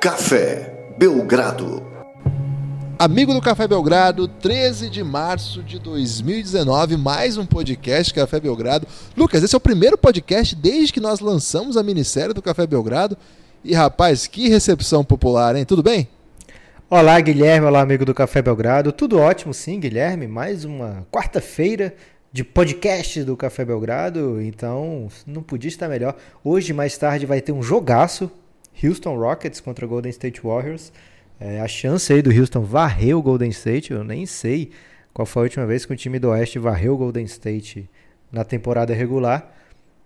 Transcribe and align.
Café 0.00 0.92
Belgrado. 0.96 1.84
Amigo 2.96 3.34
do 3.34 3.40
Café 3.40 3.66
Belgrado, 3.66 4.28
13 4.28 4.88
de 4.88 5.02
março 5.02 5.60
de 5.60 5.80
2019, 5.80 6.96
mais 6.96 7.36
um 7.36 7.44
podcast 7.44 8.14
Café 8.14 8.38
Belgrado. 8.38 8.86
Lucas, 9.16 9.42
esse 9.42 9.56
é 9.56 9.58
o 9.58 9.60
primeiro 9.60 9.98
podcast 9.98 10.54
desde 10.54 10.92
que 10.92 11.00
nós 11.00 11.18
lançamos 11.18 11.76
a 11.76 11.82
minissérie 11.82 12.32
do 12.32 12.40
Café 12.40 12.64
Belgrado. 12.64 13.18
E 13.64 13.74
rapaz, 13.74 14.28
que 14.28 14.48
recepção 14.48 15.02
popular, 15.02 15.56
hein? 15.56 15.64
Tudo 15.64 15.82
bem? 15.82 16.06
Olá, 16.88 17.18
Guilherme. 17.20 17.66
Olá, 17.66 17.80
amigo 17.80 18.04
do 18.04 18.14
Café 18.14 18.40
Belgrado. 18.40 18.92
Tudo 18.92 19.18
ótimo, 19.18 19.52
sim, 19.52 19.80
Guilherme. 19.80 20.28
Mais 20.28 20.64
uma 20.64 21.04
quarta-feira 21.10 21.92
de 22.32 22.44
podcast 22.44 23.24
do 23.24 23.36
Café 23.36 23.64
Belgrado. 23.64 24.40
Então, 24.40 25.08
não 25.26 25.42
podia 25.42 25.68
estar 25.68 25.88
melhor. 25.88 26.14
Hoje, 26.44 26.72
mais 26.72 26.96
tarde, 26.96 27.26
vai 27.26 27.40
ter 27.40 27.50
um 27.50 27.64
jogaço: 27.64 28.30
Houston 28.82 29.16
Rockets 29.16 29.60
contra 29.60 29.86
Golden 29.86 30.10
State 30.10 30.40
Warriors. 30.42 30.92
É, 31.40 31.60
a 31.60 31.68
chance 31.68 32.12
aí 32.12 32.20
do 32.20 32.30
Houston 32.30 32.62
varrer 32.62 33.16
o 33.16 33.22
Golden 33.22 33.50
State, 33.50 33.92
eu 33.92 34.02
nem 34.02 34.26
sei 34.26 34.70
qual 35.12 35.24
foi 35.24 35.42
a 35.42 35.44
última 35.44 35.66
vez 35.66 35.84
que 35.84 35.92
o 35.92 35.96
time 35.96 36.18
do 36.18 36.30
Oeste 36.30 36.58
varreu 36.58 36.94
o 36.94 36.96
Golden 36.96 37.24
State 37.24 37.88
na 38.30 38.44
temporada 38.44 38.94
regular. 38.94 39.54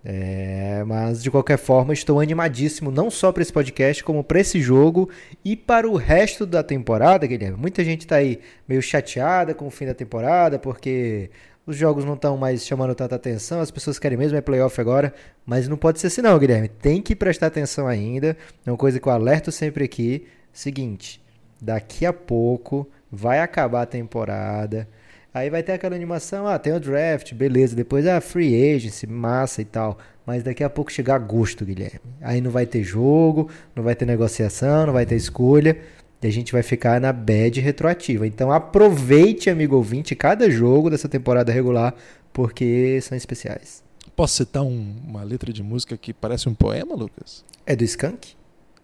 É, 0.05 0.83
mas 0.85 1.23
de 1.23 1.31
qualquer 1.31 1.57
forma, 1.57 1.93
estou 1.93 2.19
animadíssimo 2.19 2.91
não 2.91 3.09
só 3.09 3.31
para 3.31 3.43
esse 3.43 3.53
podcast, 3.53 4.03
como 4.03 4.25
para 4.25 4.41
esse 4.41 4.61
jogo 4.61 5.09
e 5.45 5.55
para 5.55 5.89
o 5.89 5.95
resto 5.95 6.45
da 6.45 6.63
temporada, 6.63 7.27
Guilherme. 7.27 7.57
Muita 7.57 7.85
gente 7.85 8.01
está 8.01 8.17
aí 8.17 8.41
meio 8.67 8.83
chateada 8.83 9.55
com 9.55 9.67
o 9.67 9.71
fim 9.71 9.87
da 9.87 9.95
temporada, 9.95 10.59
porque 10.59 11.31
os 11.67 11.77
jogos 11.77 12.05
não 12.05 12.15
estão 12.15 12.37
mais 12.37 12.65
chamando 12.67 12.95
tanta 12.95 13.15
atenção, 13.15 13.61
as 13.61 13.71
pessoas 13.71 13.99
querem 13.99 14.19
mesmo 14.19 14.37
é 14.37 14.41
playoff 14.41 14.81
agora, 14.81 15.15
mas 15.47 15.69
não 15.69 15.77
pode 15.77 16.01
ser 16.01 16.09
assim 16.09 16.21
não, 16.21 16.39
Guilherme. 16.39 16.69
Tem 16.69 17.01
que 17.01 17.15
prestar 17.15 17.47
atenção 17.47 17.87
ainda. 17.87 18.37
É 18.67 18.71
uma 18.71 18.77
coisa 18.77 18.99
que 18.99 19.07
eu 19.07 19.13
alerto 19.13 19.53
sempre 19.53 19.85
aqui. 19.85 20.27
Seguinte, 20.53 21.23
daqui 21.61 22.05
a 22.05 22.13
pouco 22.13 22.89
vai 23.11 23.41
acabar 23.41 23.83
a 23.83 23.87
temporada. 23.87 24.89
Aí 25.33 25.49
vai 25.49 25.63
ter 25.63 25.73
aquela 25.73 25.95
animação, 25.95 26.47
ah, 26.47 26.59
tem 26.59 26.75
o 26.75 26.81
draft, 26.81 27.33
beleza. 27.33 27.75
Depois 27.75 28.07
a 28.07 28.19
ah, 28.19 28.21
free 28.21 28.75
agency, 28.75 29.07
massa 29.07 29.63
e 29.63 29.65
tal. 29.65 29.99
Mas 30.27 30.43
daqui 30.43 30.63
a 30.63 30.69
pouco 30.69 30.93
chegar 30.93 31.15
agosto, 31.15 31.65
Guilherme. 31.65 32.01
Aí 32.21 32.41
não 32.41 32.51
vai 32.51 32.67
ter 32.67 32.83
jogo, 32.83 33.49
não 33.75 33.83
vai 33.83 33.95
ter 33.95 34.05
negociação, 34.05 34.87
não 34.87 34.93
vai 34.93 35.07
ter 35.07 35.17
escolha. 35.17 35.79
E 36.23 36.27
a 36.27 36.31
gente 36.31 36.53
vai 36.53 36.63
ficar 36.63 37.01
na 37.01 37.13
bad 37.13 37.61
retroativa. 37.61 38.27
Então 38.27 38.53
aproveite, 38.53 39.51
amigo 39.51 39.77
ouvinte, 39.77 40.15
cada 40.15 40.49
jogo 40.51 40.89
dessa 40.89 41.09
temporada 41.09 41.51
regular, 41.53 41.95
porque 42.33 43.01
são 43.03 43.17
especiais. 43.17 43.83
Posso 44.15 44.37
citar 44.37 44.63
um, 44.63 44.97
uma 45.07 45.23
letra 45.23 45.53
de 45.53 45.63
música 45.63 45.97
que 45.97 46.13
parece 46.13 46.49
um 46.49 46.55
poema, 46.55 46.95
Lucas? 46.95 47.45
É 47.67 47.75
do 47.75 47.83
Skank? 47.83 48.35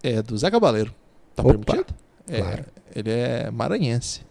É 0.03 0.23
do 0.23 0.37
Zé 0.37 0.51
Cabaleiro. 0.51 0.95
Tá 1.37 1.43
Opa, 1.43 1.59
permitido? 1.59 1.95
É, 2.29 2.41
claro. 2.41 2.65
Ele 2.95 3.11
é 3.11 3.51
maranhense. 3.51 4.23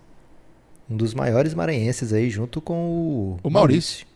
Um 0.90 0.98
dos 0.98 1.14
maiores 1.14 1.54
maranhenses 1.54 2.14
aí, 2.14 2.30
junto 2.30 2.60
com 2.60 2.74
o, 2.74 3.40
o 3.44 3.50
Maurício. 3.50 4.06
Maurício. 4.06 4.08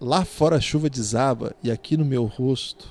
Lá 0.00 0.24
fora 0.24 0.56
a 0.56 0.60
chuva 0.60 0.88
desaba 0.88 1.54
e 1.62 1.70
aqui 1.70 1.96
no 1.96 2.04
meu 2.04 2.24
rosto, 2.24 2.88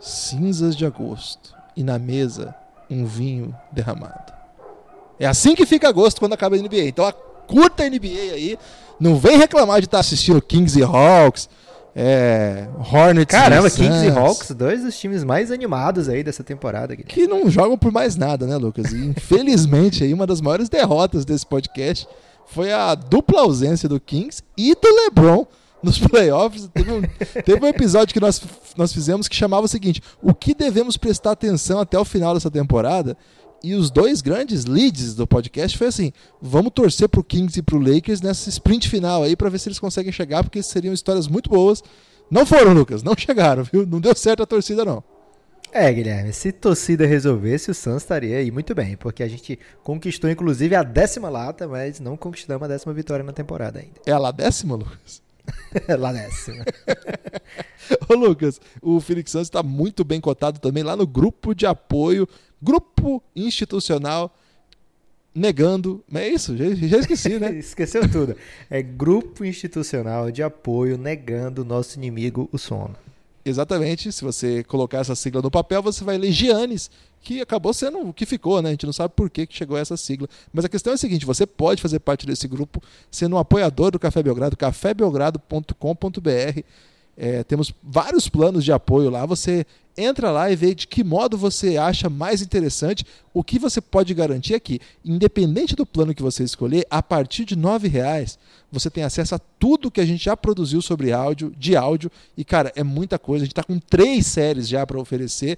cinzas 0.00 0.74
de 0.74 0.84
agosto. 0.84 1.54
E 1.76 1.82
na 1.82 1.98
mesa, 1.98 2.54
um 2.90 3.04
vinho 3.04 3.54
derramado. 3.72 4.32
É 5.18 5.26
assim 5.26 5.54
que 5.54 5.64
fica 5.64 5.88
agosto 5.88 6.18
quando 6.18 6.32
acaba 6.32 6.56
a 6.56 6.58
NBA. 6.58 6.88
Então, 6.88 7.06
a 7.06 7.12
curta 7.12 7.88
NBA 7.88 8.32
aí. 8.34 8.58
Não 8.98 9.16
vem 9.16 9.36
reclamar 9.36 9.80
de 9.80 9.86
estar 9.86 9.98
assistindo 9.98 10.40
Kings 10.40 10.78
e 10.78 10.82
Hawks, 10.82 11.48
é, 11.96 12.68
Hornets. 12.78 13.30
Caramba, 13.30 13.70
Kings 13.70 14.06
e 14.06 14.08
Hawks, 14.08 14.50
dois 14.52 14.82
dos 14.82 14.98
times 14.98 15.24
mais 15.24 15.50
animados 15.50 16.08
aí 16.08 16.22
dessa 16.22 16.42
temporada. 16.44 16.94
Guilherme. 16.94 17.12
Que 17.12 17.26
não 17.26 17.50
jogam 17.50 17.76
por 17.76 17.92
mais 17.92 18.16
nada, 18.16 18.46
né, 18.46 18.56
Lucas? 18.56 18.92
E, 18.92 18.96
infelizmente, 19.06 20.04
aí 20.04 20.14
uma 20.14 20.26
das 20.26 20.40
maiores 20.40 20.68
derrotas 20.68 21.24
desse 21.24 21.46
podcast 21.46 22.06
foi 22.46 22.72
a 22.72 22.94
dupla 22.94 23.40
ausência 23.40 23.88
do 23.88 24.00
Kings 24.00 24.42
e 24.56 24.74
do 24.74 24.88
LeBron 25.04 25.46
nos 25.84 25.98
playoffs. 26.08 26.68
Teve 26.72 26.90
um, 26.90 27.02
teve 27.44 27.64
um 27.64 27.68
episódio 27.68 28.12
que 28.12 28.20
nós, 28.20 28.42
nós 28.76 28.92
fizemos 28.92 29.28
que 29.28 29.36
chamava 29.36 29.66
o 29.66 29.68
seguinte: 29.68 30.02
O 30.22 30.34
que 30.34 30.54
devemos 30.54 30.96
prestar 30.96 31.32
atenção 31.32 31.78
até 31.80 31.98
o 31.98 32.04
final 32.04 32.34
dessa 32.34 32.50
temporada? 32.50 33.16
E 33.62 33.74
os 33.74 33.90
dois 33.90 34.20
grandes 34.20 34.66
leads 34.66 35.14
do 35.14 35.26
podcast 35.26 35.78
foi 35.78 35.86
assim: 35.86 36.12
vamos 36.40 36.72
torcer 36.74 37.08
pro 37.08 37.24
Kings 37.24 37.58
e 37.58 37.62
pro 37.62 37.78
Lakers 37.78 38.20
nessa 38.20 38.50
sprint 38.50 38.88
final 38.88 39.22
aí 39.22 39.34
para 39.34 39.48
ver 39.48 39.58
se 39.58 39.68
eles 39.68 39.78
conseguem 39.78 40.12
chegar, 40.12 40.44
porque 40.44 40.62
seriam 40.62 40.92
histórias 40.92 41.26
muito 41.26 41.48
boas. 41.48 41.82
Não 42.30 42.44
foram, 42.44 42.72
Lucas, 42.72 43.02
não 43.02 43.14
chegaram, 43.16 43.64
viu? 43.64 43.86
Não 43.86 44.00
deu 44.00 44.14
certo 44.14 44.42
a 44.42 44.46
torcida, 44.46 44.84
não. 44.84 45.02
É, 45.72 45.92
Guilherme, 45.92 46.32
se 46.32 46.52
torcida 46.52 47.04
resolvesse, 47.04 47.68
o 47.68 47.74
Suns 47.74 48.02
estaria 48.02 48.36
aí 48.36 48.48
muito 48.50 48.74
bem, 48.76 48.96
porque 48.96 49.24
a 49.24 49.28
gente 49.28 49.58
conquistou 49.82 50.30
inclusive 50.30 50.76
a 50.76 50.84
décima 50.84 51.28
lata, 51.28 51.66
mas 51.66 51.98
não 51.98 52.16
conquistamos 52.16 52.64
a 52.64 52.68
décima 52.68 52.92
vitória 52.92 53.24
na 53.24 53.32
temporada 53.32 53.80
ainda. 53.80 54.00
É 54.06 54.12
a 54.12 54.18
lá 54.18 54.30
décima, 54.30 54.76
Lucas? 54.76 55.23
lá 55.98 56.12
décima. 56.12 56.64
Ô, 58.08 58.14
Lucas, 58.14 58.60
o 58.80 59.00
Phoenix 59.00 59.30
Suns 59.30 59.48
está 59.48 59.62
muito 59.62 60.04
bem 60.04 60.20
cotado 60.20 60.58
também 60.58 60.82
lá 60.82 60.96
no 60.96 61.06
grupo 61.06 61.54
de 61.54 61.66
apoio 61.66 62.28
grupo 62.64 63.22
institucional 63.36 64.34
negando. 65.34 66.02
É 66.14 66.26
isso, 66.26 66.56
já, 66.56 66.74
já 66.74 66.98
esqueci, 66.98 67.38
né? 67.38 67.52
Esqueceu 67.58 68.10
tudo. 68.10 68.34
É 68.70 68.82
grupo 68.82 69.44
institucional 69.44 70.30
de 70.30 70.42
apoio 70.42 70.96
negando 70.96 71.60
o 71.60 71.64
nosso 71.64 71.98
inimigo, 71.98 72.48
o 72.50 72.58
sono. 72.58 72.96
Exatamente. 73.44 74.10
Se 74.10 74.24
você 74.24 74.64
colocar 74.64 74.98
essa 74.98 75.14
sigla 75.14 75.42
no 75.42 75.50
papel, 75.50 75.82
você 75.82 76.02
vai 76.02 76.16
ler 76.16 76.32
Giannis, 76.32 76.90
que 77.24 77.40
acabou 77.40 77.72
sendo 77.72 77.98
o 77.98 78.12
que 78.12 78.26
ficou, 78.26 78.60
né? 78.60 78.68
A 78.68 78.72
gente 78.72 78.84
não 78.84 78.92
sabe 78.92 79.14
por 79.16 79.30
que 79.30 79.48
chegou 79.50 79.78
essa 79.78 79.96
sigla. 79.96 80.28
Mas 80.52 80.64
a 80.64 80.68
questão 80.68 80.92
é 80.92 80.94
a 80.94 80.98
seguinte: 80.98 81.24
você 81.24 81.46
pode 81.46 81.80
fazer 81.80 81.98
parte 81.98 82.26
desse 82.26 82.46
grupo 82.46 82.82
sendo 83.10 83.36
um 83.36 83.38
apoiador 83.38 83.90
do 83.90 83.98
Café 83.98 84.22
Belgrado, 84.22 84.56
cafébelgrado.com.br. 84.56 86.60
É, 87.16 87.44
temos 87.44 87.72
vários 87.82 88.28
planos 88.28 88.64
de 88.64 88.72
apoio 88.72 89.08
lá. 89.08 89.24
Você 89.24 89.64
entra 89.96 90.32
lá 90.32 90.50
e 90.50 90.56
vê 90.56 90.74
de 90.74 90.86
que 90.86 91.04
modo 91.04 91.38
você 91.38 91.76
acha 91.76 92.10
mais 92.10 92.42
interessante. 92.42 93.06
O 93.32 93.42
que 93.42 93.58
você 93.58 93.80
pode 93.80 94.12
garantir 94.12 94.54
é 94.54 94.60
que, 94.60 94.80
independente 95.04 95.76
do 95.76 95.86
plano 95.86 96.14
que 96.14 96.22
você 96.22 96.42
escolher, 96.42 96.84
a 96.90 97.02
partir 97.02 97.44
de 97.44 97.54
R$ 97.54 97.88
reais 97.88 98.38
você 98.70 98.90
tem 98.90 99.04
acesso 99.04 99.36
a 99.36 99.38
tudo 99.38 99.90
que 99.90 100.00
a 100.00 100.04
gente 100.04 100.24
já 100.24 100.36
produziu 100.36 100.82
sobre 100.82 101.12
áudio, 101.12 101.54
de 101.56 101.76
áudio. 101.76 102.10
E, 102.36 102.44
cara, 102.44 102.72
é 102.74 102.82
muita 102.82 103.18
coisa. 103.18 103.44
A 103.44 103.46
gente 103.46 103.52
está 103.52 103.62
com 103.62 103.78
três 103.78 104.26
séries 104.26 104.68
já 104.68 104.84
para 104.84 104.98
oferecer. 104.98 105.56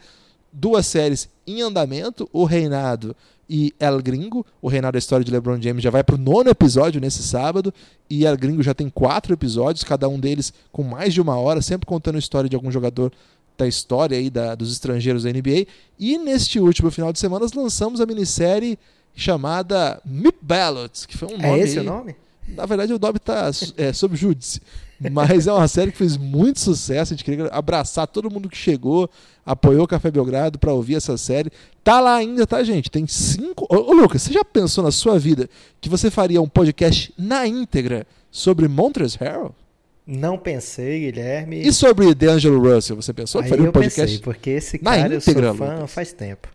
Duas 0.59 0.87
séries 0.87 1.29
em 1.47 1.61
andamento, 1.61 2.27
O 2.33 2.45
Reinado 2.45 3.15
e 3.49 3.75
El 3.79 4.01
Gringo. 4.01 4.45
O 4.63 4.69
Reinado 4.69 4.95
da 4.95 4.99
História 4.99 5.23
de 5.23 5.31
LeBron 5.31 5.61
James 5.61 5.83
já 5.83 5.91
vai 5.91 6.03
para 6.03 6.15
o 6.15 6.19
nono 6.19 6.49
episódio 6.49 6.99
nesse 6.99 7.23
sábado. 7.23 7.73
E 8.09 8.25
El 8.25 8.39
Gringo 8.39 8.63
já 8.63 8.73
tem 8.73 8.89
quatro 8.89 9.35
episódios, 9.35 9.85
cada 9.85 10.09
um 10.09 10.19
deles 10.19 10.55
com 10.73 10.83
mais 10.83 11.13
de 11.13 11.21
uma 11.21 11.37
hora, 11.37 11.61
sempre 11.61 11.85
contando 11.85 12.17
a 12.17 12.19
história 12.19 12.49
de 12.49 12.57
algum 12.57 12.71
jogador 12.71 13.13
da 13.59 13.69
história 13.69 14.17
aí 14.17 14.31
da, 14.31 14.55
dos 14.55 14.73
estrangeiros 14.73 15.25
da 15.25 15.31
NBA. 15.31 15.67
E 15.99 16.17
neste 16.17 16.59
último 16.59 16.91
final 16.91 17.13
de 17.13 17.19
semana 17.19 17.47
lançamos 17.55 18.01
a 18.01 18.07
minissérie 18.07 18.79
chamada 19.15 20.01
Mip 20.07 20.39
Ballots, 20.41 21.05
que 21.05 21.19
foi 21.19 21.29
um 21.29 21.37
é 21.37 21.49
nome. 21.49 21.61
É 21.61 21.65
esse 21.65 21.79
o 21.79 21.85
nome? 21.85 22.17
Na 22.49 22.65
verdade, 22.65 22.95
o 22.95 22.99
nome 22.99 23.19
está 23.19 23.51
é, 23.77 23.93
sob 23.93 24.17
júdice. 24.17 24.61
Mas 25.13 25.47
é 25.47 25.53
uma 25.53 25.69
série 25.69 25.93
que 25.93 25.99
fez 25.99 26.17
muito 26.17 26.59
sucesso. 26.61 27.13
A 27.13 27.17
gente 27.17 27.25
queria 27.25 27.47
abraçar 27.49 28.07
todo 28.07 28.31
mundo 28.31 28.49
que 28.49 28.57
chegou, 28.57 29.11
apoiou 29.45 29.85
o 29.85 29.89
Café 29.89 30.11
Belgrado 30.11 30.59
para 30.59 30.73
ouvir 30.73 30.97
essa 30.97 31.17
série. 31.17 31.51
Tá 31.85 32.01
lá 32.01 32.17
ainda, 32.17 32.47
tá, 32.47 32.63
gente? 32.63 32.91
Tem 32.91 33.07
cinco. 33.07 33.67
Ô, 33.69 33.93
Lucas, 33.93 34.23
você 34.23 34.33
já 34.33 34.45
pensou 34.45 34.83
na 34.83 34.91
sua 34.91 35.19
vida 35.19 35.49
que 35.81 35.89
você 35.89 36.11
faria 36.11 36.41
um 36.41 36.49
podcast 36.49 37.13
na 37.19 37.47
íntegra 37.47 38.07
sobre 38.31 38.69
Montrezl 38.69 39.19
Harrell? 39.21 39.55
Não 40.07 40.39
pensei, 40.39 41.01
Guilherme. 41.01 41.67
E 41.67 41.73
sobre 41.73 42.15
D'Angelo 42.15 42.63
Russell, 42.63 42.95
você 42.95 43.13
pensou 43.13 43.43
que 43.43 43.49
faria 43.49 43.69
um 43.69 43.73
podcast? 43.73 44.01
Pensei, 44.01 44.19
porque 44.19 44.51
esse 44.51 44.79
cara 44.79 45.13
eu 45.13 45.21
sou 45.21 45.35
fã 45.35 45.75
Lucas. 45.75 45.91
faz 45.91 46.13
tempo. 46.13 46.49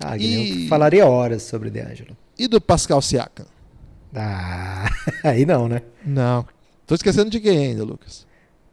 Ah, 0.00 0.16
Guilherme, 0.16 0.64
e... 0.64 0.68
falaria 0.68 1.06
horas 1.06 1.42
sobre 1.42 1.70
D'Angelo. 1.70 2.16
E 2.38 2.48
do 2.48 2.60
Pascal 2.60 3.02
Siakam? 3.02 3.46
Ah, 4.14 4.88
aí 5.22 5.44
não, 5.44 5.68
né? 5.68 5.82
Não. 6.04 6.46
Tô 6.86 6.94
esquecendo 6.94 7.30
de 7.30 7.40
quem 7.40 7.66
ainda, 7.66 7.84
Lucas? 7.84 8.26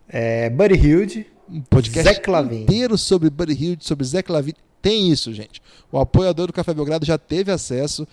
É, 0.08 0.50
Buddy 0.50 0.76
Hilde. 0.76 1.28
Um 1.50 1.62
podcast 1.62 2.14
Zé 2.14 2.56
inteiro 2.56 2.98
sobre 2.98 3.30
Buddy 3.30 3.54
Hilde, 3.54 3.86
sobre 3.86 4.06
Zé 4.06 4.22
Clavin. 4.22 4.54
Tem 4.82 5.12
isso, 5.12 5.34
gente. 5.34 5.62
O 5.92 6.00
apoiador 6.00 6.48
do 6.48 6.54
Café 6.54 6.74
Belgrado 6.74 7.06
já 7.06 7.18
teve 7.18 7.52
acesso 7.52 8.08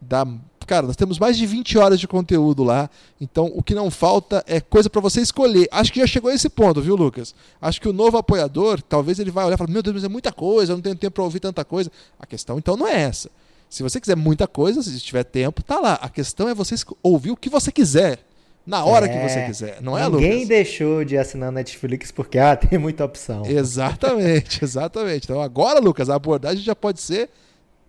da 0.00 0.26
cara, 0.70 0.86
nós 0.86 0.94
temos 0.94 1.18
mais 1.18 1.36
de 1.36 1.44
20 1.46 1.78
horas 1.78 1.98
de 1.98 2.06
conteúdo 2.06 2.62
lá. 2.62 2.88
Então, 3.20 3.50
o 3.56 3.60
que 3.60 3.74
não 3.74 3.90
falta 3.90 4.44
é 4.46 4.60
coisa 4.60 4.88
para 4.88 5.00
você 5.00 5.20
escolher. 5.20 5.68
Acho 5.72 5.92
que 5.92 5.98
já 5.98 6.06
chegou 6.06 6.30
a 6.30 6.34
esse 6.34 6.48
ponto, 6.48 6.80
viu, 6.80 6.94
Lucas? 6.94 7.34
Acho 7.60 7.80
que 7.80 7.88
o 7.88 7.92
novo 7.92 8.16
apoiador, 8.16 8.80
talvez 8.80 9.18
ele 9.18 9.32
vai 9.32 9.44
olhar 9.44 9.56
e 9.56 9.58
falar: 9.58 9.70
Meu 9.70 9.82
Deus, 9.82 9.94
mas 9.94 10.04
é 10.04 10.08
muita 10.08 10.30
coisa, 10.30 10.70
eu 10.72 10.76
não 10.76 10.82
tenho 10.82 10.94
tempo 10.94 11.14
para 11.14 11.24
ouvir 11.24 11.40
tanta 11.40 11.64
coisa. 11.64 11.90
A 12.20 12.24
questão, 12.24 12.56
então, 12.56 12.76
não 12.76 12.86
é 12.86 13.00
essa. 13.00 13.28
Se 13.68 13.82
você 13.82 14.00
quiser 14.00 14.16
muita 14.16 14.46
coisa, 14.46 14.80
se 14.80 14.96
tiver 15.00 15.24
tempo, 15.24 15.60
tá 15.60 15.80
lá. 15.80 15.94
A 15.94 16.08
questão 16.08 16.48
é 16.48 16.54
você 16.54 16.76
ouvir 17.02 17.32
o 17.32 17.36
que 17.36 17.50
você 17.50 17.72
quiser. 17.72 18.24
Na 18.66 18.84
hora 18.84 19.06
é, 19.06 19.08
que 19.08 19.28
você 19.28 19.46
quiser, 19.46 19.80
não 19.80 19.96
é, 19.96 20.06
Lucas? 20.06 20.20
Ninguém 20.20 20.46
deixou 20.46 21.04
de 21.04 21.16
assinar 21.16 21.50
Netflix 21.50 22.12
porque 22.12 22.38
ah, 22.38 22.54
tem 22.56 22.78
muita 22.78 23.04
opção. 23.04 23.44
Exatamente, 23.46 24.62
exatamente. 24.64 25.24
Então 25.24 25.40
agora, 25.40 25.80
Lucas, 25.80 26.10
a 26.10 26.14
abordagem 26.14 26.62
já 26.62 26.76
pode 26.76 27.00
ser 27.00 27.30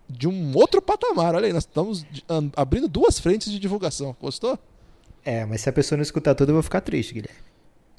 de 0.09 0.27
um 0.27 0.55
outro 0.55 0.81
patamar. 0.81 1.35
Olha 1.35 1.47
aí, 1.47 1.53
nós 1.53 1.63
estamos 1.63 2.05
abrindo 2.55 2.87
duas 2.87 3.19
frentes 3.19 3.51
de 3.51 3.59
divulgação. 3.59 4.15
Gostou? 4.19 4.57
É, 5.23 5.45
mas 5.45 5.61
se 5.61 5.69
a 5.69 5.73
pessoa 5.73 5.97
não 5.97 6.03
escutar 6.03 6.35
tudo, 6.35 6.49
eu 6.49 6.55
vou 6.55 6.63
ficar 6.63 6.81
triste, 6.81 7.13
Guilherme. 7.13 7.39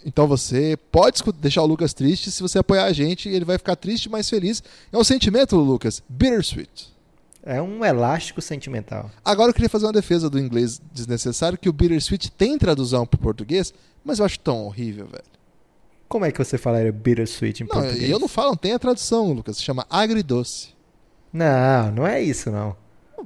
Então 0.04 0.26
você 0.26 0.76
pode 0.90 1.22
deixar 1.40 1.62
o 1.62 1.66
Lucas 1.66 1.94
triste. 1.94 2.30
Se 2.30 2.42
você 2.42 2.58
apoiar 2.58 2.84
a 2.84 2.92
gente, 2.92 3.28
ele 3.28 3.44
vai 3.44 3.56
ficar 3.56 3.76
triste, 3.76 4.08
mas 4.08 4.28
feliz. 4.28 4.62
É 4.92 4.98
um 4.98 5.04
sentimento, 5.04 5.56
Lucas, 5.56 6.02
bittersweet. 6.08 6.91
É 7.44 7.60
um 7.60 7.84
elástico 7.84 8.40
sentimental. 8.40 9.10
Agora 9.24 9.50
eu 9.50 9.54
queria 9.54 9.68
fazer 9.68 9.86
uma 9.86 9.92
defesa 9.92 10.30
do 10.30 10.38
inglês 10.38 10.80
desnecessário, 10.92 11.58
que 11.58 11.68
o 11.68 11.72
bittersweet 11.72 12.30
tem 12.30 12.56
tradução 12.56 13.04
para 13.04 13.18
português, 13.18 13.74
mas 14.04 14.20
eu 14.20 14.24
acho 14.24 14.38
tão 14.38 14.64
horrível, 14.64 15.06
velho. 15.06 15.24
Como 16.08 16.24
é 16.24 16.30
que 16.30 16.38
você 16.38 16.56
falaria 16.56 16.92
bittersweet 16.92 17.62
em 17.62 17.66
Não, 17.66 17.74
português? 17.74 18.10
eu 18.10 18.18
não 18.18 18.28
falo, 18.28 18.50
não 18.50 18.56
tem 18.56 18.74
a 18.74 18.78
tradução, 18.78 19.32
Lucas. 19.32 19.56
Se 19.56 19.62
chama 19.62 19.86
agridoce. 19.90 20.68
Não, 21.32 21.90
não 21.90 22.06
é 22.06 22.22
isso, 22.22 22.50
não. 22.50 22.76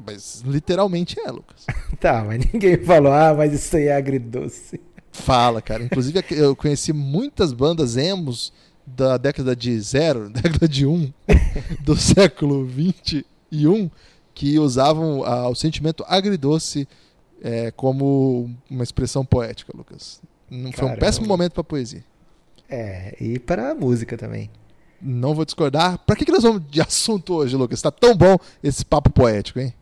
Mas 0.07 0.43
literalmente 0.47 1.19
é, 1.21 1.31
Lucas. 1.31 1.67
Tá, 2.01 2.23
mas 2.23 2.45
ninguém 2.53 2.77
falou, 2.85 3.11
ah, 3.13 3.35
mas 3.35 3.53
isso 3.55 3.75
aí 3.77 3.85
é 3.89 3.97
agridoce. 3.97 4.81
Fala, 5.11 5.61
cara. 5.63 5.83
Inclusive, 5.83 6.23
eu 6.31 6.55
conheci 6.55 6.93
muitas 6.93 7.53
bandas 7.53 7.97
emos 7.97 8.53
da 8.87 9.17
década 9.17 9.57
de 9.57 9.79
zero, 9.81 10.29
década 10.31 10.69
de 10.69 10.87
um, 10.87 11.13
do 11.81 11.97
século 11.97 12.65
21, 13.57 13.91
que 14.35 14.59
usavam 14.59 15.25
ah, 15.25 15.49
o 15.49 15.55
sentimento 15.55 16.05
agridoce 16.07 16.87
é, 17.43 17.71
como 17.71 18.51
uma 18.71 18.85
expressão 18.85 19.25
poética, 19.25 19.73
Lucas. 19.77 20.21
Não 20.51 20.73
foi 20.73 20.89
um 20.89 20.97
péssimo 20.97 21.27
momento 21.27 21.53
para 21.53 21.65
poesia. 21.65 22.05
É, 22.69 23.17
e 23.21 23.39
para 23.39 23.71
a 23.71 23.75
música 23.75 24.17
também. 24.17 24.51
Não 25.01 25.35
vou 25.35 25.45
discordar. 25.45 25.99
Pra 25.99 26.17
que, 26.17 26.25
que 26.25 26.33
nós 26.33 26.43
vamos 26.43 26.63
de 26.69 26.81
assunto 26.81 27.35
hoje, 27.35 27.57
Lucas? 27.57 27.83
Tá 27.83 27.91
tão 27.91 28.17
bom 28.17 28.37
esse 28.63 28.85
papo 28.85 29.11
poético, 29.11 29.61
hein? 29.61 29.75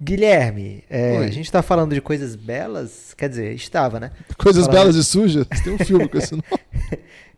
Guilherme, 0.00 0.82
é, 0.90 1.18
a 1.18 1.30
gente 1.30 1.50
tá 1.52 1.62
falando 1.62 1.94
de 1.94 2.00
coisas 2.00 2.34
belas, 2.34 3.14
quer 3.16 3.28
dizer, 3.28 3.54
estava, 3.54 4.00
né? 4.00 4.10
Coisas 4.36 4.66
Fala, 4.66 4.80
belas 4.80 4.96
e 4.96 5.04
sujas. 5.04 5.46
Tem 5.62 5.72
um 5.72 5.78
filme 5.78 6.08
com 6.08 6.18
esse 6.18 6.32
nome. 6.34 6.44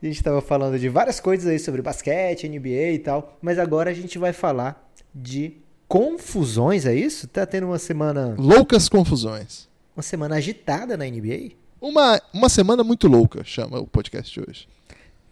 A 0.05 0.07
gente 0.07 0.23
tava 0.23 0.43
falando 0.43 0.79
de 0.79 0.87
várias 0.87 1.19
coisas 1.19 1.47
aí 1.47 1.59
sobre 1.59 1.81
basquete, 1.81 2.47
NBA 2.47 2.93
e 2.93 2.99
tal, 2.99 3.39
mas 3.41 3.59
agora 3.59 3.91
a 3.91 3.95
gente 3.95 4.19
vai 4.19 4.35
falar 4.35 4.93
de 5.15 5.55
confusões, 5.89 6.85
é 6.85 6.95
isso? 6.95 7.27
Tá 7.27 7.47
tendo 7.47 7.69
uma 7.69 7.79
semana, 7.79 8.35
Loucas 8.37 8.87
confusões. 8.87 9.67
uma 9.97 10.03
semana 10.03 10.35
agitada 10.37 10.95
na 10.95 11.07
NBA? 11.07 11.53
Uma, 11.81 12.21
uma 12.35 12.51
semana 12.51 12.85
muito 12.85 13.09
louca, 13.09 13.43
chama 13.45 13.81
o 13.81 13.87
podcast 13.87 14.31
de 14.31 14.47
hoje. 14.47 14.69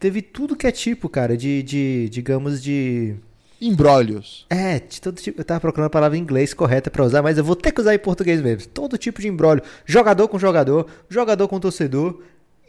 Teve 0.00 0.22
tudo 0.22 0.56
que 0.56 0.66
é 0.66 0.72
tipo, 0.72 1.06
cara, 1.06 1.36
de, 1.36 1.62
de 1.62 2.08
digamos, 2.08 2.62
de 2.62 3.16
Embrólios. 3.62 4.44
É, 4.50 4.80
de 4.80 5.00
todo 5.00 5.20
tipo. 5.20 5.40
Eu 5.40 5.44
tava 5.44 5.60
procurando 5.60 5.86
a 5.86 5.90
palavra 5.90 6.18
em 6.18 6.20
inglês 6.20 6.52
correta 6.52 6.90
pra 6.90 7.04
usar, 7.04 7.22
mas 7.22 7.38
eu 7.38 7.44
vou 7.44 7.54
ter 7.54 7.70
que 7.70 7.80
usar 7.80 7.94
em 7.94 7.98
português 7.98 8.40
mesmo. 8.40 8.68
Todo 8.68 8.98
tipo 8.98 9.20
de 9.20 9.28
embrólio. 9.28 9.62
Jogador 9.86 10.26
com 10.26 10.36
jogador, 10.36 10.88
jogador 11.08 11.46
com 11.46 11.60
torcedor 11.60 12.20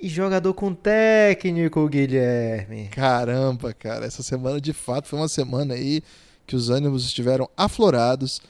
e 0.03 0.09
jogador 0.09 0.53
com 0.53 0.73
técnico, 0.73 1.87
Guilherme. 1.87 2.89
Caramba, 2.89 3.71
cara, 3.71 4.05
essa 4.05 4.21
semana 4.21 4.59
de 4.59 4.73
fato 4.73 5.07
foi 5.07 5.17
uma 5.17 5.29
semana 5.29 5.75
aí 5.75 6.03
que 6.45 6.57
os 6.57 6.69
ânimos 6.69 7.05
estiveram 7.05 7.49
aflorados. 7.55 8.41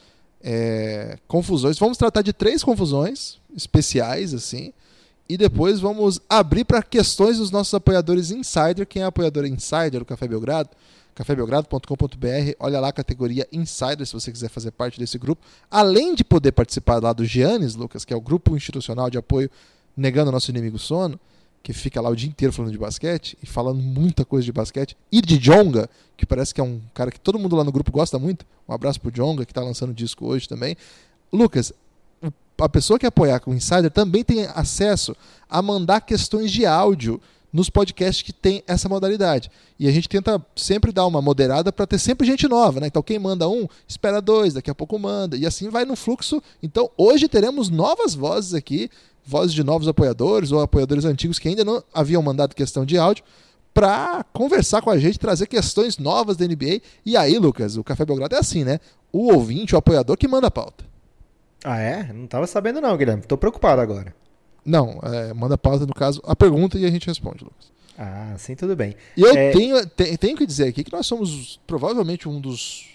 é, 0.42 1.16
confusões. 1.28 1.78
Vamos 1.78 1.96
tratar 1.96 2.22
de 2.22 2.32
três 2.32 2.64
confusões 2.64 3.38
especiais, 3.56 4.34
assim. 4.34 4.72
E 5.28 5.36
depois 5.36 5.78
vamos 5.78 6.20
abrir 6.28 6.64
para 6.64 6.82
questões 6.82 7.38
dos 7.38 7.52
nossos 7.52 7.72
apoiadores 7.72 8.32
Insider. 8.32 8.84
Quem 8.84 9.02
é 9.02 9.04
apoiador 9.04 9.46
Insider 9.46 10.00
do 10.00 10.04
Café 10.04 10.26
Belgrado? 10.26 10.70
cafébelgrado.com.br. 11.14 12.56
Olha 12.58 12.80
lá 12.80 12.88
a 12.88 12.92
categoria 12.92 13.46
Insider 13.52 14.04
se 14.04 14.12
você 14.12 14.32
quiser 14.32 14.50
fazer 14.50 14.72
parte 14.72 14.98
desse 14.98 15.16
grupo. 15.16 15.46
Além 15.70 16.16
de 16.16 16.24
poder 16.24 16.50
participar 16.50 17.00
lá 17.00 17.12
do 17.12 17.24
Giannis, 17.24 17.76
Lucas, 17.76 18.04
que 18.04 18.12
é 18.12 18.16
o 18.16 18.20
grupo 18.20 18.56
institucional 18.56 19.08
de 19.08 19.16
apoio 19.16 19.48
negando 19.96 20.32
nosso 20.32 20.50
inimigo 20.50 20.80
sono, 20.80 21.18
que 21.64 21.72
fica 21.72 21.98
lá 21.98 22.10
o 22.10 22.14
dia 22.14 22.28
inteiro 22.28 22.52
falando 22.52 22.70
de 22.70 22.76
basquete 22.76 23.38
e 23.42 23.46
falando 23.46 23.80
muita 23.80 24.22
coisa 24.22 24.44
de 24.44 24.52
basquete. 24.52 24.94
E 25.10 25.22
de 25.22 25.38
Jonga, 25.38 25.88
que 26.14 26.26
parece 26.26 26.52
que 26.52 26.60
é 26.60 26.64
um 26.64 26.78
cara 26.92 27.10
que 27.10 27.18
todo 27.18 27.38
mundo 27.38 27.56
lá 27.56 27.64
no 27.64 27.72
grupo 27.72 27.90
gosta 27.90 28.18
muito. 28.18 28.44
Um 28.68 28.74
abraço 28.74 29.00
pro 29.00 29.10
Jonga, 29.10 29.46
que 29.46 29.50
está 29.50 29.62
lançando 29.62 29.94
disco 29.94 30.26
hoje 30.26 30.46
também. 30.46 30.76
Lucas, 31.32 31.72
a 32.60 32.68
pessoa 32.68 32.98
que 32.98 33.06
apoiar 33.06 33.40
com 33.40 33.50
o 33.50 33.54
Insider 33.54 33.90
também 33.90 34.22
tem 34.22 34.44
acesso 34.54 35.16
a 35.48 35.62
mandar 35.62 36.02
questões 36.02 36.52
de 36.52 36.66
áudio 36.66 37.18
nos 37.50 37.70
podcasts 37.70 38.20
que 38.20 38.32
tem 38.32 38.62
essa 38.66 38.86
modalidade. 38.86 39.50
E 39.78 39.88
a 39.88 39.90
gente 39.90 40.06
tenta 40.06 40.44
sempre 40.54 40.92
dar 40.92 41.06
uma 41.06 41.22
moderada 41.22 41.72
para 41.72 41.86
ter 41.86 41.98
sempre 41.98 42.26
gente 42.26 42.46
nova, 42.46 42.78
né? 42.78 42.88
Então 42.88 43.02
quem 43.02 43.18
manda 43.18 43.48
um, 43.48 43.66
espera 43.88 44.20
dois, 44.20 44.52
daqui 44.52 44.70
a 44.70 44.74
pouco 44.74 44.98
manda. 44.98 45.34
E 45.34 45.46
assim 45.46 45.70
vai 45.70 45.86
no 45.86 45.96
fluxo. 45.96 46.42
Então 46.62 46.90
hoje 46.94 47.26
teremos 47.26 47.70
novas 47.70 48.14
vozes 48.14 48.52
aqui, 48.52 48.90
vozes 49.24 49.54
de 49.54 49.64
novos 49.64 49.88
apoiadores 49.88 50.52
ou 50.52 50.60
apoiadores 50.60 51.04
antigos 51.04 51.38
que 51.38 51.48
ainda 51.48 51.64
não 51.64 51.82
haviam 51.92 52.22
mandado 52.22 52.54
questão 52.54 52.84
de 52.84 52.96
áudio 52.98 53.24
para 53.72 54.24
conversar 54.32 54.82
com 54.82 54.90
a 54.90 54.98
gente, 54.98 55.18
trazer 55.18 55.46
questões 55.46 55.98
novas 55.98 56.36
da 56.36 56.46
NBA. 56.46 56.80
E 57.04 57.16
aí, 57.16 57.38
Lucas, 57.38 57.76
o 57.76 57.82
Café 57.82 58.04
Belgrado 58.04 58.34
é 58.34 58.38
assim, 58.38 58.62
né? 58.64 58.78
O 59.12 59.32
ouvinte, 59.32 59.74
o 59.74 59.78
apoiador 59.78 60.16
que 60.16 60.28
manda 60.28 60.46
a 60.46 60.50
pauta. 60.50 60.84
Ah, 61.64 61.78
é? 61.80 62.12
Não 62.12 62.26
tava 62.26 62.46
sabendo 62.46 62.80
não, 62.80 62.96
Guilherme. 62.96 63.22
Tô 63.22 63.36
preocupado 63.36 63.80
agora. 63.80 64.14
Não, 64.64 65.00
é, 65.02 65.32
manda 65.34 65.54
a 65.56 65.58
pauta, 65.58 65.86
no 65.86 65.94
caso, 65.94 66.20
a 66.24 66.36
pergunta 66.36 66.78
e 66.78 66.84
a 66.84 66.90
gente 66.90 67.06
responde, 67.06 67.42
Lucas. 67.44 67.72
Ah, 67.98 68.32
assim 68.34 68.54
tudo 68.54 68.74
bem. 68.76 68.94
E 69.16 69.22
eu 69.22 69.36
É. 69.36 69.50
tenho, 69.52 69.86
te- 69.86 70.16
tenho 70.18 70.36
que 70.36 70.46
dizer 70.46 70.68
aqui 70.68 70.82
que 70.84 70.92
nós 70.92 71.06
somos 71.06 71.60
provavelmente 71.66 72.28
um 72.28 72.40
dos 72.40 72.88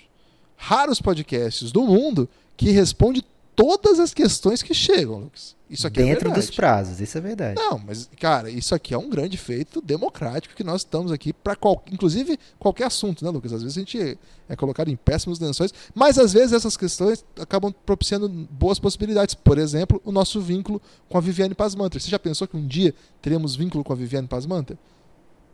raros 0.57 1.01
podcasts 1.01 1.71
do 1.71 1.83
mundo 1.83 2.27
que 2.57 2.69
responde 2.71 3.23
todas 3.59 3.99
as 3.99 4.13
questões 4.13 4.63
que 4.63 4.73
chegam, 4.73 5.19
Lucas. 5.19 5.53
Isso 5.69 5.85
aqui 5.85 5.99
é 5.99 6.03
Dentro 6.03 6.29
verdade. 6.29 6.47
dos 6.47 6.55
prazos, 6.55 7.01
isso 7.01 7.17
é 7.17 7.21
verdade. 7.21 7.55
Não, 7.61 7.77
mas, 7.77 8.09
cara, 8.19 8.49
isso 8.49 8.73
aqui 8.73 8.93
é 8.93 8.97
um 8.97 9.09
grande 9.09 9.37
feito 9.37 9.81
democrático 9.81 10.55
que 10.55 10.63
nós 10.63 10.81
estamos 10.81 11.11
aqui 11.11 11.33
para 11.33 11.55
qual, 11.57 11.83
inclusive 11.91 12.39
qualquer 12.57 12.85
assunto, 12.85 13.23
né, 13.23 13.29
Lucas? 13.29 13.51
Às 13.51 13.61
vezes 13.61 13.77
a 13.77 13.81
gente 13.81 14.17
é 14.47 14.55
colocado 14.55 14.87
em 14.87 14.95
péssimos 14.95 15.39
lençóis, 15.39 15.73
mas 15.93 16.17
às 16.17 16.31
vezes 16.31 16.53
essas 16.53 16.77
questões 16.77 17.23
acabam 17.39 17.71
propiciando 17.85 18.29
boas 18.29 18.79
possibilidades. 18.79 19.35
Por 19.35 19.59
exemplo, 19.59 20.01
o 20.05 20.11
nosso 20.11 20.39
vínculo 20.41 20.81
com 21.09 21.17
a 21.17 21.21
Viviane 21.21 21.53
Pasmanter. 21.53 22.01
Você 22.01 22.09
já 22.09 22.17
pensou 22.17 22.47
que 22.47 22.55
um 22.55 22.65
dia 22.65 22.95
teremos 23.21 23.55
vínculo 23.55 23.83
com 23.83 23.91
a 23.93 23.95
Viviane 23.95 24.27
Pasmanter? 24.27 24.77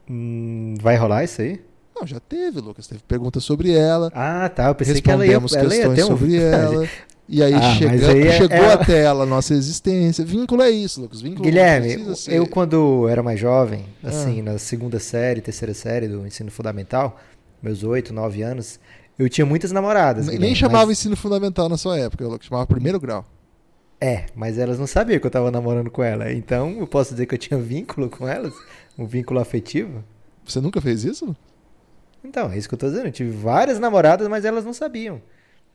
Hum, 0.08 0.76
vai 0.80 0.96
rolar 0.96 1.24
isso 1.24 1.42
aí? 1.42 1.60
Não, 1.96 2.06
já 2.06 2.20
teve, 2.20 2.60
Lucas. 2.60 2.88
Teve 2.88 3.02
perguntas 3.08 3.44
sobre 3.44 3.72
ela, 3.74 4.12
Ah, 4.14 4.50
tá. 4.50 4.68
Eu 4.68 4.75
pensei 4.75 5.02
que 5.02 5.10
ela 5.10 5.25
ia, 5.25 5.40
respondemos 5.40 5.54
ela 5.74 5.75
ia 5.90 5.96
ter 5.96 6.04
um... 6.04 6.08
sobre 6.08 6.36
ela. 6.38 6.88
E 7.28 7.42
aí, 7.42 7.54
Ah, 7.54 7.74
chega- 7.75 8.10
aí 8.12 8.28
é- 8.28 8.38
chegou 8.38 8.56
ela- 8.58 8.74
até 8.74 9.02
ela 9.04 9.24
a 9.24 9.25
nossa 9.25 9.54
existência. 9.54 10.24
Vínculo 10.24 10.62
é 10.62 10.70
isso, 10.70 11.02
Lucas. 11.02 11.22
Vínculo 11.22 11.44
Guilherme, 11.44 12.16
ser- 12.16 12.34
eu 12.36 12.46
quando 12.46 13.08
era 13.08 13.24
mais 13.24 13.40
jovem, 13.40 13.86
Ah. 14.04 14.10
assim, 14.10 14.42
na 14.44 14.58
segunda 14.60 15.00
série, 15.00 15.42
terceira 15.42 15.74
série 15.74 16.08
do 16.08 16.28
ensino 16.28 16.52
fundamental, 16.52 17.20
meus 17.64 17.82
oito, 17.84 18.14
nove 18.14 18.44
anos, 18.44 18.80
eu 19.18 19.28
tinha 19.28 19.46
muitas 19.46 19.72
namoradas. 19.72 20.25
Nem- 20.28 20.36
Guilherme, 20.36 20.46
Nem 20.48 20.56
chamava 20.56 20.86
mas- 20.88 21.00
ensino 21.00 21.16
fundamental 21.16 21.68
na 21.68 21.78
sua 21.78 21.98
época, 21.98 22.28
Lucas. 22.28 22.46
Chamava 22.46 22.68
primeiro 22.68 23.00
grau. 23.00 23.25
É, 24.00 24.25
mas 24.36 24.60
elas 24.60 24.78
não 24.78 24.86
sabiam 24.86 25.20
que 25.20 25.25
eu 25.25 25.32
tava 25.32 25.50
namorando 25.50 25.90
com 25.90 26.04
ela. 26.04 26.32
Então, 26.32 26.75
eu 26.80 26.86
posso 26.86 27.12
dizer 27.14 27.25
que 27.25 27.34
eu 27.34 27.40
tinha 27.40 27.60
vínculo 27.60 28.08
com 28.10 28.28
elas? 28.28 28.54
Um 29.00 29.06
vínculo 29.08 29.40
afetivo? 29.40 30.04
Você 30.46 30.62
nunca 30.62 30.80
fez 30.80 31.04
isso? 31.04 31.36
Então, 32.25 32.51
é 32.51 32.58
isso 32.58 32.67
que 32.67 32.74
eu 32.75 32.79
tô 32.79 32.88
dizendo. 32.88 33.08
Eu 33.08 33.12
tive 33.12 33.32
várias 33.32 33.79
namoradas, 33.79 34.27
mas 34.27 34.46
elas 34.46 34.65
não 34.65 34.74
sabiam. 34.74 35.22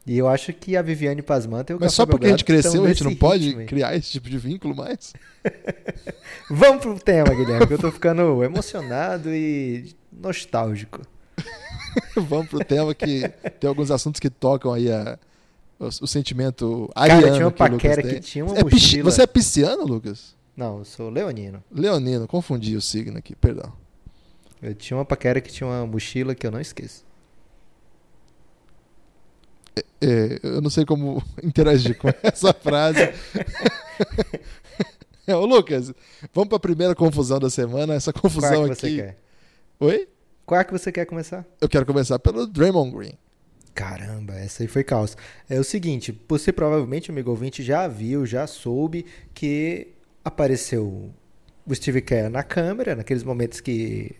E 0.06 0.16
eu 0.16 0.26
acho 0.28 0.52
que 0.52 0.76
a 0.76 0.82
Viviane 0.82 1.20
Pasmanta 1.20 1.72
e 1.72 1.76
o 1.76 1.78
Mas 1.78 1.88
Café 1.92 1.96
só 1.96 2.06
porque 2.06 2.26
a 2.26 2.30
gente 2.30 2.44
cresceu, 2.44 2.84
a 2.84 2.88
gente 2.88 3.04
não 3.04 3.14
pode 3.14 3.54
aí. 3.58 3.66
criar 3.66 3.94
esse 3.94 4.10
tipo 4.10 4.30
de 4.30 4.38
vínculo 4.38 4.74
mais? 4.74 5.12
Vamos 6.50 6.80
pro 6.82 6.98
tema, 6.98 7.34
Guilherme, 7.34 7.66
que 7.66 7.74
eu 7.74 7.78
tô 7.78 7.92
ficando 7.92 8.42
emocionado 8.42 9.28
e 9.32 9.94
nostálgico. 10.10 11.02
Vamos 12.16 12.48
pro 12.48 12.64
tema 12.64 12.94
que 12.94 13.28
tem 13.60 13.68
alguns 13.68 13.90
assuntos 13.90 14.18
que 14.20 14.30
tocam 14.30 14.72
aí 14.72 14.90
a, 14.90 15.18
o, 15.78 15.86
o 15.86 16.06
sentimento 16.06 16.90
Cara, 16.94 17.14
ariano 17.14 17.34
tinha 17.34 17.44
uma 17.46 17.52
que 17.52 17.58
paquera 17.58 18.02
tem. 18.02 18.14
que 18.14 18.20
tinha 18.20 18.44
uma 18.44 18.56
É 18.58 18.62
mochila. 18.62 19.10
Você 19.10 19.22
é 19.22 19.26
pisciano, 19.26 19.84
Lucas? 19.84 20.34
Não, 20.56 20.78
eu 20.78 20.84
sou 20.84 21.10
leonino. 21.10 21.62
Leonino, 21.70 22.26
confundi 22.26 22.74
o 22.74 22.80
signo 22.80 23.18
aqui, 23.18 23.34
perdão. 23.36 23.72
Eu 24.62 24.74
tinha 24.74 24.96
uma 24.96 25.04
paquera 25.04 25.40
que 25.40 25.50
tinha 25.52 25.66
uma 25.66 25.86
mochila 25.86 26.34
que 26.34 26.46
eu 26.46 26.50
não 26.50 26.60
esqueço. 26.60 27.04
É, 30.00 30.40
eu 30.42 30.60
não 30.60 30.70
sei 30.70 30.84
como 30.84 31.22
interagir 31.42 31.96
com 31.96 32.08
essa 32.22 32.52
frase. 32.52 33.00
É, 35.26 35.34
Ô, 35.34 35.44
Lucas, 35.46 35.92
vamos 36.32 36.48
para 36.48 36.56
a 36.56 36.60
primeira 36.60 36.94
confusão 36.94 37.38
da 37.38 37.50
semana. 37.50 37.94
Essa 37.94 38.12
Qual 38.12 38.22
confusão 38.22 38.66
é 38.66 38.68
que 38.70 38.74
você 38.74 38.86
aqui. 38.86 38.96
quer? 38.96 39.18
Oi? 39.78 40.08
Qual 40.44 40.60
é 40.60 40.64
que 40.64 40.72
você 40.72 40.90
quer 40.90 41.06
começar? 41.06 41.46
Eu 41.60 41.68
quero 41.68 41.86
começar 41.86 42.18
pelo 42.18 42.46
Draymond 42.46 42.90
Green. 42.96 43.12
Caramba, 43.74 44.34
essa 44.34 44.62
aí 44.64 44.66
foi 44.66 44.82
caos. 44.82 45.16
É 45.48 45.58
o 45.58 45.64
seguinte, 45.64 46.18
você 46.28 46.52
provavelmente, 46.52 47.10
amigo 47.10 47.30
ouvinte, 47.30 47.62
já 47.62 47.86
viu, 47.86 48.26
já 48.26 48.46
soube 48.46 49.06
que 49.32 49.88
apareceu 50.24 51.10
o 51.64 51.74
Steve 51.74 52.02
Kerr 52.02 52.28
na 52.28 52.42
câmera, 52.42 52.96
naqueles 52.96 53.22
momentos 53.22 53.60
que 53.60 54.14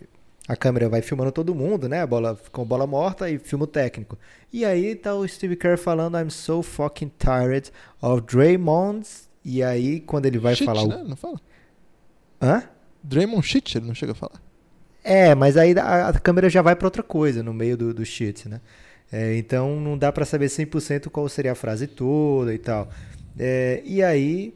a 0.47 0.55
câmera 0.55 0.89
vai 0.89 1.01
filmando 1.01 1.31
todo 1.31 1.53
mundo, 1.55 1.87
né? 1.87 2.01
A 2.01 2.07
bola 2.07 2.37
com 2.51 2.65
bola 2.65 2.87
morta 2.87 3.29
e 3.29 3.37
filma 3.37 3.65
o 3.65 3.67
técnico. 3.67 4.17
E 4.51 4.65
aí 4.65 4.95
tá 4.95 5.13
o 5.15 5.27
Steve 5.27 5.55
Kerr 5.55 5.77
falando 5.77 6.17
I'm 6.17 6.29
so 6.29 6.61
fucking 6.61 7.11
tired 7.17 7.71
of 8.01 8.21
Draymond. 8.21 9.07
E 9.45 9.63
aí 9.63 9.99
quando 9.99 10.25
ele 10.25 10.39
vai 10.39 10.55
Shit, 10.55 10.65
falar 10.65 10.87
né? 10.87 11.03
Não 11.07 11.15
fala? 11.15 11.39
Hã? 12.41 12.63
Draymond 13.03 13.45
Shit, 13.45 13.77
ele 13.77 13.87
não 13.87 13.95
chega 13.95 14.11
a 14.13 14.15
falar. 14.15 14.41
É, 15.03 15.33
mas 15.33 15.57
aí 15.57 15.77
a, 15.77 16.09
a 16.09 16.19
câmera 16.19 16.49
já 16.49 16.61
vai 16.61 16.75
pra 16.75 16.87
outra 16.87 17.01
coisa 17.01 17.41
no 17.41 17.53
meio 17.53 17.75
do, 17.75 17.93
do 17.93 18.05
shit, 18.05 18.47
né? 18.47 18.61
É, 19.11 19.35
então 19.35 19.79
não 19.79 19.97
dá 19.97 20.11
pra 20.11 20.25
saber 20.25 20.45
100% 20.45 21.09
qual 21.09 21.27
seria 21.27 21.51
a 21.51 21.55
frase 21.55 21.87
toda 21.87 22.53
e 22.53 22.57
tal. 22.57 22.87
É, 23.37 23.81
e 23.83 24.01
aí 24.03 24.53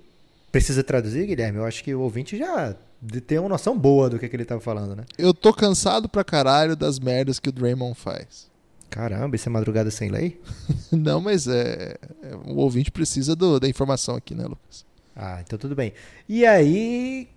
precisa 0.51 0.84
traduzir, 0.84 1.25
Guilherme? 1.25 1.58
Eu 1.58 1.65
acho 1.65 1.84
que 1.84 1.94
o 1.94 2.01
ouvinte 2.01 2.38
já 2.38 2.75
de- 3.02 3.22
tem 3.22 3.38
uma 3.40 3.50
noção 3.50 3.78
boa 3.78 4.10
do 4.10 4.18
que, 4.20 4.28
que 4.30 4.36
ele 4.36 4.46
tava 4.46 4.62
falando, 4.62 4.96
né? 4.96 5.04
Eu 5.18 5.34
tô 5.34 5.54
cansado 5.54 6.08
pra 6.10 6.24
caralho 6.24 6.75
das 6.75 7.00
merdas 7.00 7.40
que 7.40 7.50
o 7.50 7.52
Draymond 7.52 7.96
faz. 7.98 8.50
Caramba, 8.90 9.36
isso 9.36 9.50
é 9.50 9.52
madrugada 9.52 9.92
sem 9.92 10.10
lei? 10.10 10.40
Não, 10.92 11.20
mas 11.20 11.48
é, 11.48 11.96
é- 12.24 12.36
o 12.48 12.56
ouvinte 12.58 12.92
precisa 12.92 13.36
do- 13.36 13.60
da 13.60 13.68
informação 13.68 14.16
aqui, 14.16 14.34
né, 14.34 14.44
Lucas? 14.46 14.86
Ah, 15.16 15.42
então 15.46 15.58
tudo 15.60 15.75
bem. 15.75 15.94
E 16.28 16.46
aí, 16.46 17.28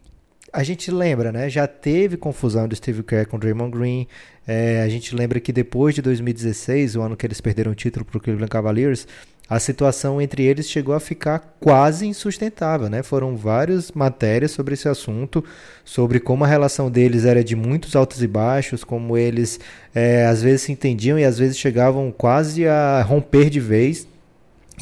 a 0.53 0.62
gente 0.62 0.91
lembra, 0.91 1.31
né? 1.33 1.49
Já 1.49 1.67
teve 1.67 2.17
confusão 2.17 2.67
do 2.69 2.75
Steve 2.75 3.03
Kerr 3.03 3.27
com 3.29 3.37
o 3.37 3.41
Draymond 3.41 3.77
Green. 3.77 4.07
É, 4.47 4.83
a 4.83 4.88
gente 4.88 5.15
lembra 5.15 5.38
que 5.41 5.53
depois 5.53 5.95
de 5.95 6.03
2016, 6.03 6.97
o 6.97 7.03
ano 7.03 7.17
que 7.17 7.27
eles 7.27 7.41
perderam 7.41 7.73
o 7.73 7.75
título 7.75 8.05
para 8.05 8.17
o 8.17 8.21
Cleveland 8.21 8.50
Cavaliers, 8.50 9.07
a 9.49 9.59
situação 9.59 10.21
entre 10.21 10.45
eles 10.45 10.69
chegou 10.69 10.95
a 10.95 11.00
ficar 11.00 11.57
quase 11.59 12.07
insustentável, 12.07 12.90
né? 12.90 13.02
Foram 13.02 13.35
várias 13.35 13.90
matérias 13.93 14.50
sobre 14.50 14.75
esse 14.75 14.88
assunto, 14.88 15.43
sobre 15.85 16.21
como 16.21 16.45
a 16.45 16.47
relação 16.47 16.90
deles 16.90 17.25
era 17.25 17.43
de 17.43 17.57
muitos 17.57 17.97
altos 17.97 18.23
e 18.23 18.26
baixos, 18.26 18.85
como 18.85 19.17
eles 19.17 19.59
é, 19.95 20.26
às 20.26 20.43
vezes 20.43 20.62
se 20.62 20.73
entendiam 20.73 21.19
e 21.19 21.25
às 21.25 21.38
vezes 21.38 21.57
chegavam 21.57 22.12
quase 22.12 22.67
a 22.67 23.02
romper 23.02 23.49
de 23.49 23.61
vez. 23.61 24.07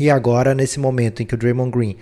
E 0.00 0.10
agora, 0.10 0.52
nesse 0.52 0.80
momento 0.80 1.22
em 1.22 1.26
que 1.26 1.34
o 1.34 1.38
Draymond 1.38 1.70
Green 1.70 1.96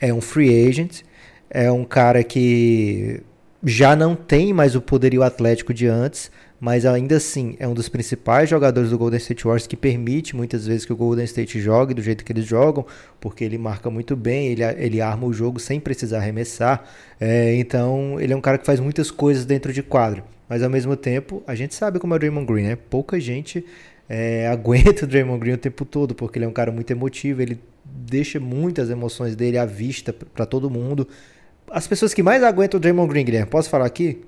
é 0.00 0.12
um 0.12 0.20
free 0.20 0.68
agent, 0.68 1.02
é 1.48 1.70
um 1.70 1.84
cara 1.84 2.24
que 2.24 3.22
já 3.62 3.94
não 3.94 4.14
tem 4.14 4.52
mais 4.52 4.74
o 4.74 4.80
poderio 4.80 5.22
atlético 5.22 5.72
de 5.72 5.86
antes, 5.86 6.30
mas 6.60 6.84
ainda 6.84 7.16
assim 7.16 7.56
é 7.58 7.68
um 7.68 7.74
dos 7.74 7.88
principais 7.88 8.48
jogadores 8.50 8.90
do 8.90 8.98
Golden 8.98 9.18
State 9.18 9.44
Warriors 9.44 9.66
que 9.66 9.76
permite 9.76 10.34
muitas 10.34 10.66
vezes 10.66 10.84
que 10.84 10.92
o 10.92 10.96
Golden 10.96 11.24
State 11.24 11.60
jogue 11.60 11.94
do 11.94 12.02
jeito 12.02 12.24
que 12.24 12.32
eles 12.32 12.44
jogam, 12.44 12.84
porque 13.20 13.44
ele 13.44 13.56
marca 13.56 13.88
muito 13.88 14.16
bem, 14.16 14.48
ele, 14.48 14.64
ele 14.64 15.00
arma 15.00 15.26
o 15.26 15.32
jogo 15.32 15.60
sem 15.60 15.78
precisar 15.78 16.18
arremessar. 16.18 16.84
É, 17.20 17.54
então 17.54 18.18
ele 18.20 18.32
é 18.32 18.36
um 18.36 18.40
cara 18.40 18.58
que 18.58 18.66
faz 18.66 18.80
muitas 18.80 19.10
coisas 19.10 19.44
dentro 19.44 19.72
de 19.72 19.82
quadro. 19.82 20.24
Mas 20.48 20.62
ao 20.62 20.70
mesmo 20.70 20.96
tempo, 20.96 21.42
a 21.46 21.54
gente 21.54 21.74
sabe 21.74 21.98
como 21.98 22.14
é 22.14 22.16
o 22.16 22.18
Draymond 22.18 22.46
Green, 22.46 22.62
né? 22.64 22.76
Pouca 22.76 23.20
gente 23.20 23.64
é, 24.08 24.48
aguenta 24.50 25.04
o 25.04 25.08
Draymond 25.08 25.38
Green 25.38 25.52
o 25.52 25.58
tempo 25.58 25.84
todo, 25.84 26.14
porque 26.14 26.38
ele 26.38 26.46
é 26.46 26.48
um 26.48 26.52
cara 26.52 26.72
muito 26.72 26.90
emotivo, 26.90 27.40
ele 27.40 27.60
deixa 27.84 28.40
muitas 28.40 28.90
emoções 28.90 29.36
dele 29.36 29.58
à 29.58 29.64
vista 29.64 30.12
para 30.12 30.44
todo 30.44 30.68
mundo. 30.68 31.06
As 31.70 31.86
pessoas 31.86 32.12
que 32.12 32.22
mais 32.22 32.42
aguentam 32.42 32.78
o 32.78 32.80
Draymond 32.80 33.08
Green, 33.08 33.24
Guilherme, 33.24 33.48
posso 33.48 33.70
falar 33.70 33.86
aqui? 33.86 34.22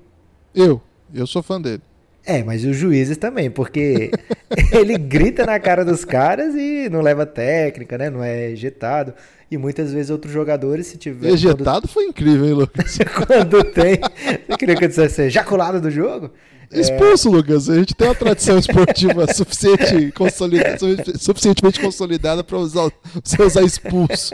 Eu, 0.53 0.81
eu 1.13 1.27
sou 1.27 1.41
fã 1.43 1.59
dele. 1.59 1.81
É, 2.25 2.43
mas 2.43 2.63
os 2.63 2.75
juízes 2.75 3.17
também, 3.17 3.49
porque 3.49 4.11
ele 4.71 4.97
grita 4.97 5.45
na 5.45 5.59
cara 5.59 5.83
dos 5.83 6.05
caras 6.05 6.53
e 6.55 6.87
não 6.89 7.01
leva 7.01 7.25
técnica, 7.25 7.97
né? 7.97 8.09
Não 8.09 8.23
é 8.23 8.51
ejetado. 8.51 9.13
E 9.49 9.57
muitas 9.57 9.91
vezes 9.91 10.09
outros 10.09 10.31
jogadores, 10.31 10.87
se 10.87 10.97
tiver. 10.97 11.29
Ejetado 11.29 11.87
foi 11.87 12.05
incrível, 12.05 12.45
hein, 12.45 12.53
Lucas? 12.53 12.97
Quando, 12.97 13.27
quando 13.59 13.63
tem. 13.65 13.99
Você 14.47 14.57
queria 14.57 14.75
que 14.75 14.85
eu 14.85 14.87
dissesse 14.87 15.23
ejaculado 15.23 15.81
do 15.81 15.91
jogo? 15.91 16.31
Expulso, 16.71 17.29
Lucas. 17.29 17.69
A 17.69 17.75
gente 17.75 17.93
tem 17.93 18.07
uma 18.07 18.15
tradição 18.15 18.57
esportiva 18.57 19.27
suficiente, 19.33 20.11
consolida- 20.13 20.77
suficientemente 21.19 21.81
consolidada 21.81 22.45
para 22.45 22.57
usar, 22.57 22.89
você 23.21 23.41
usar 23.41 23.63
expulso. 23.63 24.33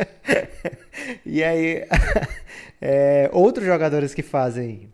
E 1.26 1.44
aí, 1.44 1.84
é, 2.80 3.28
outros 3.34 3.66
jogadores 3.66 4.14
que 4.14 4.22
fazem, 4.22 4.88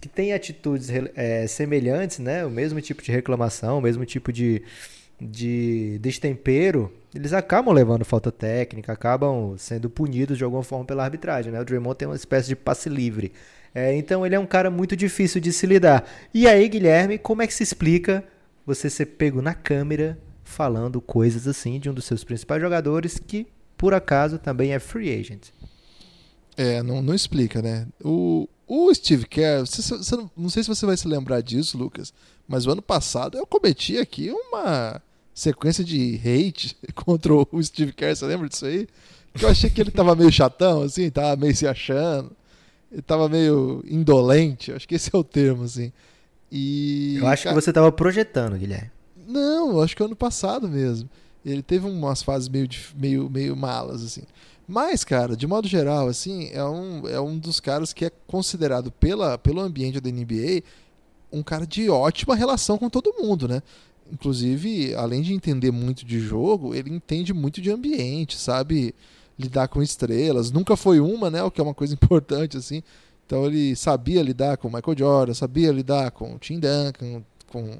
que 0.00 0.08
têm 0.08 0.32
atitudes 0.32 0.88
é, 1.14 1.46
semelhantes, 1.46 2.18
né? 2.18 2.44
O 2.44 2.50
mesmo 2.50 2.80
tipo 2.80 3.02
de 3.02 3.10
reclamação, 3.10 3.78
o 3.78 3.80
mesmo 3.80 4.04
tipo 4.04 4.32
de, 4.32 4.62
de 5.20 5.98
destempero, 6.00 6.92
eles 7.14 7.32
acabam 7.32 7.74
levando 7.74 8.04
falta 8.04 8.30
técnica, 8.30 8.92
acabam 8.92 9.56
sendo 9.58 9.90
punidos 9.90 10.38
de 10.38 10.44
alguma 10.44 10.62
forma 10.62 10.84
pela 10.84 11.04
arbitragem, 11.04 11.52
né? 11.52 11.60
O 11.60 11.64
Draymond 11.64 11.96
tem 11.96 12.08
uma 12.08 12.16
espécie 12.16 12.48
de 12.48 12.56
passe 12.56 12.88
livre. 12.88 13.32
É, 13.74 13.94
então 13.94 14.24
ele 14.24 14.34
é 14.34 14.38
um 14.38 14.46
cara 14.46 14.70
muito 14.70 14.96
difícil 14.96 15.40
de 15.40 15.52
se 15.52 15.66
lidar. 15.66 16.08
E 16.32 16.46
aí, 16.46 16.68
Guilherme, 16.68 17.18
como 17.18 17.42
é 17.42 17.46
que 17.46 17.54
se 17.54 17.62
explica 17.62 18.24
você 18.64 18.88
ser 18.88 19.06
pego 19.06 19.42
na 19.42 19.54
câmera 19.54 20.18
falando 20.44 21.00
coisas 21.00 21.46
assim 21.46 21.78
de 21.78 21.90
um 21.90 21.94
dos 21.94 22.04
seus 22.04 22.24
principais 22.24 22.60
jogadores 22.60 23.18
que, 23.18 23.46
por 23.76 23.94
acaso, 23.94 24.38
também 24.38 24.72
é 24.72 24.78
free 24.78 25.12
agent? 25.18 25.48
É, 26.56 26.82
não, 26.82 27.00
não 27.00 27.14
explica, 27.14 27.62
né? 27.62 27.86
O, 28.02 28.48
o 28.68 28.94
Steve 28.94 29.26
Kerr, 29.26 29.60
você, 29.60 29.82
você 29.82 30.16
não, 30.36 30.50
sei 30.50 30.62
se 30.62 30.68
você 30.68 30.84
vai 30.84 30.96
se 30.96 31.08
lembrar 31.08 31.40
disso, 31.40 31.78
Lucas, 31.78 32.12
mas 32.46 32.66
o 32.66 32.70
ano 32.70 32.82
passado 32.82 33.38
eu 33.38 33.46
cometi 33.46 33.96
aqui 33.96 34.30
uma 34.30 35.00
sequência 35.34 35.82
de 35.82 36.20
hate 36.22 36.76
contra 36.94 37.32
o 37.32 37.62
Steve 37.62 37.92
Kerr, 37.92 38.14
você 38.14 38.26
lembra 38.26 38.48
disso 38.48 38.66
aí? 38.66 38.86
Que 39.34 39.44
eu 39.44 39.48
achei 39.48 39.70
que 39.70 39.80
ele 39.80 39.90
tava 39.90 40.14
meio 40.14 40.30
chatão, 40.30 40.82
assim, 40.82 41.08
tava 41.10 41.36
meio 41.36 41.56
se 41.56 41.66
achando, 41.66 42.30
ele 42.92 43.02
tava 43.02 43.28
meio 43.28 43.82
indolente, 43.88 44.72
acho 44.72 44.86
que 44.86 44.96
esse 44.96 45.10
é 45.14 45.18
o 45.18 45.24
termo, 45.24 45.64
assim. 45.64 45.92
E, 46.50 47.16
Eu 47.18 47.26
acho 47.26 47.44
cara, 47.44 47.54
que 47.54 47.62
você 47.62 47.70
estava 47.70 47.92
projetando, 47.92 48.56
Guilherme. 48.56 48.90
Não, 49.26 49.72
eu 49.72 49.82
acho 49.82 49.94
que 49.94 50.02
é 50.02 50.06
ano 50.06 50.16
passado 50.16 50.68
mesmo. 50.68 51.08
Ele 51.44 51.62
teve 51.62 51.86
umas 51.86 52.22
fases 52.22 52.48
meio, 52.48 52.68
meio, 52.96 53.30
meio 53.30 53.56
malas, 53.56 54.02
assim. 54.02 54.22
Mas, 54.68 55.02
cara, 55.02 55.34
de 55.34 55.46
modo 55.46 55.66
geral, 55.66 56.08
assim, 56.08 56.50
é 56.52 56.62
um, 56.62 57.08
é 57.08 57.18
um 57.18 57.38
dos 57.38 57.58
caras 57.58 57.94
que 57.94 58.04
é 58.04 58.10
considerado 58.26 58.92
pela, 58.92 59.38
pelo 59.38 59.60
ambiente 59.60 59.98
da 59.98 60.10
NBA 60.10 60.62
um 61.32 61.42
cara 61.42 61.66
de 61.66 61.88
ótima 61.88 62.34
relação 62.34 62.76
com 62.76 62.90
todo 62.90 63.14
mundo, 63.18 63.48
né? 63.48 63.62
Inclusive, 64.12 64.94
além 64.94 65.22
de 65.22 65.32
entender 65.32 65.70
muito 65.70 66.04
de 66.04 66.20
jogo, 66.20 66.74
ele 66.74 66.90
entende 66.90 67.32
muito 67.32 67.62
de 67.62 67.70
ambiente, 67.70 68.36
sabe 68.36 68.94
lidar 69.38 69.68
com 69.68 69.82
estrelas. 69.82 70.50
Nunca 70.50 70.76
foi 70.76 71.00
uma, 71.00 71.30
né? 71.30 71.42
O 71.42 71.50
que 71.50 71.60
é 71.60 71.64
uma 71.64 71.74
coisa 71.74 71.92
importante, 71.94 72.58
assim. 72.58 72.82
Então 73.26 73.46
ele 73.46 73.74
sabia 73.74 74.22
lidar 74.22 74.58
com 74.58 74.68
Michael 74.68 74.98
Jordan, 74.98 75.34
sabia 75.34 75.72
lidar 75.72 76.10
com 76.10 76.38
Tim 76.38 76.58
Duncan, 76.60 77.22
com 77.46 77.78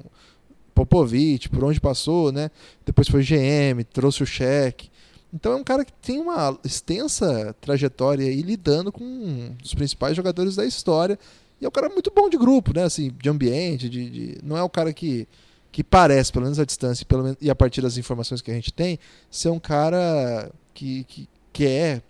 Popovich, 0.73 1.49
por 1.49 1.63
onde 1.63 1.79
passou, 1.79 2.31
né? 2.31 2.49
Depois 2.83 3.07
foi 3.07 3.23
GM, 3.23 3.83
trouxe 3.91 4.23
o 4.23 4.25
cheque. 4.25 4.89
Então 5.33 5.53
é 5.53 5.55
um 5.55 5.63
cara 5.63 5.85
que 5.85 5.93
tem 5.93 6.19
uma 6.19 6.57
extensa 6.63 7.55
trajetória 7.61 8.25
aí 8.27 8.41
lidando 8.41 8.91
com 8.91 9.03
um 9.03 9.55
dos 9.61 9.73
principais 9.75 10.15
jogadores 10.15 10.55
da 10.55 10.65
história. 10.65 11.19
E 11.61 11.65
é 11.65 11.67
um 11.67 11.71
cara 11.71 11.89
muito 11.89 12.11
bom 12.15 12.29
de 12.29 12.37
grupo, 12.37 12.73
né? 12.73 12.83
Assim, 12.83 13.11
de 13.21 13.29
ambiente, 13.29 13.89
de, 13.89 14.09
de- 14.09 14.37
não 14.43 14.57
é 14.57 14.63
o 14.63 14.69
cara 14.69 14.91
que, 14.93 15.27
que 15.71 15.83
parece, 15.83 16.31
pelo 16.31 16.45
menos 16.45 16.59
à 16.59 16.65
distância, 16.65 17.05
pelo 17.05 17.23
menos, 17.23 17.37
e 17.41 17.49
a 17.49 17.55
partir 17.55 17.81
das 17.81 17.97
informações 17.97 18.41
que 18.41 18.49
a 18.49 18.53
gente 18.53 18.73
tem, 18.73 18.97
ser 19.29 19.49
um 19.49 19.59
cara 19.59 20.51
que, 20.73 21.03
que, 21.03 21.29
que 21.53 21.65
é, 21.65 22.01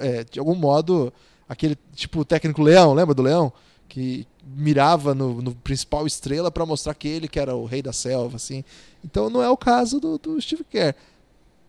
é, 0.00 0.24
de 0.24 0.38
algum 0.40 0.54
modo, 0.54 1.12
aquele 1.48 1.76
tipo 1.94 2.24
técnico 2.24 2.62
Leão, 2.62 2.92
lembra 2.94 3.14
do 3.14 3.22
Leão? 3.22 3.52
Que 3.88 4.26
mirava 4.44 5.14
no, 5.14 5.40
no 5.40 5.54
principal 5.54 6.06
estrela 6.06 6.50
para 6.50 6.66
mostrar 6.66 6.94
que 6.94 7.06
ele 7.06 7.28
que 7.28 7.38
era 7.38 7.54
o 7.54 7.64
rei 7.66 7.82
da 7.82 7.92
selva, 7.92 8.36
assim. 8.36 8.64
Então 9.04 9.30
não 9.30 9.42
é 9.42 9.48
o 9.48 9.56
caso 9.56 10.00
do, 10.00 10.18
do 10.18 10.40
Steve 10.40 10.64
Kerr. 10.64 10.94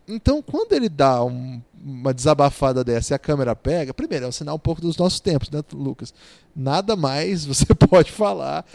Então, 0.07 0.41
quando 0.41 0.74
ele 0.74 0.88
dá 0.89 1.24
um- 1.24 1.59
uma 1.83 2.13
desabafada 2.13 2.83
dessa 2.83 3.13
e 3.13 3.15
a 3.15 3.19
câmera 3.19 3.55
pega, 3.55 3.93
primeiro, 3.93 4.25
é 4.25 4.27
um 4.27 4.31
sinal 4.31 4.55
um 4.55 4.59
pouco 4.59 4.81
dos 4.81 4.97
nossos 4.97 5.19
tempos, 5.19 5.50
né, 5.50 5.62
Lucas? 5.74 6.13
Nada 6.55 6.95
mais 6.95 7.43
você 7.45 7.65
pode 7.74 8.12
falar. 8.12 8.65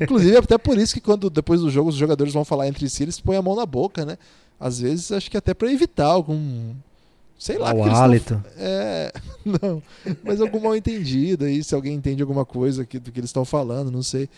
Inclusive, 0.00 0.36
até 0.38 0.56
por 0.58 0.78
isso 0.78 0.94
que 0.94 1.00
quando 1.00 1.28
depois 1.30 1.60
do 1.60 1.70
jogo 1.70 1.90
os 1.90 1.96
jogadores 1.96 2.32
vão 2.32 2.44
falar 2.44 2.68
entre 2.68 2.88
si, 2.88 3.02
eles 3.02 3.20
põem 3.20 3.36
a 3.36 3.42
mão 3.42 3.56
na 3.56 3.66
boca, 3.66 4.04
né? 4.04 4.16
Às 4.58 4.80
vezes, 4.80 5.12
acho 5.12 5.30
que 5.30 5.36
até 5.36 5.52
para 5.54 5.70
evitar 5.72 6.06
algum. 6.06 6.72
Sei 7.38 7.58
lá. 7.58 7.70
o 7.74 7.84
tão- 7.84 7.94
hálito. 7.94 8.44
é, 8.56 9.12
não, 9.44 9.82
mas 10.24 10.40
algum 10.40 10.58
mal 10.60 10.74
entendido 10.74 11.44
aí, 11.44 11.62
se 11.62 11.74
alguém 11.74 11.94
entende 11.94 12.22
alguma 12.22 12.46
coisa 12.46 12.86
que, 12.86 12.98
do 12.98 13.12
que 13.12 13.20
eles 13.20 13.28
estão 13.28 13.44
falando, 13.44 13.90
não 13.90 14.02
sei. 14.02 14.28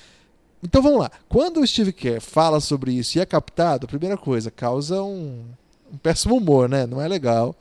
Então 0.63 0.83
vamos 0.83 0.99
lá. 0.99 1.11
Quando 1.29 1.61
o 1.61 1.67
Steve 1.67 1.93
Kerr 1.93 2.21
fala 2.21 2.59
sobre 2.59 2.91
isso 2.93 3.17
e 3.17 3.21
é 3.21 3.27
captado, 3.27 3.85
a 3.85 3.89
primeira 3.89 4.17
coisa, 4.17 4.51
causa 4.51 5.01
um, 5.01 5.45
um 5.93 5.97
péssimo 5.97 6.37
humor, 6.37 6.69
né? 6.69 6.87
Não 6.87 7.01
é 7.01 7.09
legal. 7.09 7.55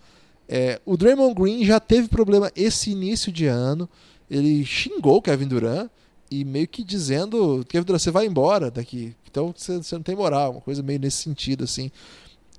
É, 0.47 0.79
o 0.85 0.95
Draymond 0.95 1.33
Green 1.33 1.65
já 1.65 1.79
teve 1.79 2.07
problema 2.07 2.51
esse 2.55 2.91
início 2.91 3.31
de 3.31 3.45
ano. 3.45 3.89
Ele 4.29 4.65
xingou 4.65 5.17
o 5.17 5.21
Kevin 5.21 5.47
Durant 5.47 5.89
e 6.31 6.43
meio 6.43 6.67
que 6.67 6.83
dizendo: 6.83 7.65
Kevin 7.67 7.85
Durant, 7.85 8.01
você 8.01 8.11
vai 8.11 8.25
embora 8.25 8.71
daqui. 8.71 9.15
Então 9.29 9.53
você, 9.55 9.77
você 9.77 9.95
não 9.95 10.03
tem 10.03 10.15
moral. 10.15 10.51
Uma 10.51 10.61
coisa 10.61 10.81
meio 10.81 10.99
nesse 10.99 11.17
sentido, 11.17 11.63
assim. 11.63 11.91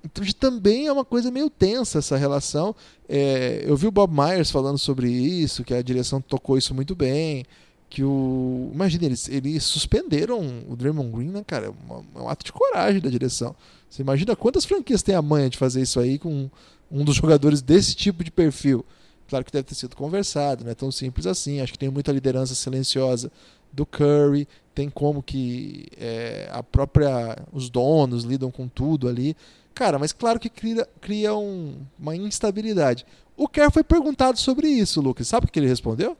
Então 0.04 0.24
também 0.38 0.86
é 0.86 0.92
uma 0.92 1.04
coisa 1.04 1.30
meio 1.30 1.50
tensa 1.50 1.98
essa 1.98 2.16
relação. 2.16 2.74
É, 3.08 3.64
eu 3.66 3.76
vi 3.76 3.86
o 3.86 3.90
Bob 3.90 4.12
Myers 4.12 4.50
falando 4.50 4.78
sobre 4.78 5.10
isso, 5.10 5.64
que 5.64 5.74
a 5.74 5.82
direção 5.82 6.20
tocou 6.20 6.56
isso 6.56 6.74
muito 6.74 6.94
bem. 6.94 7.44
Que 7.88 8.02
o. 8.04 8.70
Imagina, 8.72 9.06
eles, 9.06 9.28
eles 9.28 9.64
suspenderam 9.64 10.64
o 10.68 10.76
Draymond 10.76 11.10
Green, 11.10 11.30
né, 11.30 11.42
cara? 11.46 11.66
É, 11.66 11.70
uma, 11.70 12.04
é 12.14 12.18
um 12.20 12.28
ato 12.28 12.44
de 12.44 12.52
coragem 12.52 13.00
da 13.00 13.08
direção. 13.08 13.54
Você 13.88 14.02
imagina 14.02 14.36
quantas 14.36 14.64
franquias 14.64 15.02
tem 15.02 15.14
a 15.14 15.22
manha 15.22 15.48
de 15.48 15.56
fazer 15.56 15.80
isso 15.80 15.98
aí 15.98 16.18
com 16.18 16.50
um 16.90 17.04
dos 17.04 17.16
jogadores 17.16 17.62
desse 17.62 17.94
tipo 17.94 18.22
de 18.22 18.30
perfil. 18.30 18.84
Claro 19.28 19.44
que 19.44 19.52
deve 19.52 19.64
ter 19.64 19.74
sido 19.74 19.94
conversado, 19.96 20.64
não 20.64 20.70
é 20.70 20.74
tão 20.74 20.90
simples 20.90 21.26
assim. 21.26 21.60
Acho 21.60 21.72
que 21.72 21.78
tem 21.78 21.90
muita 21.90 22.12
liderança 22.12 22.54
silenciosa 22.54 23.30
do 23.72 23.84
Curry, 23.84 24.48
tem 24.74 24.88
como 24.88 25.22
que 25.22 25.86
é, 25.98 26.48
a 26.50 26.62
própria 26.62 27.36
os 27.52 27.68
donos 27.68 28.24
lidam 28.24 28.50
com 28.50 28.68
tudo 28.68 29.08
ali. 29.08 29.36
Cara, 29.74 29.98
mas 29.98 30.12
claro 30.12 30.40
que 30.40 30.48
cria, 30.48 30.88
cria 31.00 31.34
um, 31.36 31.76
uma 31.98 32.16
instabilidade. 32.16 33.06
O 33.36 33.46
Kerr 33.46 33.70
foi 33.70 33.84
perguntado 33.84 34.38
sobre 34.38 34.68
isso, 34.68 35.00
Lucas. 35.00 35.28
Sabe 35.28 35.46
o 35.46 35.48
que 35.50 35.58
ele 35.58 35.68
respondeu? 35.68 36.16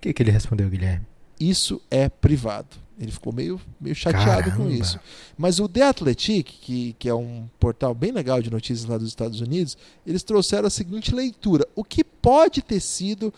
O 0.00 0.02
que, 0.02 0.14
que 0.14 0.22
ele 0.22 0.30
respondeu, 0.30 0.66
Guilherme? 0.70 1.06
Isso 1.38 1.78
é 1.90 2.08
privado. 2.08 2.74
Ele 2.98 3.12
ficou 3.12 3.34
meio, 3.34 3.60
meio 3.78 3.94
chateado 3.94 4.44
Caramba. 4.44 4.56
com 4.56 4.70
isso. 4.70 4.98
Mas 5.36 5.60
o 5.60 5.68
The 5.68 5.82
Athletic, 5.82 6.46
que, 6.46 6.96
que 6.98 7.06
é 7.06 7.14
um 7.14 7.46
portal 7.58 7.94
bem 7.94 8.10
legal 8.10 8.40
de 8.40 8.50
notícias 8.50 8.88
lá 8.88 8.96
dos 8.96 9.08
Estados 9.08 9.42
Unidos, 9.42 9.76
eles 10.06 10.22
trouxeram 10.22 10.66
a 10.66 10.70
seguinte 10.70 11.14
leitura: 11.14 11.68
o 11.76 11.84
que 11.84 12.02
pode 12.02 12.62
ter 12.62 12.80
sido 12.80 13.32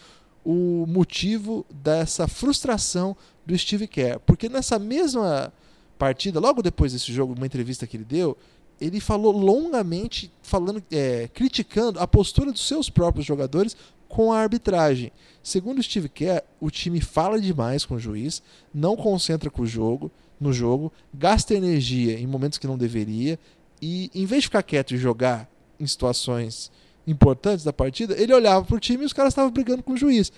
o 0.44 0.86
motivo 0.86 1.66
dessa 1.68 2.28
frustração 2.28 3.16
do 3.44 3.58
Steve 3.58 3.88
Kerr? 3.88 4.20
Porque 4.20 4.48
nessa 4.48 4.78
mesma 4.78 5.52
partida, 5.98 6.38
logo 6.38 6.62
depois 6.62 6.92
desse 6.92 7.12
jogo, 7.12 7.34
uma 7.34 7.46
entrevista 7.46 7.88
que 7.88 7.96
ele 7.96 8.04
deu, 8.04 8.38
ele 8.80 9.00
falou 9.00 9.32
longamente, 9.32 10.32
falando, 10.42 10.80
é, 10.92 11.28
criticando 11.34 11.98
a 11.98 12.06
postura 12.06 12.52
dos 12.52 12.66
seus 12.66 12.88
próprios 12.88 13.26
jogadores 13.26 13.76
com 14.12 14.30
a 14.30 14.40
arbitragem. 14.40 15.10
Segundo 15.42 15.82
Steve 15.82 16.06
Kerr, 16.06 16.42
o 16.60 16.70
time 16.70 17.00
fala 17.00 17.40
demais 17.40 17.86
com 17.86 17.94
o 17.94 17.98
juiz, 17.98 18.42
não 18.72 18.94
concentra 18.94 19.48
com 19.48 19.62
o 19.62 19.66
jogo, 19.66 20.10
no 20.38 20.52
jogo, 20.52 20.92
gasta 21.14 21.54
energia 21.54 22.20
em 22.20 22.26
momentos 22.26 22.58
que 22.58 22.66
não 22.66 22.76
deveria 22.76 23.38
e 23.80 24.10
em 24.14 24.26
vez 24.26 24.42
de 24.42 24.48
ficar 24.48 24.62
quieto 24.62 24.94
e 24.94 24.98
jogar 24.98 25.48
em 25.80 25.86
situações 25.86 26.70
importantes 27.06 27.64
da 27.64 27.72
partida, 27.72 28.14
ele 28.20 28.34
olhava 28.34 28.66
para 28.66 28.76
o 28.76 28.80
time 28.80 29.02
e 29.02 29.06
os 29.06 29.14
caras 29.14 29.32
estavam 29.32 29.50
brigando 29.50 29.82
com 29.82 29.94
o 29.94 29.96
juiz. 29.96 30.30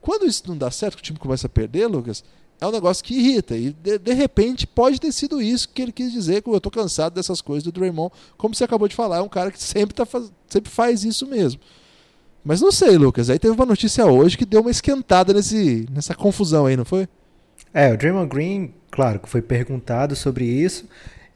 Quando 0.00 0.24
isso 0.24 0.44
não 0.46 0.56
dá 0.56 0.70
certo, 0.70 0.94
que 0.94 1.02
o 1.02 1.04
time 1.04 1.18
começa 1.18 1.48
a 1.48 1.50
perder, 1.50 1.88
Lucas, 1.88 2.22
é 2.60 2.66
um 2.68 2.70
negócio 2.70 3.02
que 3.02 3.14
irrita. 3.14 3.56
E 3.56 3.72
de, 3.72 3.98
de 3.98 4.12
repente 4.12 4.64
pode 4.64 5.00
ter 5.00 5.10
sido 5.10 5.42
isso 5.42 5.68
que 5.70 5.82
ele 5.82 5.90
quis 5.90 6.12
dizer, 6.12 6.40
que 6.40 6.48
eu 6.48 6.60
tô 6.60 6.70
cansado 6.70 7.14
dessas 7.14 7.40
coisas 7.40 7.64
do 7.64 7.72
Draymond, 7.72 8.14
como 8.36 8.54
você 8.54 8.62
acabou 8.62 8.86
de 8.86 8.94
falar, 8.94 9.16
é 9.16 9.22
um 9.22 9.28
cara 9.28 9.50
que 9.50 9.60
sempre, 9.60 9.92
tá 9.92 10.06
sempre 10.48 10.70
faz 10.70 11.02
isso 11.02 11.26
mesmo. 11.26 11.60
Mas 12.48 12.62
não 12.62 12.72
sei, 12.72 12.96
Lucas. 12.96 13.28
Aí 13.28 13.38
teve 13.38 13.52
uma 13.52 13.66
notícia 13.66 14.06
hoje 14.06 14.38
que 14.38 14.46
deu 14.46 14.62
uma 14.62 14.70
esquentada 14.70 15.34
nesse, 15.34 15.86
nessa 15.92 16.14
confusão 16.14 16.64
aí, 16.64 16.78
não 16.78 16.84
foi? 16.86 17.06
É, 17.74 17.92
o 17.92 17.96
Draymond 17.98 18.26
Green, 18.34 18.72
claro, 18.90 19.20
que 19.20 19.28
foi 19.28 19.42
perguntado 19.42 20.16
sobre 20.16 20.46
isso 20.46 20.86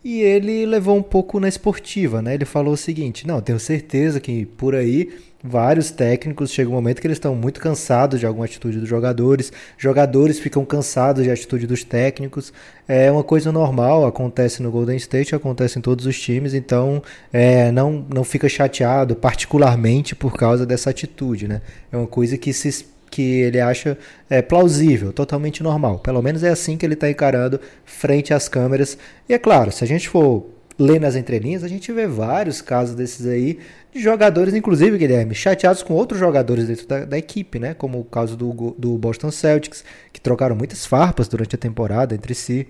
e 0.04 0.20
ele 0.20 0.66
levou 0.66 0.96
um 0.96 1.02
pouco 1.02 1.38
na 1.38 1.48
esportiva, 1.48 2.20
né? 2.20 2.34
Ele 2.34 2.44
falou 2.44 2.74
o 2.74 2.76
seguinte: 2.76 3.26
não, 3.26 3.40
tenho 3.40 3.58
certeza 3.58 4.20
que 4.20 4.44
por 4.46 4.74
aí 4.74 5.10
vários 5.42 5.90
técnicos 5.90 6.52
chega 6.52 6.70
um 6.70 6.72
momento 6.72 7.00
que 7.00 7.06
eles 7.06 7.16
estão 7.16 7.34
muito 7.34 7.60
cansados 7.60 8.20
de 8.20 8.26
alguma 8.26 8.44
atitude 8.44 8.78
dos 8.78 8.88
jogadores, 8.88 9.52
jogadores 9.76 10.38
ficam 10.38 10.64
cansados 10.64 11.24
de 11.24 11.30
atitude 11.30 11.66
dos 11.66 11.82
técnicos. 11.82 12.52
É 12.86 13.10
uma 13.10 13.24
coisa 13.24 13.50
normal, 13.50 14.06
acontece 14.06 14.62
no 14.62 14.70
Golden 14.70 14.96
State, 14.96 15.34
acontece 15.34 15.78
em 15.78 15.82
todos 15.82 16.06
os 16.06 16.18
times, 16.20 16.54
então 16.54 17.02
é, 17.32 17.72
não, 17.72 18.04
não 18.12 18.24
fica 18.24 18.48
chateado 18.48 19.16
particularmente 19.16 20.14
por 20.14 20.34
causa 20.34 20.64
dessa 20.64 20.90
atitude, 20.90 21.48
né? 21.48 21.60
É 21.90 21.96
uma 21.96 22.06
coisa 22.06 22.36
que 22.38 22.52
se 22.52 22.86
que 23.12 23.42
ele 23.42 23.60
acha 23.60 23.98
é, 24.30 24.40
plausível, 24.40 25.12
totalmente 25.12 25.62
normal. 25.62 25.98
Pelo 25.98 26.22
menos 26.22 26.42
é 26.42 26.48
assim 26.48 26.78
que 26.78 26.86
ele 26.86 26.94
está 26.94 27.10
encarando 27.10 27.60
frente 27.84 28.32
às 28.32 28.48
câmeras. 28.48 28.96
E 29.28 29.34
é 29.34 29.38
claro, 29.38 29.70
se 29.70 29.84
a 29.84 29.86
gente 29.86 30.08
for 30.08 30.46
ler 30.78 30.98
nas 30.98 31.14
entrelinhas, 31.14 31.62
a 31.62 31.68
gente 31.68 31.92
vê 31.92 32.06
vários 32.06 32.62
casos 32.62 32.94
desses 32.96 33.26
aí 33.26 33.58
de 33.92 34.00
jogadores, 34.00 34.54
inclusive, 34.54 34.96
Guilherme, 34.96 35.34
chateados 35.34 35.82
com 35.82 35.92
outros 35.92 36.18
jogadores 36.18 36.66
dentro 36.66 36.86
da, 36.86 37.04
da, 37.04 37.18
equipe, 37.18 37.58
né? 37.58 37.74
Como 37.74 38.00
o 38.00 38.04
caso 38.04 38.34
do, 38.34 38.74
do 38.78 38.96
Boston 38.96 39.30
Celtics, 39.30 39.84
que 40.10 40.18
trocaram 40.18 40.56
muitas 40.56 40.86
farpas 40.86 41.28
durante 41.28 41.54
a 41.54 41.58
temporada 41.58 42.14
entre 42.14 42.34
si. 42.34 42.66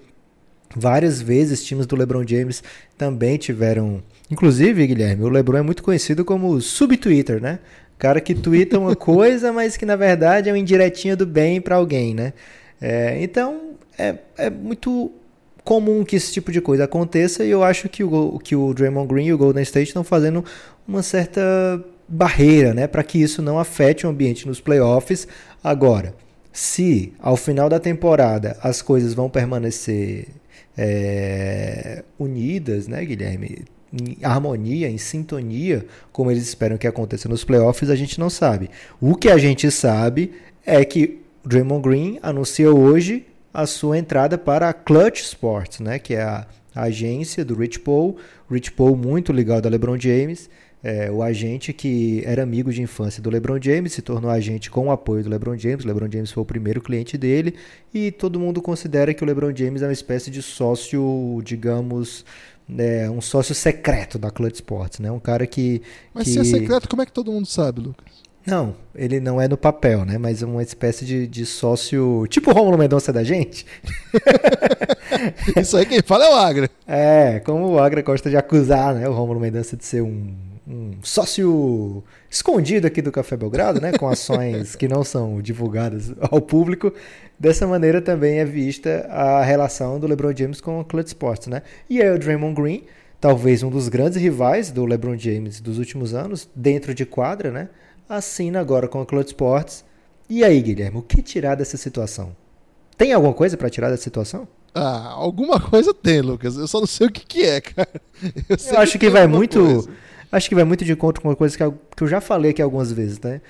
Várias 0.75 1.23
vezes 1.23 1.63
times 1.63 1.87
do 1.87 1.95
LeBron 1.95 2.27
James 2.27 2.65
também 2.99 3.37
tiveram. 3.37 4.03
Inclusive, 4.29 4.87
Guilherme, 4.89 5.23
o 5.23 5.29
LeBron 5.29 5.59
é 5.59 5.63
muito 5.63 5.85
conhecido 5.85 6.25
como 6.25 6.61
sub-Twitter, 6.61 7.41
né? 7.41 7.61
Cara 8.03 8.21
que 8.21 8.35
twitta 8.35 8.81
uma 8.81 8.97
coisa, 8.97 9.53
mas 9.53 9.77
que 9.77 9.87
na 9.87 9.95
verdade 9.95 10.49
é 10.49 10.53
uma 10.53 10.59
indiretinha 10.59 11.15
do 11.15 11.25
bem 11.25 11.61
para 11.61 11.77
alguém, 11.77 12.13
né? 12.13 12.33
É, 12.81 13.23
então 13.23 13.77
é, 13.97 14.17
é 14.37 14.51
muito 14.51 15.13
comum 15.63 16.03
que 16.05 16.17
esse 16.17 16.33
tipo 16.33 16.51
de 16.51 16.61
coisa 16.61 16.83
aconteça 16.83 17.45
e 17.45 17.51
eu 17.51 17.63
acho 17.63 17.89
que 17.89 18.03
o, 18.03 18.41
que 18.41 18.57
o 18.57 18.75
Draymond 18.75 19.07
Green 19.07 19.27
e 19.27 19.33
o 19.33 19.39
Golden 19.39 19.63
State 19.63 19.87
estão 19.87 20.03
fazendo 20.03 20.45
uma 20.87 21.01
certa 21.01 21.41
barreira, 22.09 22.75
né, 22.75 22.89
para 22.89 23.05
que 23.05 23.23
isso 23.23 23.41
não 23.41 23.57
afete 23.57 24.05
o 24.05 24.11
ambiente 24.11 24.49
nos 24.49 24.61
playoffs. 24.61 25.29
Agora, 25.63 26.13
se 26.53 27.13
ao 27.21 27.37
final 27.37 27.69
da 27.69 27.79
temporada 27.79 28.59
as 28.65 28.83
coisas 28.83 29.15
vão 29.15 29.31
permanecer 29.31 30.27
é, 30.77 32.03
unidas, 32.19 32.89
né, 32.89 33.05
Guilherme? 33.05 33.65
Em 33.93 34.17
harmonia, 34.23 34.89
em 34.89 34.99
sintonia, 34.99 35.85
como 36.13 36.31
eles 36.31 36.45
esperam 36.45 36.79
que 36.79 36.87
aconteça 36.87 37.29
nos 37.29 37.45
playoffs, 37.45 37.91
a 37.91 37.97
gente 37.97 38.19
não 38.19 38.31
sabe. 38.31 38.71
O 39.01 39.15
que 39.15 39.29
a 39.29 39.37
gente 39.37 39.71
sabe 39.71 40.33
é 40.65 40.85
que 40.85 41.21
Draymond 41.45 41.83
Green 41.83 42.19
anuncia 42.23 42.71
hoje 42.73 43.27
a 43.53 43.67
sua 43.67 43.99
entrada 43.99 44.39
para 44.39 44.69
a 44.69 44.73
Clutch 44.73 45.21
Sports, 45.21 45.81
né, 45.81 45.99
que 45.99 46.15
é 46.15 46.23
a, 46.23 46.47
agência 46.75 47.45
do 47.45 47.55
Rich 47.55 47.81
Paul. 47.81 48.17
Rich 48.51 48.73
Paul 48.73 48.97
muito 48.97 49.31
ligado 49.31 49.67
a 49.67 49.69
LeBron 49.69 49.99
James, 49.99 50.49
é, 50.83 51.11
o 51.11 51.23
agente 51.23 51.73
que 51.73 52.23
era 52.27 52.43
amigo 52.43 52.73
de 52.73 52.83
infância 52.83 53.23
do 53.23 53.31
LeBron 53.31 53.59
James, 53.61 53.93
se 53.93 54.03
tornou 54.03 54.31
agente 54.31 54.71
com 54.71 54.89
o 54.89 54.91
apoio 54.91 55.23
do 55.23 55.31
LeBron 55.31 55.57
James. 55.57 55.85
O 55.85 55.87
LeBron 55.87 56.11
James 56.11 56.33
foi 56.33 56.43
o 56.43 56.47
primeiro 56.47 56.81
cliente 56.81 57.17
dele 57.17 57.55
e 57.95 58.11
todo 58.11 58.41
mundo 58.41 58.61
considera 58.61 59.15
que 59.15 59.23
o 59.23 59.27
LeBron 59.27 59.55
James 59.55 59.83
é 59.83 59.87
uma 59.87 59.93
espécie 59.93 60.31
de 60.31 60.43
sócio, 60.43 61.41
digamos, 61.45 62.25
é, 62.79 63.11
um 63.11 63.21
sócio 63.21 63.55
secreto 63.55 64.19
da 64.19 64.31
Clutch 64.31 64.57
Sports, 64.57 64.99
né? 64.99 65.11
Um 65.11 65.21
cara 65.21 65.47
que. 65.47 65.83
Mas 66.15 66.25
que... 66.25 66.33
se 66.33 66.39
é 66.41 66.45
secreto, 66.45 66.89
como 66.89 67.03
é 67.03 67.07
que 67.07 67.13
todo 67.13 67.33
mundo 67.33 67.47
sabe, 67.47 67.81
Lucas? 67.81 68.23
Não, 68.45 68.75
ele 68.95 69.21
não 69.21 69.41
é 69.41 69.47
no 69.47 69.57
papel, 69.57 70.05
né? 70.05 70.19
Mas 70.19 70.43
é 70.43 70.47
uma 70.47 70.63
espécie 70.63 71.05
de, 71.05 71.27
de 71.29 71.47
sócio. 71.47 72.27
Tipo 72.29 72.51
o 72.51 72.55
Romulo 72.55 72.77
Mendonça 72.77 73.13
da 73.13 73.23
gente. 73.23 73.65
Isso 75.57 75.77
aí 75.77 75.87
quem 75.87 76.03
fala 76.03 76.25
é 76.25 76.31
o 76.31 76.35
Agra. 76.35 76.71
É, 76.87 77.41
como 77.41 77.69
o 77.69 77.79
Agra 77.79 78.03
gosta 78.03 78.29
de 78.29 78.37
acusar, 78.37 78.95
né? 78.95 79.09
O 79.09 79.13
Romulo 79.13 79.39
Mendonça 79.39 79.77
de 79.77 79.85
ser 79.85 80.03
um, 80.03 80.35
um 80.67 80.93
sócio 81.03 82.03
escondido 82.31 82.87
aqui 82.87 83.03
do 83.03 83.11
Café 83.11 83.37
Belgrado, 83.37 83.81
né? 83.81 83.93
Com 83.93 84.09
ações 84.09 84.77
que 84.77 84.87
não 84.87 85.03
são 85.03 85.41
divulgadas 85.43 86.13
ao 86.21 86.41
público. 86.41 86.93
Dessa 87.39 87.67
maneira 87.67 88.01
também 88.01 88.39
é 88.39 88.45
vista 88.45 89.07
a 89.11 89.43
relação 89.43 89.99
do 89.99 90.07
LeBron 90.07 90.35
James 90.37 90.61
com 90.61 90.81
o 90.81 90.85
Clutch 90.85 91.09
Sports, 91.09 91.49
né? 91.49 91.63
E 91.91 92.01
aí 92.01 92.11
o 92.11 92.19
Draymond 92.19 92.55
Green, 92.55 92.85
talvez 93.21 93.63
um 93.63 93.71
dos 93.71 93.89
grandes 93.89 94.21
rivais 94.21 94.71
do 94.71 94.85
LeBron 94.85 95.19
James 95.19 95.61
dos 95.61 95.79
últimos 95.79 96.15
anos, 96.15 96.49
dentro 96.55 96.95
de 96.95 97.05
quadra, 97.05 97.51
né? 97.51 97.69
Assina 98.09 98.61
agora 98.61 98.87
com 98.87 99.01
a 99.01 99.07
Clutch 99.07 99.29
Sports. 99.29 99.85
E 100.29 100.45
aí, 100.45 100.61
Guilherme, 100.63 100.99
o 100.99 101.03
que 101.03 101.21
tirar 101.21 101.57
dessa 101.57 101.77
situação? 101.77 102.35
Tem 102.97 103.13
alguma 103.13 103.35
coisa 103.35 103.57
para 103.57 103.69
tirar 103.69 103.91
dessa 103.91 104.05
situação? 104.05 104.47
Ah, 104.75 105.09
alguma 105.11 105.61
coisa 105.61 105.93
tem, 105.93 106.21
Lucas. 106.21 106.57
Eu 106.57 106.67
só 106.67 106.81
não 106.81 106.87
sei 106.87 107.09
o 107.09 107.11
que, 107.11 107.27
que 107.27 107.43
é, 107.43 107.61
cara. 107.61 108.01
Eu, 108.49 108.57
eu 108.73 108.79
acho 108.79 108.93
que, 108.93 109.07
que 109.07 109.11
vai 109.11 109.27
muito. 109.27 109.61
Coisa. 109.61 109.91
Acho 110.33 110.49
que 110.49 110.55
vai 110.55 110.65
muito 110.65 110.85
de 110.85 110.93
encontro 110.93 111.23
com 111.23 111.29
uma 111.29 111.37
coisa 111.37 111.57
que 111.57 111.63
eu, 111.63 111.79
que 111.95 112.03
eu 112.03 112.09
já 112.09 112.21
falei 112.21 112.51
aqui 112.51 112.63
algumas 112.63 112.91
vezes, 112.91 113.21
né? 113.21 113.41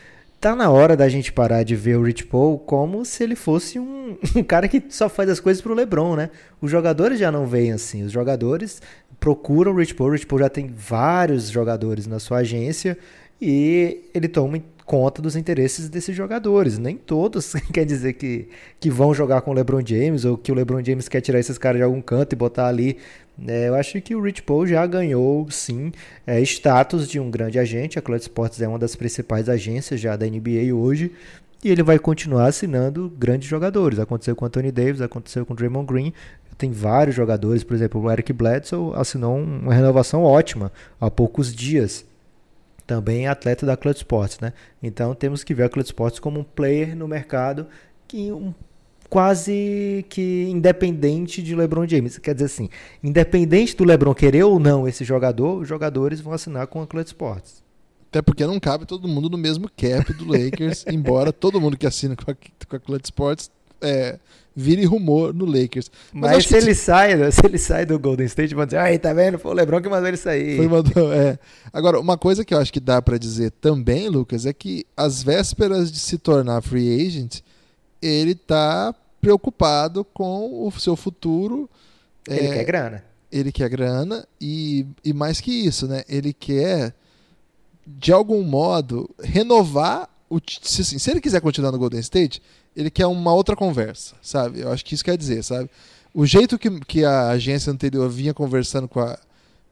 tá 0.42 0.56
na 0.56 0.68
hora 0.68 0.96
da 0.96 1.08
gente 1.08 1.32
parar 1.32 1.62
de 1.62 1.76
ver 1.76 1.96
o 1.96 2.02
Rich 2.02 2.26
Paul 2.26 2.58
como 2.58 3.04
se 3.04 3.22
ele 3.22 3.36
fosse 3.36 3.78
um, 3.78 4.16
um, 4.34 4.42
cara 4.42 4.66
que 4.66 4.82
só 4.88 5.08
faz 5.08 5.30
as 5.30 5.38
coisas 5.38 5.62
pro 5.62 5.72
LeBron, 5.72 6.16
né? 6.16 6.30
Os 6.60 6.68
jogadores 6.68 7.16
já 7.20 7.30
não 7.30 7.46
veem 7.46 7.70
assim. 7.70 8.02
Os 8.02 8.10
jogadores 8.10 8.82
procuram 9.20 9.70
o 9.70 9.76
Rich 9.76 9.94
Paul. 9.94 10.08
O 10.10 10.12
Rich 10.14 10.26
Paul 10.26 10.40
já 10.40 10.48
tem 10.48 10.66
vários 10.66 11.48
jogadores 11.48 12.08
na 12.08 12.18
sua 12.18 12.38
agência 12.38 12.98
e 13.40 14.10
ele 14.12 14.26
toma 14.26 14.60
conta 14.84 15.22
dos 15.22 15.36
interesses 15.36 15.88
desses 15.88 16.16
jogadores. 16.16 16.76
Nem 16.76 16.96
todos 16.96 17.52
quer 17.72 17.84
dizer 17.84 18.14
que, 18.14 18.48
que 18.80 18.90
vão 18.90 19.14
jogar 19.14 19.42
com 19.42 19.52
o 19.52 19.54
LeBron 19.54 19.86
James 19.86 20.24
ou 20.24 20.36
que 20.36 20.50
o 20.50 20.56
LeBron 20.56 20.82
James 20.84 21.08
quer 21.08 21.20
tirar 21.20 21.38
esses 21.38 21.56
caras 21.56 21.78
de 21.78 21.84
algum 21.84 22.02
canto 22.02 22.32
e 22.32 22.36
botar 22.36 22.66
ali 22.66 22.98
é, 23.46 23.68
eu 23.68 23.74
acho 23.74 24.00
que 24.00 24.14
o 24.14 24.22
Rich 24.22 24.42
Paul 24.42 24.66
já 24.66 24.86
ganhou, 24.86 25.50
sim, 25.50 25.92
é, 26.26 26.40
status 26.42 27.08
de 27.08 27.18
um 27.18 27.30
grande 27.30 27.58
agente. 27.58 27.98
A 27.98 28.02
Clutch 28.02 28.22
Sports 28.22 28.60
é 28.60 28.68
uma 28.68 28.78
das 28.78 28.94
principais 28.94 29.48
agências 29.48 30.00
já 30.00 30.16
da 30.16 30.26
NBA 30.26 30.74
hoje. 30.74 31.12
E 31.64 31.70
ele 31.70 31.82
vai 31.82 31.98
continuar 31.98 32.46
assinando 32.46 33.12
grandes 33.16 33.48
jogadores. 33.48 33.98
Aconteceu 33.98 34.34
com 34.34 34.44
Anthony 34.44 34.72
Davis, 34.72 35.00
aconteceu 35.00 35.46
com 35.46 35.54
Draymond 35.54 35.86
Green. 35.86 36.12
Tem 36.58 36.70
vários 36.70 37.16
jogadores, 37.16 37.64
por 37.64 37.74
exemplo, 37.74 38.00
o 38.00 38.10
Eric 38.10 38.32
Bledsoe 38.32 38.94
assinou 38.94 39.36
uma 39.38 39.72
renovação 39.72 40.22
ótima 40.22 40.72
há 41.00 41.10
poucos 41.10 41.54
dias. 41.54 42.04
Também 42.86 43.26
é 43.26 43.28
atleta 43.28 43.64
da 43.64 43.76
Clutch 43.76 43.98
Sports, 43.98 44.40
né? 44.40 44.52
Então 44.82 45.14
temos 45.14 45.42
que 45.44 45.54
ver 45.54 45.64
a 45.64 45.68
Clutch 45.68 45.86
Sports 45.86 46.18
como 46.18 46.40
um 46.40 46.44
player 46.44 46.96
no 46.96 47.08
mercado 47.08 47.66
que 48.06 48.30
um 48.30 48.52
quase 49.12 50.06
que 50.08 50.48
independente 50.48 51.42
de 51.42 51.54
LeBron 51.54 51.86
James. 51.86 52.16
Quer 52.16 52.32
dizer 52.32 52.46
assim, 52.46 52.70
independente 53.04 53.76
do 53.76 53.84
LeBron 53.84 54.14
querer 54.14 54.44
ou 54.44 54.58
não 54.58 54.88
esse 54.88 55.04
jogador, 55.04 55.60
os 55.60 55.68
jogadores 55.68 56.18
vão 56.18 56.32
assinar 56.32 56.66
com 56.66 56.80
a 56.80 56.86
Clutch 56.86 57.08
Sports. 57.08 57.62
Até 58.08 58.22
porque 58.22 58.46
não 58.46 58.58
cabe 58.58 58.86
todo 58.86 59.06
mundo 59.06 59.28
no 59.28 59.36
mesmo 59.36 59.68
cap 59.76 60.10
do 60.14 60.24
Lakers, 60.26 60.86
embora 60.90 61.30
todo 61.30 61.60
mundo 61.60 61.76
que 61.76 61.86
assina 61.86 62.16
com 62.16 62.30
a, 62.30 62.34
com 62.34 62.76
a 62.76 62.80
Clutch 62.80 63.04
Sports 63.04 63.50
é, 63.82 64.18
vire 64.56 64.86
rumor 64.86 65.34
no 65.34 65.44
Lakers. 65.44 65.90
Mas, 66.10 66.30
Mas 66.30 66.46
se, 66.46 66.56
ele 66.56 66.74
sai, 66.74 67.32
se 67.32 67.44
ele 67.44 67.58
sai 67.58 67.84
do 67.84 67.98
Golden 67.98 68.24
State, 68.24 68.54
vão 68.54 68.64
dizer, 68.64 68.78
aí, 68.78 68.98
tá 68.98 69.12
vendo? 69.12 69.38
Foi 69.38 69.50
o 69.50 69.54
LeBron 69.54 69.82
que 69.82 69.90
mandou 69.90 70.08
ele 70.08 70.16
sair. 70.16 70.56
Foi 70.56 70.68
mandou, 70.68 71.12
é. 71.12 71.38
Agora, 71.70 72.00
uma 72.00 72.16
coisa 72.16 72.46
que 72.46 72.54
eu 72.54 72.58
acho 72.58 72.72
que 72.72 72.80
dá 72.80 73.02
para 73.02 73.18
dizer 73.18 73.50
também, 73.60 74.08
Lucas, 74.08 74.46
é 74.46 74.54
que 74.54 74.86
às 74.96 75.22
vésperas 75.22 75.92
de 75.92 75.98
se 75.98 76.16
tornar 76.16 76.62
free 76.62 77.06
agent, 77.06 77.40
ele 78.00 78.34
tá 78.34 78.94
preocupado 79.22 80.04
com 80.04 80.66
o 80.66 80.70
seu 80.72 80.96
futuro. 80.96 81.70
Ele 82.28 82.48
é, 82.48 82.54
quer 82.54 82.64
grana. 82.64 83.04
Ele 83.30 83.52
quer 83.52 83.70
grana 83.70 84.26
e, 84.40 84.84
e 85.04 85.12
mais 85.12 85.40
que 85.40 85.52
isso, 85.52 85.86
né? 85.86 86.02
Ele 86.08 86.32
quer, 86.32 86.92
de 87.86 88.12
algum 88.12 88.42
modo, 88.42 89.08
renovar 89.22 90.10
o. 90.28 90.40
Se, 90.60 90.82
assim, 90.82 90.98
se 90.98 91.10
ele 91.10 91.20
quiser 91.20 91.40
continuar 91.40 91.70
no 91.70 91.78
Golden 91.78 92.00
State, 92.00 92.42
ele 92.76 92.90
quer 92.90 93.06
uma 93.06 93.32
outra 93.32 93.54
conversa, 93.54 94.16
sabe? 94.20 94.60
Eu 94.60 94.72
acho 94.72 94.84
que 94.84 94.94
isso 94.94 95.04
quer 95.04 95.16
dizer, 95.16 95.44
sabe? 95.44 95.70
O 96.12 96.26
jeito 96.26 96.58
que, 96.58 96.80
que 96.80 97.04
a 97.04 97.28
agência 97.30 97.72
anterior 97.72 98.10
vinha 98.10 98.34
conversando 98.34 98.88
com 98.88 99.00
a, 99.00 99.18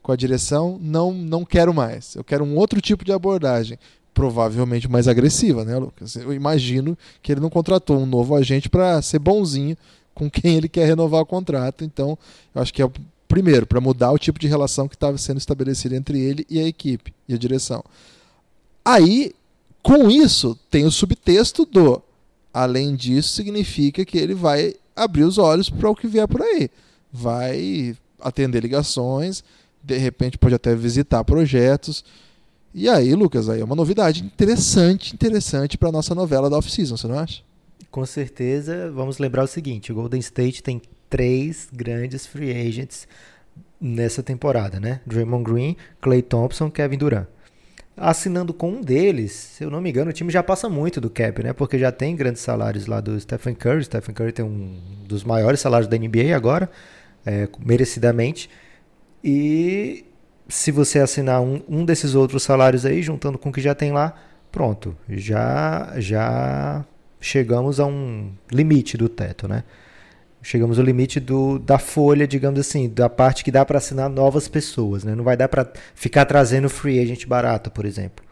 com 0.01 0.13
a 0.13 0.17
direção, 0.17 0.79
não, 0.81 1.13
não 1.13 1.45
quero 1.45 1.75
mais. 1.75 2.15
Eu 2.15 2.25
quero 2.25 2.45
um 2.45 2.57
outro 2.57 2.81
tipo 2.81 3.05
de 3.05 3.13
abordagem. 3.13 3.79
Provavelmente 4.13 4.89
mais 4.89 5.09
agressiva, 5.09 5.65
né, 5.65 5.77
Lucas? 5.77 6.17
Eu 6.17 6.33
imagino 6.33 6.97
que 7.23 7.33
ele 7.33 7.41
não 7.41 7.51
contratou 7.51 7.99
um 7.99 8.07
novo 8.07 8.35
agente 8.35 8.69
para 8.69 9.01
ser 9.03 9.19
bonzinho 9.19 9.77
com 10.15 10.31
quem 10.31 10.57
ele 10.57 10.69
quer 10.69 10.87
renovar 10.87 11.21
o 11.23 11.27
contrato. 11.27 11.85
Então, 11.85 12.19
eu 12.55 12.61
acho 12.61 12.75
que 12.75 12.83
é 12.83 12.85
o 12.85 12.93
primeiro, 13.29 13.67
para 13.67 13.81
mudar 13.81 14.11
o 14.11 14.19
tipo 14.19 14.39
de 14.39 14.49
relação 14.49 14.89
que 14.89 14.97
estava 14.97 15.17
sendo 15.17 15.39
estabelecida 15.39 15.97
entre 15.97 16.21
ele 16.21 16.45
e 16.51 16.59
a 16.59 16.67
equipe 16.67 17.15
e 17.29 17.35
a 17.35 17.39
direção. 17.39 17.85
Aí, 18.85 19.33
com 19.83 20.11
isso, 20.11 20.59
tem 20.69 20.85
o 20.85 20.91
subtexto 20.91 21.65
do 21.65 22.03
Além 22.53 22.97
disso, 22.97 23.29
significa 23.29 24.05
que 24.05 24.19
ele 24.19 24.35
vai 24.35 24.75
abrir 24.95 25.23
os 25.23 25.39
olhos 25.39 25.71
para 25.71 25.89
o 25.89 25.95
que 25.95 26.09
vier 26.09 26.27
por 26.27 26.43
aí. 26.43 26.69
Vai 27.13 27.97
atender 28.21 28.61
ligações, 28.61 29.45
de 29.83 29.97
repente 29.97 30.37
pode 30.37 30.55
até 30.55 30.75
visitar 30.75 31.23
projetos. 31.25 32.05
E 32.73 32.89
aí, 32.89 33.15
Lucas, 33.15 33.49
aí 33.49 33.61
é 33.61 33.65
uma 33.65 33.75
novidade 33.75 34.25
interessante, 34.25 35.15
interessante 35.15 35.77
para 35.77 35.91
nossa 35.91 36.15
novela 36.15 36.49
da 36.49 36.57
off-season, 36.57 36.97
você 36.97 37.09
não 37.09 37.19
acha? 37.19 37.43
Com 37.91 38.07
certeza, 38.07 38.91
vamos 38.93 39.19
lembrar 39.19 39.43
o 39.43 39.49
seguinte, 39.49 39.91
o 39.91 39.95
Golden 39.95 40.21
State 40.21 40.63
tem 40.63 40.81
três 41.09 41.69
grandes 41.73 42.27
free 42.27 42.53
agents 42.53 43.09
nessa 43.81 44.23
temporada, 44.23 44.79
né? 44.79 45.01
Draymond 45.05 45.45
Green, 45.45 45.77
Clay 46.01 46.23
Thompson, 46.23 46.71
Kevin 46.71 46.99
Durant 46.99 47.27
assinando 48.01 48.55
com 48.55 48.71
um 48.71 48.81
deles, 48.81 49.33
se 49.33 49.63
eu 49.63 49.71
não 49.71 49.79
me 49.79 49.91
engano, 49.91 50.09
o 50.09 50.13
time 50.13 50.33
já 50.33 50.43
passa 50.43 50.71
muito 50.71 51.01
do 51.03 51.11
cap, 51.11 51.43
né? 51.43 51.53
Porque 51.53 51.79
já 51.79 51.93
tem 51.93 52.17
grandes 52.17 52.41
salários 52.41 52.87
lá 52.87 52.99
do 52.99 53.21
Stephen 53.21 53.55
Curry. 53.55 53.85
Stephen 53.85 54.15
Curry 54.15 54.33
tem 54.33 54.45
um 54.45 54.75
dos 55.07 55.23
maiores 55.23 55.61
salários 55.61 55.87
da 55.87 55.99
NBA 55.99 56.35
agora, 56.35 56.71
é, 57.27 57.47
merecidamente. 57.59 58.49
E 59.23 60.07
se 60.51 60.71
você 60.71 60.99
assinar 60.99 61.41
um, 61.41 61.63
um 61.69 61.85
desses 61.85 62.15
outros 62.15 62.43
salários 62.43 62.85
aí, 62.85 63.03
juntando 63.03 63.39
com 63.39 63.49
o 63.49 63.53
que 63.53 63.61
já 63.61 63.75
tem 63.75 63.93
lá, 63.93 64.15
pronto, 64.53 64.97
já 65.09 65.95
já 65.97 66.85
chegamos 67.21 67.81
a 67.81 67.87
um 67.87 68.33
limite 68.51 68.97
do 68.97 69.09
teto, 69.09 69.49
né? 69.49 69.65
chegamos 70.43 70.79
ao 70.79 70.85
limite 70.85 71.21
do, 71.21 71.59
da 71.59 71.79
folha, 71.79 72.27
digamos 72.27 72.59
assim, 72.59 72.89
da 72.89 73.09
parte 73.09 73.45
que 73.45 73.51
dá 73.51 73.65
para 73.65 73.79
assinar 73.79 74.09
novas 74.09 74.49
pessoas, 74.49 75.05
né? 75.05 75.15
Não 75.15 75.25
vai 75.25 75.37
dar 75.37 75.49
para 75.49 75.71
ficar 75.95 76.25
trazendo 76.25 76.69
free 76.69 76.99
agent 76.99 77.27
barato, 77.27 77.71
por 77.71 77.85
exemplo. 77.85 78.25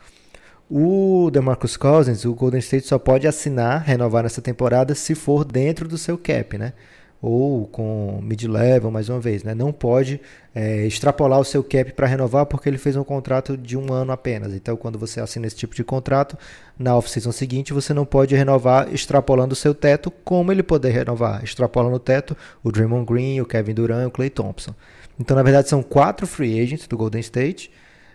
O 0.70 1.30
DeMarcus 1.32 1.76
Cousins, 1.76 2.24
o 2.24 2.34
Golden 2.34 2.60
State 2.60 2.86
só 2.86 2.98
pode 2.98 3.26
assinar, 3.26 3.82
renovar 3.82 4.22
nessa 4.22 4.42
temporada 4.42 4.94
se 4.94 5.14
for 5.14 5.44
dentro 5.44 5.88
do 5.88 5.96
seu 5.96 6.18
cap, 6.18 6.58
né? 6.58 6.72
Ou 7.20 7.66
com 7.66 8.20
mid-level, 8.22 8.90
mais 8.90 9.08
uma 9.08 9.18
vez. 9.18 9.42
Né? 9.42 9.54
Não 9.54 9.72
pode 9.72 10.20
é, 10.54 10.86
extrapolar 10.86 11.40
o 11.40 11.44
seu 11.44 11.62
cap 11.64 11.92
para 11.92 12.06
renovar 12.06 12.46
porque 12.46 12.68
ele 12.68 12.78
fez 12.78 12.96
um 12.96 13.02
contrato 13.02 13.56
de 13.56 13.76
um 13.76 13.92
ano 13.92 14.12
apenas. 14.12 14.54
Então, 14.54 14.76
quando 14.76 14.98
você 14.98 15.20
assina 15.20 15.46
esse 15.46 15.56
tipo 15.56 15.74
de 15.74 15.82
contrato, 15.82 16.38
na 16.78 16.96
off-season 16.96 17.32
seguinte 17.32 17.72
você 17.72 17.92
não 17.92 18.06
pode 18.06 18.34
renovar 18.36 18.92
extrapolando 18.94 19.52
o 19.52 19.56
seu 19.56 19.74
teto, 19.74 20.10
como 20.24 20.52
ele 20.52 20.62
poder 20.62 20.90
renovar 20.90 21.42
extrapolando 21.42 21.96
o 21.96 22.00
teto 22.00 22.36
o 22.62 22.70
Draymond 22.70 23.04
Green, 23.04 23.40
o 23.40 23.46
Kevin 23.46 23.74
Durant 23.74 24.06
o 24.06 24.10
Clay 24.10 24.30
Thompson. 24.30 24.74
Então, 25.18 25.36
na 25.36 25.42
verdade, 25.42 25.68
são 25.68 25.82
quatro 25.82 26.26
free 26.26 26.60
agents 26.60 26.86
do 26.86 26.96
Golden 26.96 27.20
State. 27.20 27.70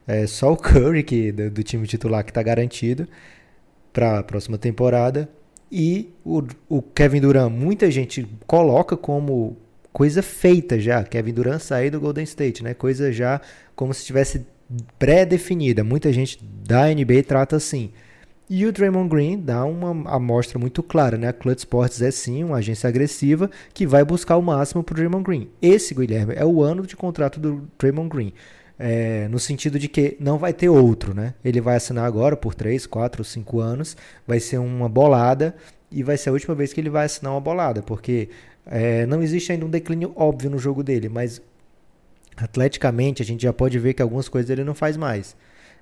É 0.07 0.25
só 0.27 0.51
o 0.51 0.57
Curry, 0.57 1.03
que, 1.03 1.31
do, 1.31 1.49
do 1.49 1.63
time 1.63 1.85
titular, 1.87 2.23
que 2.23 2.31
está 2.31 2.41
garantido 2.41 3.07
para 3.91 4.19
a 4.19 4.23
próxima 4.23 4.57
temporada. 4.57 5.29
E 5.75 6.13
o, 6.23 6.43
o 6.69 6.83
Kevin 6.83 7.19
Durant, 7.19 7.51
muita 7.51 7.89
gente 7.89 8.27
coloca 8.45 8.95
como 8.95 9.57
coisa 9.91 10.21
feita 10.21 10.79
já. 10.79 11.03
Kevin 11.03 11.33
Durant 11.33 11.59
sair 11.59 11.89
do 11.89 11.99
Golden 11.99 12.23
State, 12.25 12.63
né? 12.63 12.75
Coisa 12.75 13.11
já 13.11 13.41
como 13.75 13.91
se 13.91 14.01
estivesse 14.01 14.45
pré-definida. 14.99 15.83
Muita 15.83 16.13
gente 16.13 16.39
da 16.43 16.93
NBA 16.93 17.23
trata 17.27 17.55
assim. 17.55 17.89
E 18.47 18.67
o 18.67 18.71
Draymond 18.71 19.09
Green 19.09 19.39
dá 19.39 19.65
uma 19.65 20.13
amostra 20.13 20.59
muito 20.59 20.83
clara, 20.83 21.17
né? 21.17 21.29
A 21.29 21.33
Clutch 21.33 21.59
Sports 21.59 22.03
é 22.03 22.11
sim 22.11 22.43
uma 22.43 22.57
agência 22.57 22.87
agressiva 22.87 23.49
que 23.73 23.87
vai 23.87 24.05
buscar 24.05 24.37
o 24.37 24.43
máximo 24.43 24.83
para 24.83 24.93
o 24.93 24.95
Draymond 24.95 25.23
Green. 25.23 25.49
Esse, 25.59 25.95
Guilherme, 25.95 26.35
é 26.35 26.45
o 26.45 26.61
ano 26.61 26.85
de 26.85 26.95
contrato 26.95 27.39
do 27.39 27.67
Draymond 27.79 28.09
Green. 28.09 28.31
É, 28.85 29.29
no 29.29 29.39
sentido 29.39 29.79
de 29.79 29.87
que 29.87 30.17
não 30.19 30.37
vai 30.37 30.51
ter 30.51 30.67
outro, 30.67 31.13
né? 31.13 31.35
Ele 31.41 31.61
vai 31.61 31.77
assinar 31.77 32.03
agora 32.03 32.35
por 32.35 32.53
3, 32.53 32.85
4, 32.85 33.23
5 33.23 33.59
anos, 33.61 33.95
vai 34.27 34.41
ser 34.41 34.57
uma 34.57 34.89
bolada 34.89 35.55
e 35.89 36.03
vai 36.03 36.17
ser 36.17 36.27
a 36.27 36.33
última 36.33 36.53
vez 36.53 36.73
que 36.73 36.81
ele 36.81 36.89
vai 36.89 37.05
assinar 37.05 37.31
uma 37.31 37.39
bolada, 37.39 37.81
porque 37.81 38.27
é, 38.65 39.05
não 39.05 39.23
existe 39.23 39.53
ainda 39.53 39.65
um 39.65 39.69
declínio 39.69 40.11
óbvio 40.17 40.49
no 40.49 40.59
jogo 40.59 40.83
dele, 40.83 41.07
mas 41.07 41.41
atleticamente 42.35 43.21
a 43.21 43.25
gente 43.25 43.43
já 43.43 43.53
pode 43.53 43.79
ver 43.79 43.93
que 43.93 44.01
algumas 44.01 44.27
coisas 44.27 44.49
ele 44.49 44.65
não 44.65 44.75
faz 44.75 44.97
mais. 44.97 45.33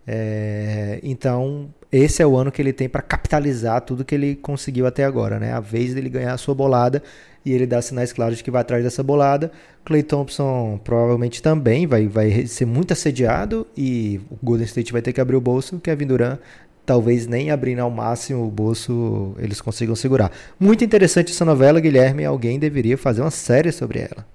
É, 0.06 1.00
então, 1.02 1.74
esse 1.92 2.22
é 2.22 2.28
o 2.28 2.38
ano 2.38 2.52
que 2.52 2.62
ele 2.62 2.72
tem 2.72 2.88
para 2.88 3.02
capitalizar 3.02 3.82
tudo 3.82 4.06
que 4.06 4.14
ele 4.14 4.36
conseguiu 4.36 4.86
até 4.86 5.06
agora, 5.06 5.40
né? 5.40 5.54
A 5.54 5.60
vez 5.60 5.96
dele 5.96 6.10
ganhar 6.10 6.34
a 6.34 6.38
sua 6.38 6.54
bolada 6.54 7.02
e 7.46 7.52
ele 7.52 7.66
dá 7.66 7.82
sinais 7.82 8.14
claros 8.14 8.38
de 8.38 8.44
que 8.44 8.52
vai 8.52 8.62
atrás 8.62 8.84
dessa 8.84 9.02
bolada. 9.02 9.52
Clay 9.84 10.04
Thompson 10.04 10.80
provavelmente 10.84 11.42
também 11.42 11.88
vai, 11.88 12.08
vai 12.08 12.46
ser 12.46 12.66
muito 12.66 12.94
assediado 12.94 13.66
e 13.76 14.22
o 14.30 14.38
Golden 14.44 14.66
State 14.66 14.92
vai 14.92 15.02
ter 15.02 15.12
que 15.14 15.22
abrir 15.22 15.36
o 15.36 15.42
bolso. 15.42 15.80
Kevin 15.80 16.08
Durant 16.08 16.40
talvez 16.86 17.28
nem 17.28 17.52
abrindo 17.52 17.80
ao 17.80 17.90
máximo 17.90 18.46
o 18.46 18.52
bolso 18.52 19.34
eles 19.38 19.62
consigam 19.62 19.96
segurar. 19.96 20.32
Muito 20.60 20.84
interessante 20.84 21.32
essa 21.32 21.46
novela, 21.46 21.80
Guilherme. 21.80 22.26
Alguém 22.26 22.60
deveria 22.60 22.98
fazer 22.98 23.22
uma 23.22 23.32
série 23.32 23.72
sobre 23.72 24.00
ela. 24.00 24.26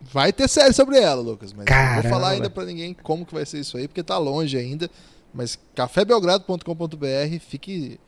Vai 0.00 0.32
ter 0.32 0.48
série 0.48 0.72
sobre 0.72 0.98
ela, 0.98 1.20
Lucas, 1.20 1.52
mas 1.52 1.64
Caramba. 1.64 1.94
não 1.94 2.02
vou 2.02 2.10
falar 2.10 2.30
ainda 2.30 2.48
para 2.48 2.64
ninguém 2.64 2.94
como 3.02 3.26
que 3.26 3.34
vai 3.34 3.44
ser 3.44 3.58
isso 3.58 3.76
aí, 3.76 3.88
porque 3.88 4.02
tá 4.02 4.16
longe 4.16 4.56
ainda. 4.56 4.88
Mas 5.34 5.58
cafébelgrado.com.br, 5.74 7.38
fique 7.40 7.98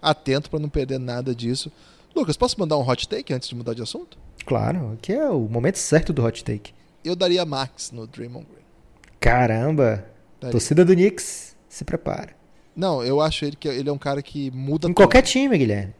atento 0.00 0.48
para 0.48 0.60
não 0.60 0.68
perder 0.68 0.98
nada 0.98 1.34
disso. 1.34 1.70
Lucas, 2.18 2.36
posso 2.36 2.58
mandar 2.58 2.76
um 2.76 2.88
hot 2.88 3.08
take 3.08 3.32
antes 3.32 3.48
de 3.48 3.54
mudar 3.54 3.74
de 3.74 3.82
assunto? 3.82 4.18
Claro, 4.44 4.92
aqui 4.94 5.12
é 5.12 5.28
o 5.28 5.40
momento 5.48 5.76
certo 5.76 6.12
do 6.12 6.24
hot 6.24 6.42
take. 6.44 6.72
Eu 7.04 7.14
daria 7.14 7.44
Max 7.44 7.90
no 7.92 8.06
Draymond 8.06 8.46
Green. 8.46 8.64
Caramba! 9.20 10.04
Daria. 10.40 10.52
Torcida 10.52 10.84
do 10.84 10.94
Knicks, 10.94 11.56
se 11.68 11.84
prepara. 11.84 12.36
Não, 12.74 13.02
eu 13.02 13.20
acho 13.20 13.44
ele 13.44 13.56
que 13.56 13.66
ele 13.68 13.88
é 13.88 13.92
um 13.92 13.98
cara 13.98 14.22
que 14.22 14.50
muda 14.52 14.86
Em 14.86 14.90
tudo. 14.90 14.96
qualquer 14.96 15.22
time, 15.22 15.56
Guilherme. 15.58 15.94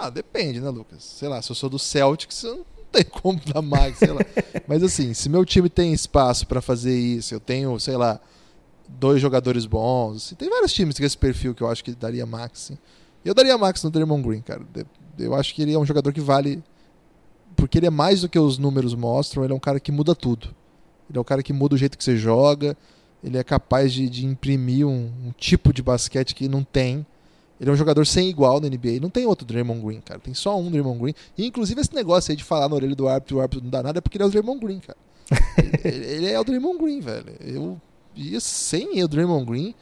Ah, 0.00 0.10
depende, 0.10 0.60
né, 0.60 0.68
Lucas? 0.68 1.02
Sei 1.02 1.28
lá, 1.28 1.40
se 1.42 1.50
eu 1.50 1.54
sou 1.56 1.68
do 1.70 1.78
Celtics, 1.78 2.42
eu 2.44 2.64
tem 2.90 3.04
como 3.22 3.40
dar 3.52 3.62
Max, 3.62 3.98
sei 3.98 4.12
lá. 4.12 4.20
Mas 4.66 4.82
assim, 4.82 5.12
se 5.14 5.28
meu 5.28 5.44
time 5.44 5.68
tem 5.68 5.92
espaço 5.92 6.46
para 6.46 6.60
fazer 6.60 6.96
isso, 6.96 7.34
eu 7.34 7.40
tenho, 7.40 7.78
sei 7.78 7.96
lá, 7.96 8.20
dois 8.88 9.20
jogadores 9.20 9.66
bons. 9.66 10.34
Tem 10.38 10.48
vários 10.48 10.72
times 10.72 10.98
com 10.98 11.04
esse 11.04 11.16
perfil 11.18 11.54
que 11.54 11.62
eu 11.62 11.68
acho 11.68 11.84
que 11.84 11.92
daria 11.94 12.24
Max. 12.26 12.60
Sim. 12.60 12.78
Eu 13.24 13.34
daria 13.34 13.56
Max 13.58 13.82
no 13.82 13.90
Draymond 13.90 14.22
Green, 14.26 14.40
cara. 14.40 14.62
Eu 15.18 15.34
acho 15.34 15.54
que 15.54 15.62
ele 15.62 15.72
é 15.72 15.78
um 15.78 15.86
jogador 15.86 16.12
que 16.12 16.20
vale. 16.20 16.62
Porque 17.56 17.78
ele 17.78 17.86
é 17.86 17.90
mais 17.90 18.20
do 18.20 18.28
que 18.28 18.38
os 18.38 18.58
números 18.58 18.94
mostram, 18.94 19.42
ele 19.42 19.52
é 19.52 19.56
um 19.56 19.60
cara 19.60 19.80
que 19.80 19.90
muda 19.90 20.14
tudo. 20.14 20.54
Ele 21.08 21.18
é 21.18 21.20
um 21.20 21.24
cara 21.24 21.42
que 21.42 21.52
muda 21.52 21.74
o 21.74 21.78
jeito 21.78 21.98
que 21.98 22.04
você 22.04 22.16
joga. 22.16 22.76
Ele 23.22 23.36
é 23.36 23.42
capaz 23.42 23.92
de, 23.92 24.08
de 24.08 24.24
imprimir 24.24 24.86
um, 24.86 25.10
um 25.26 25.32
tipo 25.36 25.72
de 25.72 25.82
basquete 25.82 26.34
que 26.34 26.48
não 26.48 26.62
tem. 26.62 27.04
Ele 27.60 27.68
é 27.70 27.72
um 27.72 27.76
jogador 27.76 28.06
sem 28.06 28.28
igual 28.28 28.60
na 28.60 28.68
NBA. 28.68 29.00
Não 29.00 29.10
tem 29.10 29.26
outro 29.26 29.44
Draymond 29.44 29.84
Green, 29.84 30.00
cara. 30.00 30.20
Tem 30.20 30.32
só 30.32 30.58
um 30.58 30.70
Draymond 30.70 31.00
Green. 31.00 31.14
E, 31.36 31.46
inclusive, 31.46 31.80
esse 31.80 31.94
negócio 31.94 32.30
aí 32.30 32.36
de 32.36 32.44
falar 32.44 32.68
na 32.68 32.76
orelha 32.76 32.94
do 32.94 33.08
árbitro 33.08 33.36
e 33.36 33.38
o 33.38 33.40
árbitro 33.40 33.64
não 33.64 33.70
dá 33.70 33.82
nada 33.82 33.98
é 33.98 34.00
porque 34.00 34.16
ele 34.16 34.24
é 34.24 34.26
o 34.26 34.30
Draymond 34.30 34.60
Green, 34.60 34.78
cara. 34.78 34.98
ele, 35.84 36.06
ele, 36.06 36.26
é 36.28 36.38
o 36.38 36.44
Draymond 36.44 36.78
Green, 36.78 37.00
velho. 37.00 37.34
Eu, 37.40 37.80
e 38.14 38.40
sem 38.40 39.02
o 39.02 39.08
Draymond 39.08 39.44
Green, 39.44 39.74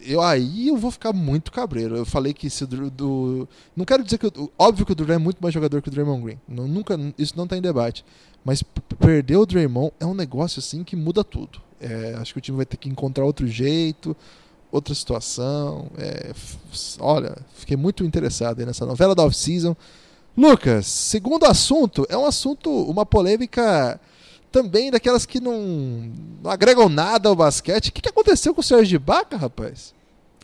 eu 0.00 0.22
aí 0.22 0.68
eu 0.68 0.76
vou 0.76 0.90
ficar 0.90 1.12
muito 1.12 1.50
cabreiro. 1.52 1.96
Eu 1.96 2.06
falei 2.06 2.32
que 2.32 2.48
se 2.48 2.66
do, 2.66 2.90
do 2.90 3.48
não 3.76 3.84
quero 3.84 4.02
dizer 4.02 4.18
que 4.18 4.30
óbvio 4.58 4.86
que 4.86 4.92
o 4.92 4.94
Drew 4.94 5.14
é 5.14 5.18
muito 5.18 5.38
mais 5.40 5.52
jogador 5.52 5.82
que 5.82 5.88
o 5.88 5.90
Draymond 5.90 6.22
Green. 6.22 6.38
Nunca 6.48 6.98
isso 7.16 7.34
não 7.36 7.44
está 7.44 7.56
em 7.56 7.62
debate. 7.62 8.04
Mas 8.44 8.62
perder 8.98 9.36
o 9.36 9.46
Draymond 9.46 9.92
é 9.98 10.06
um 10.06 10.14
negócio 10.14 10.60
assim 10.60 10.84
que 10.84 10.96
muda 10.96 11.24
tudo. 11.24 11.60
É, 11.80 12.14
acho 12.18 12.32
que 12.32 12.38
o 12.38 12.42
time 12.42 12.56
vai 12.56 12.66
ter 12.66 12.76
que 12.76 12.88
encontrar 12.88 13.24
outro 13.24 13.46
jeito, 13.46 14.16
outra 14.70 14.94
situação. 14.94 15.90
É, 15.98 16.32
olha, 17.00 17.36
fiquei 17.54 17.76
muito 17.76 18.04
interessado 18.04 18.64
nessa 18.64 18.86
novela 18.86 19.14
da 19.14 19.24
off-season. 19.24 19.76
Lucas, 20.36 20.86
segundo 20.86 21.44
assunto, 21.44 22.06
é 22.08 22.16
um 22.16 22.24
assunto, 22.24 22.70
uma 22.70 23.04
polêmica 23.04 24.00
também 24.58 24.90
daquelas 24.90 25.24
que 25.24 25.40
não, 25.40 26.10
não 26.42 26.50
agregam 26.50 26.88
nada 26.88 27.28
ao 27.28 27.36
basquete. 27.36 27.88
O 27.88 27.92
que, 27.92 28.02
que 28.02 28.08
aconteceu 28.08 28.52
com 28.52 28.60
o 28.60 28.64
Sérgio 28.64 28.96
Ibaka, 28.96 29.36
rapaz? 29.36 29.94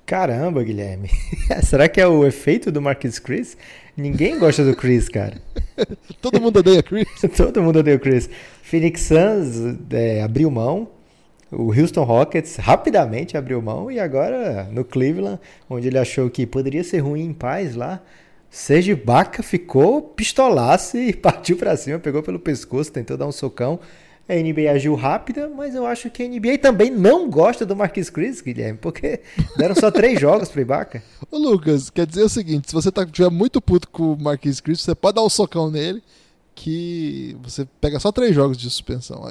Caramba, 0.06 0.62
Guilherme. 0.62 1.10
Será 1.64 1.88
que 1.88 2.00
é 2.00 2.06
o 2.06 2.24
efeito 2.24 2.70
do 2.70 2.80
Marcus 2.80 3.18
Chris? 3.18 3.56
Ninguém 3.96 4.38
gosta 4.38 4.64
do 4.64 4.76
Chris, 4.76 5.08
cara. 5.08 5.42
Todo 6.22 6.40
mundo 6.40 6.58
odeia 6.58 6.80
Chris. 6.80 7.08
Todo 7.36 7.60
mundo 7.60 7.80
odeia 7.80 7.96
o 7.96 8.00
Chris. 8.00 8.30
Phoenix 8.62 9.00
Suns 9.00 9.78
é, 9.90 10.22
abriu 10.22 10.48
mão. 10.48 10.88
O 11.50 11.72
Houston 11.72 12.04
Rockets 12.04 12.56
rapidamente 12.56 13.36
abriu 13.36 13.60
mão. 13.60 13.90
E 13.90 13.98
agora 13.98 14.68
no 14.70 14.84
Cleveland, 14.84 15.40
onde 15.68 15.88
ele 15.88 15.98
achou 15.98 16.30
que 16.30 16.46
poderia 16.46 16.84
ser 16.84 16.98
ruim 16.98 17.24
em 17.24 17.32
paz 17.32 17.74
lá, 17.74 18.00
Serge 18.48 18.92
Ibaka 18.92 19.42
ficou 19.42 20.00
pistolaço 20.00 20.96
e 20.96 21.12
partiu 21.12 21.56
para 21.56 21.76
cima, 21.76 21.98
pegou 21.98 22.22
pelo 22.22 22.38
pescoço, 22.38 22.92
tentou 22.92 23.16
dar 23.16 23.26
um 23.26 23.32
socão. 23.32 23.80
A 24.26 24.34
NBA 24.34 24.70
agiu 24.70 24.94
rápida, 24.94 25.50
mas 25.54 25.74
eu 25.74 25.86
acho 25.86 26.08
que 26.08 26.22
a 26.22 26.28
NBA 26.28 26.58
também 26.58 26.90
não 26.90 27.28
gosta 27.28 27.66
do 27.66 27.76
Marquis 27.76 28.08
Chris, 28.08 28.40
Guilherme, 28.40 28.78
porque 28.78 29.20
deram 29.58 29.74
só 29.74 29.90
três 29.90 30.18
jogos 30.18 30.48
pro 30.48 30.62
Ibaka. 30.62 31.02
Ô 31.30 31.36
Lucas, 31.36 31.90
quer 31.90 32.06
dizer 32.06 32.22
o 32.22 32.28
seguinte, 32.28 32.68
se 32.68 32.74
você 32.74 32.90
tá, 32.90 33.04
tiver 33.04 33.30
muito 33.30 33.60
puto 33.60 33.88
com 33.88 34.14
o 34.14 34.20
Marquis 34.20 34.60
Chris, 34.60 34.80
você 34.80 34.94
pode 34.94 35.16
dar 35.16 35.22
um 35.22 35.28
socão 35.28 35.70
nele, 35.70 36.02
que 36.54 37.36
você 37.42 37.66
pega 37.80 38.00
só 38.00 38.10
três 38.10 38.34
jogos 38.34 38.56
de 38.56 38.70
suspensão. 38.70 39.30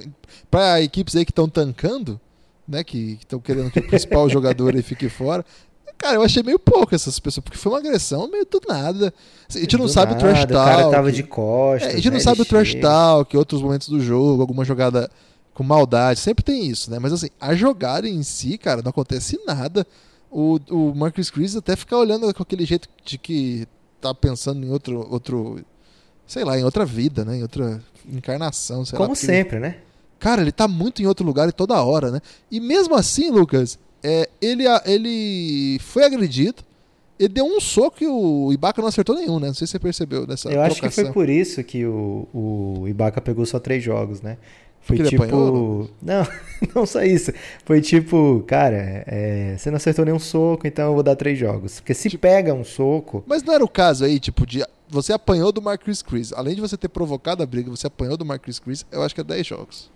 Para 0.51 0.81
equipes 0.81 1.15
aí 1.15 1.25
que 1.25 1.31
estão 1.31 1.49
tancando, 1.49 2.19
né, 2.67 2.83
que 2.83 3.17
estão 3.19 3.39
querendo 3.39 3.71
que 3.71 3.79
o 3.79 3.87
principal 3.87 4.27
jogador 4.29 4.75
aí 4.75 4.81
fique 4.83 5.09
fora, 5.09 5.43
Cara, 6.03 6.15
eu 6.15 6.21
achei 6.21 6.43
meio 6.43 6.59
pouco 6.59 6.93
essas 6.93 7.17
pessoas, 7.17 7.41
porque 7.41 7.57
foi 7.57 7.71
uma 7.71 7.79
agressão 7.79 8.29
meio 8.29 8.45
do 8.45 8.61
nada. 8.67 9.13
Assim, 9.47 9.59
a 9.59 9.61
gente 9.61 9.77
não 9.77 9.85
do 9.85 9.91
sabe 9.91 10.11
nada, 10.11 10.17
o 10.17 10.27
trash 10.27 10.45
talk. 10.45 10.51
O 10.51 10.75
cara 10.77 10.91
tava 10.91 11.11
de 11.13 11.23
costas. 11.23 11.89
É, 11.89 11.93
a 11.93 11.95
gente 11.95 12.09
não 12.09 12.17
né, 12.17 12.19
sabe 12.19 12.41
o 12.41 12.45
trash 12.45 12.75
talk, 12.75 13.37
outros 13.37 13.61
momentos 13.61 13.87
do 13.87 14.01
jogo, 14.01 14.41
alguma 14.41 14.65
jogada 14.65 15.09
com 15.53 15.63
maldade. 15.63 16.19
Sempre 16.19 16.43
tem 16.43 16.65
isso, 16.67 16.91
né? 16.91 16.99
Mas 16.99 17.13
assim, 17.13 17.29
a 17.39 17.55
jogada 17.55 18.05
em 18.05 18.21
si, 18.21 18.57
cara, 18.57 18.81
não 18.81 18.89
acontece 18.89 19.39
nada. 19.47 19.87
O, 20.29 20.59
o 20.69 20.93
Marcus 20.93 21.29
Chris 21.29 21.55
até 21.55 21.73
fica 21.73 21.95
olhando 21.95 22.33
com 22.33 22.43
aquele 22.43 22.65
jeito 22.65 22.89
de 23.05 23.17
que 23.17 23.65
tá 24.01 24.13
pensando 24.13 24.65
em 24.65 24.71
outro, 24.71 25.07
outro 25.09 25.63
sei 26.27 26.43
lá, 26.43 26.59
em 26.59 26.65
outra 26.65 26.83
vida, 26.83 27.23
né? 27.23 27.37
Em 27.37 27.43
outra 27.43 27.81
encarnação, 28.11 28.83
Como 28.91 29.07
lá, 29.07 29.15
sempre, 29.15 29.57
né? 29.57 29.77
Cara, 30.19 30.41
ele 30.41 30.51
tá 30.51 30.67
muito 30.67 31.01
em 31.01 31.05
outro 31.05 31.25
lugar 31.25 31.47
e 31.47 31.53
toda 31.53 31.81
hora, 31.81 32.11
né? 32.11 32.19
E 32.51 32.59
mesmo 32.59 32.93
assim, 32.93 33.31
Lucas, 33.31 33.79
é, 34.03 34.29
ele, 34.41 34.65
ele 34.85 35.79
foi 35.79 36.03
agredido. 36.03 36.61
Ele 37.17 37.29
deu 37.29 37.45
um 37.45 37.61
soco 37.61 38.03
e 38.03 38.07
o 38.07 38.51
Ibaka 38.51 38.81
não 38.81 38.89
acertou 38.89 39.15
nenhum, 39.15 39.39
né? 39.39 39.47
Não 39.47 39.53
sei 39.53 39.67
se 39.67 39.71
você 39.71 39.79
percebeu 39.79 40.25
dessa 40.25 40.49
Eu 40.51 40.61
acho 40.61 40.81
que 40.81 40.89
foi 40.89 41.11
por 41.11 41.29
isso 41.29 41.63
que 41.63 41.85
o, 41.85 42.27
o 42.33 42.87
Ibaka 42.87 43.21
pegou 43.21 43.45
só 43.45 43.59
três 43.59 43.83
jogos, 43.83 44.21
né? 44.21 44.37
Foi 44.83 44.97
Porque 44.97 45.11
tipo. 45.11 45.23
Apanhou, 45.23 45.89
não, 46.01 46.27
não 46.75 46.85
só 46.85 47.01
isso. 47.03 47.31
Foi 47.63 47.79
tipo, 47.79 48.43
cara, 48.45 49.03
é, 49.07 49.55
você 49.57 49.69
não 49.71 49.77
acertou 49.77 50.03
nenhum 50.03 50.19
soco, 50.19 50.67
então 50.67 50.87
eu 50.87 50.93
vou 50.93 51.03
dar 51.03 51.15
três 51.15 51.39
jogos. 51.39 51.79
Porque 51.79 51.93
se 51.93 52.09
tipo... 52.09 52.21
pega 52.21 52.53
um 52.53 52.65
soco. 52.65 53.23
Mas 53.25 53.43
não 53.43 53.53
era 53.53 53.63
o 53.63 53.69
caso 53.69 54.03
aí, 54.03 54.19
tipo, 54.19 54.45
de. 54.45 54.63
Você 54.89 55.13
apanhou 55.13 55.51
do 55.51 55.61
Marcus 55.61 56.01
Chris. 56.01 56.33
Além 56.33 56.55
de 56.55 56.61
você 56.61 56.75
ter 56.75 56.89
provocado 56.89 57.41
a 57.41 57.45
briga, 57.45 57.69
você 57.69 57.87
apanhou 57.87 58.17
do 58.17 58.25
Marcus 58.25 58.59
Chris, 58.59 58.85
eu 58.91 59.01
acho 59.01 59.15
que 59.15 59.21
é 59.21 59.23
10 59.23 59.47
jogos. 59.47 59.89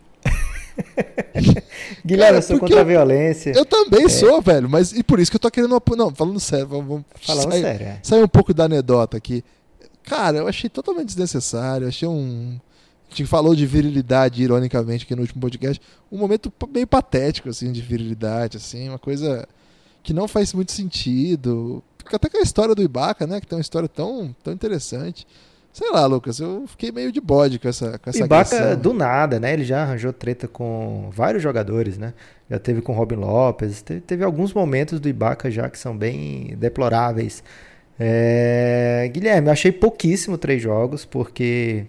Guilherme, 2.06 2.26
Cara, 2.26 2.38
eu 2.38 2.42
sou 2.42 2.60
contra 2.60 2.82
a 2.82 2.84
violência. 2.84 3.52
Eu 3.56 3.66
também 3.66 4.06
é. 4.06 4.10
sou, 4.10 4.42
velho, 4.42 4.70
mas 4.70 4.92
e 4.94 5.04
por 5.04 5.20
isso 5.20 5.32
que 5.32 5.38
eu 5.38 5.42
tô 5.42 5.50
querendo. 5.50 5.82
Não, 5.96 6.14
falando 6.14 6.40
sério, 6.40 6.68
vamos, 6.68 7.04
falando 7.22 7.52
sair, 7.52 7.62
sério. 7.62 7.86
É. 7.86 8.00
Sair 8.04 8.24
um 8.24 8.28
pouco 8.28 8.54
da 8.54 8.66
anedota 8.66 9.18
aqui. 9.18 9.44
Cara, 10.04 10.38
eu 10.38 10.48
achei 10.48 10.70
totalmente 10.70 11.08
desnecessário, 11.08 11.88
achei 11.88 12.08
um. 12.08 12.60
A 13.10 13.10
gente 13.10 13.26
falou 13.26 13.56
de 13.56 13.66
virilidade, 13.66 14.42
ironicamente, 14.44 15.06
aqui 15.06 15.16
no 15.16 15.22
último 15.22 15.42
podcast. 15.42 15.82
Um 16.12 16.18
momento 16.18 16.52
meio 16.70 16.88
patético, 16.88 17.50
assim, 17.50 17.72
de 17.72 17.82
virilidade, 17.82 18.58
assim, 18.58 18.90
uma 18.90 19.00
coisa 19.00 19.48
que 20.04 20.14
não 20.14 20.28
faz 20.28 20.54
muito 20.54 20.72
sentido. 20.72 21.84
Até 22.12 22.30
com 22.30 22.38
a 22.38 22.42
história 22.42 22.74
do 22.74 22.82
Ibaka, 22.82 23.28
né? 23.28 23.42
Que 23.42 23.48
tem 23.48 23.58
uma 23.58 23.62
história 23.62 23.90
tão, 23.90 24.34
tão 24.44 24.54
interessante. 24.54 25.28
Sei 25.78 25.92
lá, 25.92 26.08
Lucas, 26.08 26.40
eu 26.40 26.66
fiquei 26.66 26.92
meio 26.92 27.12
de 27.12 27.22
bode 27.22 27.60
com 27.60 27.68
essa 27.68 28.00
com 28.00 28.10
essa 28.10 28.26
Ibaka 28.26 28.56
agressão. 28.56 28.82
do 28.82 28.94
nada, 28.96 29.40
né? 29.40 29.54
Ele 29.54 29.64
já 29.64 29.84
arranjou 29.84 30.12
treta 30.12 30.48
com 30.48 31.12
vários 31.12 31.44
jogadores, 31.44 32.00
né? 32.00 32.16
Já 32.50 32.58
teve 32.58 32.82
com 32.82 32.94
Robin 32.94 33.18
Lopes, 33.18 33.84
teve, 33.84 34.02
teve 34.02 34.24
alguns 34.24 34.56
momentos 34.56 35.00
do 35.00 35.08
Ibaka 35.08 35.52
já 35.52 35.70
que 35.70 35.78
são 35.78 35.96
bem 35.96 36.56
deploráveis. 36.58 37.44
É... 38.00 39.08
Guilherme, 39.14 39.50
eu 39.50 39.52
achei 39.52 39.72
pouquíssimo 39.72 40.36
três 40.36 40.60
jogos, 40.60 41.06
porque. 41.06 41.86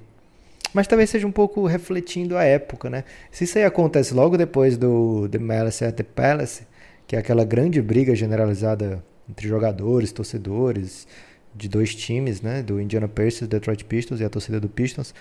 Mas 0.75 0.87
talvez 0.87 1.09
seja 1.09 1.27
um 1.27 1.33
pouco 1.33 1.65
refletindo 1.65 2.37
a 2.37 2.45
época, 2.45 2.91
né? 2.91 3.05
Se 3.33 3.45
isso 3.45 3.57
aí 3.57 3.65
acontece 3.65 4.13
logo 4.13 4.37
depois 4.37 4.77
do 4.77 5.27
The 5.31 5.39
Malice 5.39 5.87
at 5.87 5.95
the 5.95 6.03
Palace, 6.03 6.65
que 7.07 7.17
é 7.17 7.19
aquela 7.19 7.43
grande 7.43 7.81
briga 7.81 8.15
generalizada 8.15 9.03
entre 9.31 9.49
jogadores, 9.49 10.13
torcedores, 10.13 11.07
de 11.55 11.69
dois 11.69 11.95
times, 11.95 12.41
né? 12.41 12.63
Do 12.63 12.81
Indiana 12.81 13.09
Pacers, 13.09 13.49
Detroit 13.49 13.85
Pistons 13.85 14.21
e 14.21 14.25
a 14.25 14.31
torcida 14.31 14.61
do 14.61 14.69
Pistons. 14.69 15.15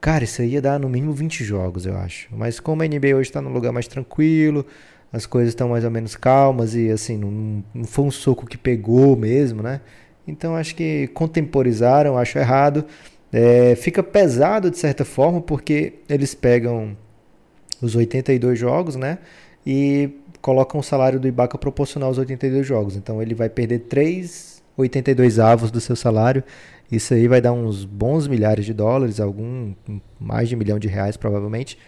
Cara, 0.00 0.24
isso 0.24 0.42
ia 0.42 0.60
dar 0.60 0.80
no 0.80 0.88
mínimo 0.88 1.12
20 1.12 1.44
jogos, 1.44 1.86
eu 1.86 1.96
acho. 1.96 2.28
Mas 2.32 2.58
como 2.58 2.82
a 2.82 2.86
NBA 2.86 3.14
hoje 3.14 3.30
está 3.30 3.40
num 3.40 3.52
lugar 3.52 3.72
mais 3.72 3.86
tranquilo, 3.86 4.66
as 5.12 5.26
coisas 5.26 5.50
estão 5.50 5.68
mais 5.68 5.84
ou 5.84 5.90
menos 5.90 6.16
calmas 6.16 6.74
e 6.74 6.90
assim, 6.90 7.16
não, 7.16 7.64
não 7.72 7.84
foi 7.84 8.04
um 8.04 8.10
soco 8.10 8.46
que 8.46 8.58
pegou 8.58 9.16
mesmo, 9.16 9.62
né? 9.62 9.80
Então 10.26 10.56
acho 10.56 10.74
que 10.74 11.08
contemporizaram, 11.08 12.18
acho 12.18 12.38
errado. 12.38 12.84
É, 13.32 13.74
fica 13.76 14.02
pesado 14.02 14.70
de 14.70 14.78
certa 14.78 15.04
forma, 15.04 15.40
porque 15.40 15.94
eles 16.08 16.34
pegam 16.34 16.96
os 17.80 17.94
82 17.94 18.58
jogos, 18.58 18.96
né? 18.96 19.18
E 19.64 20.10
colocam 20.40 20.80
o 20.80 20.82
salário 20.82 21.20
do 21.20 21.28
Ibaka 21.28 21.56
proporcional 21.56 22.08
aos 22.08 22.18
82 22.18 22.66
jogos. 22.66 22.96
Então 22.96 23.22
ele 23.22 23.34
vai 23.34 23.48
perder 23.48 23.80
3 23.80 24.51
82 24.76 25.38
avos 25.38 25.70
do 25.70 25.80
seu 25.80 25.96
salário. 25.96 26.42
Isso 26.90 27.14
aí 27.14 27.26
vai 27.26 27.40
dar 27.40 27.52
uns 27.52 27.84
bons 27.84 28.26
milhares 28.26 28.64
de 28.64 28.74
dólares, 28.74 29.20
algum 29.20 29.74
mais 30.20 30.48
de 30.48 30.54
um 30.54 30.58
milhão 30.58 30.78
de 30.78 30.88
reais 30.88 31.16
provavelmente. 31.16 31.78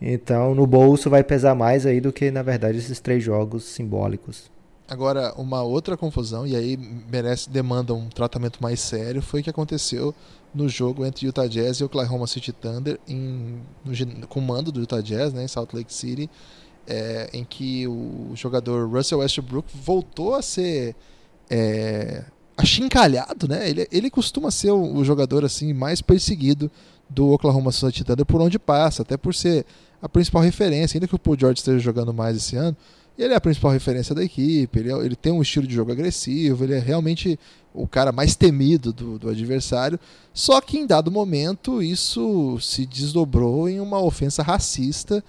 Então 0.00 0.54
no 0.54 0.66
bolso 0.66 1.10
vai 1.10 1.22
pesar 1.22 1.54
mais 1.54 1.86
aí 1.86 2.00
do 2.00 2.12
que 2.12 2.30
na 2.30 2.42
verdade 2.42 2.78
esses 2.78 3.00
três 3.00 3.22
jogos 3.22 3.64
simbólicos. 3.64 4.50
Agora, 4.90 5.32
uma 5.36 5.62
outra 5.62 5.96
confusão, 5.96 6.44
e 6.44 6.56
aí 6.56 6.76
merece, 6.76 7.48
demanda 7.48 7.94
um 7.94 8.08
tratamento 8.08 8.60
mais 8.60 8.80
sério, 8.80 9.22
foi 9.22 9.40
o 9.40 9.44
que 9.44 9.48
aconteceu 9.48 10.12
no 10.52 10.68
jogo 10.68 11.06
entre 11.06 11.26
Utah 11.26 11.46
Jazz 11.46 11.76
e 11.76 11.84
Oklahoma 11.84 12.26
City 12.26 12.52
Thunder, 12.52 12.98
em, 13.06 13.60
no 13.84 14.26
comando 14.26 14.72
do 14.72 14.80
Utah 14.80 15.00
Jazz, 15.00 15.32
né, 15.32 15.44
em 15.44 15.48
Salt 15.48 15.72
Lake 15.74 15.94
City, 15.94 16.28
é, 16.88 17.30
em 17.32 17.44
que 17.44 17.86
o 17.86 18.32
jogador 18.34 18.88
Russell 18.88 19.20
Westbrook 19.20 19.68
voltou 19.72 20.34
a 20.34 20.42
ser 20.42 20.96
é, 21.50 22.22
achincalhado, 22.56 23.48
né? 23.48 23.68
Ele, 23.68 23.88
ele 23.90 24.10
costuma 24.10 24.50
ser 24.50 24.70
o, 24.70 24.96
o, 24.96 25.04
jogador 25.04 25.44
assim 25.44 25.72
mais 25.72 26.00
perseguido 26.00 26.70
do 27.08 27.30
Oklahoma 27.32 27.72
City 27.72 28.04
Thunder 28.04 28.24
por 28.24 28.40
onde 28.40 28.58
passa, 28.58 29.02
até 29.02 29.16
por 29.16 29.34
ser 29.34 29.66
a 30.00 30.08
principal 30.08 30.42
referência, 30.42 30.96
ainda 30.96 31.08
que 31.08 31.14
o 31.14 31.18
Paul 31.18 31.36
George 31.38 31.58
esteja 31.58 31.78
jogando 31.78 32.14
mais 32.14 32.36
esse 32.36 32.56
ano, 32.56 32.76
ele 33.18 33.34
é 33.34 33.36
a 33.36 33.40
principal 33.40 33.72
referência 33.72 34.14
da 34.14 34.24
equipe, 34.24 34.78
ele, 34.78 34.92
é, 34.92 34.96
ele 35.04 35.16
tem 35.16 35.32
um 35.32 35.42
estilo 35.42 35.66
de 35.66 35.74
jogo 35.74 35.92
agressivo, 35.92 36.64
ele 36.64 36.74
é 36.74 36.78
realmente 36.78 37.38
o 37.74 37.86
cara 37.86 38.12
mais 38.12 38.34
temido 38.34 38.92
do, 38.92 39.18
do 39.18 39.28
adversário, 39.28 39.98
só 40.32 40.60
que 40.60 40.78
em 40.78 40.86
dado 40.86 41.10
momento 41.10 41.82
isso 41.82 42.58
se 42.60 42.86
desdobrou 42.86 43.68
em 43.68 43.80
uma 43.80 44.00
ofensa 44.00 44.42
racista 44.42 45.22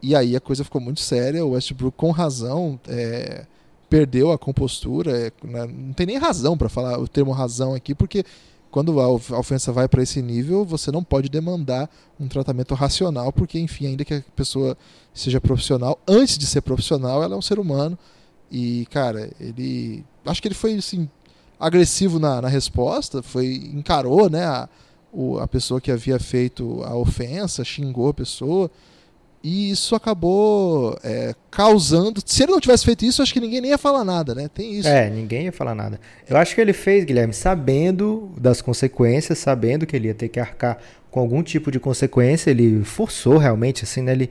e 0.00 0.14
aí 0.14 0.36
a 0.36 0.40
coisa 0.40 0.64
ficou 0.64 0.80
muito 0.80 1.00
séria, 1.00 1.44
o 1.44 1.50
Westbrook 1.50 1.96
com 1.96 2.10
razão 2.10 2.78
é, 2.88 3.44
perdeu 3.88 4.32
a 4.32 4.38
compostura. 4.38 5.16
É, 5.16 5.32
né, 5.44 5.66
não 5.66 5.92
tem 5.92 6.06
nem 6.06 6.18
razão 6.18 6.56
para 6.56 6.68
falar 6.68 6.98
o 6.98 7.08
termo 7.08 7.32
razão 7.32 7.74
aqui, 7.74 7.94
porque 7.94 8.24
quando 8.70 9.00
a 9.00 9.08
ofensa 9.08 9.72
vai 9.72 9.88
para 9.88 10.02
esse 10.02 10.20
nível, 10.20 10.64
você 10.64 10.90
não 10.90 11.02
pode 11.02 11.28
demandar 11.28 11.88
um 12.20 12.28
tratamento 12.28 12.74
racional, 12.74 13.32
porque, 13.32 13.58
enfim, 13.58 13.86
ainda 13.86 14.04
que 14.04 14.14
a 14.14 14.22
pessoa 14.34 14.76
seja 15.14 15.40
profissional, 15.40 15.98
antes 16.06 16.36
de 16.36 16.46
ser 16.46 16.60
profissional, 16.60 17.22
ela 17.22 17.34
é 17.34 17.38
um 17.38 17.42
ser 17.42 17.58
humano. 17.58 17.98
E, 18.50 18.86
cara, 18.90 19.30
ele. 19.40 20.04
Acho 20.24 20.42
que 20.42 20.48
ele 20.48 20.54
foi 20.54 20.74
assim, 20.74 21.08
agressivo 21.58 22.18
na, 22.18 22.42
na 22.42 22.48
resposta, 22.48 23.22
foi 23.22 23.54
encarou 23.72 24.28
né, 24.28 24.44
a, 24.44 24.68
o, 25.12 25.38
a 25.38 25.48
pessoa 25.48 25.80
que 25.80 25.90
havia 25.90 26.18
feito 26.18 26.82
a 26.84 26.94
ofensa, 26.94 27.64
xingou 27.64 28.10
a 28.10 28.14
pessoa. 28.14 28.70
E 29.42 29.70
isso 29.70 29.94
acabou 29.94 30.98
é, 31.04 31.34
causando. 31.50 32.20
Se 32.24 32.42
ele 32.42 32.52
não 32.52 32.60
tivesse 32.60 32.84
feito 32.84 33.04
isso, 33.04 33.22
acho 33.22 33.32
que 33.32 33.40
ninguém 33.40 33.60
nem 33.60 33.70
ia 33.70 33.78
falar 33.78 34.04
nada, 34.04 34.34
né? 34.34 34.48
Tem 34.52 34.74
isso. 34.74 34.88
É, 34.88 35.08
ninguém 35.08 35.44
ia 35.44 35.52
falar 35.52 35.74
nada. 35.74 36.00
Eu 36.28 36.36
acho 36.36 36.54
que 36.54 36.60
ele 36.60 36.72
fez, 36.72 37.04
Guilherme, 37.04 37.32
sabendo 37.32 38.32
das 38.38 38.60
consequências, 38.60 39.38
sabendo 39.38 39.86
que 39.86 39.94
ele 39.94 40.08
ia 40.08 40.14
ter 40.14 40.28
que 40.28 40.40
arcar 40.40 40.78
com 41.10 41.20
algum 41.20 41.42
tipo 41.42 41.70
de 41.70 41.80
consequência, 41.80 42.50
ele 42.50 42.84
forçou 42.84 43.38
realmente, 43.38 43.84
assim, 43.84 44.02
né? 44.02 44.12
Ele 44.12 44.30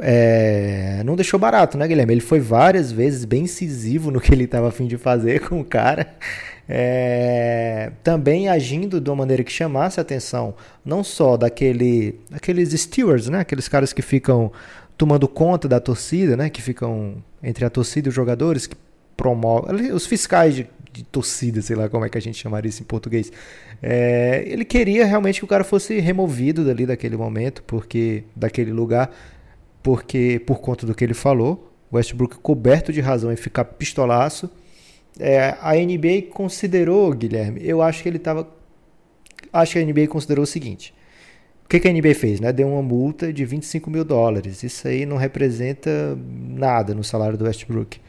é, 0.00 1.02
não 1.04 1.16
deixou 1.16 1.40
barato, 1.40 1.78
né, 1.78 1.88
Guilherme? 1.88 2.14
Ele 2.14 2.20
foi 2.20 2.38
várias 2.38 2.92
vezes 2.92 3.24
bem 3.24 3.44
incisivo 3.44 4.10
no 4.10 4.20
que 4.20 4.32
ele 4.32 4.44
estava 4.44 4.68
afim 4.68 4.86
de 4.86 4.98
fazer 4.98 5.40
com 5.48 5.60
o 5.60 5.64
cara. 5.64 6.14
É, 6.72 7.90
também 8.04 8.48
agindo 8.48 9.00
de 9.00 9.10
uma 9.10 9.16
maneira 9.16 9.42
que 9.42 9.50
chamasse 9.50 9.98
a 9.98 10.02
atenção 10.02 10.54
não 10.84 11.02
só 11.02 11.36
daquele, 11.36 12.20
daqueles 12.30 12.70
stewards, 12.80 13.28
né, 13.28 13.40
aqueles 13.40 13.66
caras 13.66 13.92
que 13.92 14.00
ficam 14.00 14.52
tomando 14.96 15.26
conta 15.26 15.66
da 15.66 15.80
torcida, 15.80 16.36
né, 16.36 16.48
que 16.48 16.62
ficam 16.62 17.16
entre 17.42 17.64
a 17.64 17.70
torcida 17.70 18.06
e 18.06 18.10
os 18.10 18.14
jogadores, 18.14 18.68
que 18.68 18.76
promovem, 19.16 19.90
os 19.90 20.06
fiscais 20.06 20.54
de, 20.54 20.68
de 20.92 21.02
torcida, 21.02 21.60
sei 21.60 21.74
lá 21.74 21.88
como 21.88 22.04
é 22.04 22.08
que 22.08 22.16
a 22.16 22.22
gente 22.22 22.38
chamaria 22.38 22.68
isso 22.68 22.82
em 22.82 22.86
português. 22.86 23.32
É, 23.82 24.44
ele 24.46 24.64
queria 24.64 25.04
realmente 25.04 25.40
que 25.40 25.44
o 25.44 25.48
cara 25.48 25.64
fosse 25.64 25.98
removido 25.98 26.64
dali 26.64 26.86
daquele 26.86 27.16
momento, 27.16 27.64
porque 27.64 28.22
daquele 28.36 28.70
lugar, 28.70 29.10
porque 29.82 30.40
por 30.46 30.60
conta 30.60 30.86
do 30.86 30.94
que 30.94 31.02
ele 31.02 31.14
falou, 31.14 31.72
Westbrook 31.92 32.38
coberto 32.38 32.92
de 32.92 33.00
razão 33.00 33.32
em 33.32 33.36
ficar 33.36 33.64
pistolaço 33.64 34.48
é, 35.18 35.56
a 35.60 35.74
NBA 35.74 36.30
considerou, 36.30 37.12
Guilherme, 37.12 37.60
eu 37.62 37.82
acho 37.82 38.02
que 38.02 38.08
ele 38.08 38.16
estava. 38.16 38.48
Acho 39.52 39.72
que 39.72 39.78
a 39.78 39.84
NBA 39.84 40.06
considerou 40.06 40.44
o 40.44 40.46
seguinte: 40.46 40.94
o 41.64 41.68
que, 41.68 41.80
que 41.80 41.88
a 41.88 41.92
NBA 41.92 42.14
fez? 42.14 42.40
Né? 42.40 42.52
Deu 42.52 42.68
uma 42.68 42.82
multa 42.82 43.32
de 43.32 43.44
25 43.44 43.90
mil 43.90 44.04
dólares. 44.04 44.62
Isso 44.62 44.86
aí 44.86 45.04
não 45.04 45.16
representa 45.16 46.16
nada 46.48 46.94
no 46.94 47.02
salário 47.02 47.36
do 47.36 47.44
Westbrook. 47.44 48.00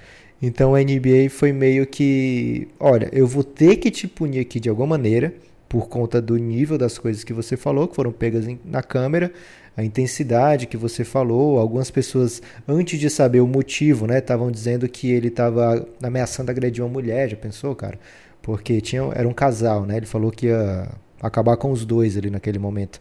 Então 0.41 0.75
a 0.75 0.79
NBA 0.79 1.29
foi 1.29 1.51
meio 1.51 1.85
que: 1.85 2.67
olha, 2.79 3.09
eu 3.11 3.27
vou 3.27 3.43
ter 3.43 3.77
que 3.77 3.89
te 3.91 4.07
punir 4.07 4.39
aqui 4.39 4.59
de 4.59 4.69
alguma 4.69 4.87
maneira, 4.87 5.33
por 5.67 5.87
conta 5.87 6.21
do 6.21 6.35
nível 6.37 6.77
das 6.77 6.97
coisas 6.97 7.23
que 7.23 7.33
você 7.33 7.55
falou, 7.55 7.87
que 7.87 7.95
foram 7.95 8.11
pegas 8.11 8.45
na 8.65 8.83
câmera 8.83 9.31
a 9.75 9.83
intensidade 9.83 10.67
que 10.67 10.77
você 10.77 11.03
falou. 11.03 11.59
Algumas 11.59 11.89
pessoas, 11.89 12.41
antes 12.67 12.99
de 12.99 13.09
saber 13.09 13.39
o 13.41 13.47
motivo, 13.47 14.05
né, 14.07 14.19
estavam 14.19 14.51
dizendo 14.51 14.87
que 14.87 15.11
ele 15.11 15.29
estava 15.29 15.87
ameaçando 16.01 16.51
agredir 16.51 16.83
uma 16.83 16.91
mulher. 16.91 17.29
Já 17.29 17.37
pensou, 17.37 17.75
cara? 17.75 17.99
Porque 18.41 18.81
tinha, 18.81 19.03
era 19.13 19.27
um 19.27 19.33
casal, 19.33 19.85
né? 19.85 19.97
Ele 19.97 20.05
falou 20.05 20.31
que 20.31 20.47
ia 20.47 20.89
acabar 21.21 21.55
com 21.57 21.71
os 21.71 21.85
dois 21.85 22.17
ali 22.17 22.29
naquele 22.29 22.57
momento. 22.57 22.99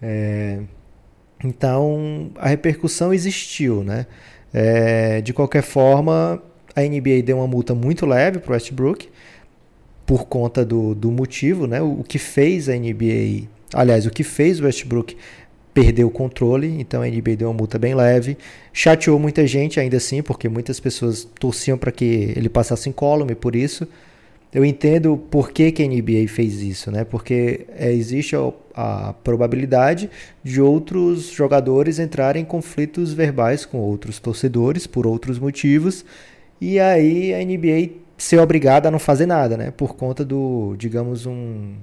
É, 0.00 0.60
então, 1.44 2.30
a 2.36 2.48
repercussão 2.48 3.12
existiu, 3.12 3.82
né? 3.82 4.06
É, 4.54 5.20
de 5.20 5.32
qualquer 5.32 5.62
forma, 5.62 6.42
a 6.74 6.80
NBA 6.82 7.22
deu 7.24 7.38
uma 7.38 7.46
multa 7.46 7.74
muito 7.74 8.06
leve 8.06 8.38
para 8.38 8.54
Westbrook 8.54 9.08
por 10.06 10.26
conta 10.26 10.64
do, 10.64 10.94
do 10.94 11.10
motivo, 11.10 11.66
né? 11.66 11.82
O, 11.82 12.00
o 12.00 12.04
que 12.04 12.18
fez 12.18 12.68
a 12.68 12.74
NBA, 12.74 13.48
aliás, 13.74 14.06
o 14.06 14.10
que 14.10 14.22
fez 14.22 14.60
o 14.60 14.64
Westbrook 14.64 15.16
perdeu 15.76 16.08
o 16.08 16.10
controle, 16.10 16.80
então 16.80 17.02
a 17.02 17.06
NBA 17.06 17.36
deu 17.36 17.48
uma 17.48 17.54
multa 17.54 17.78
bem 17.78 17.94
leve. 17.94 18.38
Chateou 18.72 19.18
muita 19.18 19.46
gente 19.46 19.78
ainda 19.78 19.98
assim, 19.98 20.22
porque 20.22 20.48
muitas 20.48 20.80
pessoas 20.80 21.28
torciam 21.38 21.76
para 21.76 21.92
que 21.92 22.32
ele 22.34 22.48
passasse 22.48 22.88
incólume 22.88 23.34
por 23.34 23.54
isso. 23.54 23.86
Eu 24.54 24.64
entendo 24.64 25.18
por 25.30 25.50
que, 25.50 25.70
que 25.70 25.82
a 25.82 25.86
NBA 25.86 26.28
fez 26.28 26.62
isso, 26.62 26.90
né? 26.90 27.04
Porque 27.04 27.66
é, 27.76 27.92
existe 27.92 28.34
a, 28.34 28.50
a, 28.74 29.12
probabilidade 29.12 30.08
de 30.42 30.62
outros 30.62 31.30
jogadores 31.30 31.98
entrarem 31.98 32.40
em 32.42 32.46
conflitos 32.46 33.12
verbais 33.12 33.66
com 33.66 33.76
outros 33.76 34.18
torcedores 34.18 34.86
por 34.86 35.06
outros 35.06 35.38
motivos, 35.38 36.06
e 36.58 36.80
aí 36.80 37.34
a 37.34 37.44
NBA 37.44 37.96
ser 38.16 38.38
obrigada 38.38 38.88
a 38.88 38.90
não 38.90 38.98
fazer 38.98 39.26
nada, 39.26 39.58
né? 39.58 39.70
Por 39.70 39.94
conta 39.94 40.24
do, 40.24 40.74
digamos, 40.78 41.26
um, 41.26 41.74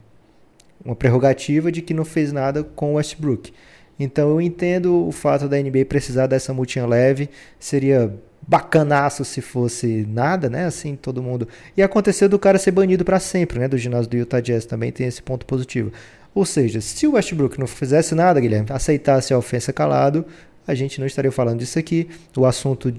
uma 0.83 0.95
prerrogativa 0.95 1.71
de 1.71 1.83
que 1.83 1.93
não 1.93 2.03
fez 2.03 2.33
nada 2.33 2.63
com 2.63 2.93
o 2.93 2.95
Westbrook. 2.95 3.53
Então 3.99 4.29
eu 4.29 4.41
entendo 4.41 5.07
o 5.07 5.11
fato 5.11 5.47
da 5.47 5.57
NBA 5.57 5.85
precisar 5.87 6.27
dessa 6.27 6.53
multinha 6.53 6.85
leve, 6.85 7.29
seria 7.59 8.13
bacanaço 8.47 9.23
se 9.23 9.41
fosse 9.41 10.05
nada, 10.09 10.49
né? 10.49 10.65
Assim, 10.65 10.95
todo 10.95 11.23
mundo. 11.23 11.47
E 11.77 11.81
aconteceu 11.81 12.27
do 12.27 12.37
cara 12.37 12.57
ser 12.57 12.71
banido 12.71 13.05
para 13.05 13.19
sempre, 13.19 13.59
né? 13.59 13.67
Do 13.67 13.77
ginásio 13.77 14.09
do 14.09 14.17
Utah 14.17 14.41
Jazz 14.41 14.65
também 14.65 14.91
tem 14.91 15.07
esse 15.07 15.21
ponto 15.21 15.45
positivo. 15.45 15.91
Ou 16.35 16.45
seja, 16.45 16.81
se 16.81 17.05
o 17.05 17.13
Westbrook 17.13 17.59
não 17.59 17.67
fizesse 17.67 18.15
nada, 18.15 18.39
Guilherme, 18.39 18.67
aceitasse 18.71 19.33
a 19.33 19.37
ofensa 19.37 19.71
calado, 19.71 20.25
a 20.67 20.73
gente 20.73 20.99
não 20.99 21.05
estaria 21.05 21.31
falando 21.31 21.59
disso 21.59 21.77
aqui. 21.77 22.09
O 22.35 22.45
assunto 22.45 22.93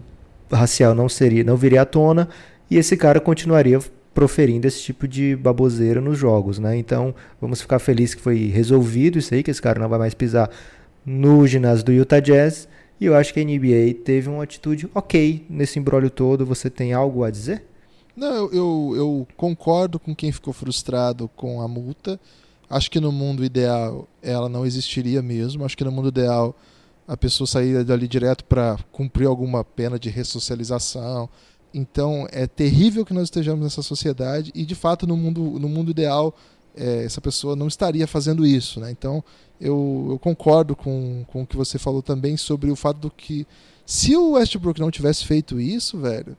racial 0.50 0.94
não 0.94 1.08
seria, 1.08 1.42
não 1.42 1.56
viria 1.56 1.82
à 1.82 1.84
tona 1.84 2.28
e 2.70 2.76
esse 2.76 2.96
cara 2.96 3.20
continuaria 3.20 3.78
proferindo 4.14 4.66
esse 4.66 4.80
tipo 4.80 5.08
de 5.08 5.34
baboseira 5.34 6.00
nos 6.00 6.16
jogos, 6.16 6.60
né? 6.60 6.76
Então, 6.76 7.12
vamos 7.40 7.60
ficar 7.60 7.80
felizes 7.80 8.14
que 8.14 8.22
foi 8.22 8.46
resolvido 8.46 9.18
isso 9.18 9.34
aí, 9.34 9.42
que 9.42 9.50
esse 9.50 9.60
cara 9.60 9.80
não 9.80 9.88
vai 9.88 9.98
mais 9.98 10.14
pisar 10.14 10.48
no 11.04 11.46
ginásio 11.46 11.84
do 11.84 11.92
Utah 11.92 12.20
Jazz. 12.20 12.68
E 13.00 13.06
eu 13.06 13.16
acho 13.16 13.34
que 13.34 13.40
a 13.40 13.44
NBA 13.44 14.02
teve 14.04 14.28
uma 14.28 14.44
atitude 14.44 14.88
ok 14.94 15.44
nesse 15.48 15.78
embrólio 15.78 16.10
todo. 16.10 16.46
Você 16.46 16.70
tem 16.70 16.92
algo 16.92 17.24
a 17.24 17.30
dizer? 17.30 17.64
Não, 18.16 18.50
eu, 18.52 18.92
eu 18.96 19.28
concordo 19.36 19.98
com 19.98 20.14
quem 20.14 20.30
ficou 20.30 20.52
frustrado 20.52 21.28
com 21.34 21.60
a 21.60 21.68
multa. 21.68 22.18
Acho 22.70 22.90
que 22.90 23.00
no 23.00 23.12
mundo 23.12 23.44
ideal 23.44 24.08
ela 24.22 24.48
não 24.48 24.64
existiria 24.64 25.20
mesmo. 25.20 25.64
Acho 25.64 25.76
que 25.76 25.84
no 25.84 25.92
mundo 25.92 26.08
ideal 26.08 26.56
a 27.06 27.16
pessoa 27.16 27.46
sairia 27.46 27.84
dali 27.84 28.08
direto 28.08 28.44
para 28.44 28.78
cumprir 28.90 29.26
alguma 29.26 29.64
pena 29.64 29.98
de 29.98 30.08
ressocialização. 30.08 31.28
Então 31.72 32.26
é 32.30 32.46
terrível 32.46 33.04
que 33.04 33.12
nós 33.12 33.24
estejamos 33.24 33.64
nessa 33.64 33.82
sociedade 33.82 34.52
e 34.54 34.64
de 34.64 34.74
fato 34.74 35.06
no 35.06 35.16
mundo, 35.16 35.58
no 35.58 35.68
mundo 35.68 35.90
ideal 35.90 36.34
é, 36.76 37.04
essa 37.04 37.20
pessoa 37.20 37.54
não 37.56 37.68
estaria 37.68 38.06
fazendo 38.06 38.46
isso. 38.46 38.80
Né? 38.80 38.90
Então 38.90 39.22
eu, 39.60 40.08
eu, 40.10 40.18
concordo 40.18 40.74
com, 40.74 41.24
com 41.28 41.42
o 41.42 41.46
que 41.46 41.56
você 41.56 41.78
falou 41.78 42.02
também 42.02 42.36
sobre 42.36 42.70
o 42.70 42.76
fato 42.76 42.98
do 42.98 43.10
que 43.10 43.46
se 43.86 44.16
o 44.16 44.32
Westbrook 44.32 44.80
não 44.80 44.90
tivesse 44.90 45.24
feito 45.26 45.60
isso, 45.60 45.98
velho, 45.98 46.36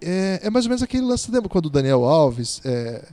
é, 0.00 0.40
é 0.42 0.50
mais 0.50 0.64
ou 0.64 0.70
menos 0.70 0.82
aquele 0.82 1.04
lance, 1.04 1.30
lembra 1.30 1.48
quando 1.48 1.66
o 1.66 1.70
Daniel 1.70 2.04
Alves 2.04 2.62
é, 2.64 3.06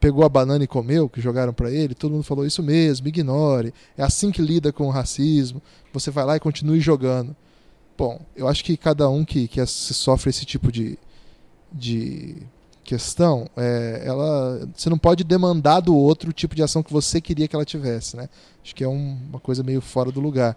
pegou 0.00 0.24
a 0.24 0.28
banana 0.28 0.64
e 0.64 0.66
comeu, 0.66 1.08
que 1.08 1.20
jogaram 1.20 1.52
para 1.52 1.70
ele, 1.70 1.94
todo 1.94 2.10
mundo 2.10 2.24
falou 2.24 2.44
isso 2.44 2.62
mesmo, 2.62 3.06
ignore, 3.06 3.72
é 3.96 4.02
assim 4.02 4.32
que 4.32 4.42
lida 4.42 4.72
com 4.72 4.88
o 4.88 4.90
racismo, 4.90 5.62
você 5.92 6.10
vai 6.10 6.24
lá 6.24 6.36
e 6.36 6.40
continue 6.40 6.80
jogando. 6.80 7.36
Bom, 7.96 8.20
eu 8.34 8.48
acho 8.48 8.64
que 8.64 8.76
cada 8.76 9.08
um 9.08 9.24
que, 9.24 9.46
que 9.46 9.64
sofre 9.66 10.30
esse 10.30 10.44
tipo 10.44 10.72
de, 10.72 10.98
de 11.72 12.36
questão, 12.84 13.48
é, 13.56 14.02
ela, 14.04 14.68
você 14.74 14.90
não 14.90 14.98
pode 14.98 15.24
demandar 15.24 15.80
do 15.80 15.96
outro 15.96 16.30
o 16.30 16.32
tipo 16.32 16.54
de 16.54 16.62
ação 16.62 16.82
que 16.82 16.92
você 16.92 17.20
queria 17.20 17.46
que 17.46 17.54
ela 17.54 17.64
tivesse, 17.64 18.16
né? 18.16 18.28
Acho 18.62 18.74
que 18.74 18.84
é 18.84 18.88
um, 18.88 19.18
uma 19.28 19.40
coisa 19.40 19.62
meio 19.62 19.80
fora 19.80 20.10
do 20.10 20.20
lugar. 20.20 20.56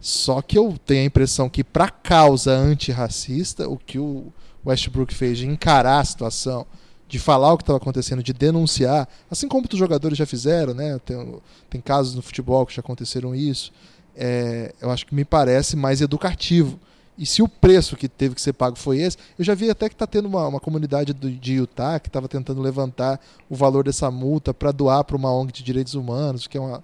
Só 0.00 0.40
que 0.40 0.58
eu 0.58 0.76
tenho 0.84 1.02
a 1.02 1.06
impressão 1.06 1.48
que 1.48 1.62
para 1.62 1.88
causa 1.88 2.52
antirracista, 2.52 3.68
o 3.68 3.76
que 3.76 3.98
o 3.98 4.32
Westbrook 4.66 5.14
fez 5.14 5.38
de 5.38 5.46
encarar 5.46 6.00
a 6.00 6.04
situação, 6.04 6.66
de 7.06 7.18
falar 7.18 7.52
o 7.52 7.56
que 7.56 7.62
estava 7.62 7.76
acontecendo, 7.76 8.22
de 8.22 8.32
denunciar, 8.32 9.08
assim 9.30 9.48
como 9.48 9.66
os 9.70 9.78
jogadores 9.78 10.16
já 10.16 10.26
fizeram, 10.26 10.74
né? 10.74 10.98
Tem, 11.04 11.40
tem 11.68 11.80
casos 11.80 12.14
no 12.14 12.22
futebol 12.22 12.64
que 12.64 12.74
já 12.74 12.80
aconteceram 12.80 13.34
isso. 13.34 13.72
É, 14.16 14.74
eu 14.80 14.90
acho 14.90 15.06
que 15.06 15.14
me 15.14 15.24
parece 15.24 15.76
mais 15.76 16.00
educativo 16.00 16.78
e 17.20 17.26
se 17.26 17.42
o 17.42 17.48
preço 17.48 17.96
que 17.96 18.08
teve 18.08 18.34
que 18.34 18.40
ser 18.40 18.54
pago 18.54 18.78
foi 18.78 18.98
esse, 18.98 19.18
eu 19.38 19.44
já 19.44 19.54
vi 19.54 19.68
até 19.68 19.90
que 19.90 19.94
está 19.94 20.06
tendo 20.06 20.26
uma, 20.26 20.48
uma 20.48 20.58
comunidade 20.58 21.12
do, 21.12 21.30
de 21.30 21.52
Utah 21.52 22.00
que 22.00 22.08
estava 22.08 22.26
tentando 22.26 22.62
levantar 22.62 23.20
o 23.50 23.54
valor 23.54 23.84
dessa 23.84 24.10
multa 24.10 24.54
para 24.54 24.72
doar 24.72 25.04
para 25.04 25.18
uma 25.18 25.30
ONG 25.30 25.52
de 25.52 25.62
direitos 25.62 25.94
humanos, 25.94 26.46
que 26.46 26.56
é 26.56 26.60
uma, 26.60 26.82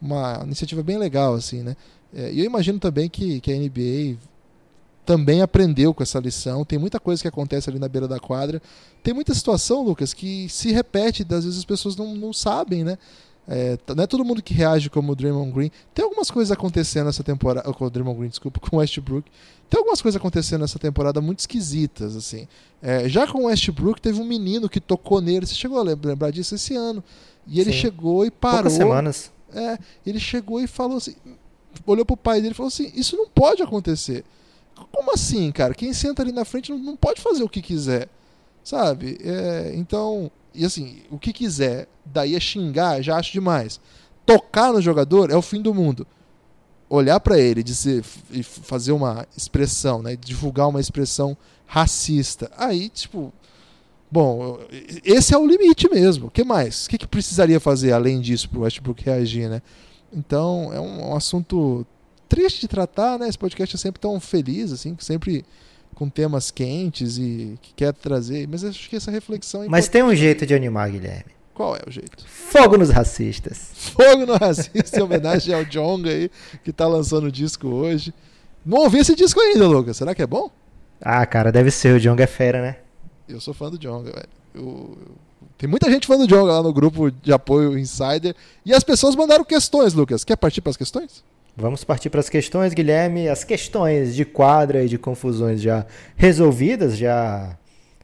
uma 0.00 0.40
iniciativa 0.42 0.82
bem 0.82 0.96
legal, 0.96 1.34
assim, 1.34 1.62
né? 1.62 1.76
É, 2.14 2.32
e 2.32 2.40
eu 2.40 2.46
imagino 2.46 2.78
também 2.78 3.10
que, 3.10 3.40
que 3.42 3.52
a 3.52 3.56
NBA 3.56 4.16
também 5.04 5.42
aprendeu 5.42 5.92
com 5.92 6.02
essa 6.02 6.18
lição. 6.18 6.64
Tem 6.64 6.78
muita 6.78 6.98
coisa 6.98 7.20
que 7.20 7.28
acontece 7.28 7.68
ali 7.68 7.78
na 7.78 7.86
beira 7.86 8.08
da 8.08 8.18
quadra. 8.18 8.62
Tem 9.02 9.12
muita 9.12 9.34
situação, 9.34 9.82
Lucas, 9.82 10.14
que 10.14 10.48
se 10.48 10.72
repete, 10.72 11.26
às 11.28 11.44
vezes 11.44 11.58
as 11.58 11.64
pessoas 11.66 11.94
não, 11.94 12.14
não 12.14 12.32
sabem, 12.32 12.84
né? 12.84 12.96
É, 13.46 13.78
não 13.94 14.04
é 14.04 14.06
todo 14.06 14.24
mundo 14.24 14.42
que 14.42 14.54
reage 14.54 14.88
como 14.88 15.12
o 15.12 15.16
Draymond 15.16 15.52
Green. 15.52 15.70
Tem 15.92 16.04
algumas 16.04 16.30
coisas 16.30 16.50
acontecendo 16.50 17.06
nessa 17.06 17.22
temporada. 17.22 17.70
Com 17.72 17.84
o 17.84 17.90
Draymond 17.90 18.18
Green, 18.18 18.28
desculpa, 18.28 18.60
com 18.60 18.76
o 18.76 18.78
Westbrook. 18.78 19.30
Tem 19.74 19.80
algumas 19.80 20.00
coisas 20.00 20.16
acontecendo 20.16 20.60
nessa 20.60 20.78
temporada 20.78 21.20
muito 21.20 21.40
esquisitas, 21.40 22.14
assim. 22.14 22.46
É, 22.80 23.08
já 23.08 23.26
com 23.26 23.38
o 23.38 23.46
Westbrook, 23.46 24.00
teve 24.00 24.20
um 24.20 24.24
menino 24.24 24.68
que 24.68 24.78
tocou 24.78 25.20
nele. 25.20 25.46
Você 25.46 25.54
chegou 25.56 25.80
a 25.80 25.82
lembrar 25.82 26.30
disso 26.30 26.54
esse 26.54 26.76
ano. 26.76 27.02
E 27.44 27.60
ele 27.60 27.72
Sim. 27.72 27.78
chegou 27.78 28.24
e 28.24 28.30
parou. 28.30 28.58
Poucas 28.60 28.74
semanas. 28.74 29.32
É, 29.52 29.76
ele 30.06 30.20
chegou 30.20 30.60
e 30.60 30.68
falou 30.68 30.98
assim. 30.98 31.16
Olhou 31.84 32.06
pro 32.06 32.16
pai 32.16 32.40
dele 32.40 32.52
e 32.52 32.56
falou 32.56 32.68
assim: 32.68 32.92
Isso 32.94 33.16
não 33.16 33.28
pode 33.28 33.64
acontecer. 33.64 34.24
Como 34.92 35.12
assim, 35.12 35.50
cara? 35.50 35.74
Quem 35.74 35.92
senta 35.92 36.22
ali 36.22 36.30
na 36.30 36.44
frente 36.44 36.70
não, 36.70 36.78
não 36.78 36.96
pode 36.96 37.20
fazer 37.20 37.42
o 37.42 37.48
que 37.48 37.60
quiser. 37.60 38.08
Sabe? 38.62 39.18
É, 39.24 39.72
então, 39.74 40.30
e 40.54 40.64
assim, 40.64 41.02
o 41.10 41.18
que 41.18 41.32
quiser, 41.32 41.88
daí 42.04 42.36
é 42.36 42.40
xingar, 42.40 43.02
já 43.02 43.16
acho 43.16 43.32
demais. 43.32 43.80
Tocar 44.24 44.72
no 44.72 44.80
jogador 44.80 45.32
é 45.32 45.36
o 45.36 45.42
fim 45.42 45.60
do 45.60 45.74
mundo. 45.74 46.06
Olhar 46.94 47.20
para 47.20 47.38
ele 47.38 47.62
dizer, 47.62 48.04
e 48.30 48.42
fazer 48.42 48.92
uma 48.92 49.26
expressão, 49.36 50.02
né, 50.02 50.16
divulgar 50.16 50.68
uma 50.68 50.80
expressão 50.80 51.36
racista, 51.66 52.50
aí, 52.56 52.88
tipo, 52.88 53.32
bom, 54.10 54.60
esse 55.04 55.34
é 55.34 55.38
o 55.38 55.46
limite 55.46 55.88
mesmo. 55.90 56.26
O 56.26 56.30
que 56.30 56.44
mais? 56.44 56.86
O 56.86 56.90
que, 56.90 56.98
que 56.98 57.06
precisaria 57.06 57.58
fazer 57.58 57.92
além 57.92 58.20
disso 58.20 58.48
para 58.48 58.58
o 58.58 58.62
Westbrook 58.62 59.04
reagir, 59.04 59.48
né? 59.48 59.60
Então, 60.12 60.70
é 60.72 60.80
um, 60.80 61.10
um, 61.10 61.16
assunto 61.16 61.84
triste 62.28 62.60
de 62.60 62.68
tratar, 62.68 63.18
né? 63.18 63.28
Esse 63.28 63.38
podcast 63.38 63.74
é 63.74 63.78
sempre 63.78 64.00
tão 64.00 64.20
feliz, 64.20 64.70
assim, 64.72 64.96
sempre 65.00 65.44
com 65.94 66.08
temas 66.08 66.50
quentes 66.50 67.18
e 67.18 67.58
que 67.62 67.72
quer 67.74 67.92
trazer, 67.92 68.48
mas 68.48 68.64
acho 68.64 68.88
que 68.88 68.96
essa 68.96 69.10
reflexão 69.10 69.62
é 69.62 69.68
Mas 69.68 69.88
tem 69.88 70.02
um 70.02 70.14
jeito 70.14 70.44
de 70.44 70.54
animar, 70.54 70.90
Guilherme. 70.90 71.32
Qual 71.54 71.76
é 71.76 71.80
o 71.86 71.90
jeito? 71.90 72.24
Fogo 72.26 72.76
nos 72.76 72.90
racistas. 72.90 73.70
Fogo 73.94 74.26
no 74.26 74.34
racista, 74.34 74.98
em 74.98 75.02
homenagem 75.02 75.54
ao 75.54 75.64
Jonga 75.64 76.10
aí, 76.10 76.28
que 76.64 76.72
tá 76.72 76.86
lançando 76.86 77.28
o 77.28 77.32
disco 77.32 77.68
hoje. 77.68 78.12
Não 78.66 78.78
ouvi 78.78 78.98
esse 78.98 79.14
disco 79.14 79.40
ainda, 79.40 79.66
Lucas. 79.68 79.96
Será 79.96 80.14
que 80.14 80.22
é 80.22 80.26
bom? 80.26 80.50
Ah, 81.00 81.24
cara, 81.24 81.52
deve 81.52 81.70
ser. 81.70 81.94
O 81.94 82.00
Jonga 82.00 82.24
é 82.24 82.26
fera, 82.26 82.60
né? 82.60 82.76
Eu 83.28 83.40
sou 83.40 83.54
fã 83.54 83.70
do 83.70 83.78
Jonga, 83.78 84.10
velho. 84.10 84.28
Eu. 84.54 84.98
Tem 85.56 85.68
muita 85.68 85.88
gente 85.88 86.06
fã 86.06 86.18
do 86.18 86.26
Jonga 86.26 86.52
lá 86.52 86.62
no 86.62 86.72
grupo 86.72 87.10
de 87.10 87.32
apoio 87.32 87.78
Insider. 87.78 88.34
E 88.66 88.74
as 88.74 88.82
pessoas 88.82 89.14
mandaram 89.14 89.44
questões, 89.44 89.94
Lucas. 89.94 90.24
Quer 90.24 90.36
partir 90.36 90.60
para 90.60 90.70
as 90.70 90.76
questões? 90.76 91.22
Vamos 91.56 91.84
partir 91.84 92.10
para 92.10 92.18
as 92.18 92.28
questões, 92.28 92.74
Guilherme. 92.74 93.28
As 93.28 93.44
questões 93.44 94.16
de 94.16 94.24
quadra 94.24 94.84
e 94.84 94.88
de 94.88 94.98
confusões 94.98 95.60
já 95.60 95.86
resolvidas, 96.16 96.96
já 96.98 97.56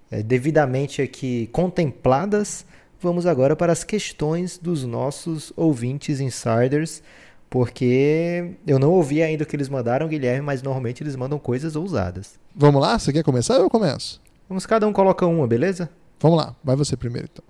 é, 0.09 0.23
devidamente 0.23 1.03
aqui 1.03 1.49
contempladas. 1.53 2.65
Vamos 3.03 3.25
agora 3.25 3.57
para 3.57 3.73
as 3.73 3.83
questões 3.83 4.59
dos 4.59 4.85
nossos 4.85 5.55
ouvintes 5.57 6.21
insiders, 6.21 7.03
porque 7.49 8.53
eu 8.67 8.79
não 8.79 8.91
ouvi 8.91 9.23
ainda 9.23 9.43
o 9.43 9.47
que 9.47 9.57
eles 9.57 9.71
mandaram, 9.71 10.07
Guilherme, 10.07 10.43
mas 10.43 10.63
normalmente 10.63 11.03
eles 11.03 11.17
mandam 11.17 11.39
coisas 11.39 11.77
ousadas. 11.77 12.39
Vamos 12.55 12.83
lá? 12.83 12.99
Você 12.99 13.11
quer 13.11 13.25
começar 13.25 13.57
ou 13.57 13.63
eu 13.63 13.71
começo? 13.71 14.21
Vamos, 14.47 14.67
cada 14.67 14.87
um 14.87 14.93
coloca 14.93 15.25
uma, 15.25 15.47
beleza? 15.47 15.89
Vamos 16.21 16.37
lá, 16.37 16.55
vai 16.63 16.77
você 16.77 16.95
primeiro 16.95 17.27
então. 17.33 17.45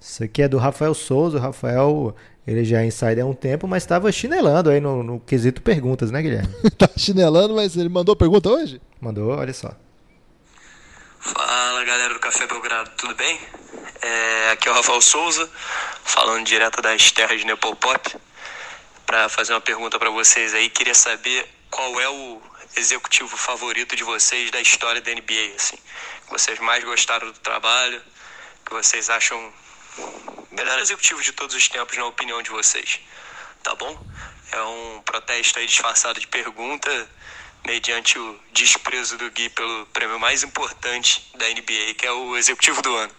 Isso 0.00 0.22
aqui 0.22 0.42
é 0.42 0.48
do 0.48 0.58
Rafael 0.58 0.94
Souza. 0.94 1.38
O 1.38 1.40
Rafael, 1.40 2.14
ele 2.46 2.64
já 2.64 2.82
é 2.82 2.86
insider 2.86 3.24
há 3.24 3.26
um 3.26 3.34
tempo, 3.34 3.66
mas 3.66 3.82
estava 3.82 4.12
chinelando 4.12 4.70
aí 4.70 4.78
no, 4.78 5.02
no, 5.02 5.18
quesito 5.18 5.60
perguntas, 5.60 6.12
né, 6.12 6.22
Guilherme? 6.22 6.54
tá 6.78 6.88
chinelando, 6.96 7.54
mas 7.54 7.76
ele 7.76 7.88
mandou 7.88 8.14
pergunta 8.14 8.48
hoje? 8.48 8.80
Mandou, 9.00 9.30
olha 9.30 9.52
só. 9.52 9.74
Fala 11.24 11.82
galera 11.84 12.12
do 12.12 12.20
Café 12.20 12.46
Belgrado, 12.46 12.90
tudo 12.98 13.14
bem? 13.14 13.40
É, 14.02 14.50
aqui 14.50 14.68
é 14.68 14.70
o 14.70 14.74
Rafael 14.74 15.00
Souza, 15.00 15.50
falando 16.04 16.44
direto 16.44 16.82
das 16.82 17.10
terras 17.12 17.40
de 17.40 17.46
Nepopop, 17.46 18.14
para 19.06 19.26
fazer 19.30 19.54
uma 19.54 19.60
pergunta 19.60 19.98
para 19.98 20.10
vocês 20.10 20.52
aí. 20.52 20.68
Queria 20.68 20.94
saber 20.94 21.48
qual 21.70 21.98
é 21.98 22.10
o 22.10 22.42
executivo 22.76 23.34
favorito 23.38 23.96
de 23.96 24.04
vocês 24.04 24.50
da 24.50 24.60
história 24.60 25.00
da 25.00 25.10
NBA, 25.12 25.54
assim. 25.56 25.78
Que 26.26 26.30
vocês 26.30 26.58
mais 26.58 26.84
gostaram 26.84 27.26
do 27.28 27.38
trabalho, 27.38 28.02
que 28.66 28.74
vocês 28.74 29.08
acham 29.08 29.50
melhor 30.50 30.78
executivo 30.78 31.22
de 31.22 31.32
todos 31.32 31.56
os 31.56 31.66
tempos, 31.68 31.96
na 31.96 32.04
opinião 32.04 32.42
de 32.42 32.50
vocês. 32.50 33.00
Tá 33.62 33.74
bom? 33.74 33.98
É 34.52 34.62
um 34.62 35.00
protesto 35.00 35.58
aí 35.58 35.66
disfarçado 35.66 36.20
de 36.20 36.26
pergunta 36.26 36.90
mediante 37.66 38.18
o 38.18 38.36
desprezo 38.52 39.16
do 39.16 39.30
Gui 39.30 39.48
pelo 39.50 39.86
prêmio 39.86 40.18
mais 40.18 40.42
importante 40.42 41.30
da 41.38 41.46
NBA, 41.46 41.94
que 41.96 42.06
é 42.06 42.12
o 42.12 42.36
Executivo 42.36 42.82
do 42.82 42.94
Ano. 42.94 43.12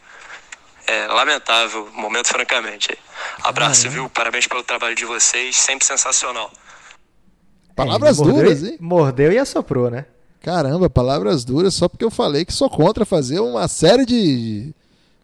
É 0.87 1.07
lamentável, 1.07 1.89
momento 1.93 2.27
francamente. 2.27 2.95
Abraço, 3.41 3.87
ah, 3.87 3.89
é. 3.89 3.93
viu? 3.93 4.09
Parabéns 4.09 4.45
pelo 4.45 4.63
trabalho 4.63 4.95
de 4.95 5.03
vocês, 5.03 5.55
sempre 5.55 5.85
sensacional. 5.85 6.51
Palavras 7.75 8.17
duras, 8.17 8.63
hein? 8.63 8.77
Mordeu 8.79 9.31
e 9.31 9.37
assoprou, 9.37 9.89
né? 9.89 10.05
Caramba, 10.41 10.89
palavras 10.89 11.43
duras 11.43 11.73
só 11.73 11.89
porque 11.89 12.05
eu 12.05 12.11
falei 12.11 12.45
que 12.45 12.53
sou 12.53 12.69
contra 12.69 13.03
fazer 13.03 13.39
uma 13.39 13.67
série 13.67 14.05
de 14.05 14.73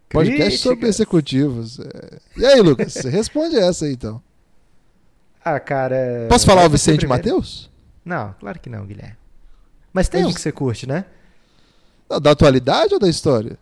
podcasts 0.09 0.61
sobre 0.61 0.87
executivos. 0.87 1.79
É. 1.79 2.17
E 2.37 2.45
aí, 2.45 2.59
Lucas, 2.59 2.91
você 2.93 3.09
responde 3.09 3.55
essa 3.55 3.85
aí 3.85 3.93
então. 3.93 4.21
Ah, 5.45 5.59
cara. 5.59 6.25
Posso 6.27 6.45
falar 6.45 6.65
o 6.65 6.69
Vicente 6.69 7.05
Matheus? 7.05 7.70
Não, 8.03 8.33
claro 8.39 8.59
que 8.59 8.69
não, 8.69 8.85
Guilherme. 8.85 9.17
Mas 9.93 10.09
tem 10.09 10.25
um 10.25 10.33
que 10.33 10.41
você 10.41 10.51
curte, 10.51 10.87
né? 10.87 11.05
Da 12.21 12.31
atualidade 12.31 12.93
ou 12.93 12.99
da 12.99 13.09
história? 13.09 13.57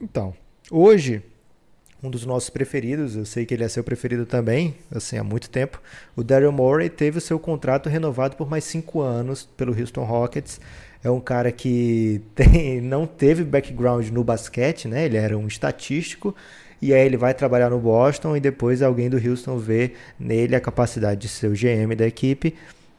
Então, 0.00 0.34
hoje, 0.70 1.22
um 2.02 2.10
dos 2.10 2.24
nossos 2.24 2.50
preferidos, 2.50 3.16
eu 3.16 3.24
sei 3.24 3.44
que 3.44 3.54
ele 3.54 3.64
é 3.64 3.68
seu 3.68 3.82
preferido 3.82 4.26
também, 4.26 4.76
assim, 4.94 5.16
há 5.16 5.24
muito 5.24 5.48
tempo, 5.50 5.80
o 6.14 6.22
Daryl 6.22 6.52
Morey 6.52 6.88
teve 6.88 7.18
o 7.18 7.20
seu 7.20 7.38
contrato 7.38 7.88
renovado 7.88 8.36
por 8.36 8.48
mais 8.48 8.64
cinco 8.64 9.00
anos 9.00 9.48
pelo 9.56 9.78
Houston 9.78 10.04
Rockets. 10.04 10.60
É 11.02 11.10
um 11.10 11.20
cara 11.20 11.50
que 11.50 12.20
tem, 12.34 12.80
não 12.80 13.06
teve 13.06 13.44
background 13.44 14.08
no 14.10 14.22
basquete, 14.22 14.88
né? 14.88 15.04
Ele 15.04 15.16
era 15.16 15.36
um 15.36 15.46
estatístico, 15.46 16.34
e 16.80 16.92
aí 16.92 17.06
ele 17.06 17.16
vai 17.16 17.32
trabalhar 17.32 17.70
no 17.70 17.78
Boston 17.78 18.36
e 18.36 18.40
depois 18.40 18.82
alguém 18.82 19.08
do 19.08 19.16
Houston 19.16 19.56
vê 19.58 19.92
nele 20.18 20.54
a 20.54 20.60
capacidade 20.60 21.20
de 21.20 21.28
ser 21.28 21.46
o 21.46 21.52
GM 21.52 21.94
da 21.96 22.06
equipe 22.06 22.54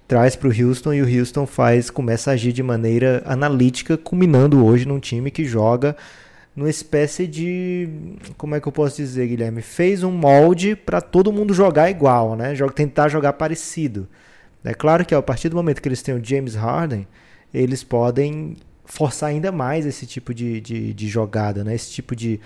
traz 0.08 0.36
para 0.36 0.47
o 0.47 0.51
Houston 0.51 0.93
e 0.93 1.01
o 1.01 1.20
Houston 1.20 1.45
faz 1.45 1.89
começa 1.89 2.32
a 2.32 2.34
agir 2.34 2.53
de 2.53 2.64
maneira 2.64 3.22
analítica, 3.26 3.97
culminando 3.97 4.66
hoje 4.66 4.88
num 4.88 4.99
time 4.99 5.30
que 5.30 5.43
joga 5.43 5.95
numa 6.58 6.70
espécie 6.72 7.28
de 7.28 7.88
como 8.36 8.55
é 8.55 8.60
que 8.60 8.68
eu 8.68 8.72
posso 8.72 8.97
dizer, 8.97 9.28
Guilherme, 9.28 9.62
fez 9.62 10.01
um 10.01 10.12
molde 10.12 10.76
para 10.76 10.99
todo 10.99 11.32
mundo 11.32 11.53
jogar 11.53 11.91
igual, 11.91 12.36
né? 12.36 12.55
Tentar 12.74 13.10
jogar 13.10 13.34
parecido. 13.34 14.08
É 14.64 14.74
claro 14.74 15.05
que 15.05 15.14
a 15.14 15.22
partir 15.22 15.49
do 15.49 15.55
momento 15.55 15.80
que 15.80 15.88
eles 15.88 16.01
têm 16.01 16.16
o 16.16 16.24
James 16.24 16.55
Harden, 16.55 17.08
eles 17.53 17.84
podem 17.84 18.58
forçar 18.86 19.30
ainda 19.30 19.51
mais 19.51 19.86
esse 19.86 20.08
tipo 20.08 20.34
de, 20.34 20.60
de, 20.60 20.93
de 20.95 21.08
jogada, 21.08 21.64
né? 21.64 21.76
Esse 21.76 21.91
tipo 21.91 22.16
de 22.16 22.39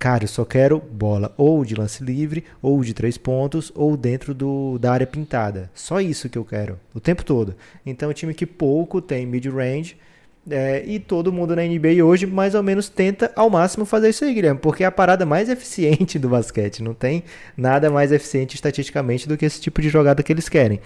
cara, 0.00 0.24
eu 0.24 0.28
só 0.28 0.46
quero 0.46 0.80
bola 0.80 1.34
ou 1.36 1.62
de 1.62 1.74
lance 1.74 2.02
livre, 2.02 2.42
ou 2.62 2.82
de 2.82 2.94
três 2.94 3.18
pontos, 3.18 3.70
ou 3.74 3.98
dentro 3.98 4.32
do, 4.32 4.78
da 4.78 4.92
área 4.92 5.06
pintada. 5.06 5.70
Só 5.74 6.00
isso 6.00 6.30
que 6.30 6.38
eu 6.38 6.44
quero, 6.44 6.80
o 6.94 6.98
tempo 6.98 7.22
todo. 7.22 7.54
Então, 7.84 8.08
é 8.08 8.10
um 8.10 8.14
time 8.14 8.32
que 8.32 8.46
pouco 8.46 9.02
tem 9.02 9.26
mid-range, 9.26 9.98
é, 10.50 10.82
e 10.86 10.98
todo 10.98 11.30
mundo 11.30 11.54
na 11.54 11.62
NBA 11.62 12.02
hoje 12.02 12.24
mais 12.24 12.54
ou 12.54 12.62
menos 12.62 12.88
tenta 12.88 13.30
ao 13.36 13.50
máximo 13.50 13.84
fazer 13.84 14.08
isso 14.08 14.24
aí, 14.24 14.32
Guilherme, 14.32 14.58
porque 14.58 14.82
é 14.82 14.86
a 14.86 14.90
parada 14.90 15.26
mais 15.26 15.50
eficiente 15.50 16.18
do 16.18 16.30
basquete. 16.30 16.82
Não 16.82 16.94
tem 16.94 17.22
nada 17.54 17.90
mais 17.90 18.10
eficiente 18.10 18.54
estatisticamente 18.54 19.28
do 19.28 19.36
que 19.36 19.44
esse 19.44 19.60
tipo 19.60 19.82
de 19.82 19.90
jogada 19.90 20.22
que 20.22 20.32
eles 20.32 20.48
querem. 20.48 20.80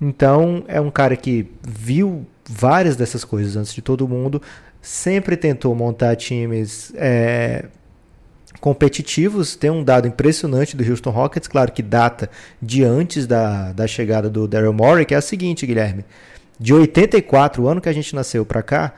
Então, 0.00 0.64
é 0.68 0.80
um 0.80 0.92
cara 0.92 1.16
que 1.16 1.50
viu 1.60 2.24
várias 2.48 2.94
dessas 2.94 3.24
coisas 3.24 3.56
antes 3.56 3.74
de 3.74 3.82
todo 3.82 4.08
mundo, 4.08 4.40
sempre 4.80 5.36
tentou 5.36 5.74
montar 5.74 6.14
times 6.16 6.92
é, 6.96 7.66
competitivos. 8.60 9.56
Tem 9.56 9.70
um 9.70 9.82
dado 9.82 10.06
impressionante 10.06 10.76
do 10.76 10.88
Houston 10.88 11.10
Rockets, 11.10 11.48
claro 11.48 11.72
que 11.72 11.82
data 11.82 12.30
de 12.60 12.84
antes 12.84 13.26
da, 13.26 13.72
da 13.72 13.86
chegada 13.86 14.28
do 14.28 14.46
Daryl 14.46 14.72
Morey, 14.72 15.04
que 15.04 15.14
é 15.14 15.16
a 15.16 15.22
seguinte, 15.22 15.66
Guilherme. 15.66 16.04
De 16.58 16.74
84, 16.74 17.62
o 17.62 17.68
ano 17.68 17.80
que 17.80 17.88
a 17.88 17.92
gente 17.92 18.14
nasceu 18.14 18.44
para 18.44 18.62
cá, 18.62 18.92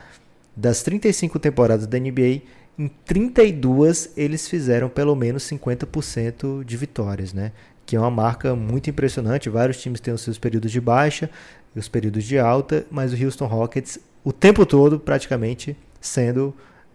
das 0.55 0.83
35 0.83 1.39
temporadas 1.39 1.87
da 1.87 1.97
NBA, 1.97 2.41
em 2.77 2.87
32 3.05 4.11
eles 4.17 4.47
fizeram 4.47 4.89
pelo 4.89 5.15
menos 5.15 5.43
50% 5.43 6.63
de 6.63 6.77
vitórias, 6.77 7.33
né? 7.33 7.51
Que 7.85 7.95
é 7.95 7.99
uma 7.99 8.11
marca 8.11 8.55
muito 8.55 8.89
impressionante. 8.89 9.49
Vários 9.49 9.81
times 9.81 9.99
têm 9.99 10.13
os 10.13 10.21
seus 10.21 10.37
períodos 10.37 10.71
de 10.71 10.81
baixa, 10.81 11.29
os 11.75 11.87
períodos 11.87 12.23
de 12.23 12.37
alta, 12.37 12.85
mas 12.91 13.13
o 13.13 13.23
Houston 13.23 13.45
Rockets 13.45 13.99
o 14.23 14.31
tempo 14.31 14.65
todo 14.65 14.99
praticamente 14.99 15.75
sendo 15.99 16.53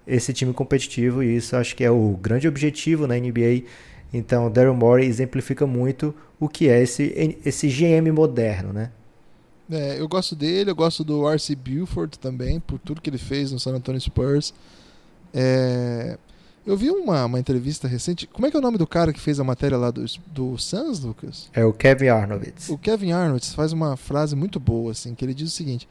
esse 0.08 0.32
time 0.32 0.52
competitivo 0.54 1.22
e 1.22 1.36
isso 1.36 1.54
acho 1.54 1.76
que 1.76 1.84
é 1.84 1.90
o 1.90 2.18
grande 2.20 2.48
objetivo 2.48 3.06
na 3.06 3.14
NBA. 3.14 3.62
Então, 4.12 4.50
Daryl 4.50 4.74
Morey 4.74 5.06
exemplifica 5.06 5.66
muito 5.66 6.14
o 6.40 6.48
que 6.48 6.68
é 6.68 6.82
esse, 6.82 7.38
esse 7.44 7.68
GM 7.68 8.10
moderno, 8.10 8.72
né? 8.72 8.90
É, 9.70 10.00
eu 10.00 10.08
gosto 10.08 10.34
dele, 10.34 10.70
eu 10.70 10.74
gosto 10.74 11.04
do 11.04 11.28
R.C. 11.28 11.54
Buford 11.54 12.18
também, 12.18 12.58
por 12.58 12.78
tudo 12.78 13.02
que 13.02 13.10
ele 13.10 13.18
fez 13.18 13.52
no 13.52 13.60
San 13.60 13.74
Antonio 13.74 14.00
Spurs. 14.00 14.54
É, 15.34 16.16
eu 16.64 16.74
vi 16.74 16.90
uma, 16.90 17.26
uma 17.26 17.38
entrevista 17.38 17.86
recente. 17.86 18.26
Como 18.26 18.46
é 18.46 18.50
que 18.50 18.56
é 18.56 18.60
o 18.60 18.62
nome 18.62 18.78
do 18.78 18.86
cara 18.86 19.12
que 19.12 19.20
fez 19.20 19.38
a 19.38 19.44
matéria 19.44 19.76
lá 19.76 19.90
do, 19.90 20.04
do 20.26 20.56
Suns, 20.56 21.00
Lucas? 21.00 21.50
É 21.52 21.64
o 21.64 21.72
Kevin 21.72 22.08
Arnovitz. 22.08 22.70
O 22.70 22.78
Kevin 22.78 23.12
Arnovitz 23.12 23.52
faz 23.52 23.72
uma 23.74 23.94
frase 23.96 24.34
muito 24.34 24.58
boa, 24.58 24.92
assim, 24.92 25.14
que 25.14 25.22
ele 25.22 25.34
diz 25.34 25.48
o 25.48 25.54
seguinte: 25.54 25.86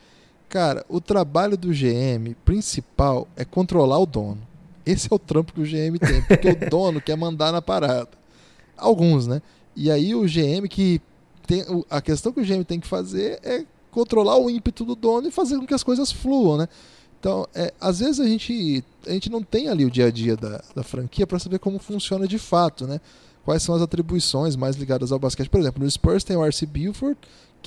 Cara, 0.50 0.86
o 0.88 1.02
trabalho 1.02 1.58
do 1.58 1.70
GM 1.70 2.34
principal 2.46 3.28
é 3.36 3.44
controlar 3.44 4.00
o 4.00 4.06
dono. 4.06 4.40
Esse 4.86 5.12
é 5.12 5.16
o 5.16 5.20
trampo 5.20 5.52
que 5.54 5.60
o 5.60 5.66
GM 5.66 6.00
tem, 6.00 6.22
porque 6.24 6.50
o 6.50 6.56
dono 6.70 7.02
quer 7.02 7.18
mandar 7.18 7.52
na 7.52 7.62
parada. 7.62 8.10
Alguns, 8.78 9.28
né? 9.28 9.42
E 9.76 9.92
aí 9.92 10.16
o 10.16 10.24
GM 10.24 10.68
que 10.70 11.02
tem 11.46 11.64
a 11.90 12.02
questão 12.02 12.32
que 12.32 12.40
o 12.40 12.46
GM 12.46 12.64
tem 12.64 12.80
que 12.80 12.88
fazer 12.88 13.40
é 13.44 13.66
controlar 13.92 14.38
o 14.38 14.50
ímpeto 14.50 14.86
do 14.86 14.96
dono 14.96 15.28
e 15.28 15.32
fazer 15.32 15.58
com 15.58 15.68
que 15.68 15.74
as 15.74 15.84
coisas 15.84 16.12
fluam, 16.12 16.58
né? 16.58 16.68
Então, 17.20 17.48
é, 17.54 17.74
às 17.82 18.00
vezes 18.00 18.20
a 18.20 18.26
gente, 18.26 18.84
a 19.06 19.12
gente 19.12 19.30
não 19.30 19.42
tem 19.42 19.68
ali 19.68 19.84
o 19.84 19.92
dia 19.92 20.06
a 20.06 20.12
dia 20.12 20.38
da, 20.38 20.64
da 20.76 20.84
franquia 20.84 21.26
para 21.26 21.40
saber 21.40 21.60
como 21.60 21.80
funciona 21.80 22.28
de 22.28 22.38
fato, 22.38 22.86
né? 22.86 23.02
quais 23.48 23.64
são 23.64 23.74
as 23.74 23.82
atribuições 23.82 24.58
mais 24.58 24.76
ligadas 24.76 25.10
ao 25.10 25.18
basquete. 25.18 25.50
Por 25.50 25.62
exemplo, 25.62 25.82
no 25.82 25.90
Spurs 25.90 26.22
tem 26.22 26.36
o 26.36 26.44
R.C. 26.44 26.66
Buford, 26.66 27.18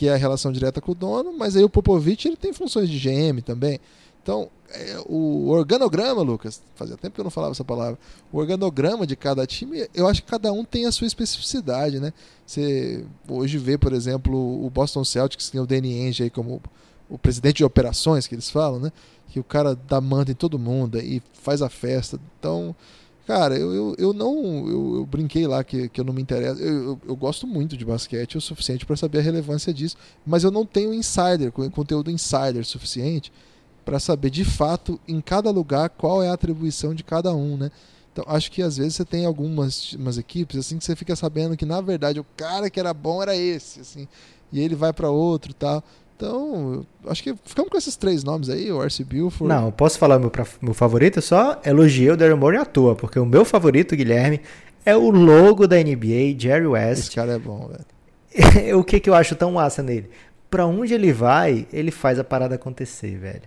que 0.01 0.09
é 0.09 0.15
a 0.15 0.17
relação 0.17 0.51
direta 0.51 0.81
com 0.81 0.93
o 0.93 0.95
dono, 0.95 1.37
mas 1.37 1.55
aí 1.55 1.63
o 1.63 1.69
Popovich 1.69 2.27
ele 2.27 2.35
tem 2.35 2.55
funções 2.55 2.89
de 2.89 2.99
GM 2.99 3.43
também. 3.43 3.79
Então, 4.23 4.49
é, 4.71 4.97
o 5.05 5.51
organograma, 5.51 6.23
Lucas, 6.23 6.63
fazia 6.75 6.97
tempo 6.97 7.15
que 7.15 7.21
eu 7.21 7.25
não 7.25 7.31
falava 7.31 7.53
essa 7.53 7.67
palavra. 7.67 7.99
O 8.33 8.39
organograma 8.39 9.07
de 9.07 9.15
cada 9.15 9.47
time, 9.47 9.87
eu 9.95 10.09
acho 10.09 10.23
que 10.23 10.31
cada 10.31 10.51
um 10.55 10.65
tem 10.65 10.87
a 10.87 10.93
sua 10.93 11.07
especificidade, 11.07 12.01
né? 12.01 12.15
Você 12.47 13.05
hoje 13.29 13.59
vê, 13.59 13.77
por 13.77 13.93
exemplo, 13.93 14.65
o 14.65 14.71
Boston 14.71 15.05
Celtics, 15.05 15.45
que 15.45 15.53
tem 15.53 15.61
o 15.61 15.67
Danny 15.67 15.93
Ainge 16.01 16.23
aí 16.23 16.31
como 16.31 16.63
o 17.07 17.19
presidente 17.19 17.59
de 17.59 17.65
operações, 17.67 18.27
que 18.27 18.35
eles 18.35 18.49
falam, 18.49 18.81
né? 18.81 18.91
Que 19.29 19.39
o 19.39 19.45
cara 19.45 19.75
dá 19.75 20.01
manta 20.01 20.33
em 20.33 20.35
todo 20.35 20.59
mundo 20.59 20.99
e 20.99 21.23
faz 21.35 21.61
a 21.61 21.69
festa. 21.69 22.19
Então, 22.39 22.75
cara, 23.31 23.57
eu, 23.57 23.73
eu, 23.73 23.95
eu 23.97 24.13
não. 24.13 24.69
Eu, 24.69 24.97
eu, 24.97 25.07
brinquei 25.07 25.47
lá 25.47 25.63
que, 25.63 25.89
que 25.89 26.01
eu 26.01 26.05
não 26.05 26.13
me 26.13 26.21
interesso. 26.21 26.61
Eu, 26.61 26.75
eu, 26.85 27.01
eu 27.11 27.17
gosto 27.17 27.47
muito 27.47 27.77
de 27.77 27.85
basquete 27.85 28.37
o 28.37 28.41
suficiente 28.41 28.85
para 28.85 28.97
saber 28.97 29.19
a 29.19 29.23
relevância 29.23 29.73
disso, 29.73 29.97
mas 30.27 30.43
eu 30.43 30.51
não 30.51 30.67
tenho 30.67 30.93
insider, 30.93 31.53
conteúdo 31.53 32.11
insider 32.11 32.65
suficiente 32.65 33.33
para 33.85 34.01
saber 34.01 34.31
de 34.31 34.45
fato 34.45 34.99
em 35.07 35.21
cada 35.21 35.49
lugar 35.51 35.91
qual 35.91 36.21
é 36.21 36.29
a 36.29 36.33
atribuição 36.33 36.93
de 36.93 37.05
cada 37.05 37.33
um, 37.33 37.57
né? 37.57 37.71
Então, 38.13 38.25
acho 38.27 38.51
que 38.51 38.63
às 38.63 38.77
vezes 38.77 38.97
você 38.97 39.05
tem 39.05 39.25
algumas 39.25 39.93
umas 39.93 40.19
equipes 40.19 40.59
assim 40.59 40.79
que 40.79 40.85
você 40.85 40.97
fica 40.97 41.15
sabendo 41.15 41.57
que 41.57 41.65
na 41.65 41.81
verdade 41.81 42.19
o 42.19 42.27
cara 42.37 42.69
que 42.69 42.81
era 42.81 42.93
bom 42.93 43.23
era 43.23 43.37
esse, 43.37 43.79
assim, 43.79 44.09
e 44.53 44.59
ele 44.59 44.75
vai 44.75 44.93
para 44.93 45.09
outro, 45.09 45.55
tal. 45.55 45.85
Então, 46.21 46.85
acho 47.07 47.23
que 47.23 47.35
ficamos 47.47 47.71
com 47.71 47.79
esses 47.79 47.97
três 47.97 48.23
nomes 48.23 48.51
aí, 48.51 48.71
o 48.71 48.83
R.C. 48.83 49.03
Buford. 49.05 49.49
Não, 49.49 49.73
posso 49.73 49.99
falar 49.99 50.19
meu, 50.19 50.31
meu 50.61 50.75
favorito? 50.75 51.23
Só 51.23 51.59
elogiei 51.65 52.11
o 52.11 52.17
Daryl 52.17 52.37
Morey 52.37 52.61
à 52.61 52.65
toa, 52.67 52.95
porque 52.95 53.19
o 53.19 53.25
meu 53.25 53.43
favorito, 53.43 53.97
Guilherme, 53.97 54.43
é 54.85 54.95
o 54.95 55.09
logo 55.09 55.67
da 55.67 55.77
NBA, 55.77 56.39
Jerry 56.39 56.67
West. 56.67 57.05
Esse 57.05 57.15
cara 57.15 57.33
é 57.33 57.39
bom, 57.39 57.71
velho. 57.71 58.77
o 58.79 58.85
que, 58.85 59.01
que 59.01 59.09
eu 59.09 59.15
acho 59.15 59.35
tão 59.35 59.53
massa 59.53 59.83
nele? 59.83 60.11
Pra 60.51 60.67
onde 60.67 60.93
ele 60.93 61.11
vai, 61.11 61.67
ele 61.73 61.91
faz 61.91 62.19
a 62.19 62.25
parada 62.25 62.55
acontecer, 62.57 63.17
velho. 63.17 63.43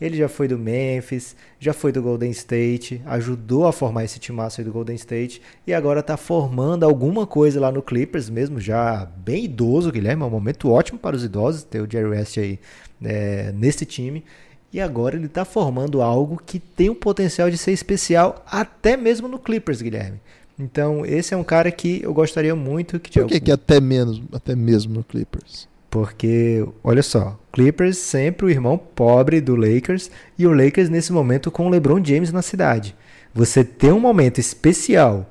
Ele 0.00 0.16
já 0.16 0.28
foi 0.28 0.46
do 0.46 0.56
Memphis, 0.56 1.34
já 1.58 1.72
foi 1.72 1.90
do 1.90 2.00
Golden 2.00 2.30
State, 2.30 3.02
ajudou 3.04 3.66
a 3.66 3.72
formar 3.72 4.04
esse 4.04 4.18
timaço 4.18 4.60
aí 4.60 4.64
do 4.64 4.72
Golden 4.72 4.94
State 4.94 5.42
e 5.66 5.74
agora 5.74 6.00
está 6.00 6.16
formando 6.16 6.84
alguma 6.84 7.26
coisa 7.26 7.58
lá 7.58 7.72
no 7.72 7.82
Clippers, 7.82 8.30
mesmo 8.30 8.60
já 8.60 9.06
bem 9.16 9.44
idoso, 9.44 9.90
Guilherme. 9.90 10.22
É 10.22 10.26
um 10.26 10.30
momento 10.30 10.70
ótimo 10.70 10.98
para 10.98 11.16
os 11.16 11.24
idosos 11.24 11.64
ter 11.64 11.80
o 11.80 11.90
Jerry 11.90 12.10
West 12.10 12.38
aí 12.38 12.60
é, 13.02 13.52
nesse 13.52 13.84
time. 13.84 14.24
E 14.72 14.80
agora 14.80 15.16
ele 15.16 15.26
está 15.26 15.44
formando 15.44 16.02
algo 16.02 16.40
que 16.44 16.60
tem 16.60 16.90
o 16.90 16.94
potencial 16.94 17.50
de 17.50 17.56
ser 17.56 17.72
especial 17.72 18.44
até 18.46 18.96
mesmo 18.96 19.26
no 19.26 19.38
Clippers, 19.38 19.80
Guilherme. 19.80 20.20
Então, 20.58 21.06
esse 21.06 21.32
é 21.32 21.36
um 21.36 21.44
cara 21.44 21.70
que 21.70 22.02
eu 22.02 22.12
gostaria 22.12 22.54
muito 22.54 22.98
que 22.98 23.20
Por 23.20 23.28
que, 23.28 23.40
que 23.40 23.52
até 23.52 23.80
menos, 23.80 24.20
até 24.32 24.56
mesmo 24.56 24.94
no 24.94 25.04
Clippers? 25.04 25.68
Porque, 25.90 26.66
olha 26.84 27.02
só, 27.02 27.38
Clippers 27.52 27.96
sempre 27.96 28.46
o 28.46 28.50
irmão 28.50 28.76
pobre 28.76 29.40
do 29.40 29.56
Lakers 29.56 30.10
e 30.38 30.46
o 30.46 30.52
Lakers 30.52 30.90
nesse 30.90 31.12
momento 31.12 31.50
com 31.50 31.66
o 31.66 31.70
LeBron 31.70 32.04
James 32.04 32.30
na 32.30 32.42
cidade. 32.42 32.94
Você 33.34 33.64
ter 33.64 33.92
um 33.92 34.00
momento 34.00 34.38
especial, 34.38 35.26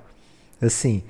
assim, 0.62 1.04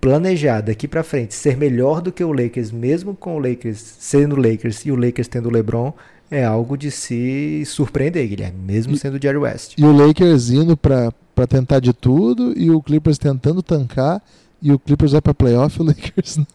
planejado 0.00 0.66
daqui 0.66 0.86
para 0.86 1.02
frente, 1.02 1.34
ser 1.34 1.56
melhor 1.56 2.00
do 2.00 2.12
que 2.12 2.22
o 2.22 2.32
Lakers, 2.32 2.70
mesmo 2.70 3.14
com 3.14 3.36
o 3.36 3.38
Lakers 3.38 3.96
sendo 3.98 4.36
Lakers 4.36 4.84
e 4.84 4.92
o 4.92 4.96
Lakers 4.96 5.28
tendo 5.28 5.48
o 5.48 5.52
LeBron, 5.52 5.92
é 6.30 6.44
algo 6.44 6.76
de 6.76 6.90
se 6.90 7.64
surpreender, 7.64 8.28
Guilherme, 8.28 8.58
mesmo 8.58 8.94
e, 8.94 8.98
sendo 8.98 9.16
o 9.16 9.22
Jerry 9.22 9.38
West. 9.38 9.74
E 9.78 9.84
o 9.84 9.92
Lakers 9.92 10.50
indo 10.50 10.76
para 10.76 11.12
tentar 11.48 11.80
de 11.80 11.92
tudo 11.92 12.52
e 12.56 12.70
o 12.70 12.82
Clippers 12.82 13.18
tentando 13.18 13.62
tancar 13.62 14.22
e 14.60 14.72
o 14.72 14.78
Clippers 14.78 15.12
vai 15.12 15.20
para 15.20 15.32
playoff, 15.32 15.80
o 15.80 15.84
Lakers 15.86 16.36
não. 16.36 16.46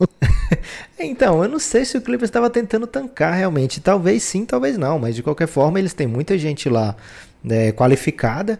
então, 0.99 1.43
eu 1.43 1.49
não 1.49 1.59
sei 1.59 1.85
se 1.85 1.97
o 1.97 2.01
Clippers 2.01 2.29
estava 2.29 2.49
tentando 2.49 2.85
tancar 2.85 3.33
realmente. 3.33 3.79
Talvez 3.79 4.23
sim, 4.23 4.45
talvez 4.45 4.77
não. 4.77 4.99
Mas 4.99 5.15
de 5.15 5.23
qualquer 5.23 5.47
forma, 5.47 5.79
eles 5.79 5.93
têm 5.93 6.07
muita 6.07 6.37
gente 6.37 6.67
lá 6.69 6.95
né, 7.43 7.71
qualificada. 7.71 8.59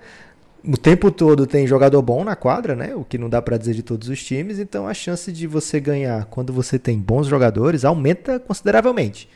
O 0.65 0.77
tempo 0.77 1.11
todo 1.11 1.45
tem 1.45 1.67
jogador 1.67 2.01
bom 2.01 2.23
na 2.23 2.37
quadra, 2.37 2.73
né? 2.73 2.95
O 2.95 3.03
que 3.03 3.17
não 3.17 3.29
dá 3.29 3.41
para 3.41 3.57
dizer 3.57 3.73
de 3.73 3.83
todos 3.83 4.07
os 4.07 4.23
times. 4.23 4.59
Então 4.59 4.87
a 4.87 4.93
chance 4.93 5.29
de 5.29 5.45
você 5.45 5.77
ganhar 5.77 6.25
quando 6.25 6.53
você 6.53 6.79
tem 6.79 6.97
bons 6.97 7.27
jogadores 7.27 7.83
aumenta 7.83 8.39
consideravelmente. 8.39 9.27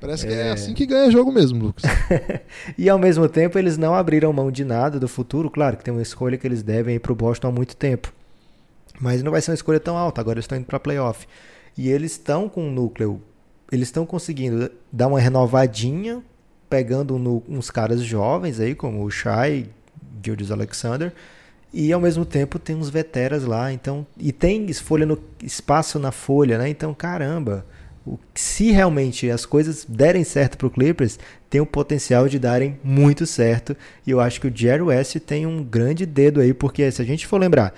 Parece 0.00 0.26
que 0.26 0.32
é, 0.32 0.48
é 0.48 0.50
assim 0.50 0.74
que 0.74 0.86
ganha 0.86 1.10
jogo 1.10 1.32
mesmo, 1.32 1.64
Lucas. 1.64 1.82
e 2.78 2.88
ao 2.88 2.98
mesmo 2.98 3.28
tempo 3.28 3.58
eles 3.58 3.76
não 3.76 3.94
abriram 3.94 4.32
mão 4.32 4.52
de 4.52 4.64
nada 4.64 5.00
do 5.00 5.08
futuro. 5.08 5.50
Claro 5.50 5.76
que 5.76 5.82
tem 5.82 5.92
uma 5.92 6.02
escolha 6.02 6.38
que 6.38 6.46
eles 6.46 6.62
devem 6.62 6.96
ir 6.96 7.00
para 7.00 7.12
o 7.12 7.16
Boston 7.16 7.48
há 7.48 7.52
muito 7.52 7.74
tempo. 7.74 8.12
Mas 9.00 9.22
não 9.22 9.30
vai 9.30 9.40
ser 9.40 9.50
uma 9.50 9.56
escolha 9.56 9.80
tão 9.80 9.96
alta, 9.96 10.20
agora 10.20 10.36
eles 10.36 10.44
estão 10.44 10.58
indo 10.58 10.66
para 10.66 10.80
playoff. 10.80 11.26
E 11.76 11.88
eles 11.90 12.12
estão 12.12 12.48
com 12.48 12.68
um 12.68 12.72
núcleo, 12.72 13.20
eles 13.70 13.88
estão 13.88 14.06
conseguindo 14.06 14.70
dar 14.90 15.08
uma 15.08 15.20
renovadinha, 15.20 16.22
pegando 16.70 17.18
no, 17.18 17.42
uns 17.48 17.70
caras 17.70 18.00
jovens 18.00 18.60
aí, 18.60 18.74
como 18.74 19.04
o 19.04 19.10
Shai, 19.10 19.66
Gildes 20.24 20.50
Alexander, 20.50 21.12
e 21.72 21.92
ao 21.92 22.00
mesmo 22.00 22.24
tempo 22.24 22.58
tem 22.58 22.74
uns 22.74 22.88
veteras 22.88 23.44
lá, 23.44 23.72
então 23.72 24.06
e 24.18 24.32
tem 24.32 24.72
folha 24.72 25.04
no 25.04 25.18
espaço 25.42 25.98
na 25.98 26.10
folha, 26.10 26.56
né? 26.56 26.68
Então, 26.68 26.94
caramba, 26.94 27.66
o, 28.06 28.18
se 28.34 28.70
realmente 28.70 29.28
as 29.30 29.44
coisas 29.44 29.84
derem 29.86 30.24
certo 30.24 30.56
para 30.56 30.68
o 30.68 30.70
Clippers, 30.70 31.18
tem 31.50 31.60
o 31.60 31.66
potencial 31.66 32.28
de 32.28 32.38
darem 32.38 32.78
muito 32.82 33.26
certo. 33.26 33.76
E 34.06 34.10
eu 34.10 34.20
acho 34.20 34.40
que 34.40 34.46
o 34.46 34.52
Jerry 34.56 34.82
West 34.82 35.16
tem 35.20 35.44
um 35.44 35.62
grande 35.62 36.06
dedo 36.06 36.40
aí, 36.40 36.54
porque 36.54 36.90
se 36.90 37.02
a 37.02 37.04
gente 37.04 37.26
for 37.26 37.38
lembrar, 37.38 37.74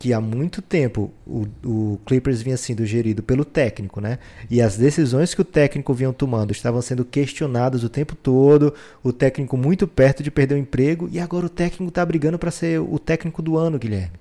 que 0.00 0.14
há 0.14 0.20
muito 0.20 0.62
tempo 0.62 1.12
o, 1.26 1.46
o, 1.62 2.00
Clippers 2.06 2.40
vinha 2.40 2.56
sendo 2.56 2.86
gerido 2.86 3.22
pelo 3.22 3.44
técnico, 3.44 4.00
né? 4.00 4.18
E 4.50 4.62
as 4.62 4.74
decisões 4.74 5.34
que 5.34 5.42
o 5.42 5.44
técnico 5.44 5.92
vinha 5.92 6.10
tomando 6.10 6.52
estavam 6.52 6.80
sendo 6.80 7.04
questionadas 7.04 7.84
o 7.84 7.88
tempo 7.90 8.16
todo, 8.16 8.72
o 9.04 9.12
técnico 9.12 9.58
muito 9.58 9.86
perto 9.86 10.22
de 10.22 10.30
perder 10.30 10.54
o 10.54 10.58
emprego, 10.58 11.06
e 11.12 11.20
agora 11.20 11.44
o 11.44 11.50
técnico 11.50 11.90
está 11.90 12.04
brigando 12.06 12.38
para 12.38 12.50
ser 12.50 12.80
o 12.80 12.98
técnico 12.98 13.42
do 13.42 13.58
ano, 13.58 13.78
Guilherme 13.78 14.18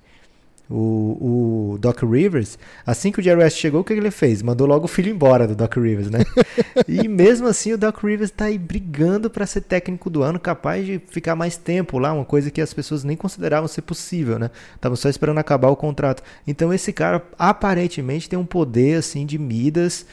o, 0.70 1.74
o 1.74 1.78
Doc 1.80 2.04
Rivers, 2.04 2.60
assim 2.86 3.12
que 3.12 3.20
o 3.20 3.24
Jerry 3.24 3.42
West 3.42 3.58
chegou, 3.58 3.82
o 3.82 3.84
que 3.84 3.92
ele 3.92 4.12
fez? 4.12 4.44
Mandou 4.44 4.68
logo 4.68 4.86
o 4.86 4.88
filho 4.88 5.10
embora 5.10 5.48
do 5.48 5.56
Doc 5.56 5.76
Rivers, 5.76 6.12
né? 6.12 6.20
e 6.88 7.08
mesmo 7.08 7.48
assim 7.48 7.74
o 7.74 7.78
Doc 7.78 8.04
Rivers 8.04 8.30
está 8.30 8.46
aí 8.46 8.58
brigando 8.58 9.30
para 9.30 9.48
ser 9.48 9.62
técnico 9.62 10.10
do 10.10 10.22
ano, 10.22 10.40
capaz 10.40 10.86
de 10.86 11.02
ficar 11.10 11.36
mais 11.36 11.58
tempo 11.58 11.98
lá, 11.98 12.14
uma 12.14 12.26
coisa 12.26 12.52
que 12.52 12.62
as 12.62 12.74
pessoas 12.74 13.04
nem 13.04 13.18
consideravam 13.18 13.68
ser 13.68 13.82
possível, 13.82 14.38
né? 14.38 14.52
Estavam 14.76 14.96
só 14.96 15.10
esperando 15.10 15.40
acabar 15.40 15.70
o 15.70 15.76
contrato. 15.76 16.22
Então 16.46 16.72
esse 16.72 16.94
cara 16.94 17.24
aparentemente 17.38 18.30
tem 18.30 18.38
um 18.38 18.46
poder 18.46 19.00
assim 19.00 19.26
de 19.26 19.40
Midas 19.40 20.06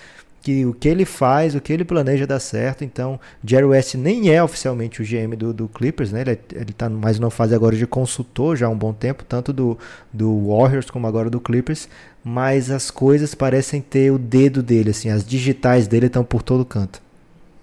que 0.47 0.65
o 0.65 0.73
que 0.73 0.89
ele 0.89 1.05
faz, 1.05 1.57
o 1.57 1.61
que 1.61 1.73
ele 1.73 1.85
planeja 1.85 2.25
dar 2.25 2.39
certo. 2.39 2.85
Então, 2.85 3.19
Jerry 3.45 3.65
West 3.65 3.97
nem 3.97 4.31
é 4.31 4.41
oficialmente 4.41 5.03
o 5.03 5.05
GM 5.05 5.35
do, 5.37 5.53
do 5.53 5.67
Clippers, 5.67 6.13
né? 6.13 6.21
Ele, 6.21 6.31
é, 6.31 6.39
ele 6.53 6.73
tá 6.73 6.89
mais 6.89 7.19
numa 7.19 7.33
fase 7.33 7.53
agora 7.53 7.75
de 7.75 7.85
consultor 7.85 8.55
já 8.55 8.67
há 8.67 8.69
um 8.69 8.79
bom 8.79 8.93
tempo, 8.93 9.25
tanto 9.25 9.53
do, 9.53 9.77
do 10.13 10.47
Warriors 10.47 10.89
como 10.89 11.05
agora 11.05 11.29
do 11.29 11.41
Clippers. 11.41 11.89
Mas 12.23 12.71
as 12.71 12.93
coisas 12.93 13.35
parecem 13.35 13.81
ter 13.81 14.13
o 14.13 14.19
dedo 14.19 14.63
dele, 14.63 14.91
assim, 14.91 15.11
as 15.11 15.27
digitais 15.27 15.89
dele 15.89 16.07
estão 16.07 16.23
por 16.23 16.43
todo 16.43 16.65
canto. 16.65 17.03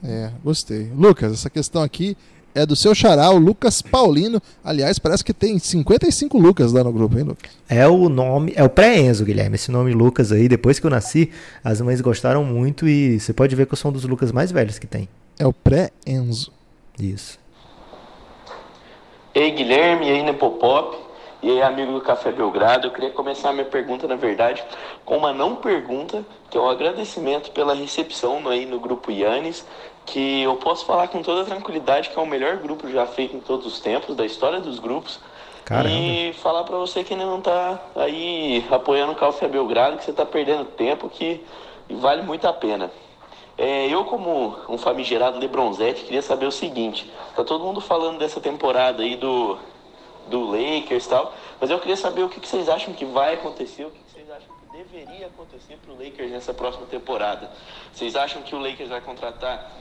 É, 0.04 0.32
gostei. 0.44 0.92
Lucas, 0.94 1.32
essa 1.32 1.50
questão 1.50 1.82
aqui 1.82 2.18
é 2.56 2.66
do 2.66 2.76
seu 2.76 2.94
xará, 2.94 3.30
o 3.30 3.38
Lucas 3.38 3.82
Paulino. 3.82 4.42
Aliás, 4.64 5.00
parece 5.00 5.24
que 5.24 5.34
tem 5.34 5.58
55 5.58 6.38
Lucas 6.38 6.72
lá 6.72 6.84
no 6.84 6.92
grupo, 6.92 7.18
hein, 7.18 7.24
Lucas? 7.24 7.52
É 7.68 7.88
o 7.88 8.10
nome, 8.10 8.54
é 8.56 8.64
o 8.64 8.70
pré-Enzo, 8.70 9.26
Guilherme. 9.26 9.56
Esse 9.56 9.72
nome 9.72 9.94
Lucas 9.94 10.32
aí, 10.32 10.48
depois 10.48 10.80
que 10.80 10.86
eu 10.86 10.92
nasci, 10.92 11.32
as 11.64 11.82
mães 11.82 12.02
gostaram 12.02 12.44
muito 12.44 12.88
e 12.88 13.20
você 13.20 13.34
pode 13.34 13.56
ver 13.56 13.66
que 13.66 13.74
eu 13.74 13.78
sou 13.78 13.90
um 13.90 13.94
dos 13.94 14.06
Lucas 14.06 14.32
mais 14.32 14.52
velhos 14.52 14.78
que 14.78 14.88
tem. 14.88 15.08
É 15.40 15.48
o 15.48 15.54
pré-Enzo. 15.54 16.52
Isso. 17.00 17.40
Ei, 19.34 19.52
Guilherme, 19.52 20.08
e 20.08 20.12
aí, 20.12 20.24
Nepopop. 20.24 21.04
E 21.42 21.50
aí, 21.50 21.62
amigo 21.62 21.92
do 21.92 22.00
Café 22.00 22.32
Belgrado, 22.32 22.88
eu 22.88 22.92
queria 22.92 23.10
começar 23.10 23.50
a 23.50 23.52
minha 23.54 23.66
pergunta, 23.66 24.08
na 24.08 24.16
verdade, 24.16 24.64
com 25.04 25.18
uma 25.18 25.34
não 25.34 25.58
pergunta, 25.58 26.24
que 26.50 26.58
é 26.58 26.62
um 26.62 26.70
agradecimento 26.70 27.52
pela 27.52 27.74
recepção 27.74 28.48
aí 28.48 28.66
no 28.66 28.80
grupo 28.80 29.12
Yannis 29.12 29.66
que 30.06 30.42
eu 30.42 30.56
posso 30.58 30.86
falar 30.86 31.08
com 31.08 31.22
toda 31.22 31.46
tranquilidade 31.46 32.10
que 32.10 32.18
é 32.18 32.22
o 32.22 32.26
melhor 32.26 32.58
grupo 32.58 32.90
já 32.90 33.06
feito 33.06 33.36
em 33.36 33.40
todos 33.40 33.66
os 33.66 33.80
tempos, 33.80 34.16
da 34.16 34.26
história 34.26 34.60
dos 34.60 34.80
grupos. 34.80 35.20
Caramba. 35.66 35.90
E 35.90 36.34
falar 36.34 36.64
para 36.66 36.78
você 36.78 37.04
que 37.04 37.14
ainda 37.14 37.26
não 37.26 37.40
tá 37.40 37.80
aí 37.96 38.66
apoiando 38.70 39.14
o 39.14 39.16
Café 39.16 39.48
Belgrado, 39.48 39.98
que 39.98 40.04
você 40.04 40.12
tá 40.12 40.26
perdendo 40.26 40.66
tempo, 40.66 41.10
que 41.10 41.44
vale 41.90 42.22
muito 42.22 42.46
a 42.46 42.54
pena. 42.54 42.92
É, 43.58 43.88
eu, 43.88 44.04
como 44.06 44.58
um 44.68 44.78
famigerado 44.78 45.38
Lebronzete, 45.38 46.04
queria 46.04 46.22
saber 46.22 46.48
o 46.48 46.52
seguinte: 46.52 47.12
tá 47.36 47.44
todo 47.44 47.64
mundo 47.64 47.80
falando 47.80 48.18
dessa 48.18 48.42
temporada 48.42 49.04
aí 49.04 49.16
do, 49.16 49.58
do 50.28 50.52
Lakers 50.52 51.06
e 51.06 51.10
tal, 51.10 51.34
mas 51.62 51.70
eu 51.70 51.80
queria 51.80 51.96
saber 51.96 52.24
o 52.24 52.30
que, 52.30 52.40
que 52.40 52.48
vocês 52.48 52.68
acham 52.68 52.94
que 52.94 53.06
vai 53.06 53.36
acontecer, 53.36 53.86
o 53.86 53.92
que, 53.92 54.00
que 54.00 54.12
vocês 54.12 54.30
acham 54.30 54.50
que 54.56 54.78
deveria 54.78 55.28
acontecer 55.28 55.78
pro 55.86 55.94
Lakers 55.94 56.32
nessa 56.32 56.54
próxima 56.54 56.88
temporada. 56.88 57.50
Vocês 57.94 58.16
acham 58.16 58.42
que 58.42 58.56
o 58.56 58.60
Lakers 58.60 58.90
vai 58.90 59.02
contratar 59.02 59.72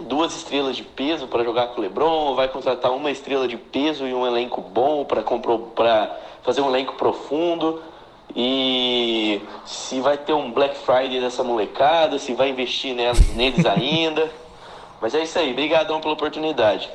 duas 0.00 0.34
estrelas 0.34 0.76
de 0.76 0.82
peso 0.82 1.26
para 1.26 1.44
jogar 1.44 1.68
com 1.68 1.80
o 1.80 1.82
LeBron, 1.82 2.34
vai 2.34 2.48
contratar 2.48 2.92
uma 2.92 3.10
estrela 3.10 3.48
de 3.48 3.56
peso 3.56 4.06
e 4.06 4.14
um 4.14 4.26
elenco 4.26 4.60
bom 4.60 5.04
para 5.04 6.16
fazer 6.42 6.60
um 6.60 6.68
elenco 6.68 6.94
profundo. 6.94 7.82
E 8.36 9.40
se 9.64 10.00
vai 10.00 10.16
ter 10.18 10.32
um 10.32 10.52
Black 10.52 10.76
Friday 10.78 11.20
dessa 11.20 11.42
molecada, 11.42 12.18
se 12.18 12.34
vai 12.34 12.50
investir 12.50 12.94
neles, 12.94 13.34
neles 13.34 13.64
ainda. 13.66 14.30
Mas 15.00 15.14
é 15.14 15.22
isso 15.22 15.38
aí, 15.38 15.54
brigadão 15.54 16.00
pela 16.00 16.14
oportunidade. 16.14 16.90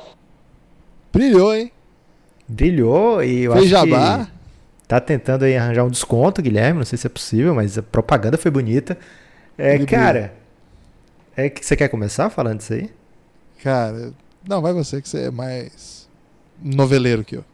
Brilhou, 1.12 1.54
hein? 1.54 1.72
Brilhou 2.46 3.22
e 3.22 3.44
eu 3.44 3.52
Fez 3.52 3.72
acho 3.72 3.88
jabá. 3.88 4.26
que 4.26 4.30
tá 4.86 5.00
tentando 5.00 5.44
aí 5.44 5.56
arranjar 5.56 5.84
um 5.84 5.88
desconto, 5.88 6.42
Guilherme. 6.42 6.78
Não 6.78 6.84
sei 6.84 6.98
se 6.98 7.06
é 7.06 7.10
possível, 7.10 7.54
mas 7.54 7.78
a 7.78 7.82
propaganda 7.82 8.36
foi 8.36 8.50
bonita. 8.50 8.98
É, 9.56 9.74
Ele 9.74 9.86
cara, 9.86 10.34
é 11.36 11.48
que 11.50 11.64
você 11.64 11.76
quer 11.76 11.88
começar 11.88 12.30
falando 12.30 12.58
disso 12.58 12.74
aí? 12.74 12.90
Cara, 13.62 14.12
não, 14.48 14.60
vai 14.60 14.72
você 14.72 15.00
que 15.00 15.08
você 15.08 15.24
é 15.26 15.30
mais 15.30 16.08
noveleiro 16.62 17.24
que 17.24 17.36
eu. 17.36 17.44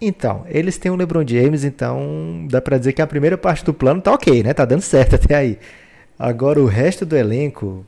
Então, 0.00 0.44
eles 0.48 0.76
têm 0.76 0.90
o 0.90 0.96
LeBron 0.96 1.26
James, 1.26 1.64
então 1.64 2.46
dá 2.50 2.60
pra 2.60 2.78
dizer 2.78 2.92
que 2.92 3.00
a 3.00 3.06
primeira 3.06 3.38
parte 3.38 3.64
do 3.64 3.72
plano 3.72 4.02
tá 4.02 4.12
ok, 4.12 4.42
né? 4.42 4.52
Tá 4.52 4.64
dando 4.64 4.82
certo 4.82 5.14
até 5.16 5.34
aí. 5.34 5.58
Agora 6.18 6.60
o 6.60 6.66
resto 6.66 7.06
do 7.06 7.16
elenco 7.16 7.84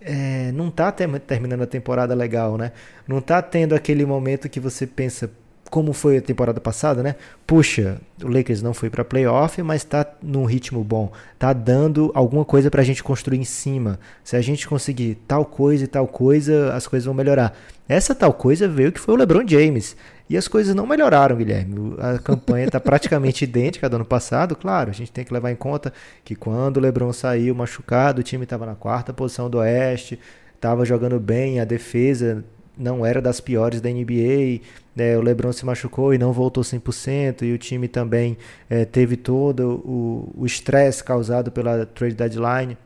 é, 0.00 0.52
não 0.52 0.70
tá 0.70 0.92
ter- 0.92 1.08
terminando 1.20 1.62
a 1.62 1.66
temporada 1.66 2.14
legal, 2.14 2.58
né? 2.58 2.72
Não 3.06 3.20
tá 3.20 3.42
tendo 3.42 3.74
aquele 3.74 4.04
momento 4.06 4.48
que 4.48 4.60
você 4.60 4.86
pensa 4.86 5.30
como 5.70 5.92
foi 5.92 6.18
a 6.18 6.22
temporada 6.22 6.60
passada, 6.60 7.02
né? 7.02 7.16
Puxa, 7.46 8.00
o 8.22 8.28
Lakers 8.28 8.62
não 8.62 8.72
foi 8.72 8.90
pra 8.90 9.04
playoff, 9.04 9.62
mas 9.62 9.84
tá 9.84 10.06
num 10.22 10.44
ritmo 10.44 10.82
bom. 10.82 11.12
Tá 11.38 11.52
dando 11.52 12.10
alguma 12.14 12.44
coisa 12.44 12.70
pra 12.70 12.82
gente 12.82 13.02
construir 13.02 13.38
em 13.38 13.44
cima. 13.44 13.98
Se 14.24 14.36
a 14.36 14.40
gente 14.40 14.66
conseguir 14.66 15.18
tal 15.26 15.44
coisa 15.44 15.84
e 15.84 15.86
tal 15.86 16.06
coisa, 16.06 16.74
as 16.74 16.86
coisas 16.86 17.04
vão 17.04 17.14
melhorar. 17.14 17.56
Essa 17.88 18.14
tal 18.14 18.32
coisa 18.32 18.68
veio 18.68 18.92
que 18.92 19.00
foi 19.00 19.14
o 19.14 19.16
LeBron 19.16 19.46
James. 19.46 19.96
E 20.28 20.36
as 20.36 20.46
coisas 20.46 20.74
não 20.74 20.86
melhoraram, 20.86 21.36
Guilherme. 21.36 21.94
A 21.98 22.18
campanha 22.18 22.66
está 22.66 22.78
praticamente 22.78 23.44
idêntica 23.44 23.88
do 23.88 23.96
ano 23.96 24.04
passado. 24.04 24.54
Claro, 24.54 24.90
a 24.90 24.92
gente 24.92 25.10
tem 25.10 25.24
que 25.24 25.32
levar 25.32 25.50
em 25.50 25.56
conta 25.56 25.92
que 26.22 26.34
quando 26.34 26.76
o 26.76 26.80
LeBron 26.80 27.12
saiu 27.12 27.54
machucado, 27.54 28.20
o 28.20 28.24
time 28.24 28.44
estava 28.44 28.66
na 28.66 28.74
quarta 28.74 29.12
posição 29.12 29.48
do 29.48 29.58
Oeste, 29.58 30.18
estava 30.54 30.84
jogando 30.84 31.18
bem, 31.18 31.60
a 31.60 31.64
defesa 31.64 32.44
não 32.78 33.04
era 33.04 33.20
das 33.20 33.40
piores 33.40 33.80
da 33.80 33.90
NBA. 33.90 34.60
né, 34.94 35.16
o 35.16 35.22
LeBron 35.22 35.52
se 35.52 35.64
machucou 35.66 36.14
e 36.14 36.18
não 36.18 36.32
voltou 36.32 36.62
100%, 36.62 37.42
e 37.42 37.52
o 37.52 37.58
time 37.58 37.88
também 37.88 38.36
eh, 38.70 38.84
teve 38.84 39.16
todo 39.16 39.82
o 39.84 40.32
o 40.36 40.46
estresse 40.46 41.02
causado 41.02 41.50
pela 41.50 41.84
trade 41.84 42.14
deadline. 42.14 42.76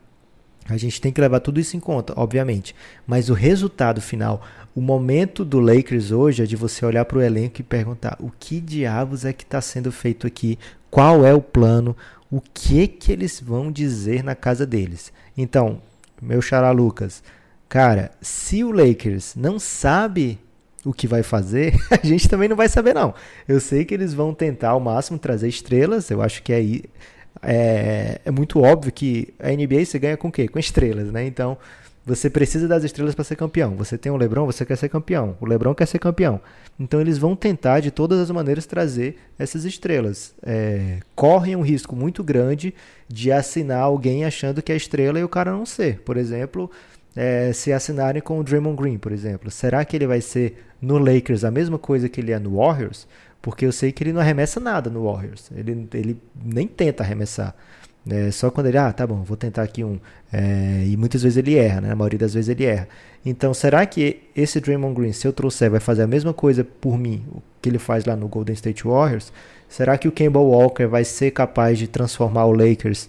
A 0.69 0.77
gente 0.77 1.01
tem 1.01 1.13
que 1.13 1.21
levar 1.21 1.41
tudo 1.41 1.59
isso 1.59 1.77
em 1.77 1.81
conta, 1.81 2.15
obviamente. 2.17 2.75
Mas 3.07 3.29
o 3.29 3.35
resultado 3.35 4.01
final, 4.01 4.43
o 4.75 4.81
momento 4.81 5.45
do 5.45 5.59
Lakers 5.59 6.13
hoje 6.13 6.43
é 6.43 6.47
de 6.47 6.57
você 6.57 6.87
olhar 6.87 7.05
para 7.05 7.19
o 7.19 7.23
elenco 7.23 7.61
e 7.61 7.65
perguntar 7.65 8.17
o 8.21 8.31
que 8.31 8.61
diabos 8.61 9.25
é 9.25 9.33
que 9.33 9.43
está 9.43 9.61
sendo 9.61 9.91
feito 9.91 10.27
aqui, 10.27 10.59
qual 10.91 11.27
é 11.27 11.35
o 11.35 11.43
plano, 11.43 11.97
o 12.31 12.41
que 12.41 12.87
que 12.87 13.13
eles 13.13 13.41
vão 13.41 13.73
dizer 13.73 14.23
na 14.23 14.35
casa 14.35 14.65
deles. 14.65 15.13
Então, 15.37 15.83
meu 16.21 16.41
xará 16.41 16.71
Lucas, 16.71 17.23
cara, 17.73 18.11
se 18.21 18.63
o 18.63 18.71
Lakers 18.71 19.35
não 19.35 19.59
sabe 19.59 20.39
o 20.85 20.93
que 20.93 21.07
vai 21.07 21.23
fazer, 21.23 21.75
a 21.91 22.07
gente 22.07 22.29
também 22.29 22.47
não 22.47 22.55
vai 22.55 22.69
saber 22.69 22.93
não. 22.93 23.15
Eu 23.49 23.61
sei 23.61 23.87
que 23.87 23.95
eles 23.95 24.13
vão 24.13 24.35
tentar 24.35 24.73
ao 24.73 24.81
máximo 24.81 25.19
trazer 25.19 25.49
estrelas, 25.49 26.11
eu 26.11 26.21
acho 26.21 26.43
que 26.43 26.53
aí 26.53 26.83
é, 27.41 28.21
é 28.27 28.31
muito 28.31 28.61
óbvio 28.61 28.93
que 28.93 29.33
a 29.39 29.49
NBA 29.49 29.87
você 29.87 29.99
ganha 29.99 30.19
com 30.19 30.29
o 30.29 30.31
quê? 30.31 30.49
Com 30.49 30.59
estrelas, 30.59 31.11
né? 31.11 31.25
Então, 31.25 31.57
você 32.05 32.29
precisa 32.29 32.69
das 32.69 32.85
estrelas 32.85 33.15
para 33.15 33.25
ser 33.25 33.37
campeão. 33.37 33.75
Você 33.77 33.97
tem 33.97 34.13
o 34.13 34.19
LeBron, 34.19 34.45
você 34.45 34.67
quer 34.67 34.77
ser 34.77 34.91
campeão. 34.91 35.35
O 35.41 35.47
LeBron 35.47 35.75
quer 35.75 35.87
ser 35.87 35.99
campeão. 35.99 36.43
Então, 36.79 37.01
eles 37.01 37.17
vão 37.17 37.35
tentar 37.35 37.81
de 37.81 37.91
todas 37.91 38.19
as 38.21 38.31
maneiras 38.31 38.67
trazer 38.67 39.17
essas 39.39 39.65
estrelas. 39.65 40.35
É, 40.43 40.99
correm 41.15 41.57
um 41.57 41.63
risco 41.63 41.97
muito 41.97 42.23
grande 42.23 42.75
de 43.09 43.33
assinar 43.33 43.81
alguém 43.81 44.27
achando 44.27 44.61
que 44.61 44.73
é 44.73 44.77
estrela 44.77 45.19
e 45.19 45.25
o 45.25 45.29
cara 45.29 45.53
não 45.53 45.65
ser. 45.65 46.01
Por 46.01 46.19
exemplo, 46.19 46.71
é, 47.15 47.53
se 47.53 47.73
assinarem 47.73 48.23
com 48.23 48.39
o 48.39 48.45
Draymond 48.45 48.77
Green, 48.77 48.99
por 48.99 49.13
exemplo. 49.13 49.51
Será 49.51 49.85
que 49.85 49.97
ele 49.97 50.07
vai 50.07 50.21
ser 50.21 50.65
no 50.81 50.99
Lakers 50.99 51.45
a 51.45 51.51
mesma 51.51 51.79
coisa 51.79 52.09
que 52.09 52.21
ele 52.21 52.33
é 52.33 52.39
no 52.39 52.57
Warriors? 52.57 53.07
Porque 53.41 53.67
eu 53.67 53.73
sei 53.73 53.93
que 53.93 54.05
ele 54.05 54.13
não 54.13 54.21
arremessa 54.21 54.61
nada 54.61 54.89
no 54.89 55.05
Warriors. 55.05 55.51
Ele, 55.55 55.89
ele 55.93 56.17
nem 56.45 56.67
tenta 56.67 57.03
arremessar. 57.03 57.55
É, 58.09 58.31
só 58.33 58.51
quando 58.51 58.67
ele, 58.67 58.79
ah, 58.79 58.93
tá 58.93 59.07
bom, 59.07 59.23
vou 59.23 59.37
tentar 59.37 59.63
aqui 59.63 59.85
um. 59.85 59.99
É, 60.33 60.85
e 60.87 60.97
muitas 60.97 61.23
vezes 61.23 61.37
ele 61.37 61.57
erra, 61.57 61.81
né? 61.81 61.93
A 61.93 61.97
maioria 61.97 62.19
das 62.19 62.35
vezes 62.35 62.49
ele 62.49 62.65
erra. 62.65 62.89
Então, 63.25 63.55
será 63.55 63.87
que 63.87 64.23
esse 64.35 64.61
Draymond 64.61 64.95
Green, 64.95 65.13
se 65.13 65.27
eu 65.27 65.33
trouxer, 65.33 65.71
vai 65.71 65.81
fazer 65.81 66.03
a 66.03 66.07
mesma 66.07 66.33
coisa 66.33 66.65
por 66.65 66.99
mim, 66.99 67.25
que 67.61 67.69
ele 67.69 67.79
faz 67.79 68.05
lá 68.05 68.17
no 68.17 68.27
Golden 68.27 68.55
State 68.55 68.85
Warriors? 68.85 69.33
Será 69.69 69.97
que 69.97 70.07
o 70.07 70.13
Kemba 70.13 70.39
Walker 70.39 70.87
vai 70.87 71.05
ser 71.05 71.31
capaz 71.31 71.79
de 71.79 71.87
transformar 71.89 72.45
o 72.45 72.53
Lakers? 72.53 73.09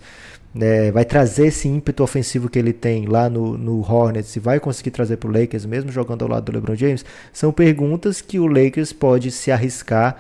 Né, 0.53 0.91
vai 0.91 1.03
trazer 1.03 1.47
esse 1.47 1.67
ímpeto 1.67 2.03
ofensivo 2.03 2.49
que 2.49 2.59
ele 2.59 2.73
tem 2.73 3.07
lá 3.07 3.29
no, 3.29 3.57
no 3.57 3.79
Hornets 3.81 4.35
e 4.35 4.39
vai 4.39 4.59
conseguir 4.59 4.91
trazer 4.91 5.17
para 5.17 5.29
o 5.29 5.33
Lakers, 5.33 5.65
mesmo 5.65 5.91
jogando 5.91 6.23
ao 6.23 6.29
lado 6.29 6.45
do 6.45 6.51
LeBron 6.51 6.75
James? 6.75 7.03
São 7.31 7.51
perguntas 7.51 8.21
que 8.21 8.39
o 8.39 8.45
Lakers 8.45 8.93
pode 8.93 9.31
se 9.31 9.51
arriscar 9.51 10.17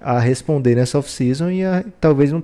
a 0.00 0.18
responder 0.18 0.74
nessa 0.74 0.98
off-season 0.98 1.50
e 1.50 1.64
a, 1.64 1.84
talvez 2.00 2.32
não, 2.32 2.42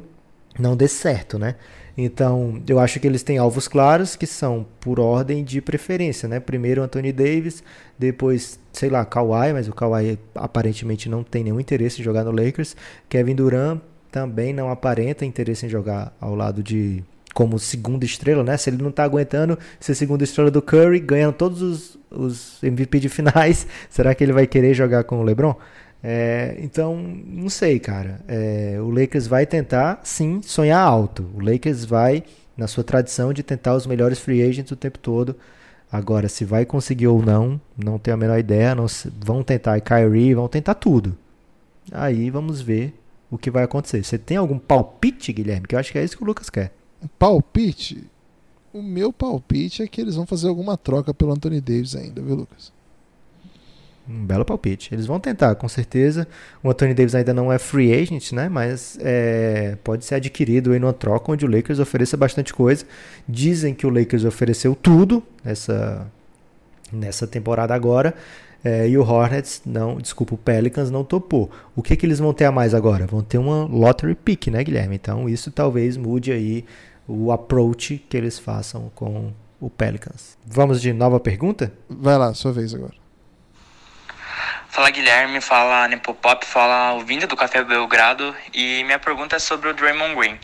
não 0.59 0.77
dê 0.77 0.87
certo, 0.89 1.39
né? 1.39 1.57
Então, 1.97 2.63
eu 2.67 2.79
acho 2.79 2.99
que 2.99 3.07
eles 3.07 3.23
têm 3.23 3.37
alvos 3.39 3.69
claros 3.69 4.17
que 4.17 4.27
são 4.27 4.67
por 4.81 4.99
ordem 4.99 5.45
de 5.45 5.61
preferência, 5.61 6.29
né? 6.29 6.41
Primeiro 6.41 6.83
Anthony 6.83 7.13
Davis, 7.13 7.63
depois, 7.99 8.59
sei 8.73 8.89
lá, 8.89 9.05
Kawhi, 9.05 9.53
mas 9.53 9.69
o 9.69 9.73
Kawhi 9.73 10.19
aparentemente 10.35 11.09
não 11.09 11.23
tem 11.23 11.45
nenhum 11.45 11.61
interesse 11.61 12.01
em 12.01 12.05
jogar 12.05 12.25
no 12.25 12.31
Lakers. 12.31 12.77
Kevin 13.09 13.35
Durant 13.35 13.81
também 14.11 14.53
não 14.53 14.71
aparenta 14.71 15.25
interesse 15.25 15.67
em 15.67 15.69
jogar 15.69 16.17
ao 16.21 16.35
lado 16.35 16.63
de 16.63 17.03
como 17.35 17.59
segunda 17.59 18.05
estrela, 18.05 18.43
né? 18.43 18.57
Se 18.57 18.71
ele 18.71 18.83
não 18.83 18.91
tá 18.91 19.05
aguentando 19.05 19.59
ser 19.79 19.95
segunda 19.95 20.25
estrela 20.25 20.51
do 20.51 20.61
Curry, 20.61 21.01
ganhando 21.01 21.35
todos 21.35 21.63
os, 21.63 21.99
os 22.11 22.63
MVP 22.63 23.01
de 23.01 23.09
finais, 23.11 23.67
será 23.89 24.15
que 24.15 24.25
ele 24.25 24.33
vai 24.33 24.47
querer 24.47 24.75
jogar 24.75 25.05
com 25.05 25.21
o 25.21 25.23
LeBron? 25.23 25.55
É, 26.03 26.57
então, 26.61 26.97
não 26.97 27.49
sei, 27.49 27.79
cara. 27.79 28.21
É, 28.27 28.79
o 28.81 28.91
Lakers 28.91 29.27
vai 29.27 29.47
tentar, 29.47 30.01
sim, 30.03 30.41
sonhar 30.43 30.81
alto. 30.81 31.27
O 31.35 31.41
Lakers 31.41 31.85
vai, 31.85 32.25
na 32.57 32.67
sua 32.67 32.83
tradição, 32.83 33.33
de 33.33 33.43
tentar 33.43 33.75
os 33.75 33.87
melhores 33.87 34.19
free 34.19 34.43
agents 34.43 34.71
o 34.73 34.77
tempo 34.77 34.99
todo. 34.99 35.37
Agora, 35.93 36.29
se 36.29 36.45
vai 36.45 36.65
conseguir 36.65 37.09
ou 37.09 37.21
não, 37.23 37.61
não 37.77 37.99
tenho 37.99 38.15
a 38.15 38.19
menor 38.19 38.39
ideia. 38.39 38.75
Não, 38.75 38.87
vão 39.25 39.43
tentar 39.43 39.81
Kyrie, 39.81 40.35
vão 40.35 40.49
tentar 40.49 40.75
tudo. 40.75 41.17
Aí 41.93 42.31
vamos 42.31 42.61
ver 42.61 42.95
o 43.31 43.37
que 43.37 43.51
vai 43.51 43.65
acontecer. 43.65 44.03
Você 44.03 44.17
tem 44.19 44.37
algum 44.37 44.59
palpite, 44.59 45.33
Guilherme? 45.33 45.67
Que 45.67 45.75
eu 45.75 45.79
acho 45.79 45.93
que 45.93 45.99
é 45.99 46.05
isso 46.05 46.17
que 46.17 46.23
o 46.23 46.27
Lucas 46.27 46.49
quer. 46.49 46.73
Palpite? 47.19 48.05
O 48.73 48.83
meu 48.83 49.13
palpite 49.13 49.83
é 49.83 49.89
que 49.89 50.01
eles 50.01 50.15
vão 50.15 50.27
fazer 50.27 50.49
alguma 50.49 50.77
troca 50.77 51.13
pelo 51.13 51.33
Anthony 51.33 51.61
Davis 51.61 51.97
ainda, 51.97 52.23
viu, 52.23 52.37
Lucas? 52.37 52.73
Um 54.09 54.25
belo 54.25 54.45
palpite. 54.45 54.93
Eles 54.95 55.07
vão 55.07 55.21
tentar, 55.21 55.55
com 55.55 55.69
certeza. 55.69 56.27
O 56.63 56.71
Anthony 56.71 56.95
Davis 56.95 57.15
ainda 57.15 57.35
não 57.35 57.53
é 57.53 57.59
free 57.59 57.93
agent, 57.93 58.33
né? 58.33 58.49
Mas 58.49 58.99
é, 59.01 59.77
pode 59.85 60.05
ser 60.05 60.17
adquirido 60.17 60.75
em 60.75 60.79
uma 60.79 60.93
troca 60.93 61.33
onde 61.33 61.45
o 61.45 61.51
Lakers 61.51 61.79
ofereça 61.79 62.17
bastante 62.17 62.53
coisa. 62.53 62.85
Dizem 63.29 63.75
que 63.75 63.87
o 63.87 63.91
Lakers 63.91 64.25
ofereceu 64.25 64.75
tudo 64.75 65.23
nessa, 65.45 66.07
nessa 66.93 67.27
temporada 67.27 67.75
agora. 67.75 68.15
É, 68.63 68.89
e 68.89 68.99
o 68.99 69.03
Hornets, 69.03 69.63
não, 69.65 69.97
desculpa, 69.97 70.35
o 70.35 70.39
Pelicans 70.39 70.91
não 70.91 71.03
topou. 71.03 71.51
O 71.75 71.83
que, 71.83 71.97
que 71.97 72.05
eles 72.05 72.19
vão 72.19 72.35
ter 72.35 72.45
a 72.45 72.53
mais 72.53 72.75
agora? 72.75 73.07
Vão 73.07 73.23
ter 73.23 73.39
uma 73.39 73.65
lottery 73.65 74.15
pick, 74.15 74.49
né, 74.49 74.63
Guilherme? 74.63 74.97
Então 74.97 75.29
isso 75.29 75.51
talvez 75.51 75.97
mude 75.97 76.31
aí 76.31 76.65
o 77.11 77.33
approach 77.33 77.99
que 78.09 78.17
eles 78.17 78.39
façam 78.39 78.91
com 78.95 79.33
o 79.61 79.69
Pelicans. 79.69 80.39
Vamos 80.47 80.81
de 80.81 80.93
nova 80.93 81.19
pergunta? 81.19 81.73
Vai 81.89 82.17
lá, 82.17 82.33
sua 82.35 82.53
vez 82.53 82.73
agora. 82.73 82.95
Fala 84.69 84.91
Guilherme, 84.91 85.41
fala 85.41 85.89
Nepopop, 85.89 86.47
fala 86.47 86.93
ouvindo 86.93 87.27
do 87.27 87.37
Café 87.37 87.65
Belgrado 87.65 88.35
e 88.55 88.85
minha 88.85 89.01
pergunta 89.01 89.37
é 89.37 89.39
sobre 89.41 89.69
o 89.69 89.75
Draymond 89.75 90.15
Green. 90.15 90.39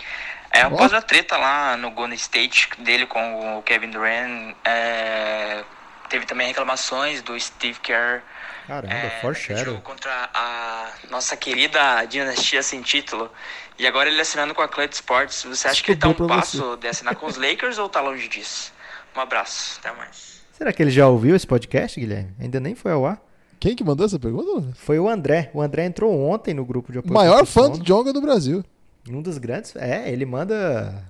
É, 0.51 0.63
após 0.63 0.93
a 0.93 1.01
treta 1.01 1.37
lá 1.37 1.77
no 1.77 1.91
Golden 1.91 2.17
State 2.17 2.71
dele 2.79 3.07
com 3.07 3.59
o 3.59 3.63
Kevin 3.63 3.91
Durant, 3.91 4.55
é, 4.65 5.63
teve 6.09 6.27
também 6.27 6.49
reclamações 6.49 7.23
do 7.23 7.39
Steve 7.39 7.79
Kerr 7.81 8.23
Caramba, 8.67 8.93
é, 8.93 9.81
contra 9.83 10.29
a 10.35 10.89
nossa 11.09 11.37
querida 11.37 12.05
dinastia 12.07 12.63
sem 12.63 12.83
título. 12.83 13.31
E 13.79 13.87
agora 13.87 14.09
ele 14.09 14.21
assinando 14.21 14.55
com 14.55 14.63
a 14.63 14.69
Clutch 14.69 14.95
Sports. 14.95 15.45
Você 15.45 15.69
acha 15.69 15.83
que 15.85 15.93
ele 15.93 16.01
tá 16.01 16.09
um 16.09 16.15
passo 16.15 16.77
de 16.77 16.89
assinar 16.89 17.15
com 17.17 17.27
os 17.27 17.37
Lakers 17.37 17.79
ou 17.79 17.89
tá 17.89 18.01
longe 18.01 18.29
disso? 18.29 18.73
Um 19.15 19.21
abraço, 19.21 19.79
até 19.81 19.93
mais. 19.97 20.43
Será 20.53 20.73
que 20.73 20.83
ele 20.83 20.91
já 20.91 21.07
ouviu 21.09 21.37
esse 21.37 21.47
podcast, 21.47 21.99
Guilherme? 22.01 22.33
Ainda 22.41 22.59
nem 22.59 22.75
foi 22.75 22.93
ao 22.93 23.05
ar. 23.05 23.21
Quem 23.61 23.75
que 23.77 23.85
mandou 23.85 24.07
essa 24.07 24.19
pergunta? 24.19 24.73
Foi 24.75 24.99
o 24.99 25.09
André. 25.09 25.51
O 25.53 25.61
André 25.61 25.85
entrou 25.85 26.19
ontem 26.19 26.55
no 26.55 26.65
grupo 26.65 26.91
de 26.93 26.99
O 26.99 27.01
apoio. 27.01 27.15
maior 27.15 27.41
ao 27.41 27.47
fã 27.47 27.71
de 27.71 27.81
Jonga 27.81 28.13
do 28.13 28.21
Brasil. 28.21 28.65
Um 29.09 29.21
dos 29.21 29.39
grandes. 29.39 29.75
É, 29.77 30.11
ele 30.11 30.25
manda 30.25 31.05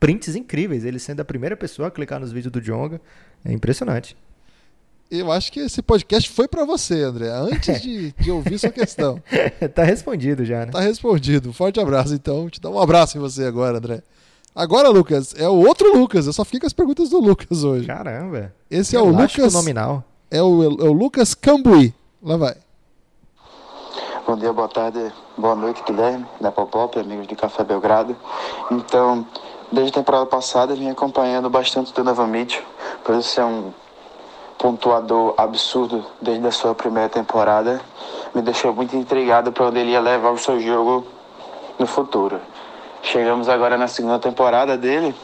prints 0.00 0.34
incríveis. 0.34 0.84
Ele 0.84 0.98
sendo 0.98 1.20
a 1.20 1.24
primeira 1.24 1.56
pessoa 1.56 1.88
a 1.88 1.90
clicar 1.90 2.18
nos 2.20 2.32
vídeos 2.32 2.52
do 2.52 2.60
Jonga. 2.60 3.00
É 3.44 3.52
impressionante. 3.52 4.16
Eu 5.10 5.32
acho 5.32 5.50
que 5.50 5.60
esse 5.60 5.80
podcast 5.80 6.28
foi 6.28 6.46
para 6.46 6.66
você, 6.66 7.02
André, 7.02 7.30
antes 7.30 7.80
de, 7.80 8.12
de 8.12 8.30
ouvir 8.30 8.58
sua 8.58 8.68
questão. 8.70 9.22
tá 9.74 9.82
respondido 9.82 10.44
já, 10.44 10.66
né? 10.66 10.72
Tá 10.72 10.80
respondido. 10.80 11.50
Forte 11.50 11.80
abraço, 11.80 12.12
então. 12.12 12.50
Te 12.50 12.60
dá 12.60 12.68
um 12.68 12.78
abraço 12.78 13.16
em 13.16 13.20
você 13.20 13.44
agora, 13.44 13.78
André. 13.78 14.02
Agora, 14.54 14.90
Lucas, 14.90 15.34
é 15.38 15.48
o 15.48 15.66
outro 15.66 15.96
Lucas. 15.96 16.26
Eu 16.26 16.32
só 16.34 16.44
fico 16.44 16.60
com 16.60 16.66
as 16.66 16.74
perguntas 16.74 17.08
do 17.08 17.20
Lucas 17.20 17.64
hoje. 17.64 17.86
Caramba. 17.86 18.52
Esse 18.70 18.96
é 18.96 19.00
o 19.00 19.06
Lucas. 19.06 19.54
nominal. 19.54 20.04
É 20.30 20.42
o, 20.42 20.62
é 20.62 20.84
o 20.84 20.92
Lucas 20.92 21.34
Cambuí. 21.34 21.94
Lá 22.22 22.36
vai. 22.36 22.56
Bom 24.26 24.36
dia, 24.36 24.52
boa 24.52 24.68
tarde, 24.68 25.10
boa 25.38 25.54
noite, 25.54 25.82
Guilherme, 25.86 26.26
da 26.38 26.52
Popop, 26.52 26.98
amigos 26.98 27.26
de 27.26 27.34
Café 27.34 27.64
Belgrado. 27.64 28.14
Então, 28.70 29.26
desde 29.72 29.90
a 29.90 29.94
temporada 29.94 30.26
passada, 30.26 30.74
eu 30.74 30.76
vim 30.76 30.90
acompanhando 30.90 31.48
bastante 31.48 31.92
o 31.92 31.94
Donovan 31.94 32.26
Mitchell, 32.26 32.62
por 33.02 33.14
isso 33.14 33.30
ser 33.30 33.44
um 33.44 33.72
pontuador 34.58 35.34
absurdo 35.38 36.04
desde 36.20 36.46
a 36.46 36.50
sua 36.50 36.74
primeira 36.74 37.08
temporada, 37.08 37.80
me 38.34 38.42
deixou 38.42 38.74
muito 38.74 38.96
intrigado 38.96 39.52
para 39.52 39.66
onde 39.66 39.78
ele 39.78 39.92
ia 39.92 40.00
levar 40.00 40.30
o 40.30 40.38
seu 40.38 40.58
jogo 40.60 41.06
no 41.78 41.86
futuro. 41.86 42.40
Chegamos 43.02 43.48
agora 43.48 43.78
na 43.78 43.86
segunda 43.86 44.18
temporada 44.18 44.76
dele 44.76 45.14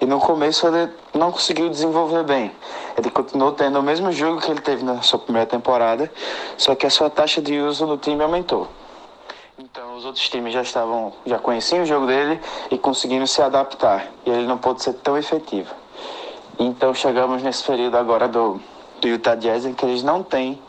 e 0.00 0.06
no 0.06 0.20
começo 0.20 0.66
ele 0.68 0.90
não 1.12 1.32
conseguiu 1.32 1.68
desenvolver 1.68 2.22
bem. 2.22 2.52
Ele 2.96 3.10
continuou 3.10 3.52
tendo 3.52 3.78
o 3.78 3.82
mesmo 3.82 4.10
jogo 4.12 4.40
que 4.40 4.50
ele 4.50 4.60
teve 4.60 4.84
na 4.84 5.02
sua 5.02 5.18
primeira 5.18 5.46
temporada, 5.46 6.10
só 6.56 6.74
que 6.74 6.86
a 6.86 6.90
sua 6.90 7.10
taxa 7.10 7.42
de 7.42 7.58
uso 7.58 7.86
no 7.86 7.98
time 7.98 8.22
aumentou. 8.22 8.68
Então 9.58 9.96
os 9.96 10.04
outros 10.04 10.28
times 10.28 10.52
já 10.52 10.62
estavam, 10.62 11.12
já 11.26 11.38
conheciam 11.38 11.82
o 11.82 11.86
jogo 11.86 12.06
dele 12.06 12.40
e 12.70 12.78
conseguiram 12.78 13.26
se 13.26 13.42
adaptar. 13.42 14.06
E 14.24 14.30
ele 14.30 14.46
não 14.46 14.58
pôde 14.58 14.82
ser 14.82 14.94
tão 14.94 15.18
efetivo. 15.18 15.74
Então 16.58 16.94
chegamos 16.94 17.42
nesse 17.42 17.64
período 17.64 17.96
agora 17.96 18.28
do 18.28 18.60
do 19.00 19.08
Utah 19.08 19.34
Jazz 19.34 19.64
em 19.64 19.74
que 19.74 19.84
eles 19.84 20.02
não 20.02 20.22
têm 20.22 20.60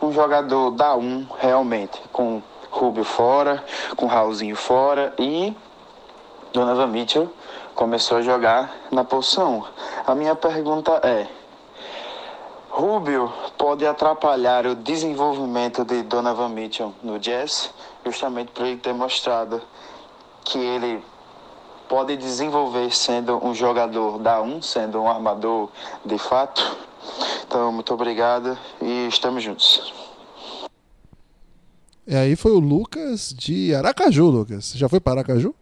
um 0.00 0.12
jogador 0.12 0.70
da 0.72 0.94
1 0.96 1.26
realmente, 1.38 2.00
com 2.12 2.42
Rubio 2.70 3.04
fora, 3.04 3.64
com 3.96 4.06
Raulzinho 4.06 4.56
fora 4.56 5.14
e 5.18 5.54
Donovan 6.52 6.88
Mitchell 6.88 7.30
começou 7.74 8.18
a 8.18 8.22
jogar 8.22 8.74
na 8.90 9.04
posição. 9.04 9.64
A 10.06 10.14
minha 10.14 10.34
pergunta 10.34 11.00
é: 11.02 11.26
Rubio 12.70 13.32
pode 13.56 13.86
atrapalhar 13.86 14.66
o 14.66 14.74
desenvolvimento 14.74 15.84
de 15.84 16.02
Donovan 16.02 16.48
Mitchell 16.48 16.94
no 17.02 17.18
Jazz, 17.18 17.70
justamente 18.04 18.52
por 18.52 18.66
ele 18.66 18.78
ter 18.78 18.92
mostrado 18.92 19.62
que 20.44 20.58
ele 20.58 21.04
pode 21.88 22.16
desenvolver 22.16 22.94
sendo 22.94 23.44
um 23.44 23.54
jogador 23.54 24.18
da 24.18 24.40
1, 24.40 24.62
sendo 24.62 25.00
um 25.00 25.08
armador 25.08 25.68
de 26.04 26.18
fato? 26.18 26.76
Então, 27.46 27.72
muito 27.72 27.92
obrigado 27.94 28.56
e 28.82 29.08
estamos 29.08 29.42
juntos. 29.42 29.92
E 32.06 32.14
aí 32.14 32.36
foi 32.36 32.52
o 32.52 32.58
Lucas 32.58 33.34
de 33.36 33.74
Aracaju, 33.74 34.26
Lucas. 34.26 34.72
Já 34.76 34.88
foi 34.88 35.00
para 35.00 35.20
Aracaju? 35.20 35.54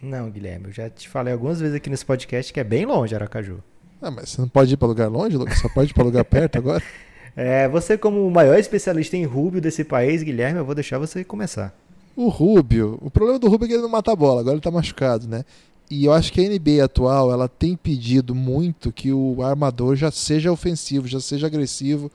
Não, 0.00 0.30
Guilherme, 0.30 0.66
eu 0.68 0.72
já 0.72 0.88
te 0.88 1.08
falei 1.08 1.32
algumas 1.32 1.60
vezes 1.60 1.74
aqui 1.76 1.90
nesse 1.90 2.04
podcast 2.04 2.52
que 2.52 2.60
é 2.60 2.64
bem 2.64 2.86
longe 2.86 3.14
Aracaju. 3.14 3.62
Ah, 4.00 4.10
mas 4.10 4.30
você 4.30 4.40
não 4.40 4.48
pode 4.48 4.72
ir 4.72 4.76
para 4.76 4.88
lugar 4.88 5.08
longe, 5.08 5.36
Lucas? 5.36 5.58
Só 5.58 5.68
pode 5.68 5.90
ir 5.90 5.94
para 5.94 6.04
lugar 6.04 6.24
perto 6.24 6.56
agora? 6.56 6.82
É, 7.36 7.68
você 7.68 7.96
como 7.96 8.26
o 8.26 8.30
maior 8.30 8.58
especialista 8.58 9.16
em 9.16 9.24
Rubio 9.24 9.60
desse 9.60 9.84
país, 9.84 10.20
Guilherme, 10.20 10.58
eu 10.58 10.64
vou 10.64 10.74
deixar 10.74 10.98
você 10.98 11.22
começar. 11.22 11.72
O 12.16 12.28
Rubio, 12.28 12.98
o 13.00 13.08
problema 13.08 13.38
do 13.38 13.48
Rubio 13.48 13.66
é 13.66 13.68
que 13.68 13.74
ele 13.74 13.82
não 13.82 13.88
mata 13.88 14.10
a 14.10 14.16
bola, 14.16 14.40
agora 14.40 14.56
ele 14.56 14.60
tá 14.60 14.70
machucado, 14.70 15.28
né? 15.28 15.44
E 15.90 16.04
eu 16.04 16.12
acho 16.12 16.32
que 16.32 16.40
a 16.40 16.48
NBA 16.48 16.84
atual 16.84 17.32
ela 17.32 17.48
tem 17.48 17.74
pedido 17.74 18.32
muito 18.32 18.92
que 18.92 19.12
o 19.12 19.42
armador 19.42 19.96
já 19.96 20.10
seja 20.10 20.52
ofensivo, 20.52 21.08
já 21.08 21.18
seja 21.18 21.48
agressivo. 21.48 22.10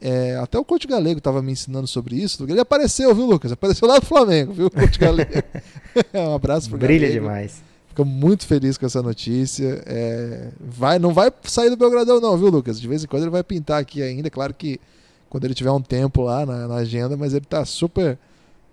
É, 0.00 0.36
até 0.36 0.58
o 0.58 0.64
Coach 0.64 0.86
Galego 0.86 1.18
estava 1.18 1.42
me 1.42 1.52
ensinando 1.52 1.86
sobre 1.86 2.16
isso. 2.16 2.42
Ele 2.48 2.58
apareceu, 2.58 3.14
viu, 3.14 3.26
Lucas? 3.26 3.52
Apareceu 3.52 3.86
lá 3.86 3.98
do 3.98 4.06
Flamengo, 4.06 4.54
viu, 4.54 4.70
Coach 4.70 4.96
Galego? 4.98 5.30
um 6.14 6.34
abraço 6.34 6.70
pro 6.70 6.78
Brilha 6.78 7.08
Galego. 7.08 7.26
demais. 7.26 7.62
Fico 7.88 8.04
muito 8.06 8.46
feliz 8.46 8.78
com 8.78 8.86
essa 8.86 9.02
notícia. 9.02 9.82
É, 9.84 10.48
vai, 10.58 10.98
não 10.98 11.12
vai 11.12 11.30
sair 11.42 11.68
do 11.68 11.76
Belgradão, 11.76 12.20
não, 12.20 12.38
viu, 12.38 12.48
Lucas? 12.48 12.80
De 12.80 12.88
vez 12.88 13.04
em 13.04 13.06
quando 13.06 13.24
ele 13.24 13.30
vai 13.30 13.44
pintar 13.44 13.82
aqui 13.82 14.02
ainda. 14.02 14.30
Claro 14.30 14.54
que 14.54 14.80
quando 15.28 15.44
ele 15.44 15.54
tiver 15.54 15.72
um 15.72 15.82
tempo 15.82 16.22
lá 16.22 16.46
na, 16.46 16.66
na 16.66 16.76
agenda, 16.76 17.18
mas 17.18 17.34
ele 17.34 17.44
está 17.44 17.66
super 17.66 18.18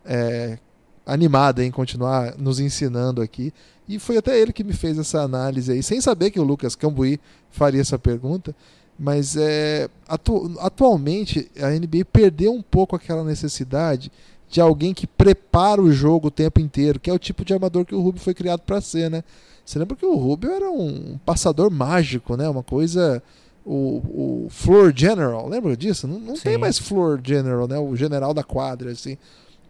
é, 0.05 0.57
animado 1.05 1.61
em 1.61 1.69
continuar 1.69 2.35
nos 2.37 2.61
ensinando 2.61 3.21
aqui. 3.21 3.53
E 3.87 3.99
foi 3.99 4.17
até 4.17 4.39
ele 4.39 4.51
que 4.51 4.63
me 4.63 4.73
fez 4.73 4.97
essa 4.97 5.21
análise 5.21 5.71
aí, 5.71 5.81
sem 5.81 6.01
saber 6.01 6.31
que 6.31 6.39
o 6.39 6.43
Lucas 6.43 6.75
Cambuí 6.75 7.19
faria 7.49 7.81
essa 7.81 7.97
pergunta. 7.97 8.55
Mas 8.99 9.37
é, 9.37 9.89
atu 10.07 10.55
atualmente 10.59 11.49
a 11.61 11.69
NBA 11.69 12.03
perdeu 12.11 12.51
um 12.51 12.63
pouco 12.63 12.95
aquela 12.95 13.23
necessidade 13.23 14.11
de 14.49 14.59
alguém 14.59 14.93
que 14.93 15.05
prepara 15.05 15.81
o 15.81 15.91
jogo 15.91 16.27
o 16.27 16.31
tempo 16.31 16.59
inteiro, 16.59 16.99
que 16.99 17.09
é 17.09 17.13
o 17.13 17.19
tipo 17.19 17.45
de 17.45 17.53
armador 17.53 17.85
que 17.85 17.93
o 17.93 18.01
Rubio 18.01 18.21
foi 18.21 18.33
criado 18.33 18.61
para 18.61 18.81
ser, 18.81 19.09
né? 19.09 19.23
Você 19.63 19.77
lembra 19.77 19.97
que 19.97 20.05
o 20.05 20.15
Rubio 20.15 20.51
era 20.51 20.71
um 20.71 21.19
passador 21.25 21.69
mágico, 21.69 22.37
né? 22.37 22.47
Uma 22.47 22.63
coisa. 22.63 23.21
O, 23.65 24.45
o 24.45 24.47
Floor 24.49 24.93
General, 24.95 25.45
lembra 25.49 25.75
disso? 25.75 26.07
Não, 26.07 26.17
não 26.17 26.35
tem 26.35 26.57
mais 26.57 26.79
Floor 26.79 27.19
General, 27.21 27.67
né? 27.67 27.77
O 27.77 27.93
general 27.97 28.33
da 28.33 28.41
quadra, 28.41 28.91
assim. 28.91 29.17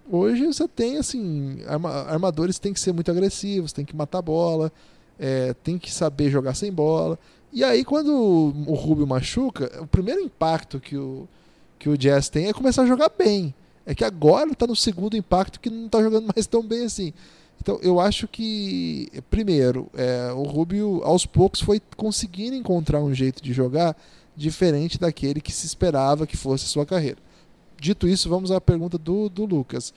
Hoje 0.09 0.45
você 0.45 0.67
tem, 0.67 0.97
assim, 0.97 1.59
arma, 1.67 1.89
armadores 1.89 2.59
têm 2.59 2.73
que 2.73 2.79
ser 2.79 2.93
muito 2.93 3.11
agressivos, 3.11 3.73
tem 3.73 3.83
que 3.83 3.95
matar 3.95 4.21
bola, 4.21 4.71
é, 5.19 5.53
tem 5.63 5.77
que 5.77 5.93
saber 5.93 6.29
jogar 6.29 6.53
sem 6.53 6.71
bola. 6.71 7.19
E 7.51 7.63
aí, 7.63 7.83
quando 7.83 8.13
o 8.13 8.73
Rubio 8.73 9.07
machuca, 9.07 9.81
o 9.81 9.87
primeiro 9.87 10.21
impacto 10.21 10.79
que 10.79 10.97
o, 10.97 11.27
que 11.79 11.89
o 11.89 11.97
Jazz 11.97 12.29
tem 12.29 12.47
é 12.47 12.53
começar 12.53 12.83
a 12.83 12.87
jogar 12.87 13.11
bem. 13.17 13.53
É 13.85 13.95
que 13.95 14.03
agora 14.03 14.51
está 14.51 14.67
no 14.67 14.75
segundo 14.75 15.15
impacto 15.15 15.59
que 15.59 15.69
não 15.69 15.85
está 15.85 16.01
jogando 16.01 16.31
mais 16.35 16.45
tão 16.45 16.61
bem 16.61 16.85
assim. 16.85 17.13
Então, 17.61 17.79
eu 17.81 17.99
acho 17.99 18.27
que, 18.27 19.09
primeiro, 19.29 19.89
é, 19.93 20.31
o 20.31 20.43
Rubio, 20.43 21.01
aos 21.03 21.25
poucos, 21.25 21.59
foi 21.59 21.81
conseguindo 21.95 22.55
encontrar 22.55 23.01
um 23.01 23.13
jeito 23.13 23.43
de 23.43 23.51
jogar 23.51 23.95
diferente 24.35 24.99
daquele 24.99 25.41
que 25.41 25.51
se 25.51 25.65
esperava 25.65 26.27
que 26.27 26.37
fosse 26.37 26.65
a 26.65 26.67
sua 26.67 26.85
carreira. 26.85 27.17
Dito 27.79 28.07
isso, 28.07 28.29
vamos 28.29 28.51
à 28.51 28.59
pergunta 28.59 28.97
do, 28.97 29.29
do 29.29 29.45
Lucas. 29.45 29.93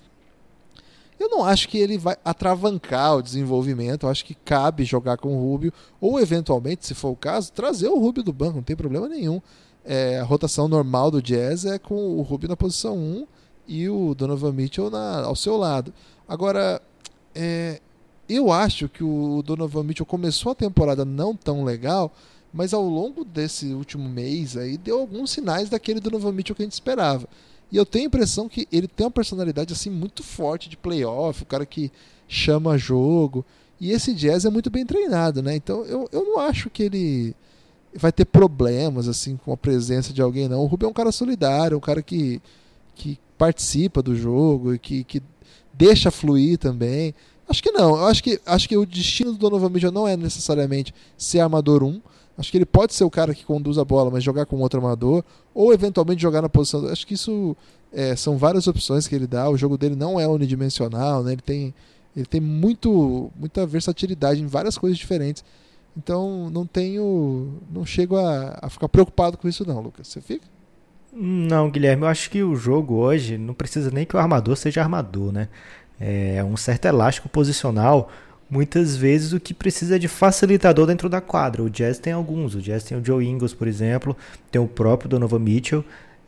Eu 1.19 1.29
não 1.29 1.45
acho 1.45 1.69
que 1.69 1.77
ele 1.77 1.99
vai 1.99 2.17
atravancar 2.25 3.17
o 3.17 3.23
desenvolvimento. 3.23 4.07
Eu 4.07 4.11
acho 4.11 4.25
que 4.25 4.35
cabe 4.35 4.85
jogar 4.85 5.19
com 5.19 5.37
o 5.37 5.51
Rubio, 5.51 5.73
ou 6.01 6.19
eventualmente, 6.19 6.87
se 6.87 6.95
for 6.95 7.11
o 7.11 7.17
caso, 7.17 7.53
trazer 7.53 7.89
o 7.89 7.99
Rubio 7.99 8.23
do 8.23 8.33
banco, 8.33 8.57
não 8.57 8.63
tem 8.63 8.75
problema 8.75 9.07
nenhum. 9.07 9.41
É, 9.85 10.19
a 10.19 10.25
rotação 10.25 10.67
normal 10.67 11.11
do 11.11 11.23
Jazz 11.23 11.65
é 11.65 11.79
com 11.79 12.17
o 12.17 12.23
Rubio 12.23 12.49
na 12.49 12.57
posição 12.57 12.97
1 12.97 13.27
e 13.69 13.89
o 13.89 14.15
Donovan 14.15 14.53
Mitchell 14.53 14.91
na, 14.91 15.25
ao 15.25 15.37
seu 15.37 15.57
lado. 15.57 15.93
Agora, 16.27 16.81
é, 17.35 17.81
eu 18.29 18.51
acho 18.51 18.89
que 18.89 19.05
o 19.05 19.43
Donovan 19.43 19.83
Mitchell 19.83 20.07
começou 20.07 20.53
a 20.53 20.55
temporada 20.55 21.05
não 21.05 21.35
tão 21.35 21.65
legal, 21.65 22.13
mas 22.53 22.73
ao 22.73 22.83
longo 22.83 23.25
desse 23.25 23.75
último 23.75 24.09
mês 24.09 24.57
aí 24.57 24.79
deu 24.79 25.01
alguns 25.01 25.31
sinais 25.31 25.69
daquele 25.69 26.01
Donovan 26.01 26.33
Mitchell 26.33 26.57
que 26.57 26.63
a 26.63 26.67
gente 26.67 26.73
esperava. 26.73 27.29
E 27.71 27.77
eu 27.77 27.87
tenho 27.87 28.05
a 28.05 28.09
impressão 28.09 28.49
que 28.49 28.67
ele 28.73 28.89
tem 28.89 29.05
uma 29.05 29.11
personalidade 29.11 29.73
assim 29.73 29.91
muito 29.91 30.23
forte 30.23 30.69
de 30.69 30.77
playoff, 30.77 31.43
o 31.43 31.47
cara 31.47 31.65
que 31.65 31.91
chama 32.29 32.77
jogo. 32.77 33.45
E 33.81 33.93
esse 33.93 34.13
Jazz 34.13 34.45
é 34.45 34.51
muito 34.51 34.71
bem 34.71 34.85
treinado, 34.85 35.43
né? 35.43 35.57
Então 35.57 35.85
eu, 35.85 36.09
eu 36.13 36.25
não 36.25 36.39
acho 36.41 36.69
que 36.69 36.83
ele 36.83 37.35
vai 37.95 38.13
ter 38.13 38.25
problemas 38.25 39.09
assim 39.09 39.37
com 39.37 39.53
a 39.53 39.57
presença 39.57 40.13
de 40.13 40.21
alguém, 40.21 40.49
não. 40.49 40.61
O 40.61 40.67
Rubio 40.67 40.87
é 40.87 40.91
um 40.91 40.95
cara 40.95 41.11
solidário, 41.13 41.77
um 41.77 41.81
cara 41.81 42.03
que, 42.03 42.41
que 42.95 43.19
participa 43.39 44.03
do 44.03 44.15
jogo 44.15 44.75
e 44.75 44.79
que, 44.79 45.05
que 45.05 45.23
deixa 45.73 46.11
fluir 46.11 46.59
também. 46.59 47.15
Acho 47.49 47.63
que 47.63 47.73
não. 47.73 47.97
Eu 47.97 48.07
acho 48.07 48.23
que, 48.23 48.41
acho 48.47 48.69
que 48.69 48.77
o 48.77 48.87
destino 48.87 49.33
do 49.33 49.39
Donovan 49.39 49.71
Mitchell 49.71 49.91
não 49.91 50.07
é 50.07 50.17
necessariamente 50.17 50.95
ser 51.17 51.41
armador 51.41 51.83
1. 51.83 52.01
Acho 52.39 52.51
que 52.51 52.59
ele 52.59 52.67
pode 52.67 52.95
ser 52.95 53.05
o 53.05 53.11
cara 53.11 53.35
que 53.35 53.45
conduz 53.45 53.77
a 53.77 53.85
bola, 53.85 54.11
mas 54.11 54.25
jogar 54.25 54.47
com 54.47 54.57
outro 54.61 54.81
armador, 54.81 55.23
ou 55.55 55.73
eventualmente 55.73 56.23
jogar 56.23 56.41
na 56.41 56.49
posição. 56.49 56.87
Acho 56.89 57.07
que 57.07 57.15
isso 57.15 57.57
é, 57.93 58.17
são 58.17 58.39
várias 58.39 58.67
opções 58.67 59.07
que 59.07 59.15
ele 59.15 59.27
dá. 59.27 59.49
O 59.51 59.57
jogo 59.57 59.77
dele 59.77 59.95
não 59.95 60.19
é 60.19 60.27
unidimensional, 60.27 61.23
né? 61.23 61.33
ele 61.33 61.43
tem, 61.43 61.75
ele 62.17 62.27
tem 62.27 62.41
muito, 62.41 63.31
muita 63.37 63.67
versatilidade 63.67 64.41
em 64.41 64.47
várias 64.47 64.79
coisas 64.79 64.99
diferentes. 64.99 65.45
Então 65.97 66.49
não 66.51 66.65
tenho. 66.65 67.53
não 67.71 67.85
chego 67.85 68.17
a, 68.17 68.59
a 68.63 68.71
ficar 68.71 68.89
preocupado 68.89 69.37
com 69.37 69.49
isso, 69.49 69.67
não, 69.67 69.81
Lucas. 69.81 70.09
Você 70.09 70.21
fica? 70.21 70.47
Não, 71.13 71.69
Guilherme, 71.69 72.05
eu 72.05 72.09
acho 72.09 72.31
que 72.31 72.43
o 72.43 72.55
jogo 72.55 72.95
hoje 72.95 73.37
não 73.37 73.53
precisa 73.53 73.91
nem 73.91 74.07
que 74.07 74.15
o 74.15 74.19
armador 74.19 74.57
seja 74.57 74.81
armador, 74.81 75.33
né? 75.33 75.49
É 75.99 76.43
um 76.43 76.57
certo 76.57 76.87
elástico 76.87 77.29
posicional 77.29 78.09
muitas 78.51 78.97
vezes 78.97 79.33
o 79.33 79.41
que 79.41 79.55
precisa 79.55 79.97
é 79.97 79.99
de 79.99 80.09
facilitador 80.09 80.87
dentro 80.87 81.09
da 81.09 81.21
quadra. 81.21 81.63
O 81.63 81.71
Jazz 81.71 81.99
tem 81.99 82.13
alguns. 82.13 82.55
O 82.55 82.61
Jazz 82.61 82.83
tem 82.83 82.99
o 82.99 83.05
Joe 83.05 83.25
Ingles, 83.27 83.55
por 83.55 83.69
exemplo, 83.69 84.17
tem 84.51 84.61
o 84.61 84.67
próprio 84.67 85.09
Donovan 85.09 85.39
Mitchell, 85.39 85.85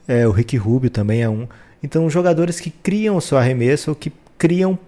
é, 0.07 0.27
o 0.27 0.31
Rick 0.31 0.57
Rubio 0.57 0.91
também 0.91 1.23
é 1.23 1.29
um. 1.29 1.49
Então, 1.83 2.09
jogadores 2.09 2.61
que 2.61 2.71
criam 2.71 3.17
o 3.17 3.21
seu 3.21 3.37
arremesso, 3.37 3.95
que 3.95 4.13
criam 4.39 4.79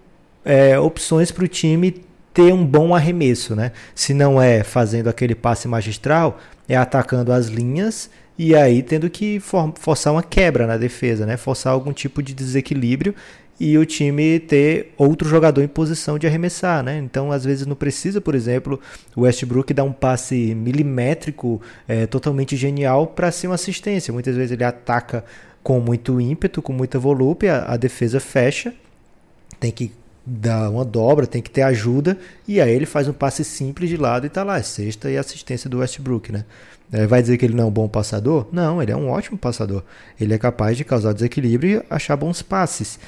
é, 0.43 0.79
opções 0.79 1.31
para 1.31 1.43
o 1.43 1.47
time 1.47 2.03
ter 2.33 2.53
um 2.53 2.65
bom 2.65 2.93
arremesso, 2.93 3.55
né? 3.55 3.71
Se 3.93 4.13
não 4.13 4.41
é 4.41 4.63
fazendo 4.63 5.09
aquele 5.09 5.33
passe 5.33 5.67
magistral, 5.67 6.39
é 6.67 6.75
atacando 6.75 7.31
as 7.31 7.47
linhas 7.47 8.09
e 8.37 8.53
aí 8.53 8.83
tendo 8.83 9.09
que 9.09 9.39
for, 9.39 9.73
forçar 9.79 10.11
uma 10.11 10.23
quebra 10.23 10.67
na 10.67 10.77
defesa, 10.77 11.25
né? 11.25 11.37
Forçar 11.37 11.71
algum 11.71 11.93
tipo 11.93 12.21
de 12.21 12.33
desequilíbrio 12.33 13.15
e 13.59 13.77
o 13.77 13.85
time 13.85 14.39
ter 14.39 14.93
outro 14.97 15.27
jogador 15.27 15.61
em 15.61 15.67
posição 15.67 16.19
de 16.19 16.27
arremessar, 16.27 16.83
né? 16.83 16.97
Então, 16.97 17.31
às 17.31 17.45
vezes 17.45 17.65
não 17.65 17.75
precisa, 17.75 18.19
por 18.19 18.35
exemplo, 18.35 18.79
o 19.15 19.21
Westbrook 19.21 19.73
dar 19.73 19.83
um 19.83 19.93
passe 19.93 20.53
milimétrico 20.53 21.61
é, 21.87 22.05
totalmente 22.05 22.57
genial 22.57 23.07
para 23.07 23.31
ser 23.31 23.47
uma 23.47 23.55
assistência. 23.55 24.13
Muitas 24.13 24.35
vezes 24.35 24.51
ele 24.51 24.63
ataca 24.63 25.23
com 25.63 25.79
muito 25.79 26.19
ímpeto, 26.19 26.61
com 26.61 26.73
muita 26.73 26.99
volúpia, 26.99 27.63
a 27.65 27.77
defesa 27.77 28.19
fecha, 28.19 28.73
tem 29.59 29.71
que 29.71 29.91
dar 30.25 30.69
uma 30.69 30.83
dobra, 30.83 31.25
tem 31.25 31.41
que 31.41 31.49
ter 31.49 31.61
ajuda, 31.61 32.17
e 32.47 32.59
aí 32.59 32.71
ele 32.71 32.85
faz 32.85 33.07
um 33.07 33.13
passe 33.13 33.43
simples 33.43 33.89
de 33.89 33.97
lado 33.97 34.25
e 34.25 34.29
tá 34.29 34.43
lá, 34.43 34.57
é 34.57 34.63
sexta 34.63 35.09
e 35.09 35.17
assistência 35.17 35.69
do 35.69 35.79
Westbrook, 35.79 36.31
né? 36.31 36.45
É, 36.91 37.07
vai 37.07 37.21
dizer 37.21 37.37
que 37.37 37.45
ele 37.45 37.55
não 37.55 37.65
é 37.65 37.67
um 37.67 37.71
bom 37.71 37.87
passador? 37.87 38.47
Não, 38.51 38.81
ele 38.81 38.91
é 38.91 38.95
um 38.95 39.09
ótimo 39.09 39.37
passador. 39.37 39.83
Ele 40.19 40.33
é 40.33 40.37
capaz 40.37 40.77
de 40.77 40.83
causar 40.83 41.13
desequilíbrio 41.13 41.79
e 41.79 41.85
achar 41.89 42.15
bons 42.15 42.41
passes. 42.41 42.99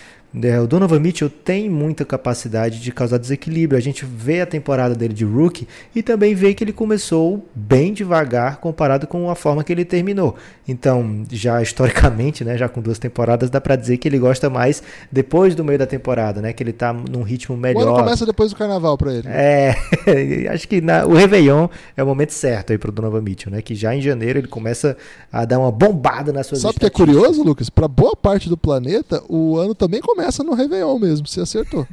É, 0.44 0.60
o 0.60 0.68
Donovan 0.68 1.00
Mitchell 1.00 1.30
tem 1.30 1.70
muita 1.70 2.06
capacidade 2.06 2.80
de 2.80 2.92
causar 2.92 3.18
desequilíbrio. 3.18 3.78
A 3.78 3.82
gente 3.82 4.06
vê 4.06 4.42
a 4.42 4.46
temporada 4.46 4.96
dele 4.96 5.14
de 5.14 5.26
rookie 5.26 5.68
e 5.96 6.04
também 6.04 6.36
vê 6.36 6.54
que 6.54 6.64
ele 6.64 6.74
começou 6.74 7.46
bem 7.56 7.94
devagar 7.94 8.58
comparado 8.58 9.08
com 9.08 9.30
a 9.30 9.36
forma 9.36 9.64
que 9.64 9.72
ele 9.72 9.86
terminou. 9.86 10.36
Então, 10.68 11.24
já 11.32 11.62
historicamente, 11.62 12.44
né, 12.44 12.58
já 12.58 12.68
com 12.68 12.82
duas 12.82 13.00
temporadas, 13.00 13.50
dá 13.50 13.60
para 13.60 13.76
dizer 13.76 13.98
que 13.98 14.08
ele 14.08 14.20
gosta 14.20 14.50
mais 14.50 14.84
depois 15.12 15.56
do 15.56 15.64
meio 15.64 15.80
da 15.80 15.86
temporada, 15.86 16.42
né, 16.42 16.54
que 16.54 16.62
ele 16.62 16.74
tá 16.74 16.94
num 16.94 17.24
ritmo 17.24 17.56
melhor. 17.56 17.84
Quando 17.84 17.96
começa 17.96 18.26
depois 18.26 18.52
do 18.52 18.58
carnaval 18.58 18.98
para 18.98 19.14
ele. 19.14 19.28
É, 19.28 19.76
acho 20.52 20.68
que 20.68 20.82
na, 20.82 21.06
o 21.06 21.14
Réveillon 21.14 21.68
é 21.96 22.04
o 22.04 22.06
momento 22.06 22.32
certo 22.32 22.72
aí 22.72 22.78
pro 22.78 22.92
Donovan 22.92 23.22
Mitchell, 23.22 23.52
né, 23.52 23.62
que 23.62 23.76
já 23.76 23.96
em 23.96 24.02
janeiro 24.02 24.40
ele 24.40 24.48
começa 24.48 24.98
a 25.32 25.46
dar 25.46 25.60
uma 25.60 25.72
bombada 25.72 26.32
nas 26.32 26.48
suas 26.48 26.62
Sabe 26.62 26.78
o 26.78 26.80
que 26.80 26.86
é 26.86 26.90
curioso, 26.90 27.44
Lucas? 27.44 27.70
Para 27.70 27.88
boa 27.88 28.16
parte 28.16 28.50
do 28.50 28.58
planeta, 28.58 29.24
o 29.30 29.58
ano 29.58 29.74
também 29.74 30.02
começa 30.02 30.27
começa 30.28 30.44
no 30.44 30.54
Réveillon 30.54 31.00
mesmo, 31.00 31.28
você 31.28 31.42
acertou. 31.42 31.88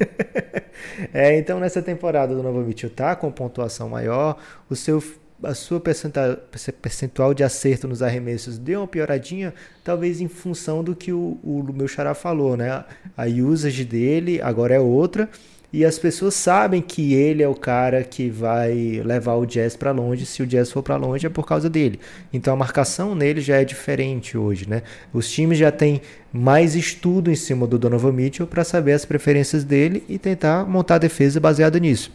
é, 1.14 1.38
então 1.38 1.60
nessa 1.60 1.80
temporada 1.80 2.34
do 2.34 2.42
Novo 2.42 2.60
Mitchell 2.60 2.90
tá 2.90 3.14
com 3.14 3.30
pontuação 3.30 3.88
maior, 3.88 4.36
o 4.68 4.74
seu 4.74 5.02
a 5.42 5.52
sua 5.52 5.78
percentual 5.78 7.34
de 7.34 7.44
acerto 7.44 7.86
nos 7.86 8.02
arremessos 8.02 8.56
deu 8.56 8.80
uma 8.80 8.86
pioradinha, 8.86 9.52
talvez 9.82 10.22
em 10.22 10.28
função 10.28 10.82
do 10.82 10.96
que 10.96 11.12
o, 11.12 11.38
o 11.42 11.62
meu 11.70 11.86
xará 11.86 12.14
falou, 12.14 12.56
né? 12.56 12.82
A 13.14 13.26
usage 13.26 13.84
dele 13.84 14.40
agora 14.40 14.74
é 14.74 14.80
outra 14.80 15.28
e 15.74 15.84
as 15.84 15.98
pessoas 15.98 16.34
sabem 16.34 16.80
que 16.80 17.14
ele 17.14 17.42
é 17.42 17.48
o 17.48 17.54
cara 17.56 18.04
que 18.04 18.30
vai 18.30 19.02
levar 19.04 19.34
o 19.34 19.44
Jazz 19.44 19.74
para 19.74 19.90
longe. 19.90 20.24
Se 20.24 20.40
o 20.40 20.46
Jazz 20.46 20.70
for 20.70 20.84
para 20.84 20.94
longe 20.94 21.26
é 21.26 21.28
por 21.28 21.44
causa 21.44 21.68
dele. 21.68 21.98
Então 22.32 22.54
a 22.54 22.56
marcação 22.56 23.12
nele 23.12 23.40
já 23.40 23.56
é 23.56 23.64
diferente 23.64 24.38
hoje, 24.38 24.68
né? 24.68 24.82
Os 25.12 25.28
times 25.28 25.58
já 25.58 25.72
têm 25.72 26.00
mais 26.32 26.76
estudo 26.76 27.28
em 27.28 27.34
cima 27.34 27.66
do 27.66 27.76
Donovan 27.76 28.12
Mitchell 28.12 28.46
para 28.46 28.62
saber 28.62 28.92
as 28.92 29.04
preferências 29.04 29.64
dele 29.64 30.04
e 30.08 30.16
tentar 30.16 30.64
montar 30.64 30.94
a 30.94 30.98
defesa 30.98 31.40
baseada 31.40 31.80
nisso. 31.80 32.12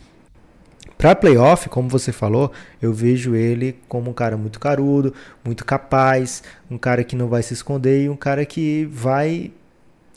Para 0.98 1.14
playoff, 1.14 1.68
como 1.68 1.90
você 1.90 2.14
falou, 2.14 2.54
eu 2.82 2.94
vejo 2.94 3.36
ele 3.36 3.76
como 3.90 4.10
um 4.10 4.14
cara 4.14 4.38
muito 4.38 4.58
carudo, 4.58 5.14
muito 5.44 5.66
capaz, 5.66 6.44
um 6.72 6.78
cara 6.78 7.04
que 7.04 7.16
não 7.16 7.28
vai 7.28 7.44
se 7.44 7.54
esconder 7.54 8.04
e 8.04 8.10
um 8.10 8.16
cara 8.16 8.46
que 8.46 8.86
vai 8.90 9.52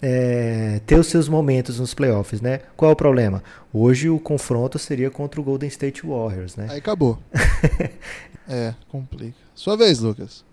é, 0.03 0.80
ter 0.84 0.96
os 0.96 1.07
seus 1.07 1.28
momentos 1.28 1.78
nos 1.78 1.94
playoffs, 1.94 2.40
né? 2.40 2.61
Qual 2.76 2.90
é 2.90 2.92
o 2.92 2.96
problema? 2.96 3.42
Hoje 3.72 4.11
o 4.11 4.18
confronto 4.18 4.76
seria 4.78 5.09
contra 5.11 5.40
o 5.40 5.44
Golden 5.44 5.68
State 5.68 6.05
Warriors, 6.05 6.57
né? 6.57 6.66
Aí 6.68 6.78
acabou. 6.78 7.18
é, 8.48 8.74
complica. 8.88 9.36
Sua 9.55 9.76
vez, 9.76 10.00
Lucas. 10.00 10.44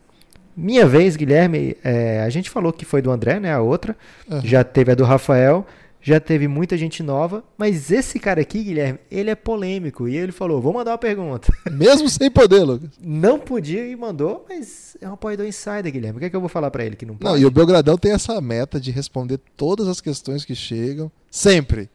Minha 0.56 0.86
vez, 0.86 1.16
Guilherme, 1.16 1.76
é, 1.84 2.22
a 2.22 2.30
gente 2.30 2.50
falou 2.50 2.72
que 2.72 2.86
foi 2.86 3.02
do 3.02 3.10
André, 3.10 3.40
né? 3.40 3.52
A 3.52 3.62
outra. 3.62 3.98
Uhum. 4.30 4.42
Já 4.44 4.64
teve 4.64 4.92
a 4.92 4.96
do 4.96 5.04
Rafael 5.04 5.66
já 6.10 6.20
teve 6.20 6.48
muita 6.48 6.78
gente 6.78 7.04
nova, 7.04 7.44
mas 7.58 7.92
esse 7.92 8.20
cara 8.20 8.42
aqui, 8.42 8.64
Guilherme, 8.64 9.00
ele 9.12 9.30
é 9.30 9.36
polêmico. 9.36 10.08
E 10.08 10.18
ele 10.18 10.32
falou: 10.32 10.60
vou 10.60 10.74
mandar 10.74 10.92
uma 10.92 10.98
pergunta. 10.98 11.54
Mesmo 11.72 12.10
sem 12.10 12.30
poder, 12.32 12.64
Lucas. 12.64 12.90
Não 13.00 13.40
podia 13.40 13.86
e 13.88 13.96
mandou, 13.96 14.46
mas 14.50 14.98
é 15.00 15.08
um 15.08 15.14
apoiador 15.14 15.46
insider, 15.46 15.92
Guilherme. 15.92 16.18
O 16.18 16.20
que 16.20 16.26
é 16.26 16.30
que 16.30 16.36
eu 16.36 16.40
vou 16.40 16.50
falar 16.50 16.72
para 16.72 16.84
ele 16.84 16.96
que 16.96 17.06
não 17.06 17.16
pode? 17.16 17.32
Não, 17.32 17.38
e 17.40 17.46
o 17.46 17.52
Belgradão 17.52 17.98
tem 17.98 18.12
essa 18.12 18.40
meta 18.42 18.80
de 18.80 18.92
responder 18.92 19.40
todas 19.56 19.88
as 19.88 20.02
questões 20.02 20.44
que 20.44 20.56
chegam, 20.56 21.12
sempre. 21.30 21.90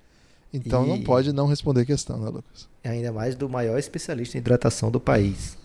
Então 0.53 0.85
e... 0.85 0.89
não 0.89 1.03
pode 1.03 1.33
não 1.33 1.47
responder 1.47 1.85
questão, 1.85 2.17
né, 2.19 2.27
Lucas? 2.27 2.69
Ainda 2.85 3.13
mais 3.13 3.35
do 3.35 3.49
maior 3.49 3.79
especialista 3.79 4.37
em 4.37 4.41
hidratação 4.41 4.91
do 4.91 5.01
país. 5.01 5.59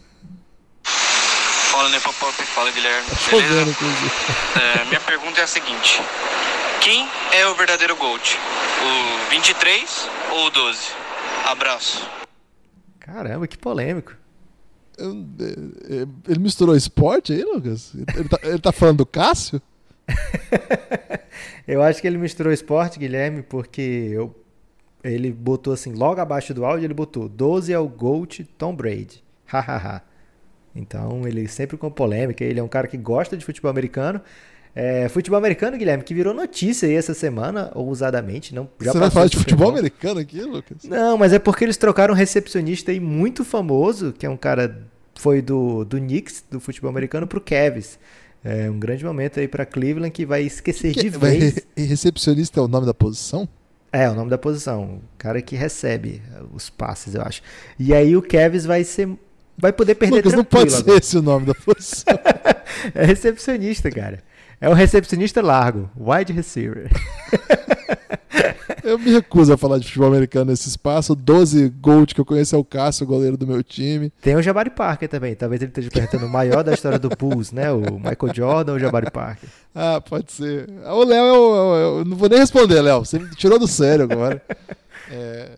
Fala, 0.84 1.90
Nepopop. 1.90 2.34
Fala, 2.34 2.72
Guilherme. 2.72 3.08
Tá 3.08 3.32
Beleza? 3.32 3.76
É, 4.60 4.86
minha 4.86 5.00
pergunta 5.00 5.40
é 5.40 5.44
a 5.44 5.48
seguinte. 5.48 6.02
Quem 6.82 7.06
é 7.34 7.46
o 7.46 7.56
verdadeiro 7.56 7.96
GOAT? 7.98 8.38
O 8.38 9.30
23 9.32 10.10
ou 10.32 10.48
o 10.48 10.50
12? 10.50 10.80
Abraço. 11.46 12.10
Caramba, 13.00 13.48
que 13.48 13.58
polêmico. 13.58 14.16
Ele 14.98 16.40
misturou 16.40 16.76
esporte 16.76 17.34
aí, 17.34 17.44
Lucas? 17.44 17.94
Ele 17.94 18.30
tá, 18.30 18.40
ele 18.44 18.60
tá 18.60 18.72
falando 18.72 19.00
do 19.00 19.06
Cássio? 19.06 19.62
eu 21.68 21.84
acho 21.84 22.00
que 22.02 22.08
ele 22.08 22.18
misturou 22.18 22.52
esporte, 22.52 22.98
Guilherme, 22.98 23.42
porque 23.42 24.10
eu, 24.14 24.34
ele 25.04 25.34
botou 25.34 25.74
assim, 25.74 25.94
logo 25.94 26.22
abaixo 26.22 26.54
do 26.54 26.66
áudio, 26.66 26.86
ele 26.86 26.94
botou 26.94 27.28
12 27.28 27.74
é 27.74 27.80
o 27.80 27.90
GOAT 27.90 28.46
Tom 28.58 28.74
Brady. 28.74 29.22
Hahaha. 29.46 30.02
então 30.74 31.28
ele 31.28 31.48
sempre 31.48 31.76
com 31.76 31.92
polêmica, 31.92 32.44
ele 32.44 32.60
é 32.60 32.64
um 32.64 32.68
cara 32.70 32.88
que 32.88 32.98
gosta 32.98 33.36
de 33.36 33.44
futebol 33.44 33.70
americano, 33.70 34.22
é, 34.76 35.10
futebol 35.10 35.38
americano, 35.38 35.78
Guilherme, 35.78 36.04
que 36.04 36.14
virou 36.14 36.34
notícia 36.34 36.88
aí 36.88 36.96
essa 36.96 37.14
semana, 37.14 37.72
ousadamente. 37.74 38.54
Não, 38.54 38.70
já 38.80 38.92
Você 38.92 39.00
vai 39.00 39.10
falar 39.10 39.28
de 39.28 39.38
futebol 39.38 39.70
americano 39.70 40.20
aqui, 40.20 40.42
Lucas? 40.42 40.84
Não, 40.84 41.18
mas 41.18 41.34
é 41.34 41.40
porque 41.40 41.66
eles 41.66 41.78
trocaram 41.78 42.14
um 42.14 42.18
recepcionista 42.18 42.92
aí 42.92 43.00
muito 43.00 43.44
famoso, 43.44 44.14
que 44.14 44.26
é 44.26 44.30
um 44.30 44.38
cara 44.38 44.84
foi 45.16 45.42
do, 45.42 45.84
do 45.84 45.98
Knicks, 45.98 46.44
do 46.50 46.60
futebol 46.60 46.90
americano, 46.90 47.28
pro 47.28 47.42
Cavs. 47.42 48.00
É 48.44 48.70
um 48.70 48.80
grande 48.80 49.04
momento 49.04 49.40
aí 49.40 49.50
para 49.50 49.66
Cleveland 49.66 50.12
que 50.12 50.26
vai 50.26 50.44
esquecer 50.44 50.94
que, 50.94 51.02
de 51.02 51.10
vez. 51.10 51.60
E 51.76 51.84
recepcionista 51.84 52.60
é 52.60 52.64
o 52.64 52.68
nome 52.70 52.86
da 52.86 52.94
posição? 52.94 53.48
É, 53.92 54.10
o 54.10 54.14
nome 54.14 54.30
da 54.30 54.38
posição. 54.38 54.84
O 54.84 55.02
cara 55.18 55.42
que 55.42 55.56
recebe 55.56 56.22
os 56.54 56.70
passes, 56.70 57.16
eu 57.16 57.22
acho. 57.22 57.42
E 57.78 57.94
aí 57.94 58.16
o 58.16 58.22
Cavs 58.22 58.66
vai 58.66 58.84
ser. 58.84 59.10
Vai 59.58 59.74
poder 59.74 59.96
perder 59.96 60.18
Lucas, 60.18 60.34
não 60.34 60.46
pode 60.46 60.74
agora. 60.74 60.84
ser 60.84 61.04
esse 61.04 61.18
o 61.18 61.22
nome 61.22 61.48
da 61.48 61.54
posição. 61.54 62.18
é 62.96 63.06
recepcionista, 63.06 63.92
cara. 63.92 64.24
É 64.62 64.70
o 64.70 64.74
recepcionista 64.74 65.42
largo, 65.42 65.90
wide 65.98 66.34
receiver. 66.34 66.90
Eu 68.84 68.98
me 68.98 69.12
recuso 69.12 69.54
a 69.54 69.58
falar 69.58 69.78
de 69.78 69.86
futebol 69.86 70.08
americano 70.08 70.52
nesse 70.52 70.68
espaço. 70.68 71.16
12 71.16 71.70
gols 71.70 72.12
que 72.14 72.20
eu 72.20 72.26
conheço 72.26 72.56
é 72.56 72.58
o 72.58 72.64
Cássio, 72.64 73.04
o 73.04 73.08
goleiro 73.08 73.38
do 73.38 73.46
meu 73.46 73.64
time. 73.64 74.12
Tem 74.22 74.36
o 74.36 74.42
Jabari 74.42 74.70
Parker 74.70 75.08
também. 75.08 75.36
Talvez 75.36 75.62
ele 75.62 75.70
esteja 75.70 75.90
perguntando 75.92 76.26
o 76.26 76.30
maior 76.30 76.64
da 76.64 76.74
história 76.74 76.98
do 76.98 77.10
Bulls, 77.10 77.52
né? 77.52 77.72
O 77.72 78.00
Michael 78.00 78.34
Jordan 78.34 78.72
ou 78.72 78.78
o 78.78 78.80
Jabari 78.80 79.12
Parker. 79.12 79.50
Ah, 79.76 80.02
pode 80.02 80.32
ser. 80.32 80.68
O 80.86 81.04
Léo, 81.04 81.26
eu, 81.26 81.36
eu, 81.36 81.98
eu, 82.00 82.06
não 82.06 82.18
vou 82.18 82.28
nem 82.28 82.40
responder, 82.40 82.82
Léo. 82.82 83.06
Você 83.06 83.20
me 83.20 83.30
tirou 83.36 83.60
do 83.60 83.68
sério 83.68 84.06
agora. 84.06 84.42
É... 85.12 85.54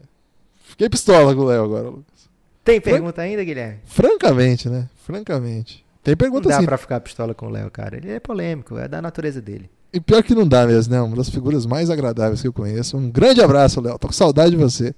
Fiquei 0.63 0.87
pistola 0.87 1.35
com 1.35 1.41
o 1.41 1.43
Léo 1.43 1.65
agora, 1.65 1.89
Lucas. 1.89 2.29
Tem 2.63 2.79
pergunta 2.79 3.15
Fran... 3.15 3.23
ainda, 3.23 3.43
Guilherme? 3.43 3.79
Francamente, 3.83 4.69
né? 4.69 4.87
Francamente. 5.05 5.80
Tem 6.03 6.15
pergunta 6.15 6.43
não 6.43 6.49
dá 6.49 6.57
assim. 6.57 6.65
pra 6.65 6.77
ficar 6.77 6.99
pistola 6.99 7.33
com 7.33 7.45
o 7.45 7.49
Léo, 7.49 7.69
cara. 7.69 7.97
Ele 7.97 8.11
é 8.11 8.19
polêmico, 8.19 8.77
é 8.77 8.87
da 8.87 9.01
natureza 9.01 9.41
dele. 9.41 9.69
E 9.93 9.99
pior 9.99 10.23
que 10.23 10.33
não 10.33 10.47
dá 10.47 10.65
mesmo, 10.65 10.93
né? 10.93 11.01
Uma 11.01 11.15
das 11.15 11.29
figuras 11.29 11.65
mais 11.65 11.89
agradáveis 11.89 12.41
que 12.41 12.47
eu 12.47 12.53
conheço. 12.53 12.97
Um 12.97 13.09
grande 13.09 13.41
abraço, 13.41 13.81
Léo. 13.81 13.99
Tô 13.99 14.07
com 14.07 14.13
saudade 14.13 14.51
de 14.51 14.57
você. 14.57 14.95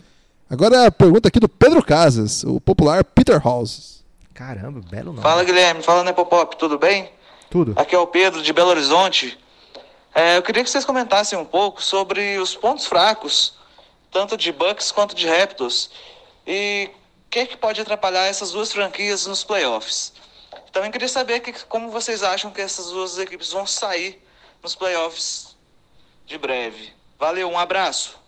Agora 0.50 0.86
a 0.88 0.92
pergunta 0.92 1.28
aqui 1.28 1.40
do 1.40 1.50
Pedro 1.50 1.84
Casas, 1.84 2.44
o 2.44 2.62
popular 2.62 3.04
Peter 3.04 3.42
Halls. 3.46 4.04
Caramba, 4.34 4.82
belo 4.90 5.12
nome. 5.12 5.22
Fala, 5.22 5.44
Guilherme. 5.44 5.82
Fala, 5.82 6.04
Nepopop. 6.04 6.56
Tudo 6.58 6.78
bem? 6.78 7.12
Tudo. 7.50 7.74
Aqui 7.76 7.96
é 7.96 8.00
o 8.00 8.08
Pedro, 8.08 8.42
de 8.42 8.54
Belo 8.54 8.70
Horizonte. 8.70 9.38
É, 10.14 10.38
eu 10.38 10.44
queria 10.44 10.64
que 10.64 10.70
vocês 10.70 10.86
comentassem 10.86 11.38
um 11.38 11.46
pouco 11.46 11.82
sobre 11.82 12.38
os 12.38 12.56
pontos 12.56 12.86
fracos, 12.86 13.56
tanto 14.12 14.38
de 14.38 14.52
Bucks 14.52 14.92
quanto 14.92 15.16
de 15.16 15.28
Raptors. 15.28 15.90
E 16.46 16.90
o 17.26 17.30
que, 17.32 17.48
que 17.48 17.58
pode 17.58 17.82
atrapalhar 17.82 18.26
essas 18.26 18.52
duas 18.52 18.72
franquias 18.72 19.26
nos 19.26 19.44
playoffs? 19.44 20.13
Também 20.74 20.90
queria 20.90 21.08
saber 21.08 21.40
que, 21.40 21.54
como 21.68 21.92
vocês 21.92 22.24
acham 22.24 22.50
que 22.50 22.60
essas 22.60 22.88
duas 22.88 23.20
equipes 23.20 23.52
vão 23.52 23.66
sair 23.66 24.20
nos 24.62 24.76
playoffs 24.76 25.56
de 26.26 26.36
breve. 26.36 26.90
Valeu, 27.20 27.48
um 27.48 27.60
abraço. 27.60 28.20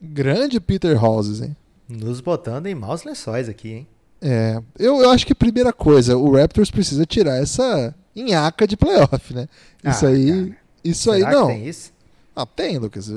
Grande 0.00 0.58
Peter 0.58 1.02
Houses, 1.02 1.40
hein? 1.40 1.56
Nos 1.88 2.20
botando 2.20 2.66
em 2.66 2.74
maus 2.74 3.04
lençóis 3.04 3.48
aqui, 3.48 3.68
hein? 3.68 3.88
É, 4.20 4.60
eu, 4.76 5.02
eu 5.02 5.10
acho 5.10 5.24
que 5.24 5.34
primeira 5.34 5.72
coisa, 5.72 6.16
o 6.16 6.32
Raptors 6.32 6.70
precisa 6.70 7.06
tirar 7.06 7.40
essa 7.40 7.94
enhaca 8.14 8.66
de 8.66 8.76
playoff, 8.76 9.32
né? 9.32 9.48
Isso 9.84 10.04
ah, 10.04 10.08
aí, 10.08 10.30
cara. 10.30 10.56
isso 10.82 11.12
Será 11.12 11.28
aí 11.28 11.34
não. 11.34 11.46
tem 11.46 11.68
isso? 11.68 11.92
Ah, 12.34 12.46
tem, 12.46 12.78
Lucas. 12.78 13.08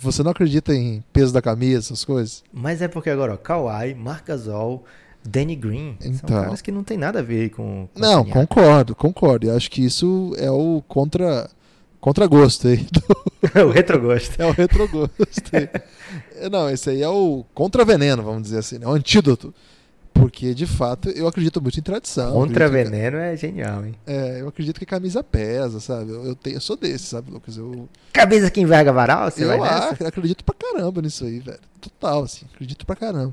Você 0.00 0.22
não 0.22 0.30
acredita 0.30 0.72
em 0.72 1.02
peso 1.12 1.32
da 1.32 1.42
camisa, 1.42 1.80
essas 1.80 2.04
coisas? 2.04 2.44
Mas 2.52 2.80
é 2.80 2.86
porque 2.86 3.10
agora, 3.10 3.34
ó, 3.34 3.36
Kawhi, 3.36 3.94
Marc 3.94 4.26
Gasol, 4.26 4.84
Danny 5.28 5.54
Green. 5.56 5.96
Então. 6.00 6.28
São 6.28 6.42
caras 6.44 6.62
que 6.62 6.72
não 6.72 6.82
tem 6.82 6.96
nada 6.96 7.18
a 7.20 7.22
ver 7.22 7.50
com. 7.50 7.88
com 7.92 8.00
Não, 8.00 8.24
concordo, 8.24 8.94
concordo. 8.94 9.46
Eu 9.46 9.56
acho 9.56 9.70
que 9.70 9.84
isso 9.84 10.32
é 10.38 10.50
o 10.50 10.82
contra 10.88 11.48
contragosto 12.00 12.68
aí. 12.68 12.78
do- 12.78 13.64
o 13.68 13.70
retrogosto. 13.70 14.40
É 14.40 14.46
o 14.46 14.52
retrogosto. 14.52 15.16
Não, 16.50 16.70
esse 16.70 16.90
aí 16.90 17.02
é 17.02 17.08
o 17.08 17.44
contraveneno, 17.54 18.22
vamos 18.22 18.42
dizer 18.42 18.58
assim, 18.58 18.78
né? 18.78 18.86
o 18.86 18.92
antídoto. 18.92 19.52
Porque, 20.14 20.52
de 20.52 20.66
fato, 20.66 21.10
eu 21.10 21.28
acredito 21.28 21.62
muito 21.62 21.78
em 21.78 21.82
tradição. 21.82 22.32
Contra 22.32 22.66
acredito 22.66 22.86
que- 22.90 22.96
veneno 22.96 23.16
é 23.18 23.36
genial, 23.36 23.86
hein? 23.86 23.94
É, 24.04 24.40
eu 24.40 24.48
acredito 24.48 24.76
que 24.80 24.84
camisa 24.86 25.22
pesa, 25.22 25.78
sabe? 25.78 26.10
Eu, 26.10 26.24
eu, 26.24 26.34
tenho, 26.34 26.56
eu 26.56 26.60
sou 26.60 26.76
desse, 26.76 27.04
sabe, 27.04 27.30
Lucas? 27.30 27.56
Eu, 27.56 27.88
Cabeça 28.12 28.50
que 28.50 28.60
enverga 28.60 28.92
varal, 28.92 29.30
você 29.30 29.44
eu 29.44 29.48
vai 29.48 29.60
nessa? 29.60 29.90
ac- 29.90 30.04
acredito 30.06 30.42
pra 30.42 30.56
caramba 30.56 31.00
nisso 31.02 31.24
aí, 31.24 31.38
velho. 31.38 31.60
Total, 31.80 32.24
assim, 32.24 32.46
acredito 32.52 32.84
pra 32.84 32.96
caramba. 32.96 33.32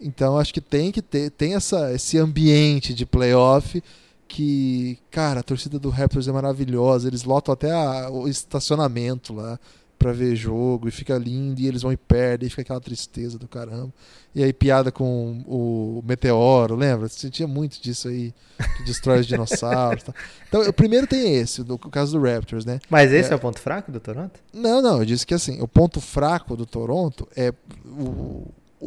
Então 0.00 0.38
acho 0.38 0.52
que 0.54 0.60
tem 0.60 0.90
que 0.90 1.02
ter, 1.02 1.30
tem 1.30 1.54
essa, 1.54 1.92
esse 1.92 2.16
ambiente 2.18 2.94
de 2.94 3.04
playoff 3.04 3.82
que, 4.26 4.98
cara, 5.10 5.40
a 5.40 5.42
torcida 5.42 5.78
do 5.78 5.90
Raptors 5.90 6.28
é 6.28 6.32
maravilhosa. 6.32 7.08
Eles 7.08 7.24
lotam 7.24 7.52
até 7.52 7.70
a- 7.72 8.08
o 8.10 8.28
estacionamento 8.28 9.34
lá 9.34 9.58
pra 9.98 10.12
ver 10.12 10.34
jogo 10.34 10.88
e 10.88 10.90
fica 10.90 11.18
lindo 11.18 11.60
e 11.60 11.66
eles 11.66 11.82
vão 11.82 11.92
e 11.92 11.96
perdem 11.96 12.46
e 12.46 12.50
fica 12.50 12.62
aquela 12.62 12.80
tristeza 12.80 13.38
do 13.38 13.46
caramba. 13.46 13.92
E 14.34 14.42
aí 14.42 14.50
piada 14.52 14.90
com 14.90 15.42
o 15.46 16.02
meteoro, 16.06 16.74
lembra? 16.76 17.06
Você 17.08 17.28
tinha 17.28 17.46
muito 17.48 17.82
disso 17.82 18.08
aí, 18.08 18.32
que 18.78 18.84
destrói 18.84 19.20
os 19.20 19.26
dinossauros. 19.26 20.04
tal. 20.04 20.14
Então, 20.48 20.62
o 20.62 20.72
primeiro 20.72 21.06
tem 21.06 21.34
esse, 21.34 21.62
do, 21.62 21.74
o 21.74 21.78
caso 21.90 22.18
do 22.18 22.24
Raptors, 22.24 22.64
né? 22.64 22.78
Mas 22.88 23.12
esse 23.12 23.28
é. 23.30 23.32
É. 23.32 23.36
o 23.36 23.38
ponto 23.38 23.58
fraco 23.60 23.92
do 23.92 24.00
Toronto? 24.00 24.40
Não, 24.54 24.80
não, 24.80 25.00
eu 25.00 25.04
disse 25.04 25.26
que 25.26 25.34
assim, 25.34 25.60
o 25.60 25.68
ponto 25.68 26.00
fraco 26.00 26.56
do 26.56 26.64
Toronto 26.64 27.28
é. 27.36 27.52
O- 27.84 28.46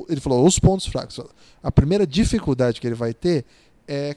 ele 0.10 0.20
falou 0.20 0.46
os 0.46 0.60
pontos 0.60 0.86
fracos. 0.88 1.20
A 1.62 1.72
primeira 1.72 2.06
dificuldade 2.06 2.82
que 2.82 2.88
ele 2.88 2.96
vai 2.96 3.14
ter 3.14 3.46
é 3.88 4.16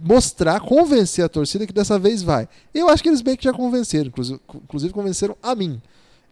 mostrar, 0.00 0.60
convencer 0.60 1.24
a 1.24 1.28
torcida 1.28 1.66
que 1.66 1.72
dessa 1.72 1.98
vez 1.98 2.22
vai. 2.22 2.48
Eu 2.72 2.88
acho 2.88 3.02
que 3.02 3.08
eles 3.08 3.20
bem 3.20 3.36
que 3.36 3.44
já 3.44 3.52
convenceram, 3.52 4.08
inclusive, 4.08 4.92
convenceram 4.92 5.36
a 5.42 5.54
mim. 5.54 5.80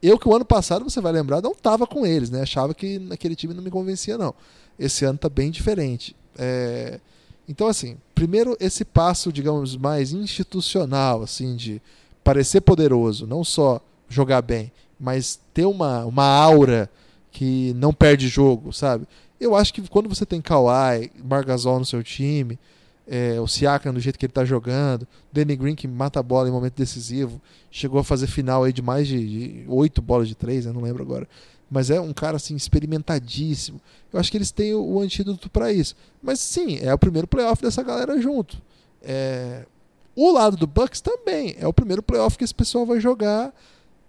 Eu 0.02 0.18
que 0.18 0.28
o 0.28 0.34
ano 0.34 0.44
passado, 0.44 0.84
você 0.84 1.00
vai 1.00 1.12
lembrar, 1.12 1.40
não 1.40 1.54
tava 1.54 1.86
com 1.86 2.06
eles, 2.06 2.30
né? 2.30 2.42
Achava 2.42 2.74
que 2.74 2.98
naquele 2.98 3.34
time 3.34 3.54
não 3.54 3.62
me 3.62 3.70
convencia, 3.70 4.18
não. 4.18 4.34
Esse 4.78 5.04
ano 5.04 5.18
tá 5.18 5.28
bem 5.28 5.50
diferente. 5.50 6.14
É, 6.38 7.00
Então, 7.48 7.66
assim, 7.66 7.96
primeiro 8.14 8.56
esse 8.60 8.84
passo, 8.84 9.32
digamos, 9.32 9.76
mais 9.76 10.12
institucional, 10.12 11.22
assim, 11.22 11.56
de 11.56 11.80
parecer 12.22 12.60
poderoso, 12.60 13.26
não 13.26 13.44
só 13.44 13.80
jogar 14.08 14.42
bem, 14.42 14.72
mas 14.98 15.38
ter 15.54 15.64
uma, 15.64 16.04
uma 16.04 16.24
aura 16.24 16.90
que 17.36 17.74
não 17.74 17.92
perde 17.92 18.28
jogo, 18.28 18.72
sabe? 18.72 19.06
Eu 19.38 19.54
acho 19.54 19.74
que 19.74 19.86
quando 19.90 20.08
você 20.08 20.24
tem 20.24 20.40
Kawhi, 20.40 21.12
Margasol 21.22 21.78
no 21.78 21.84
seu 21.84 22.02
time, 22.02 22.58
é, 23.06 23.38
o 23.38 23.46
Siakam 23.46 23.92
do 23.92 24.00
jeito 24.00 24.18
que 24.18 24.24
ele 24.24 24.32
tá 24.32 24.42
jogando, 24.42 25.06
Danny 25.30 25.54
Green 25.54 25.74
que 25.74 25.86
mata 25.86 26.18
a 26.18 26.22
bola 26.22 26.48
em 26.48 26.50
momento 26.50 26.76
decisivo, 26.76 27.38
chegou 27.70 28.00
a 28.00 28.04
fazer 28.04 28.26
final 28.26 28.64
aí 28.64 28.72
de 28.72 28.80
mais 28.80 29.06
de 29.06 29.66
oito 29.68 30.00
bolas 30.00 30.28
de 30.28 30.34
três, 30.34 30.64
não 30.64 30.80
lembro 30.80 31.02
agora. 31.02 31.28
Mas 31.70 31.90
é 31.90 32.00
um 32.00 32.14
cara 32.14 32.36
assim 32.38 32.56
experimentadíssimo. 32.56 33.82
Eu 34.10 34.18
acho 34.18 34.30
que 34.30 34.38
eles 34.38 34.50
têm 34.50 34.72
o, 34.72 34.82
o 34.82 35.00
antídoto 35.00 35.50
para 35.50 35.70
isso. 35.70 35.94
Mas 36.22 36.40
sim, 36.40 36.78
é 36.80 36.94
o 36.94 36.98
primeiro 36.98 37.26
playoff 37.26 37.60
dessa 37.60 37.82
galera 37.82 38.18
junto. 38.18 38.56
É, 39.02 39.66
o 40.14 40.32
lado 40.32 40.56
do 40.56 40.66
Bucks 40.66 41.02
também 41.02 41.54
é 41.58 41.66
o 41.66 41.72
primeiro 41.74 42.02
playoff 42.02 42.38
que 42.38 42.44
esse 42.44 42.54
pessoal 42.54 42.86
vai 42.86 42.98
jogar 42.98 43.52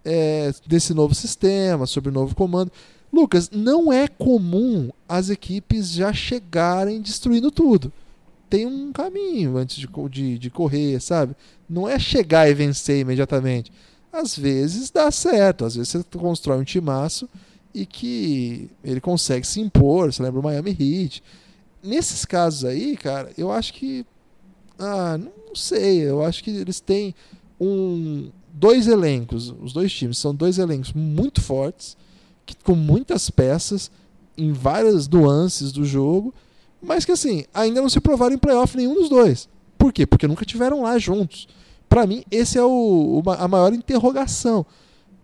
é, 0.05 0.53
desse 0.65 0.93
novo 0.93 1.13
sistema, 1.13 1.85
sob 1.85 2.07
o 2.07 2.13
novo 2.13 2.33
comando. 2.33 2.71
Lucas, 3.11 3.49
não 3.49 3.91
é 3.91 4.07
comum 4.07 4.91
as 5.07 5.29
equipes 5.29 5.91
já 5.91 6.11
chegarem 6.13 7.01
destruindo 7.01 7.49
tudo. 7.49 7.91
Tem 8.49 8.65
um 8.65 8.91
caminho 8.91 9.57
antes 9.57 9.77
de, 9.77 9.87
de, 10.09 10.37
de 10.37 10.49
correr, 10.49 11.01
sabe? 11.01 11.35
Não 11.69 11.87
é 11.87 11.99
chegar 11.99 12.49
e 12.49 12.53
vencer 12.53 12.99
imediatamente. 12.99 13.71
Às 14.11 14.37
vezes 14.37 14.89
dá 14.89 15.11
certo, 15.11 15.65
às 15.65 15.75
vezes 15.75 15.89
você 15.89 16.03
constrói 16.17 16.57
um 16.57 16.63
timaço 16.63 17.29
e 17.73 17.85
que 17.85 18.69
ele 18.83 19.01
consegue 19.01 19.45
se 19.45 19.59
impor. 19.59 20.11
Você 20.11 20.23
lembra 20.23 20.39
o 20.39 20.43
Miami 20.43 20.71
Heat? 20.71 21.23
Nesses 21.83 22.25
casos 22.25 22.65
aí, 22.65 22.97
cara, 22.97 23.31
eu 23.37 23.51
acho 23.51 23.73
que. 23.73 24.05
Ah, 24.79 25.17
não 25.17 25.55
sei. 25.55 25.99
Eu 25.99 26.23
acho 26.23 26.43
que 26.43 26.49
eles 26.49 26.79
têm 26.79 27.13
um, 27.59 28.29
dois 28.51 28.87
elencos. 28.87 29.53
Os 29.61 29.73
dois 29.73 29.93
times 29.93 30.17
são 30.17 30.33
dois 30.33 30.57
elencos 30.57 30.93
muito 30.93 31.41
fortes, 31.41 31.95
que, 32.47 32.55
com 32.63 32.73
muitas 32.73 33.29
peças, 33.29 33.91
em 34.35 34.51
várias 34.51 35.07
nuances 35.07 35.71
do 35.71 35.85
jogo, 35.85 36.33
mas 36.81 37.05
que 37.05 37.11
assim, 37.11 37.45
ainda 37.53 37.81
não 37.81 37.89
se 37.89 37.99
provaram 37.99 38.33
em 38.33 38.39
playoff 38.39 38.75
nenhum 38.75 38.95
dos 38.95 39.09
dois. 39.09 39.47
Por 39.77 39.93
quê? 39.93 40.07
Porque 40.07 40.27
nunca 40.27 40.45
tiveram 40.45 40.81
lá 40.81 40.97
juntos. 40.97 41.47
Pra 41.87 42.07
mim, 42.07 42.23
esse 42.31 42.57
é 42.57 42.63
o, 42.63 43.21
a 43.37 43.47
maior 43.47 43.73
interrogação. 43.73 44.65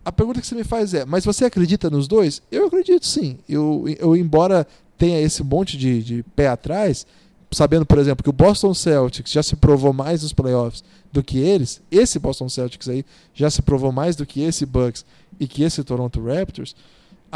A 0.04 0.12
pergunta 0.12 0.40
que 0.40 0.46
você 0.46 0.54
me 0.54 0.64
faz 0.64 0.94
é: 0.94 1.04
mas 1.04 1.24
você 1.24 1.44
acredita 1.44 1.90
nos 1.90 2.06
dois? 2.06 2.42
Eu 2.50 2.66
acredito 2.66 3.06
sim. 3.06 3.38
Eu, 3.48 3.84
eu 3.98 4.14
embora 4.16 4.66
tenha 4.96 5.20
esse 5.20 5.42
monte 5.42 5.76
de, 5.76 6.02
de 6.02 6.22
pé 6.36 6.48
atrás, 6.48 7.06
sabendo, 7.50 7.86
por 7.86 7.98
exemplo, 7.98 8.22
que 8.22 8.30
o 8.30 8.32
Boston 8.32 8.74
Celtics 8.74 9.32
já 9.32 9.42
se 9.42 9.56
provou 9.56 9.92
mais 9.92 10.22
nos 10.22 10.32
playoffs 10.32 10.84
do 11.12 11.22
que 11.22 11.38
eles, 11.38 11.80
esse 11.90 12.18
Boston 12.18 12.48
Celtics 12.48 12.88
aí 12.88 13.04
já 13.32 13.48
se 13.48 13.62
provou 13.62 13.92
mais 13.92 14.16
do 14.16 14.26
que 14.26 14.42
esse 14.42 14.66
Bucks 14.66 15.04
e 15.38 15.46
que 15.46 15.62
esse 15.62 15.82
Toronto 15.84 16.22
Raptors, 16.22 16.74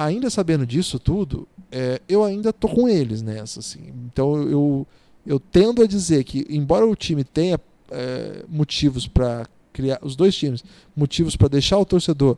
ainda 0.05 0.31
sabendo 0.31 0.67
disso 0.67 0.99
tudo, 0.99 1.47
é, 1.71 2.01
eu 2.09 2.25
ainda 2.25 2.53
tô 2.53 2.69
com 2.69 2.89
eles 2.89 3.23
nessa. 3.23 3.61
Assim. 3.61 3.93
Então 4.07 4.43
eu, 4.49 4.87
eu 5.27 5.41
tendo 5.41 5.83
a 5.83 5.87
dizer 5.87 6.25
que, 6.25 6.47
embora 6.49 6.87
o 6.87 6.95
time 6.97 7.25
tenha 7.25 7.61
é, 7.91 8.45
motivos 8.49 9.07
para 9.07 9.47
criar, 9.73 9.99
os 10.03 10.15
dois 10.17 10.35
times, 10.37 10.65
motivos 10.97 11.37
para 11.37 11.49
deixar 11.49 11.79
o 11.79 11.85
torcedor 11.85 12.37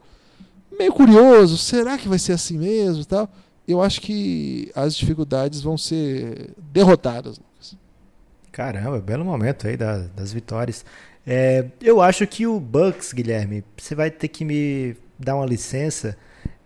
meio 0.79 0.93
curioso, 0.93 1.59
será 1.59 1.99
que 1.99 2.09
vai 2.09 2.19
ser 2.19 2.33
assim 2.33 2.57
mesmo 2.57 3.05
tal? 3.05 3.29
Eu 3.69 3.83
acho 3.83 4.01
que 4.01 4.71
as 4.75 4.97
dificuldades 4.97 5.61
vão 5.61 5.77
ser 5.77 6.51
derrotadas. 6.73 7.39
Caramba, 8.51 8.99
belo 8.99 9.25
momento 9.25 9.69
aí 9.69 9.77
da- 9.77 10.07
das 10.17 10.33
vitórias. 10.33 10.85
É, 11.27 11.67
eu 11.81 12.01
acho 12.01 12.27
que 12.27 12.47
o 12.47 12.59
Bucks, 12.59 13.13
Guilherme, 13.13 13.63
você 13.77 13.95
vai 13.95 14.11
ter 14.11 14.27
que 14.29 14.45
me 14.45 14.97
dar 15.19 15.37
uma 15.37 15.47
licença 15.47 16.17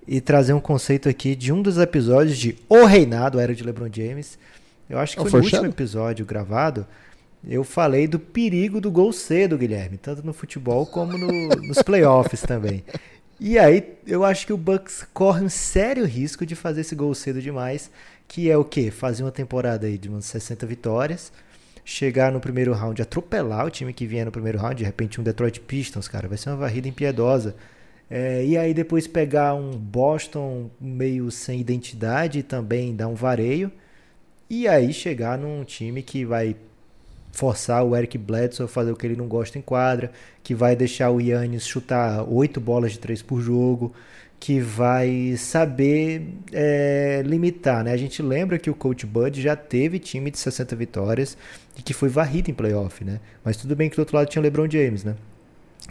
e 0.07 0.21
trazer 0.21 0.53
um 0.53 0.61
conceito 0.61 1.09
aqui 1.09 1.35
de 1.35 1.53
um 1.53 1.63
dos 1.63 1.79
episódios 1.79 2.37
de 2.39 2.57
O 2.69 2.85
Reinado, 2.85 3.41
Era 3.41 3.55
de 3.55 3.63
LeBron 3.65 3.89
James. 3.93 4.39
Eu 4.89 4.99
acho 4.99 5.15
que 5.17 5.23
É 5.23 5.25
o 5.25 5.31
foi 5.31 5.41
no 5.41 5.47
último 5.47 5.67
episódio 5.67 6.27
gravado. 6.27 6.87
Eu 7.47 7.65
falei 7.65 8.07
do 8.07 8.19
perigo 8.19 8.81
do 8.81 8.91
gol 8.91 9.13
cedo, 9.13 9.59
Guilherme, 9.59 9.99
tanto 9.99 10.25
no 10.25 10.33
futebol 10.33 10.87
como 10.87 11.17
no- 11.19 11.49
nos 11.67 11.83
playoffs 11.83 12.41
também. 12.47 12.83
E 13.41 13.59
aí, 13.59 13.95
eu 14.07 14.25
acho 14.25 14.47
que 14.47 14.53
o 14.53 14.57
Bucks 14.57 15.07
corre 15.13 15.43
um 15.45 15.49
sério 15.49 16.05
risco 16.07 16.47
de 16.47 16.55
fazer 16.55 16.83
esse 16.83 16.95
gol 16.95 17.15
cedo 17.15 17.43
demais, 17.43 17.91
que 18.29 18.49
é 18.51 18.57
o 18.57 18.65
quê? 18.65 18.91
Fazer 18.91 19.25
uma 19.25 19.33
temporada 19.33 19.87
aí 19.87 19.99
de 19.99 20.09
umas 20.09 20.25
60 20.27 20.65
vitórias, 20.67 21.33
chegar 21.85 22.33
no 22.33 22.41
primeiro 22.41 22.73
round, 22.73 23.03
atropelar 23.03 23.67
o 23.67 23.71
time 23.71 23.93
que 23.93 24.07
vier 24.07 24.25
no 24.25 24.33
primeiro 24.33 24.57
round, 24.59 24.77
de 24.77 24.85
repente 24.85 25.21
um 25.21 25.25
Detroit 25.25 25.61
Pistons, 25.61 26.09
cara, 26.09 26.29
vai 26.29 26.39
ser 26.39 26.49
uma 26.51 26.57
varrida 26.57 26.89
impiedosa. 26.89 27.55
É, 28.11 28.45
e 28.45 28.57
aí 28.57 28.75
depois 28.75 29.07
pegar 29.07 29.55
um 29.55 29.71
Boston 29.73 30.71
meio 30.81 31.31
sem 31.31 31.61
identidade 31.61 32.39
e 32.41 32.43
também 32.43 32.95
dar 32.95 33.09
um 33.09 33.15
vareio. 33.15 33.73
E 34.49 34.69
aí 34.69 34.93
chegar 34.93 35.39
num 35.39 35.65
time 35.65 36.03
que 36.03 36.25
vai 36.25 36.55
forçar 37.33 37.85
o 37.85 37.97
Eric 37.97 38.17
Bledsoe 38.17 38.67
a 38.67 38.69
fazer 38.69 38.93
o 38.93 38.97
que 38.97 39.07
ele 39.07 39.17
não 39.17 39.27
gosta 39.27 39.59
em 39.59 39.63
quadra, 39.63 40.13
que 40.43 40.55
vai 40.55 40.77
deixar 40.77 41.11
o 41.11 41.21
Yannis 41.21 41.67
chutar 41.67 42.25
oito 42.31 42.61
bolas 42.61 42.93
de 42.93 42.99
três 42.99 43.23
por 43.23 43.41
jogo, 43.41 43.93
que 44.39 44.61
vai 44.61 45.35
saber 45.37 46.29
é, 46.53 47.23
limitar, 47.25 47.83
né? 47.83 47.93
A 47.93 47.97
gente 47.97 48.23
lembra 48.23 48.59
que 48.59 48.71
o 48.71 48.75
Coach 48.75 49.07
Bud 49.07 49.41
já 49.41 49.57
teve 49.57 49.99
time 49.99 50.31
de 50.31 50.39
60 50.39 50.77
vitórias 50.77 51.37
e 51.79 51.83
que 51.83 51.95
foi 51.95 52.09
varrido 52.09 52.51
em 52.51 52.55
playoff, 52.55 53.03
né? 53.05 53.21
Mas 53.43 53.57
tudo 53.57 53.75
bem 53.75 53.89
que 53.89 53.97
do 53.97 54.01
outro 54.01 54.17
lado 54.17 54.29
tinha 54.29 54.41
o 54.41 54.45
LeBron 54.45 54.69
James, 54.71 55.03
né? 55.03 55.17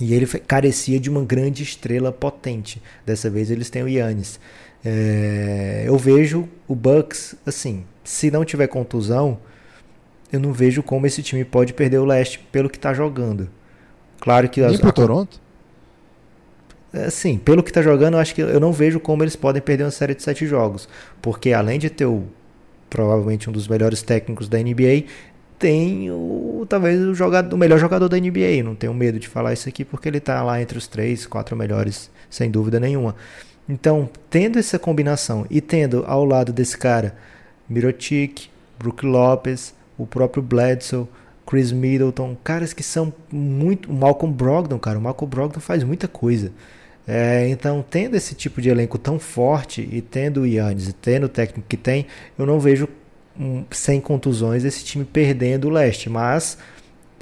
E 0.01 0.13
ele 0.13 0.25
carecia 0.25 0.99
de 0.99 1.09
uma 1.09 1.23
grande 1.23 1.61
estrela 1.63 2.11
potente. 2.11 2.81
Dessa 3.05 3.29
vez 3.29 3.51
eles 3.51 3.69
têm 3.69 3.83
o 3.83 3.87
Yannis. 3.89 4.39
É, 4.83 5.83
eu 5.85 5.97
vejo 5.97 6.49
o 6.67 6.75
Bucks, 6.75 7.35
assim, 7.45 7.85
se 8.03 8.29
não 8.31 8.43
tiver 8.43 8.67
contusão, 8.67 9.37
eu 10.31 10.39
não 10.39 10.51
vejo 10.51 10.81
como 10.83 11.05
esse 11.05 11.21
time 11.21 11.45
pode 11.45 11.73
perder 11.73 11.99
o 11.99 12.05
leste 12.05 12.39
pelo 12.51 12.69
que 12.69 12.77
tá 12.79 12.93
jogando. 12.93 13.49
Claro 14.19 14.49
que 14.49 14.61
as- 14.61 14.79
pro 14.79 14.89
a- 14.89 14.93
Toronto? 14.93 15.39
Assim, 16.91 17.37
pelo 17.37 17.63
que 17.63 17.71
tá 17.73 17.81
jogando, 17.81 18.15
eu 18.15 18.19
acho 18.19 18.35
que 18.35 18.41
eu 18.41 18.59
não 18.59 18.71
vejo 18.71 18.99
como 18.99 19.23
eles 19.23 19.35
podem 19.35 19.61
perder 19.61 19.83
uma 19.83 19.91
série 19.91 20.13
de 20.13 20.21
sete 20.21 20.45
jogos. 20.45 20.87
Porque 21.21 21.51
além 21.51 21.79
de 21.79 21.89
ter 21.89 22.05
o, 22.05 22.23
provavelmente 22.89 23.49
um 23.49 23.53
dos 23.53 23.67
melhores 23.67 24.03
técnicos 24.03 24.47
da 24.47 24.59
NBA, 24.59 25.05
tem 25.59 26.11
o 26.11 26.65
talvez 26.67 27.01
o, 27.01 27.13
jogador, 27.13 27.55
o 27.55 27.57
melhor 27.57 27.79
jogador 27.79 28.07
da 28.09 28.17
NBA. 28.17 28.63
Não 28.63 28.75
tenho 28.75 28.93
medo 28.93 29.19
de 29.19 29.27
falar 29.27 29.53
isso 29.53 29.67
aqui 29.67 29.83
porque 29.85 30.07
ele 30.07 30.19
tá 30.19 30.41
lá 30.43 30.61
entre 30.61 30.77
os 30.77 30.87
três, 30.87 31.25
quatro 31.25 31.55
melhores, 31.55 32.09
sem 32.29 32.49
dúvida 32.49 32.79
nenhuma. 32.79 33.15
Então, 33.67 34.09
tendo 34.29 34.59
essa 34.59 34.77
combinação 34.77 35.45
e 35.49 35.61
tendo 35.61 36.03
ao 36.05 36.25
lado 36.25 36.51
desse 36.51 36.77
cara 36.77 37.15
Mirotic, 37.69 38.49
Brook 38.77 39.05
Lopes, 39.05 39.73
o 39.97 40.05
próprio 40.05 40.43
Bledsoe, 40.43 41.07
Chris 41.45 41.71
Middleton, 41.71 42.35
caras 42.43 42.73
que 42.73 42.83
são 42.83 43.13
muito. 43.31 43.91
Malcolm 43.91 44.33
Brogdon, 44.33 44.79
cara. 44.79 44.97
O 44.97 45.01
Malcolm 45.01 45.29
Brogdon 45.29 45.59
faz 45.59 45.83
muita 45.83 46.07
coisa. 46.07 46.51
É, 47.05 47.47
então, 47.49 47.83
tendo 47.87 48.15
esse 48.15 48.33
tipo 48.33 48.61
de 48.61 48.69
elenco 48.69 48.97
tão 48.97 49.19
forte 49.19 49.87
e 49.91 50.01
tendo 50.01 50.41
o 50.41 50.47
Yannis 50.47 50.87
e 50.87 50.93
tendo 50.93 51.25
o 51.25 51.29
técnico 51.29 51.67
que 51.67 51.75
tem, 51.75 52.05
eu 52.37 52.45
não 52.45 52.59
vejo 52.59 52.87
sem 53.71 53.99
contusões 53.99 54.63
esse 54.63 54.83
time 54.83 55.05
perdendo 55.05 55.67
o 55.67 55.71
leste. 55.71 56.09
Mas 56.09 56.57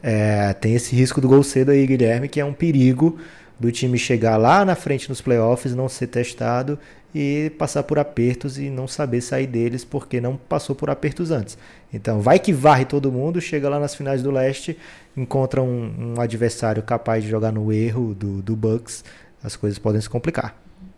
é, 0.02 0.54
tem 0.54 0.76
esse 0.76 0.96
risco 0.96 1.22
do 1.22 1.28
gol 1.28 1.44
cedo 1.44 1.72
aí, 1.72 1.86
Guilherme, 1.86 2.28
que 2.28 2.40
é 2.40 2.46
um 2.46 2.54
perigo 2.54 3.20
do 3.60 3.72
time 3.72 3.98
chegar 3.98 4.38
lá 4.38 4.66
na 4.66 4.76
frente 4.76 5.08
nos 5.08 5.22
playoffs, 5.22 5.76
não 5.76 5.88
ser 5.88 6.08
testado 6.08 6.80
e 7.14 7.52
passar 7.58 7.84
por 7.84 8.00
apertos 8.00 8.58
e 8.58 8.70
não 8.70 8.88
saber 8.88 9.22
sair 9.22 9.46
deles 9.46 9.84
porque 9.84 10.20
não 10.20 10.36
passou 10.36 10.76
por 10.76 10.90
apertos 10.90 11.30
antes. 11.30 11.58
Então, 11.94 12.22
vai 12.22 12.40
que 12.40 12.54
varre 12.54 12.86
todo 12.86 13.12
mundo, 13.12 13.40
chega 13.42 13.70
lá 13.70 13.80
nas 13.80 13.94
finais 13.94 14.24
do 14.24 14.32
leste, 14.32 14.78
encontra 15.16 15.62
um, 15.62 16.16
um 16.16 16.22
adversário 16.22 16.82
capaz 16.82 17.24
de 17.24 17.30
jogar 17.30 17.52
no 17.52 17.72
erro 17.72 18.16
do, 18.16 18.42
do 18.42 18.56
Bucks, 18.56 19.04
as 19.44 19.56
coisas 19.56 19.78
podem 19.78 20.02
se 20.02 20.10
complicar. 20.10 20.56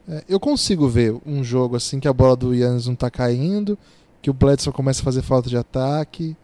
É, 0.07 0.23
eu 0.29 0.39
consigo 0.39 0.87
ver 0.87 1.15
um 1.25 1.43
jogo 1.43 1.75
assim 1.75 1.99
que 1.99 2.07
a 2.07 2.13
bola 2.13 2.35
do 2.35 2.53
Yannis 2.53 2.85
não 2.85 2.93
está 2.93 3.09
caindo, 3.09 3.77
que 4.23 4.29
o 4.29 4.33
Bledsoe 4.33 4.71
começa 4.71 5.01
a 5.01 5.03
fazer 5.03 5.21
falta 5.21 5.49
de 5.49 5.57
ataque, 5.57 6.35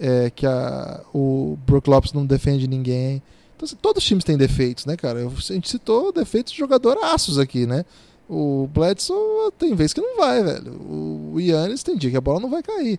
é, 0.00 0.30
que 0.30 0.46
a, 0.46 1.02
o 1.12 1.58
Brook 1.66 1.88
Lopes 1.88 2.14
não 2.14 2.24
defende 2.24 2.66
ninguém. 2.66 3.22
Então, 3.54 3.66
assim, 3.66 3.76
todos 3.80 4.02
os 4.02 4.08
times 4.08 4.24
têm 4.24 4.38
defeitos, 4.38 4.86
né, 4.86 4.96
cara? 4.96 5.20
Eu, 5.20 5.28
a 5.28 5.52
gente 5.52 5.68
citou 5.68 6.10
defeitos 6.10 6.54
de 6.54 6.58
jogadoraços 6.58 7.38
aqui, 7.38 7.66
né? 7.66 7.84
O 8.26 8.66
Bledsoe 8.72 9.52
tem 9.58 9.74
vez 9.74 9.92
que 9.92 10.00
não 10.00 10.16
vai, 10.16 10.42
velho. 10.42 10.72
O 10.80 11.38
Yannis 11.38 11.82
tem 11.82 11.98
dia 11.98 12.10
que 12.10 12.16
a 12.16 12.20
bola 12.20 12.40
não 12.40 12.48
vai 12.48 12.62
cair. 12.62 12.98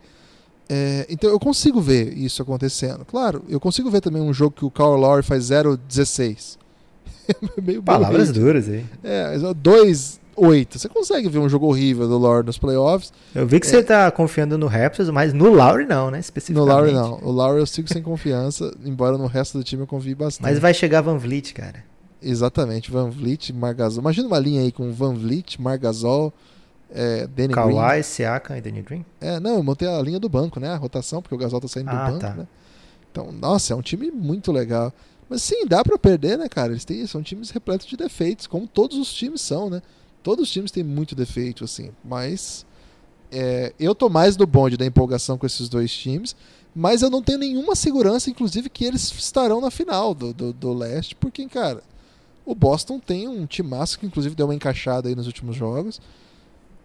É, 0.69 1.07
então 1.09 1.32
eu 1.32 1.39
consigo 1.39 1.82
ver 1.82 2.15
isso 2.15 2.43
acontecendo. 2.43 3.03
Claro, 3.05 3.43
eu 3.49 3.59
consigo 3.59 3.89
ver 3.89 4.01
também 4.01 4.21
um 4.21 4.34
jogo 4.34 4.55
que 4.55 4.65
o 4.65 4.69
Carl 4.69 4.95
Lowry 4.95 5.23
faz 5.23 5.45
0-16. 5.45 6.57
Meio 7.63 7.82
Palavras 7.82 8.32
duras 8.32 8.69
aí. 8.69 8.86
É, 9.03 9.36
2 9.55 10.19
8. 10.40 10.80
Você 10.80 10.90
consegue 10.90 11.30
ver 11.30 11.40
um 11.40 11.50
jogo 11.50 11.68
horrível 11.68 12.08
do 12.08 12.18
Lowry 12.18 12.46
nos 12.46 12.58
playoffs. 12.58 13.12
Eu 13.34 13.46
vi 13.46 13.60
que 13.60 13.68
é. 13.68 13.70
você 13.70 13.84
tá 13.84 14.10
confiando 14.12 14.58
no 14.58 14.68
Raptors, 14.68 15.10
mas 15.10 15.34
no 15.34 15.50
Lowry 15.50 15.86
não, 15.86 16.10
né? 16.10 16.20
Especificamente. 16.20 16.68
No 16.68 16.74
Lowry 16.74 16.92
não. 16.94 17.20
O 17.22 17.32
Lowry 17.32 17.60
eu 17.60 17.66
sigo 17.66 17.88
sem 17.88 18.02
confiança, 18.02 18.74
embora 18.84 19.18
no 19.18 19.28
resto 19.28 19.58
do 19.58 19.64
time 19.64 19.84
eu 19.84 19.88
confie 19.88 20.16
bastante. 20.16 20.44
Mas 20.44 20.60
vai 20.60 20.74
chegar 20.74 21.02
Van 21.02 21.18
Vliet, 21.18 21.54
cara. 21.54 21.84
Exatamente, 22.22 22.92
Van 22.92 23.10
Vliet, 23.10 23.52
Margasol. 23.54 24.02
Imagina 24.02 24.28
uma 24.28 24.40
linha 24.40 24.62
aí 24.62 24.72
com 24.72 24.92
Van 24.92 25.14
Vliet, 25.14 25.60
Margasol, 25.60 26.34
é, 26.94 27.28
Danny 27.28 27.54
Kawhi, 27.54 27.74
Green. 27.74 27.82
Kawhi, 27.82 28.04
Siakam 28.04 28.58
e 28.58 28.62
Danny 28.62 28.82
Green? 28.82 29.06
É, 29.22 29.40
não, 29.40 29.56
eu 29.56 29.64
montei 29.64 29.88
a 29.88 30.02
linha 30.02 30.20
do 30.20 30.28
banco, 30.28 30.60
né? 30.60 30.70
A 30.70 30.76
rotação, 30.76 31.22
porque 31.22 31.36
o 31.36 31.38
Gasol 31.38 31.62
tá 31.62 31.68
saindo 31.68 31.90
ah, 31.90 31.94
do 31.94 32.12
banco, 32.12 32.20
tá. 32.20 32.34
né? 32.34 32.48
Então, 33.12 33.32
nossa, 33.32 33.74
é 33.74 33.76
um 33.76 33.82
time 33.82 34.12
muito 34.12 34.52
legal. 34.52 34.94
Mas 35.30 35.44
sim, 35.44 35.66
dá 35.68 35.84
para 35.84 35.98
perder, 35.98 36.38
né, 36.38 36.50
cara? 36.50 36.72
Eles 36.72 36.84
têm, 36.84 37.06
são 37.06 37.22
times 37.22 37.52
repletos 37.52 37.86
de 37.86 37.96
defeitos, 37.96 38.48
como 38.48 38.68
todos 38.68 38.98
os 38.98 39.14
times 39.14 39.42
são, 39.42 39.70
né? 39.70 39.82
Todos 40.22 40.43
os 40.47 40.51
times 40.51 40.72
têm 40.72 40.84
muito 40.84 41.15
defeito, 41.15 41.63
assim. 41.63 41.91
Mas 42.03 42.65
é, 43.32 43.74
eu 43.80 43.93
tô 43.93 44.09
mais 44.09 44.36
do 44.36 44.45
bonde 44.45 44.78
da 44.78 44.86
empolgação 44.86 45.38
com 45.38 45.45
esses 45.45 45.70
dois 45.70 45.91
times. 45.91 46.36
Mas 46.76 47.01
eu 47.01 47.09
não 47.09 47.22
tenho 47.22 47.39
nenhuma 47.39 47.76
segurança, 47.76 48.30
inclusive, 48.30 48.70
que 48.70 48.86
eles 48.86 49.11
estarão 49.11 49.59
na 49.59 49.72
final 49.72 50.13
do, 50.13 50.34
do, 50.34 50.53
do 50.53 50.74
leste, 50.74 51.15
porque, 51.15 51.45
cara, 51.47 51.82
o 52.45 52.53
Boston 52.53 52.99
tem 52.99 53.28
um 53.28 53.45
timaço 53.45 53.99
que, 53.99 54.05
inclusive, 54.05 54.36
deu 54.36 54.45
uma 54.45 54.55
encaixada 54.55 55.09
aí 55.09 55.15
nos 55.15 55.28
últimos 55.28 55.55
jogos. 55.55 55.99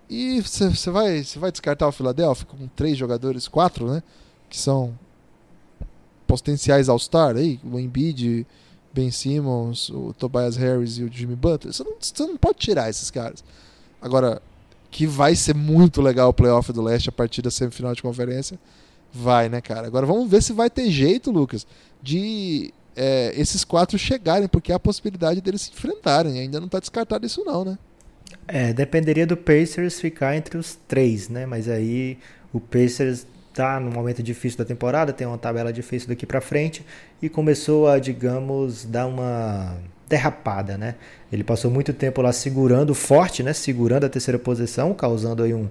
E 0.09 0.41
você 0.41 0.91
vai, 0.91 1.23
vai 1.37 1.51
descartar 1.51 1.89
o 1.89 1.93
Philadelphia 1.93 2.47
com 2.47 2.67
três 2.69 2.97
jogadores, 2.97 3.49
quatro, 3.49 3.91
né? 3.91 4.03
Que 4.49 4.59
são 4.59 4.99
potenciais 6.27 6.89
All-Star 6.89 7.37
aí, 7.37 7.61
o 7.65 7.79
Embiid, 7.79 8.47
Ben 8.95 9.11
Simmons, 9.11 9.91
o 9.91 10.15
Tobias 10.17 10.57
Harris 10.57 10.99
e 10.99 11.03
o 11.03 11.13
Jimmy 11.13 11.35
Butler. 11.35 11.73
Você 11.73 11.83
não, 11.83 11.95
você 11.99 12.27
não 12.27 12.37
pode 12.37 12.59
tirar 12.59 12.89
esses 12.89 13.11
caras. 13.11 13.43
Agora, 14.01 14.41
que 14.91 15.07
vai 15.07 15.35
ser 15.35 15.55
muito 15.55 16.01
legal 16.01 16.29
o 16.29 16.33
playoff 16.33 16.73
do 16.73 16.81
leste 16.81 17.09
a 17.09 17.13
partir 17.13 17.43
da 17.43 17.51
semifinal 17.51 17.95
de 17.95 18.03
conferência, 18.03 18.59
vai, 19.13 19.49
né, 19.49 19.61
cara? 19.61 19.87
Agora 19.87 20.07
vamos 20.07 20.31
ver 20.31 20.43
se 20.43 20.53
vai 20.53 20.71
ter 20.71 20.89
jeito, 20.91 21.33
Lucas, 21.33 21.67
de 22.01 22.73
é, 22.95 23.33
esses 23.37 23.65
quatro 23.65 23.99
chegarem, 23.99 24.47
porque 24.47 24.73
há 24.73 24.77
a 24.77 24.81
possibilidade 24.81 25.41
deles 25.41 25.63
se 25.63 25.73
enfrentarem. 25.73 26.39
Ainda 26.39 26.61
não 26.61 26.67
está 26.67 26.79
descartado 26.79 27.27
isso, 27.27 27.45
não, 27.45 27.65
né? 27.65 27.79
É, 28.47 28.73
dependeria 28.73 29.27
do 29.27 29.37
Pacers 29.37 30.01
ficar 30.01 30.37
entre 30.37 30.57
os 30.57 30.79
três, 30.87 31.29
né? 31.29 31.45
Mas 31.45 31.69
aí 31.69 32.19
o 32.53 32.61
Pacers 32.61 33.27
tá 33.55 33.79
num 33.79 33.91
momento 33.91 34.23
difícil 34.23 34.59
da 34.59 34.65
temporada, 34.65 35.13
tem 35.13 35.27
uma 35.27 35.39
tabela 35.39 35.73
difícil 35.73 36.09
daqui 36.09 36.27
para 36.27 36.41
frente 36.41 36.85
e 37.23 37.29
começou 37.29 37.89
a, 37.89 37.99
digamos, 38.01 38.85
dar 38.85 39.07
uma 39.07 39.77
derrapada, 40.09 40.77
né? 40.77 40.97
Ele 41.33 41.45
passou 41.45 41.71
muito 41.71 41.93
tempo 41.93 42.21
lá 42.21 42.33
segurando 42.33 42.95
forte, 42.95 43.43
né? 43.43 43.53
Segurando 43.53 44.05
a 44.05 44.09
terceira 44.09 44.39
posição, 44.39 44.93
causando 44.93 45.45
aí 45.45 45.55
um, 45.55 45.69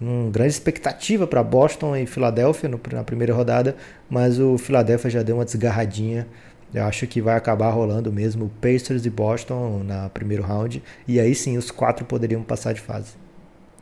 um 0.00 0.30
grande 0.30 0.52
expectativa 0.52 1.26
para 1.26 1.42
Boston 1.42 1.94
e 1.94 2.06
Filadélfia 2.06 2.68
no, 2.68 2.80
na 2.90 3.04
primeira 3.04 3.34
rodada, 3.34 3.76
mas 4.08 4.40
o 4.40 4.56
Philadelphia 4.56 5.10
já 5.10 5.22
deu 5.22 5.36
uma 5.36 5.44
desgarradinha. 5.44 6.26
Eu 6.74 6.84
acho 6.84 7.06
que 7.06 7.20
vai 7.20 7.36
acabar 7.36 7.70
rolando 7.70 8.12
mesmo 8.12 8.50
Pacers 8.60 9.06
e 9.06 9.10
Boston 9.10 9.82
na 9.84 10.08
primeiro 10.08 10.42
round 10.42 10.82
e 11.06 11.20
aí 11.20 11.34
sim 11.34 11.56
os 11.56 11.70
quatro 11.70 12.04
poderiam 12.04 12.42
passar 12.42 12.72
de 12.72 12.80
fase. 12.80 13.12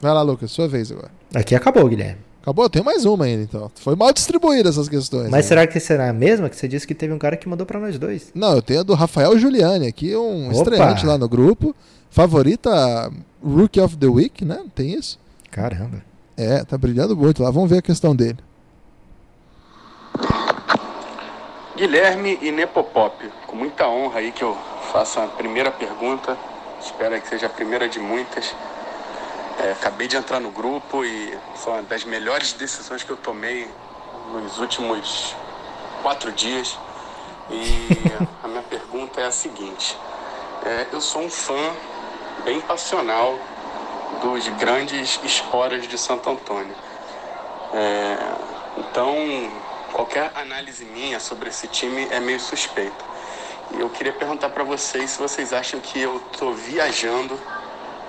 Vai 0.01 0.13
lá, 0.13 0.23
Lucas, 0.23 0.51
sua 0.51 0.69
vez 0.69 0.93
agora. 0.93 1.11
Aqui 1.35 1.55
acabou, 1.55 1.89
Guilherme. 1.89 2.34
Acabou? 2.45 2.69
Tem 2.69 2.83
mais 2.83 3.07
uma 3.07 3.25
ainda, 3.25 3.43
então. 3.43 3.71
Foi 3.77 3.97
mal 3.97 4.13
distribuída 4.13 4.69
essas 4.69 4.87
questões. 4.87 5.31
Mas 5.31 5.33
né? 5.33 5.43
será 5.49 5.67
que 5.67 5.81
será 5.81 6.11
a 6.11 6.13
mesma? 6.13 6.51
Que 6.51 6.55
você 6.55 6.69
disse 6.69 6.87
que 6.87 6.95
teve 6.95 7.11
um 7.11 7.19
cara 7.19 7.39
que 7.39 7.49
mandou 7.49 7.65
para 7.65 7.81
nós 7.81 7.99
dois. 7.99 8.31
Não, 8.35 8.55
eu 8.55 8.61
tenho 8.61 8.81
a 8.81 8.83
do 8.83 8.93
Rafael 8.93 9.39
Giuliani 9.39 9.87
aqui, 9.87 10.15
um 10.15 10.51
Opa. 10.51 10.59
estreante 10.59 11.07
lá 11.07 11.17
no 11.17 11.27
grupo. 11.27 11.75
Favorita 12.11 13.11
Rookie 13.43 13.81
of 13.81 13.97
the 13.97 14.07
Week, 14.07 14.45
né? 14.45 14.63
Tem 14.75 14.93
isso? 14.93 15.19
Caramba. 15.51 16.05
É, 16.37 16.63
tá 16.63 16.77
brilhando 16.77 17.17
muito 17.17 17.43
lá. 17.43 17.51
Vamos 17.51 17.71
ver 17.71 17.79
a 17.79 17.83
questão 17.83 18.15
dele. 18.15 18.37
Guilherme 21.75 22.39
e 22.43 22.53
Nepopop, 22.53 23.27
com 23.47 23.57
muita 23.57 23.89
honra 23.89 24.19
aí 24.19 24.31
que 24.31 24.45
eu 24.45 24.55
faço 24.93 25.19
a 25.19 25.29
primeira 25.29 25.71
pergunta. 25.71 26.37
Espero 26.79 27.19
que 27.23 27.27
seja 27.27 27.47
a 27.47 27.49
primeira 27.49 27.89
de 27.89 27.99
muitas. 27.99 28.55
É, 29.59 29.73
acabei 29.73 30.09
de 30.09 30.17
entrar 30.17 30.41
no 30.41 30.51
grupo 30.51 31.05
e 31.05 31.39
foi 31.57 31.75
uma 31.75 31.83
das 31.83 32.05
melhores 32.05 32.53
decisões 32.53 33.03
que 33.03 33.11
eu 33.11 33.17
tomei 33.17 33.71
nos 34.33 34.59
últimos 34.59 35.35
quatro 36.03 36.33
dias. 36.33 36.77
E 37.51 37.89
a 38.43 38.49
minha 38.49 38.63
pergunta 38.63 39.21
é 39.21 39.27
a 39.27 39.31
seguinte: 39.31 39.97
é, 40.65 40.87
eu 40.93 41.01
sou 41.01 41.23
um 41.23 41.31
fã 41.31 41.73
bem 42.45 42.61
passional 42.61 43.39
dos 44.23 44.49
grandes 44.59 45.21
esporas 45.23 45.87
de 45.87 45.97
Santo 45.99 46.31
Antônio. 46.31 46.75
É, 47.73 48.17
então, 48.79 49.17
qualquer 49.93 50.33
análise 50.35 50.85
minha 50.85 51.21
sobre 51.21 51.49
esse 51.49 51.69
time 51.69 52.07
é 52.11 52.19
meio 52.21 52.41
suspeita. 52.41 53.05
E 53.73 53.81
eu 53.81 53.89
queria 53.89 54.13
perguntar 54.13 54.51
para 54.51 54.63
vocês 54.63 55.11
se 55.11 55.19
vocês 55.19 55.53
acham 55.53 55.81
que 55.81 56.01
eu 56.01 56.17
estou 56.33 56.55
viajando 56.55 57.39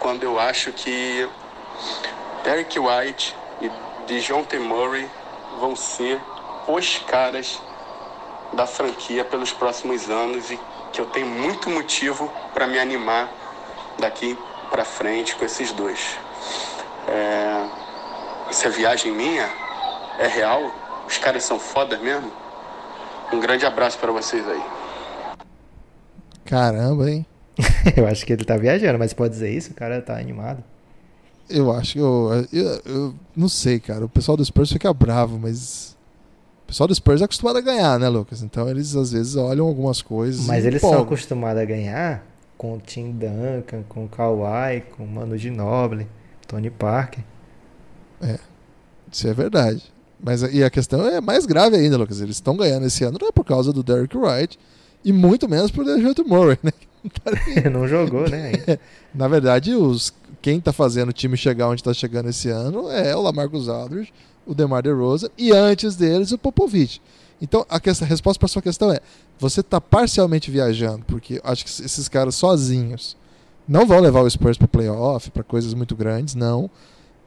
quando 0.06 0.22
eu 0.22 0.40
acho 0.40 0.72
que 0.72 1.27
Derek 2.44 2.77
White 2.77 3.36
e 3.60 3.72
DeJounte 4.06 4.56
Murray 4.60 5.10
vão 5.60 5.76
ser 5.76 6.22
os 6.68 6.99
caras 7.07 7.60
da 8.53 8.68
franquia 8.68 9.26
pelos 9.26 9.52
próximos 9.52 10.07
anos 10.07 10.52
e 10.52 10.60
que 10.94 11.02
eu 11.02 11.07
tenho 11.07 11.26
muito 11.26 11.72
motivo 11.72 12.32
para 12.53 12.68
me 12.68 12.77
animar 12.77 13.32
daqui 13.98 14.38
para 14.69 14.86
frente 14.86 15.36
com 15.36 15.44
esses 15.44 15.72
dois. 15.72 16.19
É... 17.07 17.65
Essa 18.52 18.69
viagem 18.69 19.11
minha 19.11 19.49
é 20.19 20.27
real? 20.27 20.72
Os 21.07 21.18
caras 21.18 21.41
são 21.41 21.57
fodas 21.57 21.99
mesmo? 21.99 22.32
Um 23.34 23.40
grande 23.40 23.65
abraço 23.65 23.98
para 23.98 24.11
vocês 24.11 24.48
aí. 24.48 24.64
Caramba, 26.45 27.10
hein? 27.10 27.26
eu 27.95 28.07
acho 28.07 28.26
que 28.26 28.34
ele 28.34 28.44
tá 28.44 28.57
viajando, 28.57 28.98
mas 28.98 29.14
pode 29.14 29.34
dizer 29.34 29.52
isso? 29.52 29.72
O 29.72 29.74
cara 29.74 30.02
tá 30.02 30.18
animado. 30.18 30.64
Eu 31.49 31.72
acho 31.72 31.94
que 31.94 31.99
eu, 31.99 32.48
eu, 32.52 32.82
eu, 32.86 33.16
não 33.36 33.48
sei, 33.48 33.80
cara. 33.80 34.06
O 34.06 34.10
pessoal 34.10 34.36
do 34.36 34.44
Spurs 34.44 34.72
fica 34.72 34.91
bravo, 34.91 35.38
mas 35.38 35.95
o 36.64 36.68
pessoal 36.68 36.88
do 36.88 36.95
Spurs 36.95 37.22
é 37.22 37.26
acostumado 37.26 37.57
a 37.57 37.62
ganhar, 37.62 37.99
né, 37.99 38.10
Lucas? 38.10 38.41
Então 38.41 38.68
eles 38.68 38.95
às 38.95 39.12
vezes 39.12 39.36
olham 39.36 39.68
algumas 39.68 40.02
coisas. 40.02 40.45
Mas 40.48 40.66
eles 40.66 40.82
são 40.82 40.99
acostumados 40.99 41.62
a 41.62 41.66
ganhar 41.66 42.26
com 42.57 42.74
o 42.74 42.80
Tim 42.80 43.12
Duncan, 43.12 43.84
com 43.88 44.06
o 44.06 44.10
Kawhi, 44.10 44.82
com 44.98 45.03
o 45.03 45.07
Manu 45.07 45.38
Ginobili, 45.38 46.07
Tony 46.48 46.72
Parker. 46.72 47.24
É, 48.22 48.40
isso 49.12 49.28
é 49.28 49.34
verdade. 49.34 49.84
Mas 50.20 50.41
e 50.41 50.64
a 50.64 50.70
questão 50.72 51.06
é 51.06 51.22
mais 51.22 51.45
grave 51.45 51.76
ainda, 51.76 51.98
Lucas. 51.98 52.22
Eles 52.22 52.38
estão 52.38 52.57
ganhando 52.57 52.88
esse 52.88 53.03
ano 53.03 53.20
não 53.22 53.28
é 53.28 53.32
por 53.32 53.45
causa 53.45 53.72
do 53.72 53.84
Derrick 53.84 54.18
Wright 54.18 54.57
e 55.03 55.14
muito 55.14 55.48
menos 55.48 55.70
por 55.70 55.86
Dejounte 55.86 56.24
Murray, 56.24 56.57
né? 56.64 56.72
não 57.72 57.88
jogou, 57.88 58.30
né? 58.30 58.52
Na 59.14 59.27
verdade, 59.27 59.73
os 59.73 60.14
quem 60.41 60.60
está 60.60 60.72
fazendo 60.72 61.10
o 61.10 61.14
time 61.14 61.36
chegar 61.36 61.69
onde 61.69 61.82
está 61.82 61.94
chegando 61.94 62.30
esse 62.30 62.49
ano 62.49 62.90
é 62.91 63.15
o 63.15 63.22
Lamarcus 63.22 63.68
Aldridge, 63.68 64.14
o 64.45 64.53
DeMar 64.53 64.84
DeRozan 64.84 65.30
e 65.38 65.52
antes 65.52 65.95
deles 65.95 66.32
o 66.32 66.38
Popovich. 66.38 67.02
Então 67.41 67.65
a, 67.69 67.80
questão, 67.80 68.06
a 68.06 68.10
resposta 68.10 68.40
para 68.40 68.48
sua 68.48 68.61
questão 68.61 68.91
é: 68.91 68.99
você 69.40 69.61
está 69.61 69.82
parcialmente 69.82 70.52
viajando, 70.52 71.03
porque 71.07 71.41
acho 71.44 71.65
que 71.65 71.69
esses 71.84 72.07
caras 72.07 72.36
sozinhos 72.36 73.18
não 73.68 73.86
vão 73.86 73.99
levar 73.99 74.22
o 74.22 74.30
Spurs 74.30 74.57
para 74.57 74.68
playoff, 74.68 75.32
para 75.32 75.44
coisas 75.44 75.73
muito 75.73 75.95
grandes, 75.95 76.36
não. 76.36 76.69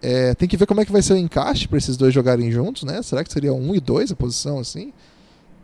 É, 0.01 0.33
tem 0.35 0.49
que 0.49 0.57
ver 0.57 0.67
como 0.67 0.81
é 0.81 0.85
que 0.85 0.93
vai 0.93 1.03
ser 1.03 1.15
o 1.15 1.17
encaixe 1.17 1.67
para 1.67 1.77
esses 1.77 1.97
dois 1.97 2.15
jogarem 2.15 2.53
juntos, 2.53 2.85
né? 2.85 3.03
Será 3.03 3.25
que 3.25 3.33
seria 3.33 3.53
um 3.53 3.75
e 3.75 3.81
dois 3.81 4.13
a 4.13 4.17
posição 4.17 4.61
assim? 4.61 4.93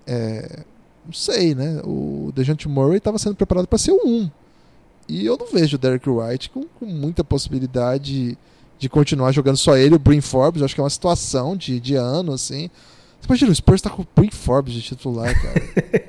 É, 0.06 0.64
não 1.04 1.12
sei, 1.12 1.54
né? 1.54 1.80
O 1.84 2.32
Dejounte 2.34 2.68
Murray 2.68 2.98
estava 2.98 3.18
sendo 3.18 3.36
preparado 3.36 3.66
para 3.66 3.78
ser 3.78 3.92
o 3.92 4.00
um. 4.04 4.30
E 5.08 5.26
eu 5.26 5.36
não 5.36 5.46
vejo 5.46 5.76
o 5.76 5.78
Derek 5.78 6.08
White 6.08 6.50
com, 6.50 6.64
com, 6.64 6.86
muita 6.86 7.22
possibilidade 7.22 8.38
de 8.78 8.88
continuar 8.88 9.32
jogando 9.32 9.56
só 9.56 9.76
ele, 9.76 9.94
o 9.94 9.98
Brin 9.98 10.20
Forbes. 10.20 10.60
Eu 10.60 10.64
acho 10.64 10.74
que 10.74 10.80
é 10.80 10.84
uma 10.84 10.90
situação 10.90 11.56
de, 11.56 11.78
de 11.78 11.94
ano, 11.94 12.32
assim. 12.32 12.70
Você 13.20 13.26
imagina, 13.26 13.52
o 13.52 13.54
Spurs 13.54 13.82
tá 13.82 13.90
com 13.90 14.02
o 14.02 14.06
Brin 14.16 14.30
Forbes 14.30 14.72
de 14.72 14.82
titular, 14.82 15.34
cara. 15.40 15.62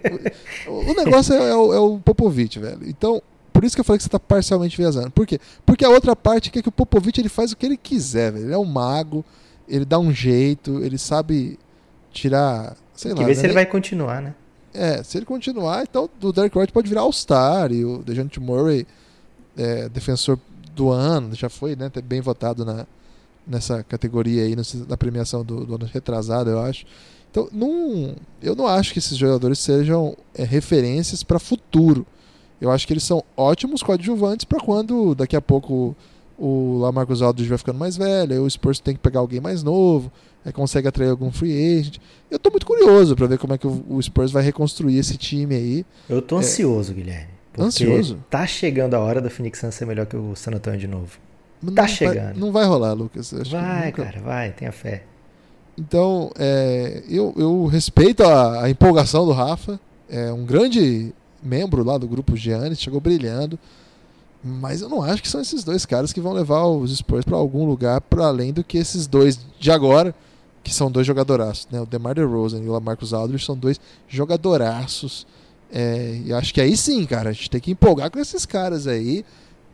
o, 0.68 0.92
o, 0.92 0.94
negócio 0.94 1.34
é, 1.34 1.50
é, 1.50 1.56
o, 1.56 1.74
é 1.74 1.80
o 1.80 2.00
Popovich, 2.00 2.58
velho. 2.58 2.88
Então, 2.88 3.22
por 3.52 3.64
isso 3.64 3.76
que 3.76 3.82
eu 3.82 3.86
falei 3.86 3.98
que 3.98 4.04
você 4.04 4.08
está 4.08 4.20
parcialmente 4.20 4.78
viajando. 4.78 5.12
Por 5.12 5.26
quê? 5.28 5.40
Porque 5.66 5.86
a 5.86 5.90
outra 5.90 6.16
parte 6.16 6.50
é 6.50 6.62
que 6.62 6.70
o 6.70 6.72
Popovich 6.72 7.20
ele 7.20 7.30
faz 7.30 7.52
o 7.52 7.58
que 7.58 7.66
ele 7.66 7.78
quiser, 7.78 8.32
velho. 8.32 8.46
Ele 8.46 8.54
é 8.54 8.58
um 8.58 8.66
mago, 8.66 9.24
ele 9.68 9.86
dá 9.86 10.00
um 10.00 10.14
jeito, 10.14 10.84
ele 10.84 10.98
sabe 10.98 11.60
tirar, 12.12 12.76
sei 12.94 13.12
Tem 13.12 13.18
lá. 13.18 13.18
Que 13.20 13.26
ver 13.26 13.36
né? 13.36 13.42
se 13.42 13.46
ele 13.46 13.54
vai 13.54 13.66
continuar, 13.66 14.22
né? 14.22 14.34
É, 14.76 15.04
se 15.04 15.18
ele 15.18 15.26
continuar, 15.26 15.84
então 15.84 16.10
o 16.22 16.32
Derek 16.32 16.58
White 16.58 16.74
pode 16.74 16.90
virar 16.90 17.02
All-Star 17.02 17.72
e 17.72 17.86
o 17.86 18.00
DeJounte 18.00 18.40
Murray, 18.40 18.86
é, 19.58 19.88
defensor 19.90 20.38
do 20.76 20.92
ano, 20.92 21.34
já 21.34 21.50
foi 21.50 21.76
né, 21.76 21.90
bem 22.04 22.20
votado 22.20 22.66
na, 22.66 22.86
nessa 23.48 23.84
categoria 23.84 24.44
aí, 24.44 24.56
na 24.88 24.98
premiação 24.98 25.44
do, 25.44 25.66
do 25.66 25.76
ano 25.76 25.86
retrasado, 25.86 26.50
eu 26.50 26.60
acho. 26.60 26.86
Então, 27.32 27.50
não, 27.52 28.16
eu 28.42 28.56
não 28.56 28.68
acho 28.68 28.94
que 28.94 29.00
esses 29.00 29.18
jogadores 29.18 29.60
sejam 29.60 30.16
é, 30.34 30.44
referências 30.44 31.24
para 31.24 31.40
futuro. 31.40 32.06
Eu 32.60 32.72
acho 32.72 32.88
que 32.88 32.94
eles 32.94 33.04
são 33.04 33.24
ótimos 33.36 33.84
coadjuvantes 33.84 34.46
para 34.46 34.60
quando 34.60 35.14
daqui 35.14 35.36
a 35.36 35.42
pouco 35.42 35.96
o 36.38 36.80
Lamarcus 36.80 37.22
Aldridge 37.22 37.50
vai 37.50 37.58
ficando 37.58 37.80
mais 37.80 37.98
velho, 37.98 38.44
o 38.44 38.50
Spurs 38.50 38.80
tem 38.80 38.94
que 38.94 39.00
pegar 39.00 39.20
alguém 39.20 39.40
mais 39.40 39.64
novo, 39.64 40.12
aí 40.46 40.54
consegue 40.54 40.88
atrair 40.88 41.10
algum 41.10 41.32
free 41.32 41.80
agent. 41.80 41.98
Eu 42.30 42.38
tô 42.38 42.52
muito 42.52 42.66
curioso 42.66 43.16
para 43.16 43.28
ver 43.28 43.40
como 43.40 43.54
é 43.54 43.58
que 43.58 43.68
o 43.68 44.02
Spurs 44.02 44.32
vai 44.32 44.44
reconstruir 44.44 44.98
esse 44.98 45.18
time 45.18 45.56
aí. 45.56 45.86
Eu 46.08 46.22
tô 46.22 46.38
ansioso, 46.38 46.92
é... 46.92 46.96
Guilherme. 46.96 47.36
Ansioso? 47.58 48.20
Tá 48.30 48.46
chegando 48.46 48.94
a 48.94 49.00
hora 49.00 49.22
da 49.22 49.30
Phoenix 49.30 49.60
Suns 49.60 49.76
ser 49.76 49.86
melhor 49.86 50.06
que 50.06 50.16
o 50.16 50.36
San 50.36 50.52
Antonio 50.52 50.80
de 50.80 50.88
novo. 50.88 51.18
Não 51.62 51.74
tá 51.74 51.88
chegando. 51.88 52.16
Vai, 52.16 52.34
não 52.36 52.52
vai 52.52 52.66
rolar, 52.66 52.94
Lucas. 52.94 53.32
vai, 53.50 53.88
nunca... 53.88 54.04
cara, 54.04 54.20
vai, 54.20 54.52
tenha 54.52 54.72
fé. 54.72 55.04
Então, 55.78 56.32
é, 56.38 57.04
eu, 57.10 57.34
eu 57.38 57.66
respeito 57.66 58.24
a, 58.24 58.64
a 58.64 58.70
empolgação 58.70 59.26
do 59.26 59.32
Rafa. 59.32 59.80
É 60.10 60.32
um 60.32 60.46
grande 60.46 61.14
membro 61.42 61.84
lá 61.84 61.98
do 61.98 62.08
grupo 62.08 62.36
Giannis, 62.36 62.80
chegou 62.80 63.00
brilhando. 63.00 63.58
Mas 64.44 64.82
eu 64.82 64.90
não 64.90 65.02
acho 65.02 65.24
que 65.24 65.28
são 65.28 65.42
esses 65.42 65.64
dois 65.64 65.86
caras 65.86 66.14
que 66.14 66.22
vão 66.22 66.32
levar 66.32 66.66
os 66.66 66.96
Spurs 66.96 67.26
para 67.26 67.36
algum 67.36 67.66
lugar 67.66 68.00
para 68.02 68.28
além 68.28 68.54
do 68.54 68.64
que 68.64 68.78
esses 68.78 69.08
dois 69.08 69.40
de 69.60 69.72
agora, 69.72 70.14
que 70.66 70.74
são 70.74 70.90
dois 70.90 71.06
jogadoraços, 71.06 71.68
né? 71.72 71.80
O 71.80 71.86
DeMar 71.86 72.16
DeRozan 72.16 72.60
e 72.60 72.68
o 72.68 72.72
Lamarcus 72.72 73.14
Aldridge 73.14 73.46
são 73.46 73.56
dois 73.56 73.80
jogadoraços. 74.08 75.28
É, 75.72 76.20
e 76.26 76.34
acho 76.34 76.52
que 76.52 76.60
aí 76.60 76.76
sim, 76.76 77.06
cara, 77.06 77.30
a 77.30 77.34
gente 77.34 77.52
tem 77.52 77.62
que 77.62 77.70
empolgar 77.70 78.10
com 78.10 78.18
esses 78.18 78.48
caras 78.48 78.88
aí 78.88 79.24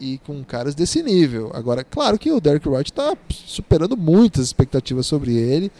e 0.01 0.17
com 0.25 0.43
caras 0.43 0.75
desse 0.75 1.01
nível. 1.01 1.49
Agora, 1.53 1.81
claro 1.81 2.19
que 2.19 2.29
o 2.29 2.41
Derek 2.41 2.67
White 2.67 2.91
está 2.91 3.15
superando 3.29 3.95
muitas 3.95 4.47
expectativas 4.47 5.05
sobre 5.05 5.33
ele. 5.33 5.71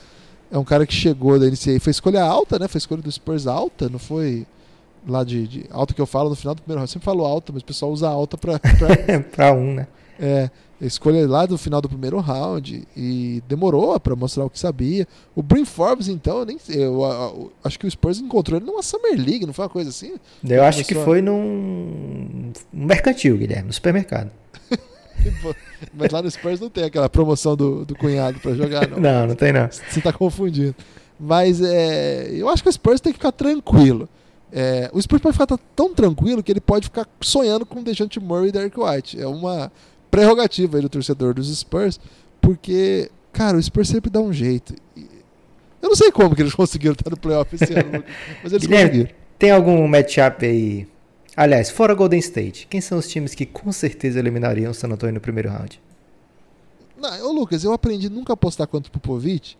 É 0.49 0.57
um 0.57 0.63
cara 0.63 0.85
que 0.85 0.93
chegou 0.93 1.37
da 1.37 1.45
NCAA, 1.45 1.81
foi 1.81 1.91
escolha 1.91 2.23
alta, 2.23 2.57
né? 2.57 2.69
Foi 2.69 2.79
escolha 2.79 3.01
do 3.01 3.11
Spurs 3.11 3.47
alta, 3.47 3.89
não 3.89 3.99
foi 3.99 4.47
lá 5.05 5.25
de, 5.25 5.45
de, 5.45 5.65
alta 5.71 5.93
que 5.93 5.99
eu 5.99 6.05
falo 6.05 6.29
no 6.29 6.35
final 6.37 6.55
do 6.55 6.61
primeiro 6.61 6.79
round. 6.79 6.89
Eu 6.89 6.93
sempre 6.93 7.05
falo 7.05 7.25
alta, 7.25 7.51
mas 7.51 7.63
o 7.63 7.65
pessoal 7.65 7.91
usa 7.91 8.07
alta 8.07 8.37
para 8.37 8.59
para 8.59 9.51
um, 9.59 9.73
né? 9.73 9.87
É, 10.23 10.51
escolha 10.79 11.27
lá 11.27 11.47
do 11.47 11.57
final 11.57 11.81
do 11.81 11.89
primeiro 11.89 12.19
round 12.19 12.87
e 12.95 13.41
demorou 13.47 13.99
para 13.99 14.15
mostrar 14.15 14.45
o 14.45 14.49
que 14.49 14.59
sabia. 14.59 15.07
O 15.35 15.41
Brin 15.41 15.65
Forbes, 15.65 16.07
então, 16.07 16.39
eu 16.39 16.45
nem 16.45 16.57
eu, 16.69 16.75
eu, 16.75 17.01
eu, 17.01 17.53
acho 17.63 17.79
que 17.79 17.87
o 17.87 17.91
Spurs 17.91 18.19
encontrou 18.19 18.59
ele 18.59 18.65
numa 18.65 18.83
Summer 18.83 19.15
League, 19.17 19.45
não 19.45 19.53
foi 19.53 19.65
uma 19.65 19.69
coisa 19.69 19.89
assim? 19.89 20.13
Eu 20.47 20.63
acho 20.63 20.83
que 20.85 20.93
foi 20.93 21.21
num 21.21 22.51
mercantil, 22.71 23.37
Guilherme, 23.37 23.67
no 23.67 23.73
supermercado. 23.73 24.31
mas 25.93 26.11
lá 26.11 26.21
no 26.21 26.29
Spurs 26.29 26.59
não 26.59 26.69
tem 26.69 26.83
aquela 26.83 27.09
promoção 27.09 27.55
do, 27.55 27.83
do 27.83 27.95
cunhado 27.95 28.39
para 28.39 28.53
jogar, 28.53 28.87
não. 28.87 28.99
não, 28.99 29.27
não 29.27 29.35
tem 29.35 29.51
não. 29.51 29.67
Você 29.71 30.01
tá 30.01 30.13
confundindo. 30.13 30.75
Mas 31.19 31.61
é, 31.61 32.29
eu 32.31 32.49
acho 32.49 32.63
que 32.63 32.69
o 32.69 32.71
Spurs 32.71 32.99
tem 32.99 33.11
que 33.11 33.19
ficar 33.19 33.31
tranquilo. 33.31 34.09
É, 34.51 34.89
o 34.91 35.01
Spurs 35.01 35.21
pode 35.21 35.37
ficar 35.37 35.57
tão 35.75 35.93
tranquilo 35.93 36.43
que 36.43 36.51
ele 36.51 36.59
pode 36.59 36.85
ficar 36.85 37.07
sonhando 37.21 37.65
com 37.65 37.79
o 37.79 37.83
Dejante 37.83 38.19
Murray 38.19 38.49
e 38.49 38.51
Derek 38.51 38.77
White. 38.77 39.21
É 39.21 39.27
uma 39.27 39.71
prerrogativa 40.11 40.77
aí 40.77 40.83
do 40.83 40.89
torcedor 40.89 41.33
dos 41.33 41.57
Spurs, 41.57 41.99
porque, 42.41 43.09
cara, 43.31 43.57
o 43.57 43.63
Spurs 43.63 43.87
sempre 43.87 44.11
dá 44.11 44.19
um 44.19 44.33
jeito. 44.33 44.75
Eu 45.81 45.89
não 45.89 45.95
sei 45.95 46.11
como 46.11 46.35
que 46.35 46.41
eles 46.41 46.53
conseguiram 46.55 46.93
estar 46.93 47.09
no 47.09 47.17
playoff 47.17 47.55
esse 47.55 47.73
ano, 47.73 48.03
mas 48.43 48.51
eles 48.51 48.67
Guilherme, 48.67 48.89
conseguiram. 48.89 49.21
Tem 49.39 49.51
algum 49.51 49.87
matchup 49.87 50.45
aí? 50.45 50.87
Aliás, 51.35 51.69
fora 51.69 51.95
Golden 51.95 52.19
State, 52.19 52.67
quem 52.69 52.81
são 52.81 52.97
os 52.97 53.07
times 53.07 53.33
que 53.33 53.45
com 53.45 53.71
certeza 53.71 54.19
eliminariam 54.19 54.69
o 54.71 54.73
San 54.73 54.89
Antonio 54.89 55.15
no 55.15 55.21
primeiro 55.21 55.49
round? 55.49 55.81
Não, 56.97 57.27
ô 57.27 57.31
Lucas, 57.31 57.63
eu 57.63 57.73
aprendi 57.73 58.09
nunca 58.09 58.33
apostar 58.33 58.67
contra 58.67 58.89
o 58.89 58.91
Popovich 58.91 59.57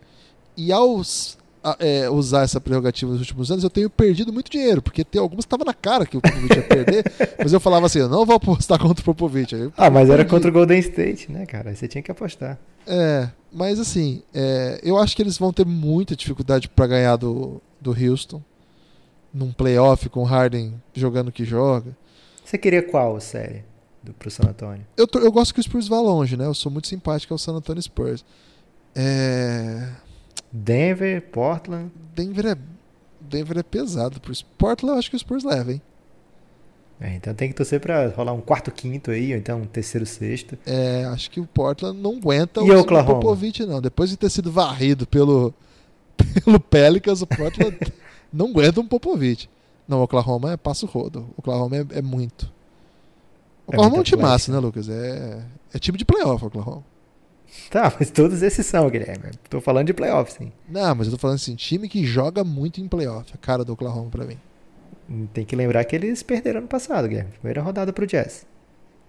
e 0.56 0.70
aos 0.70 1.38
é, 1.78 2.10
usar 2.10 2.42
essa 2.42 2.60
prerrogativa 2.60 3.10
nos 3.10 3.20
últimos 3.20 3.50
anos, 3.50 3.62
eu 3.62 3.70
tenho 3.70 3.88
perdido 3.88 4.32
muito 4.32 4.50
dinheiro, 4.50 4.82
porque 4.82 5.04
tem 5.04 5.20
algumas 5.20 5.44
que 5.44 5.46
estavam 5.46 5.64
na 5.64 5.74
cara 5.74 6.04
que 6.04 6.16
o 6.16 6.20
Popovich 6.20 6.56
ia 6.56 6.62
perder, 6.62 7.04
mas 7.38 7.52
eu 7.52 7.60
falava 7.60 7.86
assim, 7.86 8.00
eu 8.00 8.08
não 8.08 8.26
vou 8.26 8.36
apostar 8.36 8.78
contra 8.78 9.00
o 9.00 9.04
Popovich. 9.04 9.54
Aí, 9.54 9.70
ah, 9.76 9.90
mas 9.90 10.10
era 10.10 10.24
contra 10.24 10.50
o 10.50 10.52
Golden 10.52 10.78
State, 10.80 11.30
né, 11.30 11.46
cara? 11.46 11.70
Aí 11.70 11.76
você 11.76 11.86
tinha 11.86 12.02
que 12.02 12.10
apostar. 12.10 12.58
É, 12.86 13.28
mas 13.52 13.78
assim, 13.78 14.22
é, 14.34 14.80
eu 14.82 14.98
acho 14.98 15.14
que 15.14 15.22
eles 15.22 15.38
vão 15.38 15.52
ter 15.52 15.64
muita 15.64 16.16
dificuldade 16.16 16.68
para 16.68 16.86
ganhar 16.86 17.16
do, 17.16 17.62
do 17.80 17.90
Houston, 17.90 18.42
num 19.32 19.52
playoff 19.52 20.08
com 20.08 20.20
o 20.20 20.24
Harden 20.24 20.74
jogando 20.94 21.28
o 21.28 21.32
que 21.32 21.44
joga. 21.44 21.96
Você 22.44 22.58
queria 22.58 22.82
qual 22.82 23.20
série 23.20 23.64
do, 24.02 24.12
pro 24.12 24.30
San 24.30 24.48
Antonio? 24.48 24.84
Eu, 24.96 25.06
eu 25.14 25.30
gosto 25.30 25.54
que 25.54 25.60
o 25.60 25.62
Spurs 25.62 25.88
vá 25.88 26.00
longe, 26.00 26.36
né? 26.36 26.44
Eu 26.44 26.54
sou 26.54 26.70
muito 26.70 26.88
simpático 26.88 27.32
ao 27.32 27.38
San 27.38 27.52
Antonio 27.52 27.82
Spurs. 27.82 28.24
É... 28.94 29.88
Denver, 30.52 31.22
Portland. 31.30 31.90
Denver 32.14 32.46
é, 32.46 32.56
Denver 33.20 33.58
é 33.58 33.62
pesado. 33.62 34.20
Pro 34.20 34.32
Portland 34.58 34.92
eu 34.94 34.98
acho 34.98 35.10
que 35.10 35.16
o 35.16 35.18
Spurs 35.18 35.44
leva, 35.44 35.72
hein? 35.72 35.80
É, 37.00 37.14
então 37.16 37.34
tem 37.34 37.48
que 37.48 37.54
torcer 37.54 37.80
pra 37.80 38.08
rolar 38.10 38.32
um 38.32 38.40
quarto, 38.40 38.70
quinto 38.70 39.10
aí, 39.10 39.32
ou 39.32 39.38
então 39.38 39.62
um 39.62 39.66
terceiro, 39.66 40.06
sexto. 40.06 40.56
É, 40.64 41.04
acho 41.06 41.30
que 41.30 41.40
o 41.40 41.46
Portland 41.46 41.98
não 41.98 42.16
aguenta 42.16 42.60
e 42.60 42.70
o 42.70 42.80
Oklahoma? 42.80 43.18
Popovich, 43.18 43.66
não. 43.66 43.80
Depois 43.80 44.10
de 44.10 44.16
ter 44.16 44.30
sido 44.30 44.52
varrido 44.52 45.04
pelo, 45.04 45.52
pelo 46.44 46.60
Pelicans, 46.60 47.22
o 47.22 47.26
Portland 47.26 47.76
não 48.32 48.50
aguenta 48.50 48.80
um 48.80 48.86
Popovich. 48.86 49.50
Não, 49.88 49.98
o 49.98 50.02
Oklahoma 50.04 50.52
é 50.52 50.56
passo 50.56 50.86
rodo. 50.86 51.26
O 51.36 51.40
Oklahoma 51.40 51.76
é, 51.76 51.86
é 51.98 52.02
muito. 52.02 52.44
O 53.66 53.72
Oklahoma 53.72 53.96
é, 53.96 53.98
é 53.98 54.00
um 54.00 54.04
time 54.04 54.22
massa, 54.22 54.52
né, 54.52 54.58
Lucas? 54.60 54.88
É, 54.88 55.42
é 55.74 55.78
time 55.80 55.98
de 55.98 56.04
playoff, 56.04 56.44
Oklahoma. 56.44 56.84
Tá, 57.70 57.94
mas 57.98 58.10
todos 58.10 58.42
esses 58.42 58.64
são, 58.66 58.88
Guilherme. 58.88 59.30
Tô 59.48 59.60
falando 59.60 59.86
de 59.86 59.94
playoff, 59.94 60.32
sim. 60.32 60.52
Não, 60.68 60.94
mas 60.94 61.06
eu 61.06 61.12
tô 61.12 61.18
falando 61.18 61.36
assim, 61.36 61.54
time 61.54 61.88
que 61.88 62.04
joga 62.04 62.42
muito 62.44 62.80
em 62.80 62.88
playoff. 62.88 63.30
A 63.34 63.38
cara 63.38 63.64
do 63.64 63.72
Oklahoma 63.72 64.10
pra 64.10 64.24
mim. 64.24 64.38
Tem 65.32 65.44
que 65.44 65.54
lembrar 65.54 65.84
que 65.84 65.94
eles 65.94 66.22
perderam 66.22 66.60
ano 66.60 66.68
passado, 66.68 67.08
Guilherme. 67.08 67.32
Primeira 67.32 67.60
rodada 67.60 67.92
pro 67.92 68.06
Jazz. 68.06 68.46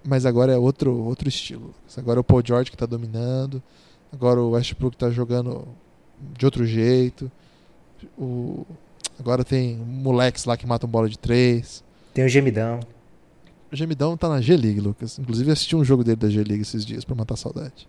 Mas 0.06 0.26
agora 0.26 0.52
é 0.52 0.57
outro, 0.57 0.94
outro 1.03 1.30
estilo. 1.30 1.74
Agora 1.95 2.20
é 2.20 2.22
o 2.22 2.24
Paul 2.24 2.41
George 2.45 2.70
que 2.70 2.78
tá 2.78 2.86
dominando. 2.86 3.64
Agora 4.11 4.40
o 4.40 4.52
Westbrook 4.52 4.98
tá 4.98 5.10
jogando 5.10 5.65
de 6.38 6.45
outro 6.45 6.65
jeito. 6.65 7.32
O... 8.18 8.65
Agora 9.18 9.45
tem 9.45 9.78
moleques 9.78 10.44
lá 10.45 10.57
que 10.57 10.68
matam 10.68 10.90
bola 10.90 11.07
de 11.07 11.18
três. 11.18 11.84
Tem 12.14 12.26
o 12.26 12.30
Gemidão. 12.30 12.80
O 13.72 13.76
Gemidão 13.76 14.18
tá 14.18 14.28
na 14.28 14.41
G-League, 14.41 14.82
Lucas. 14.82 15.18
Inclusive 15.18 15.52
assisti 15.52 15.76
um 15.76 15.84
jogo 15.84 16.03
dele 16.03 16.18
da 16.18 16.30
G-League 16.30 16.61
esses 16.61 16.86
dias 16.86 17.06
pra 17.06 17.15
matar 17.15 17.38
saudade. 17.38 17.88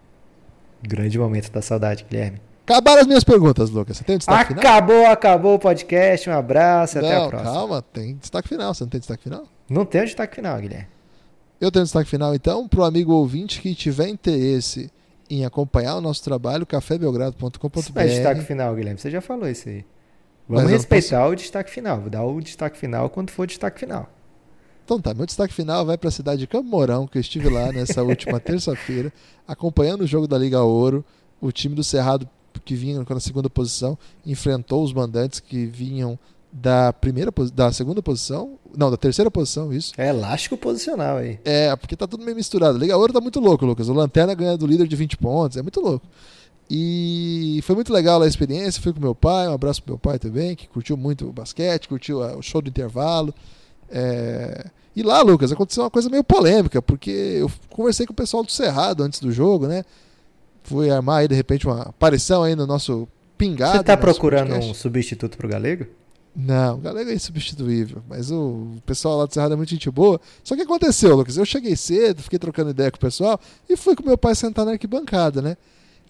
Grande 0.87 1.19
momento 1.19 1.51
da 1.51 1.63
saudade, 1.63 2.05
Guilherme. 2.09 2.41
Acabaram 2.67 3.03
as 3.03 3.07
minhas 3.07 3.25
perguntas, 3.25 3.69
Lucas. 3.69 3.99
Você 3.99 4.05
tem 4.05 4.15
um 4.15 4.19
destaque 4.19 4.55
acabou, 4.55 4.97
final? 4.97 5.13
Acabou 5.13 5.55
o 5.55 5.59
podcast. 5.59 6.31
Um 6.31 6.33
abraço 6.33 6.97
e 6.97 6.99
até 6.99 7.17
a 7.17 7.29
próxima. 7.29 7.53
Calma, 7.53 7.83
tem 7.83 8.17
destaque 8.17 8.49
final. 8.49 8.73
Você 8.73 8.85
não 8.85 8.91
tem 8.91 9.01
destaque 9.01 9.23
final? 9.23 9.45
Não 9.69 9.85
tem 9.85 10.05
destaque 10.05 10.37
final, 10.37 10.59
Guilherme. 10.59 10.89
Eu 11.61 11.71
tenho 11.71 11.85
destaque 11.85 12.11
final, 12.11 12.35
então, 12.35 12.67
para 12.67 12.81
o 12.81 12.85
amigo 12.85 13.13
ouvinte 13.13 13.61
que 13.61 13.75
tiver 13.75 14.09
interesse 14.09 14.91
em 15.31 15.45
acompanhar 15.45 15.97
o 15.97 16.01
nosso 16.01 16.23
trabalho, 16.23 16.67
cafébelgrado.com.br. 16.67 17.81
Não 17.95 18.03
é 18.03 18.07
destaque 18.07 18.41
final, 18.43 18.75
Guilherme. 18.75 18.99
Você 18.99 19.11
já 19.11 19.21
falou 19.21 19.49
isso 19.49 19.69
aí. 19.69 19.85
Vamos 20.49 20.71
respeitar 20.71 21.21
posso... 21.21 21.33
o 21.33 21.37
destaque 21.37 21.71
final. 21.71 22.01
Vou 22.01 22.11
dar 22.11 22.23
o 22.25 22.41
destaque 22.41 22.77
final 22.77 23.09
quando 23.09 23.31
for 23.31 23.43
o 23.43 23.47
destaque 23.47 23.81
final. 23.81 24.09
Então 24.85 25.01
tá, 25.01 25.15
meu 25.15 25.27
destaque 25.27 25.55
final 25.55 25.85
vai 25.87 25.97
para 25.97 26.09
a 26.09 26.13
cidade 26.13 26.41
de 26.41 26.47
Campo 26.47 26.69
Mourão, 26.69 27.07
que 27.07 27.17
eu 27.17 27.21
estive 27.21 27.49
lá 27.49 27.73
nessa 27.73 28.03
última 28.05 28.39
terça-feira, 28.39 29.13
acompanhando 29.49 30.03
o 30.03 30.07
jogo 30.07 30.27
da 30.29 30.37
Liga 30.37 30.63
Ouro. 30.63 31.05
O 31.41 31.51
time 31.51 31.75
do 31.75 31.85
Cerrado 31.85 32.29
que 32.65 32.75
vinha 32.75 33.05
na 33.09 33.21
segunda 33.21 33.51
posição, 33.51 33.99
enfrentou 34.25 34.83
os 34.83 34.93
mandantes 34.93 35.41
que 35.41 35.67
vinham 35.67 36.19
da 36.53 36.93
primeira 36.93 37.33
da 37.53 37.73
segunda 37.73 38.01
posição, 38.01 38.59
não, 38.77 38.91
da 38.91 38.97
terceira 38.97 39.31
posição, 39.31 39.73
isso. 39.73 39.93
É 39.99 40.09
elástico 40.09 40.57
posicional 40.57 41.17
aí. 41.17 41.39
É, 41.45 41.75
porque 41.75 41.97
tá 41.97 42.07
tudo 42.07 42.25
meio 42.25 42.37
misturado. 42.37 42.79
Liga 42.79 42.97
Ouro 42.97 43.13
tá 43.13 43.21
muito 43.21 43.41
louco, 43.41 43.67
Lucas. 43.67 43.89
O 43.89 43.93
Lanterna 43.93 44.35
ganha 44.35 44.57
do 44.57 44.67
líder 44.67 44.87
de 44.87 44.95
20 44.95 45.17
pontos, 45.17 45.57
é 45.57 45.63
muito 45.63 45.81
louco. 45.81 46.07
E 46.71 47.61
foi 47.65 47.75
muito 47.75 47.93
legal 47.93 48.23
a 48.23 48.27
experiência. 48.27 48.81
Fui 48.81 48.93
com 48.93 49.01
meu 49.01 49.15
pai, 49.15 49.49
um 49.49 49.53
abraço 49.53 49.83
pro 49.83 49.95
meu 49.95 49.99
pai 49.99 50.19
também, 50.19 50.55
que 50.55 50.69
curtiu 50.69 50.97
muito 50.97 51.29
o 51.29 51.33
basquete, 51.33 51.89
curtiu 51.89 52.21
o 52.21 52.43
show 52.43 52.63
do 52.63 52.69
intervalo. 52.69 53.35
É... 53.95 54.67
E 54.97 55.03
lá, 55.03 55.23
Lucas, 55.23 55.53
aconteceu 55.53 55.85
uma 55.85 55.91
coisa 55.91 56.11
meio 56.11 56.25
polêmica, 56.25 56.83
porque 56.83 57.11
eu 57.11 57.51
conversei 57.71 58.07
com 58.07 58.13
o 58.13 58.17
pessoal 58.17 58.43
do 58.43 58.51
Cerrado 58.51 59.03
antes 59.03 59.21
do 59.21 59.33
jogo, 59.33 59.67
né? 59.67 59.85
Fui 60.65 60.91
armar 60.91 61.19
aí, 61.19 61.29
de 61.29 61.35
repente, 61.35 61.67
uma 61.67 61.83
aparição 61.83 62.43
aí 62.43 62.55
no 62.55 62.67
nosso 62.67 63.09
pingado. 63.39 63.79
Você 63.79 63.85
tá 63.85 63.97
procurando 63.97 64.49
podcast. 64.49 64.71
um 64.71 64.75
substituto 64.75 65.37
pro 65.37 65.49
Galego? 65.49 65.87
Não, 66.35 66.77
o 66.77 66.79
Galego 66.79 67.11
é 67.11 67.15
insubstituível, 67.15 68.03
mas 68.09 68.31
o 68.31 68.77
pessoal 68.85 69.19
lá 69.19 69.27
do 69.27 69.33
Cerrado 69.33 69.55
é 69.55 69.57
muito 69.57 69.71
gente 69.71 69.89
boa. 69.91 70.21
Só 70.43 70.57
que 70.57 70.63
aconteceu, 70.63 71.15
Lucas, 71.15 71.37
eu 71.37 71.45
cheguei 71.45 71.77
cedo, 71.77 72.23
fiquei 72.23 72.39
trocando 72.39 72.71
ideia 72.71 72.91
com 72.91 72.97
o 72.97 73.01
pessoal 73.01 73.39
e 73.69 73.77
fui 73.77 73.95
com 73.95 74.05
meu 74.05 74.19
pai 74.19 74.35
sentar 74.35 74.65
na 74.65 74.73
arquibancada, 74.73 75.41
né? 75.41 75.57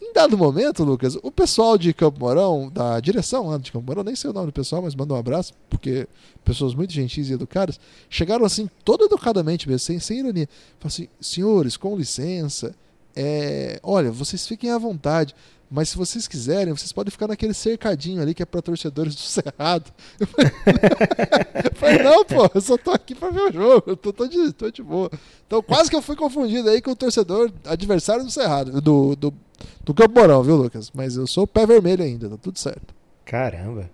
Em 0.07 0.13
dado 0.13 0.37
momento, 0.37 0.85
Lucas, 0.85 1.17
o 1.23 1.33
pessoal 1.33 1.79
de 1.79 1.95
Campo 1.95 2.21
Mourão, 2.21 2.71
da 2.71 3.01
direção 3.01 3.49
lá 3.49 3.57
de 3.57 3.73
Campo 3.73 3.87
Mourão, 3.87 4.05
nem 4.05 4.15
sei 4.15 4.29
o 4.29 4.35
nome 4.35 4.47
do 4.47 4.53
pessoal, 4.53 4.83
mas 4.83 4.95
manda 4.95 5.15
um 5.15 5.17
abraço, 5.17 5.55
porque 5.71 6.07
pessoas 6.45 6.75
muito 6.75 6.93
gentis 6.93 7.31
e 7.31 7.33
educadas, 7.33 7.81
chegaram 8.11 8.45
assim, 8.45 8.69
todo 8.85 9.07
educadamente 9.07 9.67
mesmo, 9.67 9.81
sem, 9.81 9.99
sem 9.99 10.19
ironia. 10.19 10.47
Falaram 10.79 10.95
assim, 10.95 11.09
senhores, 11.21 11.79
com 11.79 11.97
licença, 11.97 12.75
é, 13.17 13.81
olha, 13.83 14.13
vocês 14.13 14.47
fiquem 14.47 14.71
à 14.71 14.79
vontade. 14.79 15.35
Mas 15.71 15.89
se 15.89 15.97
vocês 15.97 16.29
quiserem, 16.29 16.73
vocês 16.75 16.93
podem 16.93 17.11
ficar 17.11 17.27
naquele 17.27 17.55
cercadinho 17.55 18.23
ali 18.23 18.35
que 18.35 18.43
é 18.43 18.47
para 18.47 18.63
torcedores 18.63 19.15
do 19.15 19.21
Cerrado. 19.23 19.93
Eu 20.21 20.27
falei, 21.75 21.99
não, 21.99 22.25
pô, 22.25 22.49
eu 22.55 22.61
só 22.61 22.77
tô 22.77 22.91
aqui 22.93 23.15
para 23.15 23.31
ver 23.31 23.41
o 23.41 23.53
jogo, 23.53 23.83
eu 23.87 23.97
tô, 23.97 24.13
tô, 24.13 24.27
de, 24.27 24.53
tô 24.53 24.71
de 24.71 24.83
boa. 24.83 25.11
Então 25.47 25.63
quase 25.63 25.91
que 25.91 25.97
eu 25.97 26.03
fui 26.03 26.17
confundido 26.17 26.69
aí 26.69 26.81
com 26.81 26.91
o 26.91 26.97
torcedor 26.97 27.51
adversário 27.65 28.25
do 28.25 28.31
Cerrado, 28.31 28.81
do, 28.81 29.17
do, 29.17 29.35
do 29.83 29.95
Campo 29.95 30.19
Mourão, 30.19 30.43
viu, 30.43 30.57
Lucas? 30.57 30.91
Mas 30.95 31.17
eu 31.17 31.27
sou 31.27 31.47
pé 31.47 31.67
vermelho 31.67 32.05
ainda, 32.05 32.29
tá 32.29 32.37
tudo 32.37 32.59
certo. 32.59 32.95
Caramba. 33.25 33.91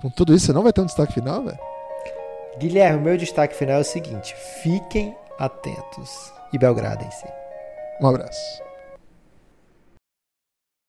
Com 0.00 0.10
tudo 0.10 0.34
isso, 0.34 0.46
você 0.46 0.52
não 0.52 0.62
vai 0.62 0.72
ter 0.72 0.80
um 0.80 0.86
destaque 0.86 1.14
final, 1.14 1.42
velho? 1.42 1.58
Guilherme, 2.58 2.98
o 2.98 3.02
meu 3.02 3.16
destaque 3.16 3.54
final 3.54 3.78
é 3.78 3.80
o 3.80 3.84
seguinte: 3.84 4.34
fiquem 4.62 5.16
atentos. 5.38 6.32
E 6.52 6.58
Belgrado 6.58 7.04
em 7.04 7.10
si. 7.10 7.26
Um 8.00 8.08
abraço. 8.08 8.67